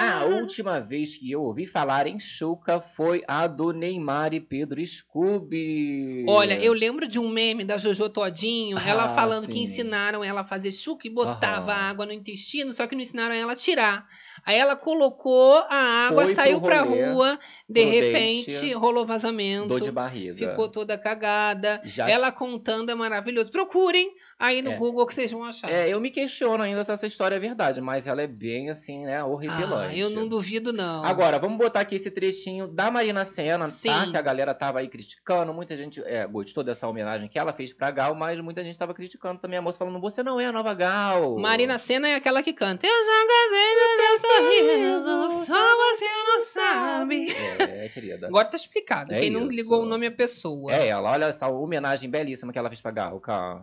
A 0.00 0.24
última 0.24 0.80
vez 0.80 1.16
que 1.16 1.30
eu 1.30 1.42
ouvi 1.42 1.66
falar 1.66 2.06
em 2.06 2.18
Chuca 2.18 2.80
foi 2.80 3.22
a 3.26 3.46
do 3.46 3.72
Neymar 3.72 4.34
e 4.34 4.40
Pedro 4.40 4.80
Scooby. 4.84 6.24
Olha, 6.28 6.54
eu 6.62 6.72
lembro 6.72 7.06
de 7.08 7.18
um 7.18 7.28
meme 7.28 7.64
da 7.64 7.76
Jojo 7.78 8.08
Todinho, 8.08 8.78
ela 8.86 9.04
Ah, 9.04 9.14
falando 9.14 9.46
que 9.46 9.52
sim. 9.54 9.62
ensinaram 9.62 10.22
ela 10.24 10.40
a 10.40 10.44
fazer 10.44 10.72
chuca 10.72 11.06
e 11.06 11.10
botava 11.10 11.72
Aham. 11.72 11.90
água 11.90 12.06
no 12.06 12.12
intestino, 12.12 12.72
só 12.72 12.86
que 12.86 12.94
não 12.94 13.02
ensinaram 13.02 13.34
ela 13.34 13.52
a 13.52 13.56
tirar. 13.56 14.06
Aí 14.44 14.58
ela 14.58 14.74
colocou 14.74 15.54
a 15.68 16.08
água, 16.08 16.24
Foi 16.24 16.34
saiu 16.34 16.60
pra 16.60 16.80
rolê, 16.82 17.04
rua, 17.12 17.38
de 17.68 17.84
repente 17.84 18.50
date, 18.50 18.72
rolou 18.72 19.06
vazamento. 19.06 19.68
Dor 19.68 19.80
de 19.80 19.90
barriga. 19.92 20.34
Ficou 20.34 20.68
toda 20.68 20.98
cagada. 20.98 21.80
Já- 21.84 22.08
Ela 22.10 22.32
contando 22.32 22.90
é 22.90 22.94
maravilhoso. 22.94 23.52
Procurem 23.52 24.12
aí 24.42 24.60
no 24.60 24.72
É. 24.72 24.76
Google 24.76 25.06
que 25.06 25.14
vocês 25.14 25.30
vão 25.30 25.44
achar. 25.44 25.70
É, 25.70 25.88
eu 25.88 26.00
me 26.00 26.10
questiono 26.10 26.62
ainda 26.62 26.82
se 26.84 26.90
essa 26.92 27.06
história 27.06 27.36
é 27.36 27.38
verdade, 27.38 27.80
mas 27.80 28.06
ela 28.06 28.20
é 28.20 28.26
bem 28.26 28.68
assim, 28.70 29.04
né, 29.04 29.22
horripilante. 29.22 29.94
Ah, 29.94 29.96
eu 29.98 30.10
não 30.10 30.26
duvido, 30.28 30.72
não. 30.72 31.04
Agora, 31.04 31.38
vamos 31.38 31.56
botar 31.58 31.80
aqui 31.80 31.94
esse 31.94 32.10
trechinho 32.10 32.66
da 32.66 32.90
Marina 32.90 33.24
Senna, 33.24 33.64
tá? 33.64 33.70
Sim. 33.70 34.10
Que 34.10 34.16
a 34.16 34.22
galera 34.22 34.52
tava 34.54 34.80
aí 34.80 34.88
criticando. 34.88 35.54
Muita 35.54 35.76
gente 35.76 36.02
é, 36.04 36.26
gostou 36.26 36.64
dessa 36.64 36.88
homenagem 36.88 37.28
que 37.28 37.38
ela 37.38 37.52
fez 37.52 37.72
pra 37.72 37.90
Gal, 37.90 38.14
mas 38.14 38.40
muita 38.40 38.62
gente 38.64 38.76
tava 38.78 38.92
criticando 38.92 39.40
também 39.40 39.58
a 39.58 39.62
moça, 39.62 39.78
falando: 39.78 40.00
você 40.00 40.22
não 40.22 40.40
é 40.40 40.46
a 40.46 40.52
nova 40.52 40.74
Gal. 40.74 41.38
Marina 41.38 41.78
Senna 41.78 42.08
é 42.08 42.14
aquela 42.16 42.42
que 42.42 42.52
canta. 42.52 42.86
Eu 42.86 42.90
já 42.90 43.26
gozei 43.32 43.74
do 43.78 43.96
teu 43.96 44.30
sorriso, 44.30 45.44
só 45.46 45.76
você 45.76 46.04
não 46.26 46.44
sabe. 46.44 47.28
É, 47.58 47.88
querida. 47.88 48.26
Agora 48.26 48.48
tá 48.48 48.56
explicado. 48.56 49.12
É 49.12 49.20
Quem 49.20 49.30
não 49.30 49.46
isso. 49.46 49.56
ligou 49.56 49.82
o 49.82 49.86
nome 49.86 50.06
à 50.06 50.10
pessoa. 50.10 50.72
É 50.72 50.88
ela, 50.88 51.10
olha 51.12 51.26
essa 51.26 51.48
homenagem 51.48 52.10
belíssima 52.10 52.52
que 52.52 52.58
ela 52.58 52.68
fez 52.68 52.80
pra 52.80 52.90
Gal, 52.90 53.20
cara. 53.20 53.62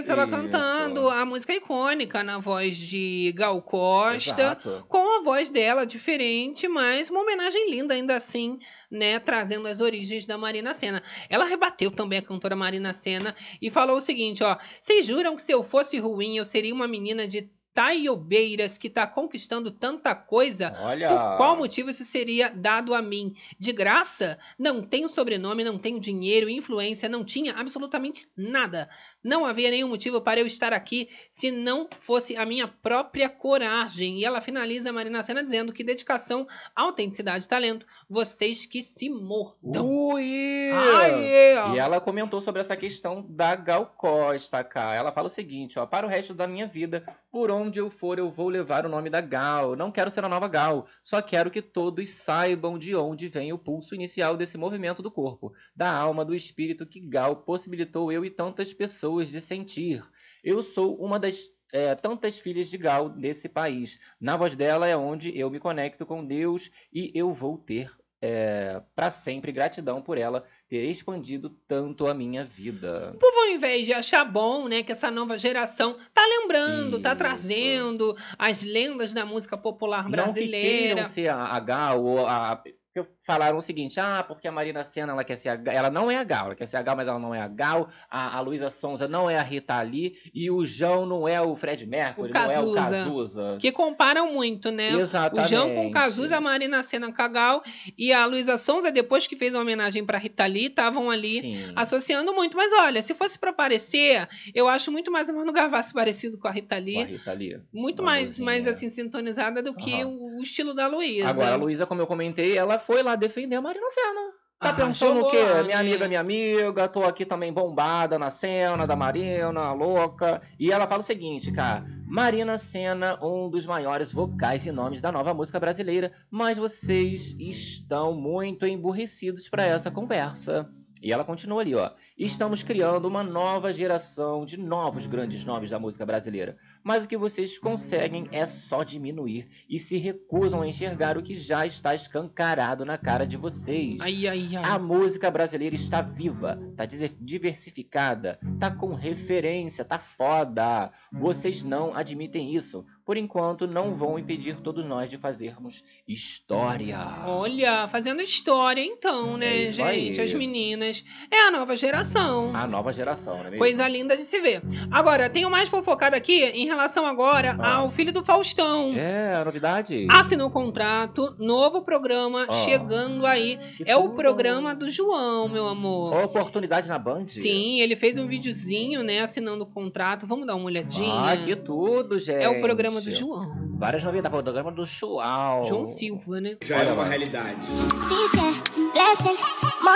Isso, 0.00 0.10
ela 0.10 0.24
Isso. 0.24 0.32
cantando 0.32 1.08
a 1.08 1.24
música 1.24 1.54
icônica 1.54 2.24
na 2.24 2.38
voz 2.38 2.76
de 2.76 3.32
Gal 3.36 3.60
Costa, 3.62 4.42
Exato. 4.42 4.84
com 4.88 5.20
a 5.20 5.22
voz 5.22 5.50
dela 5.50 5.84
diferente, 5.84 6.66
mas 6.66 7.10
uma 7.10 7.20
homenagem 7.20 7.70
linda 7.70 7.94
ainda 7.94 8.16
assim, 8.16 8.58
né, 8.90 9.18
trazendo 9.18 9.68
as 9.68 9.80
origens 9.80 10.24
da 10.24 10.36
Marina 10.36 10.74
Senna. 10.74 11.02
Ela 11.28 11.44
rebateu 11.44 11.90
também 11.90 12.18
a 12.18 12.22
cantora 12.22 12.56
Marina 12.56 12.92
Senna 12.92 13.34
e 13.60 13.70
falou 13.70 13.98
o 13.98 14.00
seguinte, 14.00 14.42
ó: 14.42 14.56
"Vocês 14.80 15.06
juram 15.06 15.36
que 15.36 15.42
se 15.42 15.52
eu 15.52 15.62
fosse 15.62 15.98
ruim, 15.98 16.38
eu 16.38 16.44
seria 16.44 16.74
uma 16.74 16.88
menina 16.88 17.28
de 17.28 17.50
Taiobeiras 17.74 18.76
que 18.76 18.90
tá 18.90 19.06
conquistando 19.06 19.70
tanta 19.70 20.14
coisa? 20.14 20.76
Olha. 20.80 21.08
Por 21.08 21.36
qual 21.36 21.56
motivo 21.56 21.90
isso 21.90 22.04
seria 22.04 22.48
dado 22.50 22.94
a 22.94 23.02
mim? 23.02 23.34
De 23.58 23.72
graça? 23.72 24.38
Não 24.58 24.82
tenho 24.82 25.08
sobrenome, 25.08 25.64
não 25.64 25.78
tenho 25.78 26.00
dinheiro, 26.00 26.48
influência, 26.48 27.08
não 27.08 27.24
tinha 27.24 27.54
absolutamente 27.54 28.26
nada. 28.36 28.88
Não 29.22 29.44
havia 29.44 29.70
nenhum 29.70 29.88
motivo 29.88 30.20
para 30.20 30.40
eu 30.40 30.46
estar 30.46 30.72
aqui 30.72 31.08
se 31.28 31.50
não 31.50 31.88
fosse 32.00 32.36
a 32.36 32.44
minha 32.44 32.66
própria 32.66 33.28
coragem. 33.28 34.18
E 34.18 34.24
ela 34.24 34.40
finaliza 34.40 34.90
a 34.90 34.92
Marina 34.92 35.22
Senna 35.22 35.44
dizendo 35.44 35.72
que 35.72 35.84
dedicação, 35.84 36.46
autenticidade 36.74 37.44
e 37.44 37.48
talento, 37.48 37.86
vocês 38.08 38.66
que 38.66 38.82
se 38.82 39.08
mordam. 39.08 39.88
Ui! 39.88 40.70
Aê, 40.72 41.56
ó. 41.58 41.74
E 41.74 41.78
ela 41.78 42.00
comentou 42.00 42.40
sobre 42.40 42.60
essa 42.60 42.76
questão 42.76 43.24
da 43.28 43.54
Gal 43.54 43.94
Costa, 43.96 44.64
cara. 44.64 44.94
Ela 44.94 45.12
fala 45.12 45.28
o 45.28 45.30
seguinte, 45.30 45.78
ó, 45.78 45.86
para 45.86 46.06
o 46.06 46.08
resto 46.08 46.34
da 46.34 46.46
minha 46.46 46.66
vida, 46.66 47.04
Por 47.30 47.48
onde 47.48 47.69
eu 47.78 47.90
for, 47.90 48.18
eu 48.18 48.30
vou 48.30 48.48
levar 48.48 48.84
o 48.84 48.88
nome 48.88 49.08
da 49.10 49.20
Gal. 49.20 49.76
Não 49.76 49.90
quero 49.90 50.10
ser 50.10 50.24
a 50.24 50.28
nova 50.28 50.48
Gal. 50.48 50.86
Só 51.02 51.20
quero 51.22 51.50
que 51.50 51.62
todos 51.62 52.10
saibam 52.10 52.78
de 52.78 52.94
onde 52.96 53.28
vem 53.28 53.52
o 53.52 53.58
pulso 53.58 53.94
inicial 53.94 54.36
desse 54.36 54.58
movimento 54.58 55.02
do 55.02 55.10
corpo, 55.10 55.52
da 55.74 55.90
alma, 55.90 56.24
do 56.24 56.34
espírito 56.34 56.86
que 56.86 57.00
Gal 57.00 57.36
possibilitou 57.36 58.10
eu 58.10 58.24
e 58.24 58.30
tantas 58.30 58.72
pessoas 58.72 59.30
de 59.30 59.40
sentir. 59.40 60.02
Eu 60.42 60.62
sou 60.62 60.96
uma 60.96 61.18
das 61.18 61.48
é, 61.72 61.94
tantas 61.94 62.38
filhas 62.38 62.68
de 62.68 62.78
Gal 62.78 63.08
desse 63.08 63.48
país. 63.48 63.98
Na 64.20 64.36
voz 64.36 64.56
dela 64.56 64.88
é 64.88 64.96
onde 64.96 65.36
eu 65.38 65.50
me 65.50 65.60
conecto 65.60 66.04
com 66.04 66.24
Deus 66.24 66.70
e 66.92 67.12
eu 67.14 67.32
vou 67.32 67.56
ter 67.56 67.99
é, 68.22 68.80
para 68.94 69.10
sempre 69.10 69.50
gratidão 69.50 70.02
por 70.02 70.18
ela 70.18 70.44
ter 70.68 70.84
expandido 70.90 71.50
tanto 71.66 72.06
a 72.06 72.14
minha 72.14 72.44
vida. 72.44 73.12
O 73.14 73.18
povo, 73.18 73.38
ao 73.40 73.48
invés 73.48 73.86
de 73.86 73.92
achar 73.92 74.24
bom, 74.24 74.68
né, 74.68 74.82
que 74.82 74.92
essa 74.92 75.10
nova 75.10 75.38
geração 75.38 75.96
tá 76.12 76.22
lembrando, 76.26 77.00
tá 77.00 77.10
Isso. 77.10 77.18
trazendo 77.18 78.16
as 78.38 78.62
lendas 78.62 79.14
da 79.14 79.24
música 79.24 79.56
popular 79.56 80.02
Não 80.04 80.10
que 80.10 80.16
brasileira. 80.16 80.94
queiram 80.94 81.06
ser 81.08 81.28
a, 81.28 81.58
Gal 81.60 82.04
ou 82.04 82.26
a. 82.26 82.62
porque 82.92 83.08
Falaram 83.24 83.58
o 83.58 83.62
seguinte, 83.62 84.00
ah, 84.00 84.24
porque 84.26 84.48
a 84.48 84.52
Marina 84.52 84.82
Senna 84.82 85.12
ela 85.12 85.22
quer 85.22 85.36
ser 85.36 85.50
a 85.50 85.56
Gal. 85.56 85.74
Ela 85.74 85.90
não 85.90 86.10
é 86.10 86.16
a 86.16 86.24
Gal, 86.24 86.46
ela 86.46 86.54
quer 86.56 86.66
ser 86.66 86.78
a 86.78 86.82
Gal, 86.82 86.96
mas 86.96 87.06
ela 87.06 87.18
não 87.18 87.32
é 87.32 87.40
a 87.40 87.46
Gal. 87.46 87.88
A, 88.10 88.36
a 88.36 88.40
Luísa 88.40 88.68
Sonza 88.68 89.06
não 89.06 89.30
é 89.30 89.38
a 89.38 89.42
Rita 89.42 89.80
Lee. 89.82 90.16
E 90.34 90.50
o 90.50 90.66
João 90.66 91.06
não 91.06 91.28
é 91.28 91.40
o 91.40 91.54
Fred 91.54 91.86
Mercury, 91.86 92.30
O 92.30 92.34
não 92.34 92.50
é 92.50 92.58
o 92.58 92.74
Cazuza. 92.74 93.58
Que 93.60 93.70
comparam 93.70 94.32
muito, 94.32 94.72
né? 94.72 94.90
Exatamente. 94.90 95.46
O 95.46 95.48
João 95.48 95.72
com 95.72 95.86
o 95.86 95.90
Cazuza, 95.92 96.38
a 96.38 96.40
Marina 96.40 96.82
Senna 96.82 97.12
com 97.12 97.22
a 97.22 97.28
Gal 97.28 97.62
e 97.96 98.12
a 98.12 98.26
Luísa 98.26 98.58
Sonza, 98.58 98.90
depois 98.90 99.28
que 99.28 99.36
fez 99.36 99.54
a 99.54 99.60
homenagem 99.60 100.04
pra 100.04 100.18
Rita 100.18 100.46
Lee, 100.46 100.66
estavam 100.66 101.08
ali 101.08 101.42
Sim. 101.42 101.72
associando 101.76 102.34
muito. 102.34 102.56
Mas 102.56 102.72
olha, 102.72 103.00
se 103.02 103.14
fosse 103.14 103.38
pra 103.38 103.52
parecer, 103.52 104.28
eu 104.52 104.68
acho 104.68 104.90
muito 104.90 105.12
mais 105.12 105.30
a 105.30 105.32
Manu 105.32 105.52
Gavassi 105.52 105.94
parecido 105.94 106.38
com 106.38 106.48
a 106.48 106.50
Rita 106.50 106.78
Lee. 106.78 106.94
Com 106.94 107.02
a 107.02 107.04
Rita 107.04 107.32
Lee. 107.32 107.60
Muito 107.72 108.00
Uma 108.02 108.12
mais, 108.12 108.38
mais 108.40 108.66
assim, 108.66 108.90
sintonizada 108.90 109.62
do 109.62 109.74
que 109.74 110.04
o, 110.04 110.40
o 110.40 110.42
estilo 110.42 110.74
da 110.74 110.88
Luísa. 110.88 111.28
Agora, 111.28 111.52
a 111.52 111.56
Luísa, 111.56 111.86
como 111.86 112.00
eu 112.00 112.06
comentei, 112.06 112.58
ela 112.58 112.79
foi 112.80 113.02
lá 113.02 113.14
defender 113.14 113.54
a 113.56 113.60
Marina 113.60 113.88
Senna. 113.90 114.40
Tá 114.58 114.70
Ah, 114.70 114.72
pensando 114.74 115.20
o 115.20 115.30
quê? 115.30 115.38
lá, 115.42 115.62
minha 115.62 115.64
né? 115.64 115.74
amiga, 115.74 116.06
minha 116.06 116.20
amiga, 116.20 116.86
tô 116.86 117.02
aqui 117.02 117.24
também 117.24 117.50
bombada 117.50 118.18
na 118.18 118.28
cena 118.28 118.86
da 118.86 118.94
Marina, 118.94 119.72
louca. 119.72 120.42
E 120.58 120.70
ela 120.70 120.86
fala 120.86 121.00
o 121.00 121.04
seguinte, 121.04 121.50
cara. 121.50 121.86
Marina 122.06 122.58
Senna, 122.58 123.18
um 123.24 123.48
dos 123.48 123.64
maiores 123.64 124.12
vocais 124.12 124.66
e 124.66 124.72
nomes 124.72 125.00
da 125.00 125.10
nova 125.10 125.32
música 125.32 125.58
brasileira, 125.58 126.12
mas 126.30 126.58
vocês 126.58 127.34
estão 127.38 128.12
muito 128.12 128.66
emburrecidos 128.66 129.48
para 129.48 129.64
essa 129.64 129.90
conversa. 129.90 130.68
E 131.02 131.10
ela 131.10 131.24
continua 131.24 131.62
ali, 131.62 131.74
ó. 131.74 131.92
Estamos 132.18 132.62
criando 132.62 133.06
uma 133.06 133.22
nova 133.22 133.72
geração 133.72 134.44
de 134.44 134.58
novos 134.58 135.06
grandes 135.06 135.42
nomes 135.46 135.70
da 135.70 135.78
música 135.78 136.04
brasileira. 136.04 136.58
Mas 136.82 137.04
o 137.04 137.08
que 137.08 137.16
vocês 137.16 137.58
conseguem 137.58 138.26
é 138.32 138.46
só 138.46 138.82
diminuir 138.82 139.48
e 139.68 139.78
se 139.78 139.98
recusam 139.98 140.62
a 140.62 140.66
enxergar 140.68 141.18
o 141.18 141.22
que 141.22 141.36
já 141.36 141.66
está 141.66 141.94
escancarado 141.94 142.84
na 142.84 142.96
cara 142.96 143.26
de 143.26 143.36
vocês. 143.36 143.98
Ai, 144.00 144.26
ai, 144.26 144.48
ai. 144.56 144.64
A 144.64 144.78
música 144.78 145.30
brasileira 145.30 145.74
está 145.74 146.00
viva, 146.00 146.58
tá 146.76 146.86
dizer- 146.86 147.14
diversificada, 147.20 148.38
tá 148.58 148.70
com 148.70 148.94
referência, 148.94 149.84
tá 149.84 149.98
foda. 149.98 150.90
Vocês 151.12 151.62
não 151.62 151.94
admitem 151.94 152.54
isso. 152.54 152.84
Por 153.04 153.16
enquanto, 153.16 153.66
não 153.66 153.96
vão 153.96 154.18
impedir 154.18 154.56
todos 154.62 154.84
nós 154.86 155.10
de 155.10 155.18
fazermos 155.18 155.82
história. 156.06 156.98
Olha, 157.24 157.88
fazendo 157.88 158.22
história 158.22 158.82
então, 158.84 159.36
né, 159.36 159.46
É 159.48 159.62
isso 159.64 159.82
aí. 159.82 160.06
gente? 160.06 160.20
As 160.20 160.34
meninas. 160.34 161.04
É 161.30 161.48
a 161.48 161.50
nova 161.50 161.76
geração. 161.76 162.54
A 162.54 162.66
nova 162.66 162.92
geração, 162.92 163.34
não 163.34 163.40
é 163.40 163.50
mesmo? 163.50 163.58
Coisa 163.58 163.86
linda 163.88 164.16
de 164.16 164.22
se 164.22 164.38
ver. 164.40 164.62
Agora, 164.90 165.28
tenho 165.28 165.50
mais 165.50 165.68
fofocada 165.68 166.16
aqui 166.16 166.44
em 166.44 166.66
relação 166.66 167.04
agora 167.06 167.56
Ah. 167.58 167.76
ao 167.76 167.90
filho 167.90 168.12
do 168.12 168.24
Faustão. 168.24 168.92
É, 168.96 169.34
a 169.34 169.44
novidade. 169.44 170.06
Assinou 170.10 170.48
o 170.48 170.52
contrato, 170.52 171.34
novo 171.38 171.82
programa 171.82 172.46
Ó. 172.48 172.52
chegando 172.52 173.26
aí. 173.26 173.58
Que 173.76 173.84
É 173.90 173.96
o 173.96 174.10
programa 174.10 174.74
do 174.74 174.90
João, 174.90 175.48
meu 175.48 175.66
amor. 175.66 176.14
Oportunidade 176.24 176.88
na 176.88 176.98
Band? 176.98 177.20
Sim, 177.20 177.80
ele 177.80 177.96
fez 177.96 178.16
um 178.18 178.26
videozinho, 178.26 179.02
né, 179.02 179.20
assinando 179.20 179.64
o 179.64 179.66
contrato. 179.66 180.26
Vamos 180.26 180.46
dar 180.46 180.54
uma 180.54 180.66
olhadinha. 180.66 181.32
Ah, 181.32 181.36
que 181.36 181.54
tudo, 181.56 182.18
gente. 182.18 182.42
É 182.42 182.48
o 182.48 182.60
programa 182.60 182.89
do 182.98 183.10
João. 183.10 183.76
Várias 183.78 184.02
novidades. 184.02 184.38
O 184.38 184.42
programa 184.42 184.72
do 184.72 184.86
João. 184.86 185.62
João 185.64 185.84
Silva, 185.84 186.40
né? 186.40 186.56
Já 186.62 186.82
é 186.82 186.92
uma 186.92 187.04
realidade. 187.04 187.60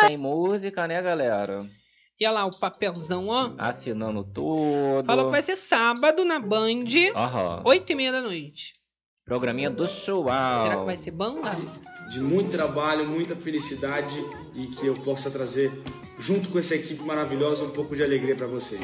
Tem 0.06 0.18
música, 0.18 0.86
né, 0.86 1.00
galera? 1.00 1.66
E 2.20 2.26
olha 2.26 2.34
lá 2.34 2.44
o 2.44 2.58
papelzão, 2.60 3.28
ó. 3.28 3.52
Assinando 3.56 4.22
tudo. 4.22 5.06
Falou 5.06 5.24
que 5.26 5.30
vai 5.30 5.42
ser 5.42 5.56
sábado 5.56 6.24
na 6.24 6.38
Band, 6.38 6.84
Aham. 7.16 7.62
8 7.64 7.90
e 7.90 7.94
meia 7.94 8.12
da 8.12 8.20
noite. 8.20 8.74
Programinha 9.24 9.70
do 9.70 9.86
João. 9.86 10.60
Será 10.60 10.76
que 10.76 10.84
vai 10.84 10.96
ser 10.96 11.10
banda? 11.10 11.50
De 12.10 12.20
muito 12.20 12.50
trabalho, 12.50 13.08
muita 13.08 13.34
felicidade 13.34 14.14
e 14.54 14.66
que 14.66 14.86
eu 14.86 14.94
possa 14.96 15.30
trazer, 15.30 15.72
junto 16.18 16.50
com 16.50 16.58
essa 16.58 16.74
equipe 16.74 17.02
maravilhosa, 17.02 17.64
um 17.64 17.70
pouco 17.70 17.96
de 17.96 18.02
alegria 18.04 18.36
para 18.36 18.46
vocês. 18.46 18.82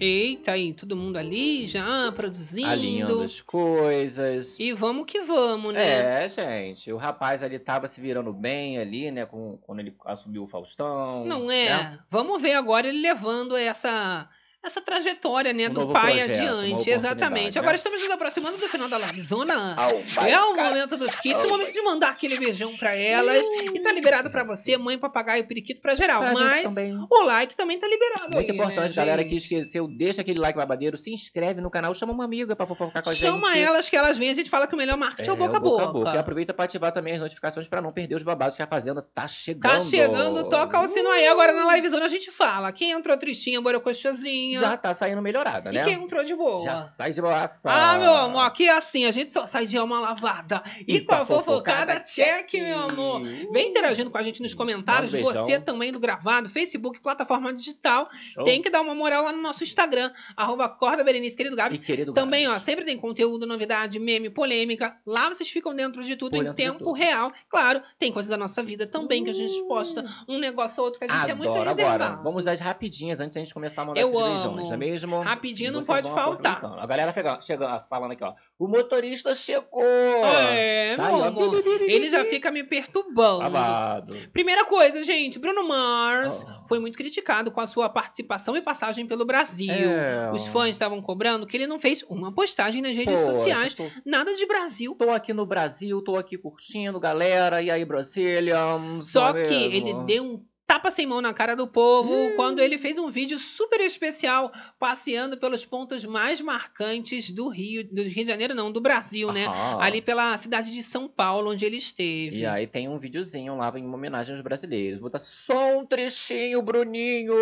Eita, 0.00 0.52
aí, 0.52 0.72
todo 0.72 0.96
mundo 0.96 1.16
ali 1.16 1.66
já 1.66 2.10
produzindo. 2.12 2.68
Alinhando 2.68 3.22
as 3.22 3.40
coisas. 3.40 4.58
E 4.58 4.72
vamos 4.72 5.06
que 5.06 5.20
vamos, 5.20 5.74
né? 5.74 6.24
É, 6.24 6.28
gente. 6.28 6.92
O 6.92 6.96
rapaz 6.96 7.42
ali 7.42 7.58
tava 7.58 7.86
se 7.86 8.00
virando 8.00 8.32
bem 8.32 8.78
ali, 8.78 9.10
né? 9.10 9.26
Com, 9.26 9.58
quando 9.58 9.80
ele 9.80 9.94
assumiu 10.04 10.44
o 10.44 10.48
Faustão. 10.48 11.24
Não 11.24 11.50
é? 11.50 11.68
né? 11.68 11.98
Vamos 12.08 12.40
ver 12.40 12.54
agora 12.54 12.88
ele 12.88 13.00
levando 13.00 13.56
essa 13.56 14.28
essa 14.66 14.80
trajetória, 14.80 15.52
né, 15.52 15.68
Um 15.68 15.72
do 15.74 15.88
pai 15.92 16.18
projeto, 16.18 16.30
adiante. 16.40 16.90
Exatamente. 16.90 17.54
né? 17.54 17.60
Agora 17.60 17.76
estamos 17.76 18.00
nos 18.02 18.10
aproximando 18.10 18.56
do 18.56 18.68
final 18.68 18.88
da 18.88 18.98
livezona. 18.98 19.76
Oh, 19.78 20.20
é 20.24 20.40
o 20.40 20.56
momento 20.56 20.96
dos 20.96 21.18
kits, 21.20 21.40
Oh, 21.42 21.46
o 21.46 21.48
momento 21.50 21.72
de 21.72 21.82
mandar 21.82 22.10
aquele 22.10 22.38
beijão 22.38 22.74
pra 22.76 22.94
elas. 22.94 23.44
E 23.74 23.80
tá 23.80 23.92
liberado 23.92 24.30
pra 24.30 24.44
você, 24.44 24.76
mãe, 24.76 24.98
papagaio, 24.98 25.46
periquito, 25.46 25.80
pra 25.80 25.94
geral. 25.94 26.20
Pra 26.22 26.32
Mas 26.32 26.74
também. 26.74 26.96
o 27.10 27.22
like 27.24 27.54
também 27.56 27.78
tá 27.78 27.86
liberado 27.86 28.30
Muito 28.34 28.50
aí, 28.50 28.56
importante, 28.56 28.88
né, 28.90 28.94
galera, 28.94 29.22
gente? 29.22 29.30
que 29.30 29.36
esqueceu, 29.36 29.86
deixa 29.88 30.20
aquele 30.22 30.38
like 30.38 30.56
babadeiro, 30.56 30.96
se 30.98 31.12
inscreve 31.12 31.60
no 31.60 31.70
canal, 31.70 31.94
chama 31.94 32.12
uma 32.12 32.24
amiga 32.24 32.56
pra 32.56 32.66
fofocar 32.66 33.02
com 33.02 33.10
a 33.10 33.12
gente. 33.12 33.22
Chama 33.22 33.56
elas 33.56 33.88
que 33.88 33.96
elas 33.96 34.16
vêm, 34.18 34.30
a 34.30 34.34
gente 34.34 34.48
fala 34.50 34.66
que 34.66 34.74
o 34.74 34.78
melhor 34.78 34.96
marketing 34.96 35.28
é, 35.30 35.32
o 35.32 35.36
boca 35.36 35.56
a 35.56 35.60
boca. 35.60 36.14
E 36.14 36.18
aproveita 36.18 36.54
pra 36.54 36.64
ativar 36.64 36.92
também 36.92 37.14
as 37.14 37.20
notificações 37.20 37.68
pra 37.68 37.80
não 37.80 37.92
perder 37.92 38.14
os 38.14 38.22
babados 38.22 38.56
que 38.56 38.62
a 38.62 38.66
Fazenda 38.66 39.02
tá 39.14 39.26
chegando. 39.28 39.72
Tá 39.72 39.80
chegando, 39.80 40.48
toca 40.48 40.80
o 40.80 40.88
sino 40.88 41.10
aí. 41.10 41.26
Agora 41.26 41.52
na 41.52 41.74
livezona 41.74 42.06
a 42.06 42.08
gente 42.08 42.30
fala. 42.32 42.72
Quem 42.72 42.90
entrou 42.92 43.16
tristinha, 43.16 43.60
borocochazinha. 43.60 44.53
Já 44.60 44.76
tá 44.76 44.92
saindo 44.94 45.20
melhorada, 45.22 45.70
E 45.70 45.74
né? 45.74 45.84
quem 45.84 45.94
entrou 45.94 46.24
de 46.24 46.34
boa? 46.34 46.64
Já 46.64 46.78
sai 46.78 47.12
de 47.12 47.20
boaça. 47.20 47.70
Ah, 47.70 47.98
meu 47.98 48.14
amor, 48.14 48.44
aqui 48.44 48.68
é 48.68 48.76
assim, 48.76 49.04
a 49.06 49.10
gente 49.10 49.30
só 49.30 49.46
sai 49.46 49.66
de 49.66 49.76
alma 49.76 50.00
lavada. 50.00 50.62
E, 50.86 51.00
com 51.00 51.14
a 51.14 51.26
fofocada, 51.26 52.00
check, 52.00 52.52
meu 52.54 52.78
amor. 52.78 53.22
Vem 53.52 53.70
interagindo 53.70 54.10
com 54.10 54.18
a 54.18 54.22
gente 54.22 54.42
nos 54.42 54.54
comentários, 54.54 55.12
um 55.14 55.22
você 55.22 55.58
também 55.60 55.92
do 55.92 55.98
gravado, 56.00 56.48
Facebook, 56.48 57.00
plataforma 57.00 57.52
digital. 57.52 58.08
Show. 58.12 58.44
Tem 58.44 58.62
que 58.62 58.70
dar 58.70 58.80
uma 58.80 58.94
moral 58.94 59.24
lá 59.24 59.32
no 59.32 59.42
nosso 59.42 59.62
Instagram, 59.64 60.10
arroba 60.36 60.68
Corda 60.68 61.02
Berenice, 61.04 61.36
querido 61.36 61.56
Gabs. 61.56 61.76
E 61.76 61.80
querido 61.80 62.12
Também, 62.12 62.46
ó, 62.48 62.58
sempre 62.58 62.84
tem 62.84 62.96
conteúdo, 62.96 63.46
novidade, 63.46 63.98
meme, 63.98 64.30
polêmica. 64.30 64.96
Lá 65.06 65.28
vocês 65.28 65.48
ficam 65.50 65.74
dentro 65.74 66.02
de 66.02 66.16
tudo 66.16 66.36
em 66.36 66.52
tempo 66.54 66.78
tudo. 66.78 66.92
real. 66.92 67.32
Claro, 67.48 67.82
tem 67.98 68.12
coisas 68.12 68.30
da 68.30 68.36
nossa 68.36 68.62
vida 68.62 68.86
também 68.86 69.24
que 69.24 69.30
a 69.30 69.34
gente 69.34 69.62
posta 69.66 70.04
um 70.28 70.38
negócio 70.38 70.80
ou 70.80 70.86
outro 70.86 71.00
que 71.00 71.06
a 71.06 71.08
gente 71.08 71.30
é 71.30 71.34
muito 71.34 71.50
Adoro. 71.50 71.68
reservado. 71.70 72.04
Agora, 72.04 72.22
vamos 72.22 72.46
às 72.46 72.60
rapidinhas 72.60 73.20
antes 73.20 73.34
da 73.34 73.40
gente 73.40 73.52
começar 73.54 73.82
a 73.82 73.84
mandar 73.86 74.00
Eu 74.00 74.18
amo. 74.18 74.43
Não 74.52 74.72
é 74.72 74.76
mesmo? 74.76 75.20
Rapidinho 75.20 75.72
não 75.72 75.84
pode 75.84 76.08
faltar. 76.08 76.64
A 76.78 76.86
galera 76.86 77.12
chega 77.40 77.84
falando 77.88 78.12
aqui, 78.12 78.24
ó. 78.24 78.34
O 78.58 78.68
motorista 78.68 79.34
chegou! 79.34 79.82
É, 79.84 80.94
Tá 80.96 81.06
meu 81.08 81.16
aí, 81.22 81.28
amor. 81.28 81.62
Ele 81.82 82.08
já 82.08 82.24
fica 82.24 82.50
me 82.50 82.62
perturbando. 82.64 83.40
Babado. 83.50 84.14
Primeira 84.32 84.64
coisa, 84.64 85.02
gente, 85.02 85.38
Bruno 85.38 85.66
Mars 85.66 86.44
Oh. 86.48 86.66
foi 86.68 86.78
muito 86.78 86.96
criticado 86.96 87.50
com 87.50 87.60
a 87.60 87.66
sua 87.66 87.88
participação 87.88 88.56
e 88.56 88.62
passagem 88.62 89.06
pelo 89.06 89.24
Brasil. 89.24 89.72
É. 89.72 90.30
Os 90.32 90.46
fãs 90.46 90.70
estavam 90.70 91.00
cobrando 91.02 91.46
que 91.46 91.56
ele 91.56 91.66
não 91.66 91.78
fez 91.78 92.04
uma 92.08 92.32
postagem 92.32 92.80
nas 92.82 92.94
redes 92.94 93.18
sociais, 93.20 93.74
tô- 93.74 93.86
nada 94.06 94.34
de 94.34 94.46
Brasil. 94.46 94.94
Tô 94.98 95.10
aqui 95.10 95.32
no 95.32 95.44
Brasil, 95.46 96.00
tô 96.02 96.16
aqui 96.16 96.38
curtindo, 96.38 97.00
galera. 97.00 97.60
E 97.62 97.70
aí, 97.70 97.84
Brasília? 97.84 98.56
Só 99.02 99.30
é 99.30 99.42
que 99.42 99.68
mesmo? 99.68 99.74
ele 99.88 99.94
deu 100.06 100.24
um 100.24 100.44
tapa 100.66 100.90
sem 100.90 101.06
mão 101.06 101.20
na 101.20 101.32
cara 101.32 101.54
do 101.54 101.66
povo 101.66 102.34
quando 102.36 102.60
ele 102.60 102.78
fez 102.78 102.98
um 102.98 103.08
vídeo 103.08 103.38
super 103.38 103.80
especial 103.80 104.52
passeando 104.78 105.36
pelos 105.36 105.64
pontos 105.64 106.04
mais 106.04 106.40
marcantes 106.40 107.30
do 107.30 107.48
Rio, 107.48 107.84
do 107.90 108.02
Rio 108.02 108.24
de 108.24 108.26
Janeiro, 108.26 108.54
não, 108.54 108.72
do 108.72 108.80
Brasil, 108.80 109.32
né? 109.32 109.46
Aham. 109.46 109.78
Ali 109.80 110.00
pela 110.00 110.36
cidade 110.38 110.72
de 110.72 110.82
São 110.82 111.08
Paulo, 111.08 111.50
onde 111.52 111.64
ele 111.64 111.76
esteve. 111.76 112.38
E 112.38 112.46
aí 112.46 112.66
tem 112.66 112.88
um 112.88 112.98
videozinho 112.98 113.56
lá 113.56 113.72
em 113.78 113.86
homenagem 113.86 114.32
aos 114.32 114.42
brasileiros. 114.42 115.00
Bota 115.00 115.18
só 115.18 115.78
um 115.78 115.86
trechinho, 115.86 116.62
Bruninho! 116.62 117.34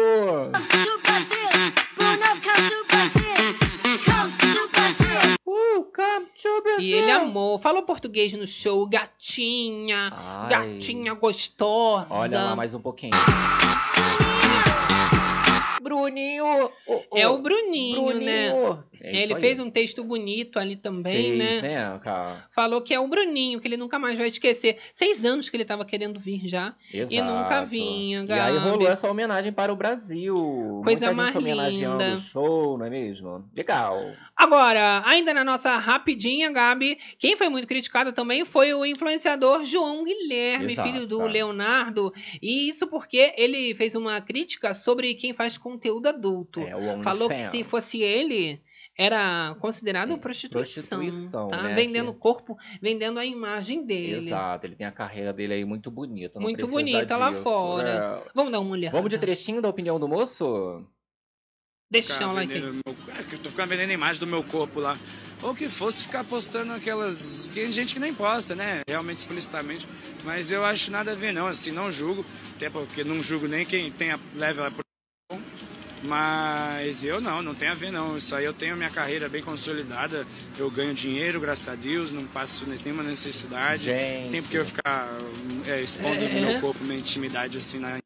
Come 5.81 6.27
to 6.43 6.63
Brazil! 6.63 6.85
E 6.85 6.93
ele 6.93 7.11
amou. 7.11 7.59
Falou 7.59 7.83
português 7.83 8.33
no 8.35 8.47
show, 8.47 8.87
gatinha, 8.87 10.11
Ai. 10.13 10.49
gatinha 10.51 11.15
gostosa. 11.15 12.13
Olha 12.15 12.43
lá 12.43 12.57
mais 12.57 12.75
um 12.75 12.81
pouquinho. 12.81 13.13
Bruninho! 15.83 16.45
ô, 16.87 16.95
ô, 16.95 17.19
É 17.19 17.29
o 17.29 17.39
Bruninho, 17.39 18.21
né? 18.21 18.51
É 19.05 19.23
ele 19.23 19.35
fez 19.37 19.59
um 19.59 19.69
texto 19.69 20.05
bonito 20.05 20.59
ali 20.59 20.77
também, 20.77 21.37
Fez, 21.37 21.63
né? 21.63 21.69
né, 21.93 22.01
cara? 22.03 22.47
Falou 22.51 22.81
que 22.81 22.95
é 22.95 23.01
o 23.01 23.09
Bruninho, 23.09 23.61
que 23.61 23.67
ele 23.67 23.77
nunca 23.77 23.99
mais 23.99 24.17
vai 24.17 24.29
esquecer. 24.29 24.79
Seis 24.93 25.25
anos 25.25 25.49
que 25.49 25.57
ele 25.57 25.65
tava 25.65 25.85
querendo 25.85 26.21
vir 26.21 26.47
já. 26.47 26.75
E 26.93 27.21
nunca 27.21 27.47
Exato. 27.57 27.67
vinha, 27.67 28.19
E 28.29 28.33
aí 28.33 28.55
Gabi. 28.55 28.59
rolou 28.69 28.89
essa 28.89 29.11
homenagem 29.11 29.53
para 29.53 29.73
o 29.73 29.77
Brasil. 29.77 30.81
Coisa 30.85 31.07
Muita 31.07 31.13
mais 31.23 31.33
gente 31.35 31.43
homenageando 31.43 32.05
linda. 32.05 32.17
o 32.17 32.21
show, 32.21 32.79
não 32.79 32.87
é 32.87 32.91
mesmo? 32.91 33.45
Legal. 33.57 33.99
Agora, 34.37 35.03
ainda 35.05 35.35
na 35.35 35.43
nossa 35.43 35.77
rapidinha, 35.79 36.51
Gabi, 36.53 36.97
quem 37.19 37.37
foi 37.37 37.49
muito 37.49 37.67
criticado 37.67 38.13
também 38.13 38.45
foi 38.45 38.73
o 38.73 38.87
influenciador 38.87 39.65
João 39.65 40.05
Guilherme, 40.05 40.75
Exato, 40.75 40.89
filho 40.89 41.07
do. 41.07 41.27
Leonardo. 41.27 42.13
E 42.41 42.69
isso 42.69 42.87
porque 42.87 43.33
ele 43.37 43.75
fez 43.75 43.95
uma 43.95 44.21
crítica 44.21 44.75
sobre 44.75 45.15
quem 45.15 45.33
faz 45.33 45.57
conteúdo 45.59 46.07
adulto. 46.09 46.61
É, 46.61 46.77
o 46.77 47.03
Falou 47.03 47.29
que 47.29 47.49
se 47.51 47.65
fosse 47.65 48.01
ele, 48.01 48.61
era 48.99 49.57
considerado 49.61 50.17
prostituição. 50.19 50.99
prostituição, 50.99 51.49
tá? 51.49 51.63
né, 51.63 51.75
Vendendo 51.75 52.11
o 52.11 52.15
que- 52.15 52.21
corpo, 52.21 52.57
vendendo 52.81 53.19
a 53.19 53.25
imagem 53.25 53.85
dele. 53.87 54.27
Exato, 54.29 54.67
ele 54.67 54.77
tem 54.77 54.87
a 54.87 54.93
carreira 54.93 55.33
dele 55.33 55.55
aí 55.55 55.65
muito 55.65 55.91
bonita. 55.91 56.39
Muito 56.39 56.67
bonita 56.67 57.17
lá 57.17 57.33
fora. 57.33 58.17
né? 58.17 58.23
Vamos 58.35 58.53
dar 58.53 58.61
uma 58.61 58.71
olhada. 58.73 58.97
Vamos 58.97 59.11
de 59.11 59.19
trechinho 59.19 59.63
da 59.63 59.69
opinião 59.69 59.99
do 59.99 60.07
moço? 60.07 60.85
Deixa 61.91 62.15
Ficar 62.15 62.25
ela 62.31 62.41
aqui. 62.41 62.59
meu- 62.59 62.73
é, 62.75 63.35
eu 63.35 63.39
tô 63.39 63.51
ficando 63.51 63.69
vendendo 63.69 63.91
a 63.91 63.95
imagem 63.95 64.21
do 64.21 64.27
meu 64.27 64.43
corpo 64.43 64.81
lá. 64.81 64.99
Ou 65.43 65.55
que 65.55 65.69
fosse 65.69 66.05
ficar 66.05 66.25
postando 66.25 66.73
aquelas. 66.73 67.49
Tem 67.53 67.71
gente 67.71 67.93
que 67.93 68.01
nem 68.01 68.15
posta, 68.15 68.55
né? 68.55 68.81
Realmente 68.89 69.19
explicitamente. 69.19 69.87
Mas 70.25 70.51
eu 70.51 70.65
acho 70.65 70.91
nada 70.91 71.13
a 71.13 71.15
ver, 71.15 71.33
não. 71.33 71.49
Assim, 71.49 71.71
não 71.71 71.91
julgo. 71.91 72.25
Até 72.57 72.71
porque 72.71 73.05
não 73.05 73.21
julgo 73.23 73.47
nem 73.47 73.67
quem 73.67 73.91
tem 73.91 74.13
a, 74.13 74.19
leva 74.37 74.69
a. 74.69 74.92
Mas 76.03 77.05
eu 77.05 77.21
não, 77.21 77.41
não 77.43 77.55
tem 77.55 77.69
a 77.69 77.75
ver 77.75 77.93
não. 77.93 78.17
Isso 78.17 78.35
aí 78.35 78.45
eu 78.45 78.53
tenho 78.53 78.75
a 78.75 78.77
minha 78.77 78.91
carreira 78.91 79.29
bem 79.29 79.43
consolidada. 79.43 80.27
Eu 80.59 80.71
ganho 80.71 80.93
dinheiro, 80.93 81.41
graças 81.41 81.69
a 81.69 81.75
Deus, 81.75 82.13
não 82.13 82.25
passo 82.27 82.67
nenhuma 82.67 83.03
necessidade. 83.03 83.85
Gente. 83.85 84.31
Tem 84.31 84.43
porque 84.43 84.59
eu 84.59 84.67
ficar 84.67 85.09
é, 85.67 85.81
expondo 85.81 86.21
É. 86.21 86.29
meu 86.29 86.61
corpo, 86.61 86.83
minha 86.85 86.99
intimidade 86.99 87.59
assim 87.59 87.79
na. 87.79 88.02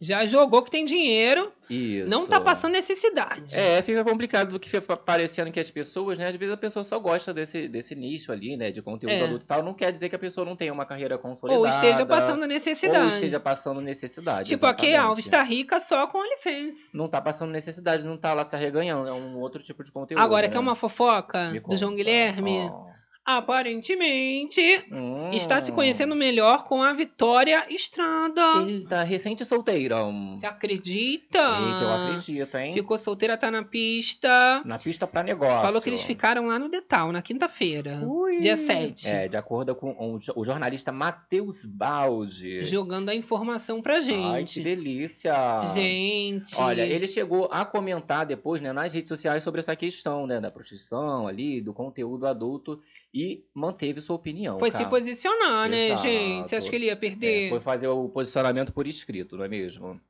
Já 0.00 0.26
jogou 0.26 0.62
que 0.62 0.70
tem 0.70 0.84
dinheiro, 0.84 1.52
Isso. 1.68 2.08
não 2.08 2.26
tá 2.26 2.40
passando 2.40 2.72
necessidade. 2.72 3.58
É, 3.58 3.80
fica 3.82 4.02
complicado 4.04 4.52
do 4.52 4.60
que 4.60 4.68
fica 4.68 4.96
parecendo 4.96 5.50
que 5.50 5.60
as 5.60 5.70
pessoas, 5.70 6.18
né? 6.18 6.28
Às 6.28 6.36
vezes 6.36 6.54
a 6.54 6.56
pessoa 6.56 6.84
só 6.84 6.98
gosta 6.98 7.32
desse, 7.32 7.68
desse 7.68 7.94
nicho 7.94 8.32
ali, 8.32 8.56
né? 8.56 8.70
De 8.70 8.82
conteúdo 8.82 9.12
É. 9.12 9.24
adulto 9.24 9.44
e 9.44 9.46
tal. 9.46 9.62
Não 9.62 9.74
quer 9.74 9.92
dizer 9.92 10.08
que 10.08 10.16
a 10.16 10.18
pessoa 10.18 10.44
não 10.44 10.56
tenha 10.56 10.72
uma 10.72 10.84
carreira 10.84 11.18
consolidada. 11.18 11.60
Ou 11.60 11.68
esteja 11.68 12.06
passando 12.06 12.46
necessidade. 12.46 13.04
Ou 13.04 13.08
esteja 13.08 13.40
passando 13.40 13.80
necessidade. 13.80 14.48
Tipo, 14.48 14.66
a 14.66 14.70
exatamente. 14.70 14.96
Alves 14.96 15.28
tá 15.28 15.42
rica 15.42 15.80
só 15.80 16.06
com 16.06 16.18
OnlyFans. 16.18 16.92
Não 16.94 17.08
tá 17.08 17.20
passando 17.20 17.50
necessidade, 17.50 18.06
não 18.06 18.16
tá 18.16 18.34
lá 18.34 18.44
se 18.44 18.54
arreganhando. 18.56 19.08
É 19.08 19.12
um 19.12 19.38
outro 19.38 19.62
tipo 19.62 19.82
de 19.84 19.92
conteúdo. 19.92 20.20
Agora, 20.22 20.46
né? 20.46 20.52
quer 20.52 20.58
uma 20.58 20.74
fofoca 20.76 21.52
do 21.68 21.76
João. 21.76 21.94
Guilherme? 21.94 22.68
Ó. 22.70 22.93
Aparentemente, 23.26 24.60
Hum. 24.92 25.30
está 25.32 25.60
se 25.60 25.72
conhecendo 25.72 26.14
melhor 26.14 26.64
com 26.64 26.82
a 26.82 26.92
Vitória 26.92 27.64
Estrada. 27.72 28.42
Eita, 28.68 29.02
recente 29.02 29.44
solteira. 29.44 29.96
Você 30.32 30.44
acredita? 30.46 31.38
Eita, 31.38 31.82
eu 31.82 31.92
acredito, 32.06 32.54
hein? 32.56 32.72
Ficou 32.72 32.98
solteira, 32.98 33.36
tá 33.36 33.50
na 33.50 33.62
pista. 33.64 34.62
Na 34.64 34.78
pista 34.78 35.06
pra 35.06 35.22
negócio. 35.22 35.62
Falou 35.66 35.80
que 35.80 35.88
eles 35.88 36.02
ficaram 36.02 36.46
lá 36.48 36.58
no 36.58 36.68
Detal, 36.68 37.12
na 37.12 37.22
quinta-feira. 37.22 38.00
Dia 38.40 38.56
7. 38.56 39.08
É, 39.08 39.28
de 39.28 39.36
acordo 39.36 39.74
com 39.74 40.18
o 40.36 40.44
jornalista 40.44 40.92
Matheus 40.92 41.64
Baldi. 41.64 42.64
Jogando 42.64 43.08
a 43.08 43.14
informação 43.14 43.80
pra 43.80 44.00
gente. 44.00 44.24
Ai, 44.26 44.44
que 44.44 44.60
delícia. 44.60 45.34
Gente. 45.74 46.54
Olha, 46.58 46.82
ele 46.82 47.06
chegou 47.06 47.48
a 47.50 47.64
comentar 47.64 48.26
depois, 48.26 48.60
né, 48.60 48.72
nas 48.72 48.92
redes 48.92 49.08
sociais 49.08 49.42
sobre 49.42 49.60
essa 49.60 49.74
questão, 49.74 50.26
né, 50.26 50.40
da 50.40 50.50
prostituição 50.50 51.26
ali, 51.26 51.60
do 51.60 51.72
conteúdo 51.72 52.26
adulto 52.26 52.80
e 53.14 53.44
manteve 53.54 54.00
sua 54.00 54.16
opinião. 54.16 54.58
Foi 54.58 54.72
cara. 54.72 54.84
se 54.84 54.90
posicionar, 54.90 55.68
né, 55.68 55.86
Exato. 55.86 56.02
gente? 56.02 56.48
Você 56.48 56.56
acha 56.56 56.68
que 56.68 56.74
ele 56.74 56.86
ia 56.86 56.96
perder? 56.96 57.46
É, 57.46 57.48
foi 57.50 57.60
fazer 57.60 57.86
o 57.86 58.08
posicionamento 58.08 58.72
por 58.72 58.88
escrito, 58.88 59.36
não 59.36 59.44
é 59.44 59.48
mesmo? 59.48 60.00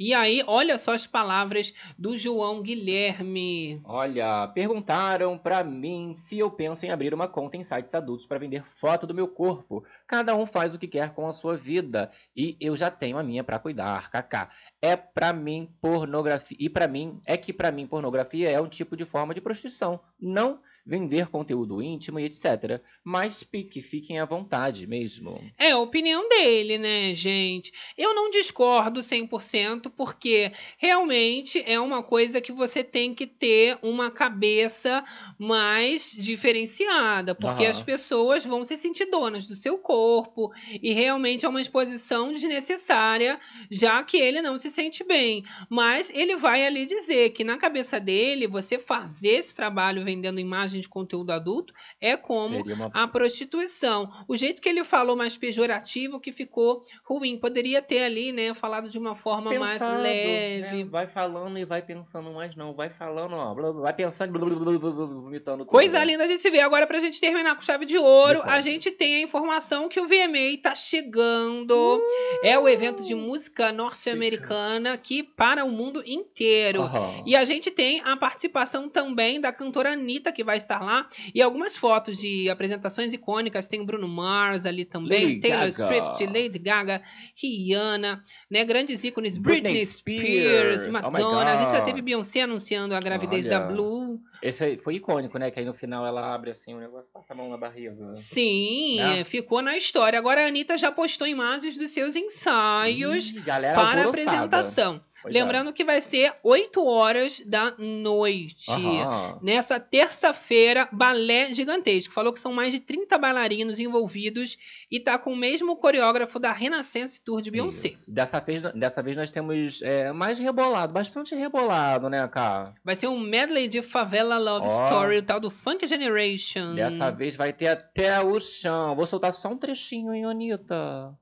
E 0.00 0.14
aí, 0.14 0.44
olha 0.46 0.78
só 0.78 0.94
as 0.94 1.08
palavras 1.08 1.74
do 1.98 2.16
João 2.16 2.62
Guilherme. 2.62 3.80
Olha, 3.82 4.46
perguntaram 4.46 5.36
pra 5.36 5.64
mim 5.64 6.14
se 6.14 6.38
eu 6.38 6.48
penso 6.48 6.86
em 6.86 6.90
abrir 6.92 7.12
uma 7.12 7.26
conta 7.26 7.56
em 7.56 7.64
sites 7.64 7.92
adultos 7.96 8.24
pra 8.24 8.38
vender 8.38 8.64
foto 8.64 9.08
do 9.08 9.14
meu 9.14 9.26
corpo. 9.26 9.82
Cada 10.06 10.36
um 10.36 10.46
faz 10.46 10.72
o 10.72 10.78
que 10.78 10.86
quer 10.86 11.12
com 11.14 11.26
a 11.26 11.32
sua 11.32 11.56
vida 11.56 12.12
e 12.36 12.56
eu 12.60 12.76
já 12.76 12.92
tenho 12.92 13.18
a 13.18 13.24
minha 13.24 13.42
pra 13.42 13.58
cuidar. 13.58 14.08
KK. 14.08 14.48
É 14.80 14.94
pra 14.94 15.32
mim 15.32 15.68
pornografia 15.80 16.56
e 16.60 16.68
pra 16.68 16.86
mim 16.86 17.20
é 17.24 17.36
que 17.36 17.52
pra 17.52 17.72
mim 17.72 17.84
pornografia 17.84 18.48
é 18.48 18.60
um 18.60 18.68
tipo 18.68 18.96
de 18.96 19.04
forma 19.04 19.34
de 19.34 19.40
prostituição, 19.40 19.98
não 20.20 20.60
vender 20.86 21.28
conteúdo 21.28 21.82
íntimo 21.82 22.18
e 22.18 22.24
etc. 22.24 22.80
Mas 23.04 23.42
pique, 23.42 23.82
fiquem 23.82 24.18
à 24.18 24.24
vontade 24.24 24.86
mesmo. 24.86 25.38
É 25.58 25.72
a 25.72 25.78
opinião 25.78 26.28
dele, 26.28 26.78
né, 26.78 27.14
gente? 27.14 27.72
Eu 27.96 28.14
não 28.14 28.30
discordo 28.30 29.00
100%, 29.00 29.90
porque 29.90 30.52
realmente 30.78 31.62
é 31.66 31.78
uma 31.80 32.02
coisa 32.02 32.40
que 32.40 32.52
você 32.52 32.82
tem 32.82 33.14
que 33.14 33.26
ter 33.26 33.78
uma 33.82 34.10
cabeça 34.10 35.04
mais 35.38 36.12
diferenciada, 36.12 37.34
porque 37.34 37.64
Aham. 37.64 37.70
as 37.70 37.82
pessoas 37.82 38.44
vão 38.44 38.64
se 38.64 38.76
sentir 38.76 39.06
donas 39.06 39.46
do 39.46 39.54
seu 39.54 39.78
corpo 39.78 40.50
e 40.82 40.92
realmente 40.92 41.44
é 41.44 41.48
uma 41.48 41.60
exposição 41.60 42.32
desnecessária, 42.32 43.38
já 43.70 44.02
que 44.02 44.16
ele 44.16 44.40
não 44.40 44.58
se 44.58 44.70
sente 44.70 45.04
bem. 45.04 45.44
Mas 45.68 46.10
ele 46.14 46.36
vai 46.36 46.66
ali 46.66 46.86
dizer 46.86 47.30
que 47.30 47.44
na 47.44 47.56
cabeça 47.56 47.98
dele, 47.98 48.46
você 48.46 48.78
fazer 48.78 49.38
esse 49.38 49.54
trabalho 49.54 50.04
vendendo 50.04 50.40
imagens 50.40 50.77
de 50.80 50.88
conteúdo 50.88 51.30
adulto 51.30 51.72
é 52.00 52.16
como 52.16 52.62
uma 52.62 52.90
a 52.92 53.06
prostituição. 53.08 54.10
O 54.26 54.36
jeito 54.36 54.60
que 54.60 54.68
ele 54.68 54.84
falou 54.84 55.16
mais 55.16 55.36
pejorativo 55.36 56.20
que 56.20 56.32
ficou 56.32 56.82
ruim. 57.04 57.36
Poderia 57.38 57.80
ter 57.80 58.04
ali, 58.04 58.32
né, 58.32 58.52
falado 58.54 58.88
de 58.90 58.98
uma 58.98 59.14
forma 59.14 59.52
mais 59.54 59.78
Pensado, 59.78 60.02
leve. 60.02 60.84
né? 60.84 60.90
Vai 60.90 61.06
falando 61.08 61.58
e 61.58 61.64
vai 61.64 61.82
pensando 61.82 62.30
mais 62.32 62.54
não. 62.56 62.74
Vai 62.74 62.90
falando, 62.90 63.34
ó. 63.34 63.54
blá, 63.54 63.72
blá, 63.72 63.82
Vai 63.82 63.92
pensando, 63.94 64.32
blá, 64.32 64.44
blá, 64.44 64.56
blá, 64.56 64.78
blá, 64.78 64.90
blá, 64.90 65.06
vomitando 65.06 65.58
tudo. 65.58 65.70
Coisa 65.70 66.02
linda 66.04 66.26
de 66.26 66.36
se 66.38 66.50
ver. 66.50 66.60
Agora, 66.60 66.86
pra 66.86 66.98
gente 66.98 67.20
terminar 67.20 67.54
com 67.54 67.62
chave 67.62 67.84
de 67.86 67.96
ouro, 67.96 68.40
a 68.44 68.60
gente 68.60 68.90
tem 68.90 69.16
a 69.16 69.20
informação 69.20 69.88
que 69.88 70.00
o 70.00 70.06
VMA 70.06 70.58
tá 70.62 70.74
chegando. 70.74 72.02
É 72.42 72.58
o 72.58 72.68
evento 72.68 73.02
de 73.02 73.14
música 73.14 73.72
norte-americana 73.72 74.96
que 74.98 75.22
para 75.22 75.64
o 75.64 75.70
mundo 75.70 76.02
inteiro. 76.06 76.82
Aham. 76.82 77.22
E 77.26 77.36
a 77.36 77.44
gente 77.44 77.70
tem 77.70 78.00
a 78.04 78.16
participação 78.16 78.88
também 78.88 79.40
da 79.40 79.52
cantora 79.52 79.92
Anitta, 79.92 80.32
que 80.32 80.44
vai 80.44 80.57
estar 80.58 80.84
lá. 80.84 81.08
E 81.34 81.40
algumas 81.40 81.76
fotos 81.76 82.18
de 82.18 82.50
apresentações 82.50 83.12
icônicas. 83.14 83.66
Tem 83.66 83.80
o 83.80 83.84
Bruno 83.86 84.06
Mars 84.06 84.66
ali 84.66 84.84
também. 84.84 85.24
Lady 85.28 85.40
Taylor 85.40 85.70
Gaga. 85.72 85.72
Swift, 86.12 86.26
Lady 86.26 86.58
Gaga, 86.58 87.02
Rihanna, 87.34 88.20
né? 88.50 88.64
Grandes 88.64 89.02
ícones. 89.04 89.38
Britney 89.38 89.72
Britney, 89.72 89.86
Spears. 89.86 90.80
Spears, 90.82 90.86
Oh 90.88 90.92
Madonna. 90.92 91.52
a 91.52 91.56
gente 91.62 91.72
já 91.72 91.80
teve 91.80 92.02
Beyoncé 92.02 92.42
anunciando 92.42 92.94
a 92.94 93.00
gravidez 93.00 93.46
Olha. 93.46 93.58
da 93.60 93.66
Blue. 93.66 94.20
Esse 94.42 94.76
foi 94.78 94.96
icônico, 94.96 95.36
né? 95.38 95.50
Que 95.50 95.58
aí 95.60 95.64
no 95.66 95.74
final 95.74 96.06
ela 96.06 96.34
abre 96.34 96.50
assim 96.50 96.74
o 96.74 96.78
negócio, 96.78 97.10
passa 97.12 97.32
a 97.32 97.36
mão 97.36 97.48
na 97.48 97.56
barriga. 97.56 97.96
Sim, 98.14 98.96
Né? 98.98 99.24
ficou 99.24 99.62
na 99.62 99.76
história. 99.76 100.18
Agora 100.18 100.44
a 100.44 100.46
Anitta 100.46 100.76
já 100.78 100.92
postou 100.92 101.26
imagens 101.26 101.76
dos 101.76 101.90
seus 101.90 102.14
ensaios 102.14 103.30
Ih, 103.30 103.40
para 103.74 104.02
a 104.02 104.08
apresentação. 104.08 105.00
Pois 105.22 105.34
é. 105.34 105.38
Lembrando 105.38 105.72
que 105.72 105.84
vai 105.84 106.00
ser 106.00 106.32
8 106.42 106.84
horas 106.86 107.40
da 107.44 107.74
noite. 107.78 108.70
Aham. 108.70 109.38
Nessa 109.42 109.80
terça-feira, 109.80 110.88
balé 110.92 111.52
gigantesco. 111.52 112.14
Falou 112.14 112.32
que 112.32 112.40
são 112.40 112.52
mais 112.52 112.72
de 112.72 112.80
30 112.80 113.18
bailarinos 113.18 113.78
envolvidos 113.78 114.56
e 114.90 115.00
tá 115.00 115.18
com 115.18 115.32
o 115.32 115.36
mesmo 115.36 115.76
coreógrafo 115.76 116.38
da 116.38 116.52
Renaissance 116.52 117.20
Tour 117.20 117.42
de 117.42 117.50
Beyoncé. 117.50 117.88
Isso. 117.88 118.12
Dessa 118.12 118.38
vez, 118.38 118.62
dessa 118.74 119.02
vez 119.02 119.16
nós 119.16 119.32
temos 119.32 119.82
é, 119.82 120.12
mais 120.12 120.38
rebolado, 120.38 120.92
bastante 120.92 121.34
rebolado, 121.34 122.08
né, 122.08 122.26
cara? 122.28 122.74
Vai 122.84 122.94
ser 122.94 123.08
um 123.08 123.18
medley 123.18 123.68
de 123.68 123.82
Favela 123.82 124.38
Love 124.38 124.68
Ó. 124.68 124.84
Story, 124.84 125.18
o 125.18 125.22
tal 125.22 125.40
do 125.40 125.50
Funk 125.50 125.86
Generation. 125.86 126.74
Dessa 126.74 127.10
vez 127.10 127.34
vai 127.34 127.52
ter 127.52 127.68
até 127.68 128.20
o 128.20 128.38
chão. 128.38 128.94
Vou 128.94 129.06
soltar 129.06 129.34
só 129.34 129.48
um 129.48 129.58
trechinho, 129.58 130.14
hein, 130.14 130.24
Anitta? 130.24 131.16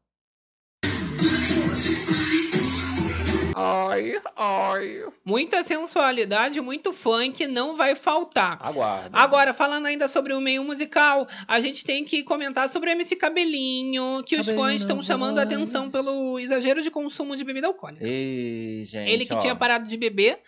Ai, 3.59 4.21
ai. 4.37 5.05
Muita 5.25 5.63
sensualidade, 5.63 6.61
muito 6.61 6.93
funk, 6.93 7.47
não 7.47 7.75
vai 7.75 7.95
faltar. 7.95 8.59
Aguarda. 8.61 9.17
Agora, 9.17 9.55
falando 9.55 9.87
ainda 9.87 10.07
sobre 10.09 10.35
o 10.35 10.41
meio 10.43 10.63
musical, 10.63 11.27
a 11.49 11.59
gente 11.59 11.83
tem 11.83 12.05
que 12.05 12.23
comentar 12.23 12.69
sobre 12.69 12.91
o 12.91 12.93
MC 12.93 13.17
Cabelinho, 13.17 14.23
que 14.27 14.37
os 14.37 14.45
Cabelinho 14.45 14.69
fãs 14.69 14.81
estão 14.83 15.01
chamando 15.01 15.39
a 15.39 15.43
atenção 15.43 15.91
pelo 15.91 16.39
exagero 16.39 16.83
de 16.83 16.91
consumo 16.91 17.35
de 17.35 17.45
bebida 17.45 17.67
alcoólica. 17.67 18.07
Ei, 18.07 18.85
gente. 18.85 19.11
Ele 19.11 19.25
que 19.25 19.33
ó. 19.33 19.39
tinha 19.39 19.55
parado 19.55 19.89
de 19.89 19.97
beber, 19.97 20.39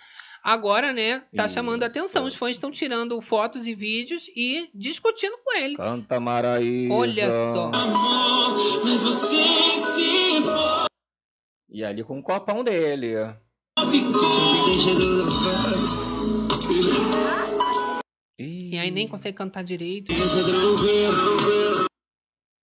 agora, 0.45 0.93
né, 0.93 1.23
tá 1.35 1.49
chamando 1.49 1.85
a 1.85 1.87
Isso. 1.87 1.99
atenção. 1.99 2.25
Os 2.25 2.35
fãs 2.35 2.57
estão 2.57 2.71
tirando 2.71 3.19
fotos 3.23 3.67
e 3.67 3.75
vídeos 3.75 4.31
e 4.37 4.69
discutindo 4.75 5.39
com 5.43 5.57
ele. 5.57 5.77
Canta 5.77 6.21
Maraísa. 6.21 6.93
Olha 6.93 7.33
só. 7.33 7.71
Mas 8.85 9.03
você 9.03 9.37
se 9.37 10.43
for. 10.43 10.88
E 11.71 11.85
ali 11.85 12.03
com 12.03 12.19
o 12.19 12.23
copão 12.23 12.65
dele. 12.65 13.15
E 18.39 18.79
aí 18.79 18.91
nem 18.91 19.07
consegue 19.07 19.37
cantar 19.37 19.63
direito. 19.65 20.13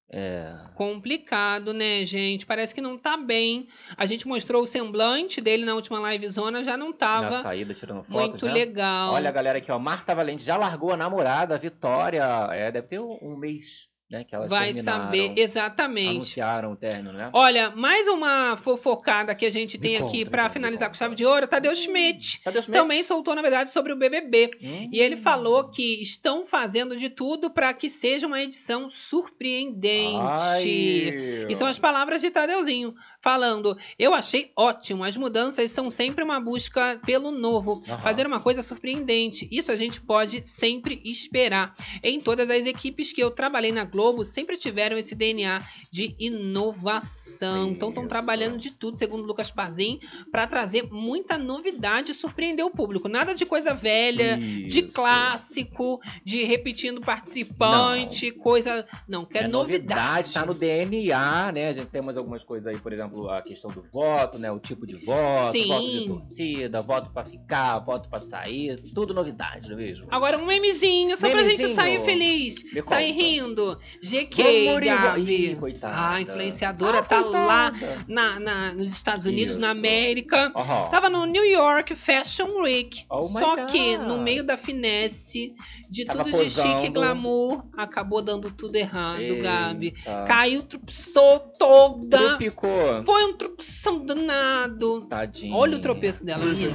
É. 0.09 0.53
Complicado, 0.75 1.73
né, 1.73 2.05
gente? 2.05 2.45
Parece 2.45 2.73
que 2.73 2.81
não 2.81 2.97
tá 2.97 3.17
bem. 3.17 3.67
A 3.97 4.05
gente 4.05 4.27
mostrou 4.27 4.63
o 4.63 4.67
semblante 4.67 5.41
dele 5.41 5.65
na 5.65 5.75
última 5.75 5.99
live 5.99 6.27
zona, 6.29 6.63
já 6.63 6.77
não 6.77 6.89
Na 6.89 6.95
tava 6.95 7.41
saída, 7.41 7.73
tirando 7.73 8.03
fotos, 8.03 8.29
muito 8.29 8.45
né? 8.45 8.53
legal. 8.53 9.13
Olha 9.13 9.29
a 9.29 9.31
galera 9.31 9.57
aqui, 9.57 9.71
ó. 9.71 9.77
Marta 9.77 10.15
Valente 10.15 10.43
já 10.43 10.55
largou 10.57 10.91
a 10.91 10.97
namorada, 10.97 11.55
a 11.55 11.57
Vitória. 11.57 12.23
É, 12.51 12.71
deve 12.71 12.87
ter 12.87 12.99
um, 13.01 13.17
um 13.21 13.35
mês, 13.35 13.87
né? 14.09 14.23
Que 14.23 14.35
elas 14.35 14.49
Vai 14.49 14.71
saber 14.73 15.33
exatamente. 15.35 16.15
Anunciaram 16.15 16.71
o 16.71 16.75
término, 16.75 17.11
né? 17.11 17.29
Olha, 17.33 17.71
mais 17.71 18.07
uma 18.07 18.55
fofocada 18.55 19.33
que 19.33 19.45
a 19.45 19.51
gente 19.51 19.77
tem 19.77 19.97
conta, 19.97 20.05
aqui 20.05 20.25
conta, 20.25 20.49
finalizar 20.49 20.89
com 20.89 20.95
chave 20.95 21.15
de 21.15 21.25
ouro, 21.25 21.47
Tadeu 21.47 21.75
Schmidt. 21.75 22.41
Tadeu 22.43 22.61
Schmidt? 22.61 22.79
Também 22.79 23.03
soltou, 23.03 23.35
na 23.35 23.41
verdade, 23.41 23.71
sobre 23.71 23.93
o 23.93 23.95
BBB. 23.95 24.51
Hum. 24.63 24.89
E 24.91 24.99
ele 24.99 25.15
falou 25.15 25.69
que 25.69 26.01
estão 26.01 26.45
fazendo 26.45 26.95
de 26.95 27.09
tudo 27.09 27.49
pra 27.49 27.73
que 27.73 27.89
seja 27.89 28.27
uma 28.27 28.41
edição 28.41 28.87
surpreendente. 28.87 30.17
Ai. 30.17 31.47
E 31.49 31.55
são 31.55 31.67
as 31.67 31.79
palavras 31.79 32.21
de 32.21 32.29
Tadeuzinho, 32.29 32.93
falando: 33.25 33.75
Eu 33.97 34.13
achei 34.13 34.51
ótimo, 34.55 35.03
as 35.03 35.17
mudanças 35.17 35.71
são 35.71 35.89
sempre 35.89 36.23
uma 36.23 36.39
busca 36.39 37.01
pelo 37.03 37.31
novo, 37.31 37.81
Aham. 37.87 37.97
fazer 37.97 38.27
uma 38.27 38.39
coisa 38.39 38.61
surpreendente. 38.61 39.47
Isso 39.51 39.71
a 39.71 39.75
gente 39.75 39.99
pode 39.99 40.45
sempre 40.47 41.01
esperar. 41.03 41.73
Em 42.03 42.21
todas 42.21 42.47
as 42.51 42.67
equipes 42.67 43.11
que 43.11 43.21
eu 43.23 43.31
trabalhei 43.31 43.71
na 43.71 43.83
Globo, 43.83 44.23
sempre 44.23 44.57
tiveram 44.57 44.95
esse 44.95 45.15
DNA 45.15 45.65
de 45.91 46.15
inovação. 46.19 47.69
Então 47.71 47.89
estão 47.89 48.07
trabalhando 48.07 48.57
de 48.57 48.69
tudo, 48.71 48.95
segundo 48.97 49.23
o 49.23 49.25
Lucas 49.25 49.49
Pazin, 49.49 49.99
para 50.31 50.45
trazer 50.45 50.83
muita 50.91 51.35
novidade 51.37 52.11
e 52.11 52.13
surpreender 52.13 52.63
o 52.63 52.69
público. 52.69 53.07
Nada 53.09 53.33
de 53.33 53.45
coisa 53.45 53.73
velha, 53.73 54.37
de 54.37 54.85
Isso. 54.85 54.93
clássico, 54.93 55.99
de 56.23 56.43
repetindo 56.43 57.01
participante, 57.01 58.31
coisa. 58.31 58.85
Não, 59.07 59.25
quer 59.25 59.45
É 59.45 59.47
novidade. 59.47 60.31
tá 60.31 60.45
no 60.45 60.53
DNA, 60.53 61.51
né? 61.51 61.69
A 61.69 61.73
gente 61.73 61.87
temos 61.87 62.15
algumas 62.17 62.43
coisas 62.43 62.67
aí, 62.67 62.77
por 62.79 62.93
exemplo, 62.93 63.14
a 63.29 63.41
questão 63.41 63.71
do 63.71 63.83
voto, 63.91 64.37
né? 64.37 64.51
O 64.51 64.59
tipo 64.59 64.85
de 64.85 64.95
voto, 64.97 65.51
Sim. 65.51 65.67
voto 65.67 65.89
de 65.91 66.07
torcida, 66.07 66.81
voto 66.81 67.09
pra 67.11 67.25
ficar, 67.25 67.79
voto 67.79 68.09
pra 68.09 68.19
sair, 68.19 68.79
tudo 68.93 69.13
novidade, 69.13 69.69
não 69.69 69.75
é 69.77 69.81
mesmo? 69.81 70.07
Agora 70.11 70.37
um 70.37 70.45
memezinho, 70.45 71.15
só 71.17 71.29
pra 71.29 71.39
gente 71.43 71.57
Memezinho. 71.57 71.75
sair 71.75 71.99
feliz, 72.01 72.55
sair 72.83 73.11
rindo. 73.11 73.79
GK, 74.03 74.41
Ih, 74.43 74.79
Gabi. 74.85 75.55
coitada. 75.59 76.15
A 76.15 76.21
influenciadora 76.21 76.99
Ah, 76.99 77.03
tá 77.03 77.21
coitada. 77.23 77.45
lá 77.45 77.71
na, 78.07 78.39
na- 78.39 78.73
nos 78.73 78.87
Estados 78.87 79.25
Unidos, 79.25 79.57
na 79.57 79.71
Isso. 79.71 79.77
América. 79.79 80.51
Aham. 80.55 80.89
Tava 80.91 81.09
no 81.09 81.25
New 81.25 81.45
York 81.45 81.95
Fashion 81.95 82.61
Week. 82.61 83.05
Oh 83.09 83.21
só 83.21 83.55
God. 83.55 83.69
que 83.71 83.97
no 83.97 84.17
meio 84.19 84.43
da 84.43 84.57
finesse, 84.57 85.53
de 85.89 86.05
Tava 86.05 86.23
tudo 86.23 86.43
de 86.43 86.49
chique 86.49 86.67
e 86.67 86.71
posando. 86.73 86.91
glamour, 86.93 87.65
acabou 87.77 88.21
dando 88.21 88.51
tudo 88.51 88.75
errado, 88.75 89.19
Eita. 89.21 89.41
Gabi. 89.43 89.91
Caiu, 90.27 90.63
tropeçou 90.63 91.39
toda. 91.57 92.17
Trupicou. 92.17 93.03
Foi 93.05 93.23
um 93.25 93.33
tropeção 93.33 94.03
danado. 94.03 95.01
Tadinho. 95.01 95.55
Olha 95.55 95.77
o 95.77 95.79
tropeço 95.79 96.25
dela, 96.25 96.43
menina. 96.43 96.73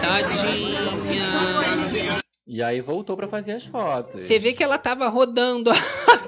Tadinha. 0.00 0.84
E 2.46 2.62
aí 2.62 2.80
voltou 2.80 3.16
pra 3.16 3.26
fazer 3.26 3.52
as 3.52 3.64
fotos. 3.64 4.22
Você 4.22 4.38
vê 4.38 4.52
que 4.52 4.62
ela 4.62 4.78
tava 4.78 5.08
rodando. 5.08 5.72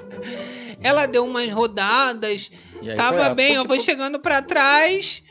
ela 0.83 1.05
deu 1.05 1.25
umas 1.25 1.49
rodadas. 1.49 2.51
E 2.81 2.89
aí 2.89 2.97
Tava 2.97 3.29
bem, 3.33 3.57
ó. 3.57 3.65
Foi 3.65 3.77
puc. 3.77 3.85
chegando 3.85 4.19
pra 4.19 4.41
trás. 4.41 5.23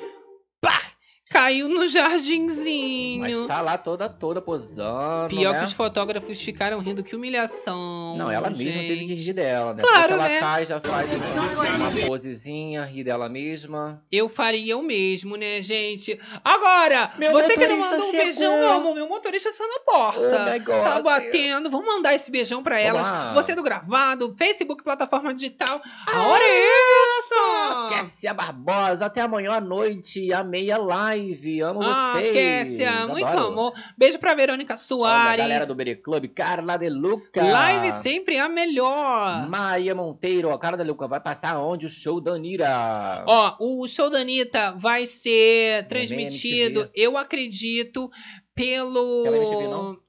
Pá! 0.67 0.96
Caiu 1.37 1.69
no 1.69 1.87
jardinzinho. 1.87 3.21
Mas 3.21 3.47
tá 3.47 3.61
lá 3.61 3.77
toda, 3.77 4.09
toda 4.09 4.41
posando, 4.41 5.29
Pior 5.29 5.53
né? 5.53 5.59
que 5.59 5.67
os 5.67 5.75
fotógrafos 5.75 6.41
ficaram 6.41 6.79
rindo. 6.79 7.05
Que 7.05 7.15
humilhação. 7.15 8.17
Não, 8.17 8.31
ela 8.31 8.49
mesma 8.49 8.73
gente. 8.73 8.89
teve 8.89 9.07
que 9.07 9.15
rir 9.15 9.33
dela, 9.35 9.75
né? 9.75 9.83
Claro, 9.83 9.99
Porque 10.01 10.13
ela 10.15 10.29
né? 10.29 10.41
sai, 10.41 10.65
já 10.65 10.81
faz 10.81 11.11
uma, 11.13 11.91
uma 11.91 12.07
posezinha, 12.07 12.87
ri 12.87 13.05
dela 13.05 13.29
mesma. 13.29 14.03
Eu 14.11 14.31
faria 14.31 14.79
o 14.79 14.83
mesmo, 14.83 15.37
né, 15.37 15.61
gente? 15.61 16.19
Agora, 16.43 17.13
Meu 17.19 17.33
você 17.33 17.53
que 17.53 17.67
não 17.67 17.81
mandou 17.81 18.07
um 18.07 18.11
chegou. 18.13 18.25
beijão, 18.25 18.59
meu 18.59 18.73
amor, 18.73 18.95
meu 18.95 19.07
motorista 19.07 19.51
está 19.51 19.67
na 19.67 19.81
porta. 19.81 20.63
Oh 20.67 20.83
tá 20.83 21.03
batendo. 21.03 21.71
Vamos 21.71 21.87
mandar 21.87 22.15
esse 22.15 22.31
beijão 22.31 22.63
pra 22.63 22.81
elas. 22.81 23.11
lá. 23.11 23.33
Você 23.35 23.55
do 23.55 23.63
gravado, 23.63 24.35
Facebook, 24.39 24.83
plataforma 24.83 25.35
digital. 25.35 25.83
A 26.07 26.29
hora 26.29 26.43
é 26.43 26.63
essa! 27.05 27.99
Kessia 27.99 28.33
Barbosa, 28.33 29.05
até 29.05 29.21
amanhã 29.21 29.53
à 29.53 29.61
noite, 29.61 30.33
a 30.33 30.43
meia 30.43 30.79
live. 30.79 31.26
Amo 31.63 31.81
Ah, 31.83 32.13
vocês. 32.15 32.33
Kessia, 32.69 33.07
muito 33.07 33.27
amor. 33.27 33.73
Beijo 33.97 34.19
pra 34.19 34.35
Verônica 34.35 34.73
Olha, 34.73 34.75
a 34.75 34.77
Soares. 34.83 35.37
galera 35.37 35.67
do 35.67 35.75
Bere 35.75 35.97
Club, 35.97 36.27
Carla 36.35 36.77
De 36.77 36.89
Luca. 36.89 37.43
Live 37.43 37.93
sempre 37.93 38.39
a 38.39 38.49
melhor. 38.49 39.49
Maria 39.49 39.95
Monteiro, 39.95 40.49
ó, 40.51 40.59
Carla 40.59 40.79
De 40.79 40.85
Luca, 40.85 41.07
vai 41.09 41.21
passar 41.21 41.59
onde 41.59 41.87
o 41.87 41.89
show 41.89 42.21
da 42.21 42.33
Anira? 42.33 43.25
Ó, 43.27 43.57
o 43.61 43.89
show 43.89 44.09
da 44.11 44.19
Anitta 44.19 44.73
vai 44.77 45.07
ser 45.07 45.87
transmitido, 45.89 46.89
eu 46.95 47.17
acredito, 47.17 48.11
pelo. 48.55 49.23
Pela 49.25 49.37
MTV, 49.37 49.69
não? 49.69 50.06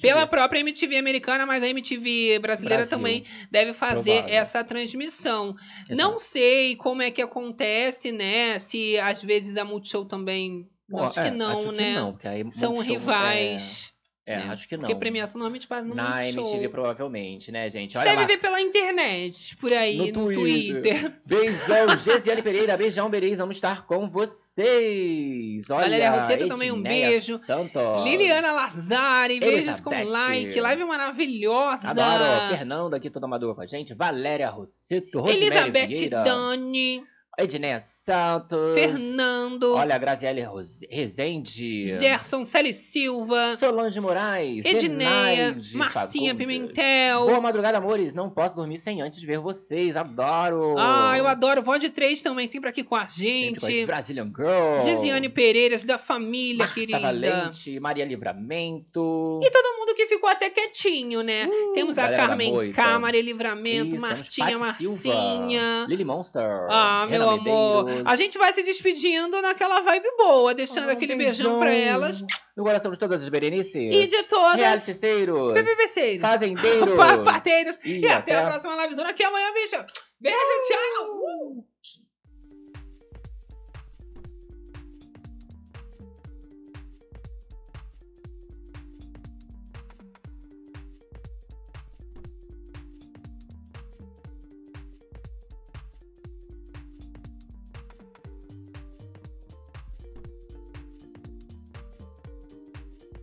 Pela 0.00 0.26
própria 0.26 0.58
MTV 0.58 0.96
americana, 0.96 1.46
mas 1.46 1.62
a 1.62 1.68
MTV 1.68 2.40
brasileira 2.40 2.78
Brasil. 2.78 2.96
também 2.98 3.24
deve 3.48 3.72
fazer 3.72 4.14
Provável. 4.14 4.36
essa 4.36 4.64
transmissão. 4.64 5.54
Não 5.88 6.18
sei 6.18 6.74
como 6.74 7.00
é 7.00 7.12
que 7.12 7.22
acontece, 7.22 8.10
né? 8.10 8.58
Se 8.58 8.98
às 8.98 9.22
vezes 9.22 9.56
a 9.56 9.64
Multishow 9.64 10.04
também. 10.04 10.68
Acho 10.98 11.20
é, 11.20 11.30
que 11.30 11.36
não, 11.36 11.50
acho 11.50 11.70
que 11.70 11.76
né? 11.76 11.94
não, 11.94 12.12
porque 12.12 12.26
aí 12.26 12.44
São 12.52 12.74
Multishow, 12.74 12.98
rivais. 12.98 13.92
É, 13.92 13.95
é, 14.26 14.38
né? 14.38 14.46
acho 14.48 14.68
que 14.68 14.76
não. 14.76 14.80
Porque 14.80 14.96
premiação 14.96 15.38
normalmente 15.38 15.68
faz 15.68 15.86
no 15.86 15.94
Na. 15.94 16.26
MTV, 16.26 16.68
provavelmente, 16.68 17.52
né, 17.52 17.70
gente? 17.70 17.92
Você 17.92 17.98
Olha 17.98 18.10
deve 18.10 18.22
lá. 18.22 18.26
ver 18.26 18.36
pela 18.38 18.60
internet, 18.60 19.56
por 19.56 19.72
aí, 19.72 20.10
no, 20.10 20.32
Twitter. 20.32 21.12
Beijão, 21.24 21.96
Gesiane 21.96 22.42
Pereira. 22.42 22.76
Beijão, 22.76 23.08
Bereis. 23.08 23.38
Vamos 23.38 23.56
estar 23.56 23.86
com 23.86 24.10
vocês. 24.10 25.70
Olha, 25.70 25.82
Valéria 25.84 26.10
Rosseto 26.10 26.48
também, 26.48 26.72
um 26.72 26.82
beijo. 26.82 27.38
Santos. 27.38 28.02
Liliana 28.02 28.50
Lazari, 28.50 29.38
beijos 29.38 29.78
com 29.78 29.90
like. 29.90 30.60
Live 30.60 30.84
maravilhosa. 30.84 31.90
Adoro. 31.90 32.48
Fernanda 32.48 32.96
aqui 32.96 33.08
toda 33.08 33.28
madura 33.28 33.54
com 33.54 33.60
a 33.60 33.66
gente. 33.66 33.94
Valéria 33.94 34.50
Rosseto. 34.50 35.20
Rosemary 35.20 35.46
Elizabeth 35.46 35.86
Vieira. 35.86 36.22
Dani. 36.24 37.04
Edneia 37.38 37.78
Santos. 37.80 38.74
Fernando. 38.74 39.74
Olha, 39.74 39.94
a 39.94 39.98
Graziele 39.98 40.42
Rezende. 40.90 41.84
Gerson 41.84 42.44
Celi 42.44 42.72
Silva. 42.72 43.58
Solange 43.60 44.00
Moraes. 44.00 44.64
Edneia. 44.64 45.50
Zenaide 45.50 45.76
Marcinha 45.76 46.34
Fagundes. 46.34 46.46
Pimentel. 46.46 47.26
Boa 47.26 47.40
madrugada, 47.40 47.76
amores. 47.76 48.14
Não 48.14 48.30
posso 48.30 48.56
dormir 48.56 48.78
sem 48.78 49.02
antes 49.02 49.22
ver 49.22 49.38
vocês. 49.38 49.96
Adoro. 49.96 50.76
Ah, 50.78 51.14
eu 51.18 51.28
adoro. 51.28 51.62
Vó 51.62 51.76
de 51.76 51.90
três 51.90 52.22
também, 52.22 52.46
sempre 52.46 52.70
aqui 52.70 52.82
com 52.82 52.94
a 52.94 53.06
Sempre 53.06 53.60
com 53.60 53.66
gente. 53.66 53.86
Brazilian 53.86 54.32
Girl. 54.34 54.82
Gesiane 54.82 55.28
Pereiras, 55.28 55.84
da 55.84 55.98
família, 55.98 56.64
Marta 56.64 56.74
querida. 56.74 56.98
Valente, 56.98 57.78
Maria 57.80 58.06
Livramento. 58.06 59.40
E 59.42 59.50
todo 59.50 59.76
mundo 59.78 59.85
ficou 60.16 60.28
até 60.30 60.50
quietinho, 60.50 61.22
né? 61.22 61.48
Temos 61.74 61.98
a 61.98 62.02
Uh, 62.02 62.04
galera 62.06 62.22
da 62.22 62.28
Carmen 62.28 62.52
moita. 62.52 62.74
K, 62.82 62.98
Maria 62.98 63.22
Livramento, 63.22 63.96
Isso, 63.96 64.06
temos 64.06 64.08
Martinha 64.08 64.58
Marcinha. 64.58 65.86
Lily 65.88 66.04
Monster. 66.04 66.66
Ah, 66.70 67.06
meu 67.08 67.28
amor. 67.30 67.84
Medeiros. 67.84 68.06
A 68.06 68.16
gente 68.16 68.38
vai 68.38 68.52
se 68.52 68.62
despedindo 68.62 69.40
naquela 69.42 69.80
vibe 69.80 70.08
boa, 70.16 70.54
deixando 70.54 70.88
Ah, 70.88 70.92
aquele 70.92 71.14
beijão. 71.16 71.58
beijão 71.58 71.58
pra 71.58 71.72
elas. 71.72 72.24
No 72.56 72.64
coração 72.64 72.90
de 72.90 72.98
todas 72.98 73.22
as 73.22 73.28
Berenices. 73.28 73.94
E 73.94 74.06
de 74.06 74.22
todas. 74.24 74.56
Realiticeiros. 74.56 75.52
BBBceiros. 75.54 76.22
Fazendeiros. 76.22 76.96
Papateiros. 76.96 77.78
E 77.84 78.00
E, 78.00 78.06
até 78.08 78.34
até 78.34 78.34
a 78.36 78.46
próxima 78.46 78.74
livezona 78.82 79.10
aqui 79.10 79.22
amanhã, 79.22 79.52
bicha. 79.52 79.84
Beijo, 80.20 80.38
tchau. 80.68 81.06
Uh! 81.18 81.75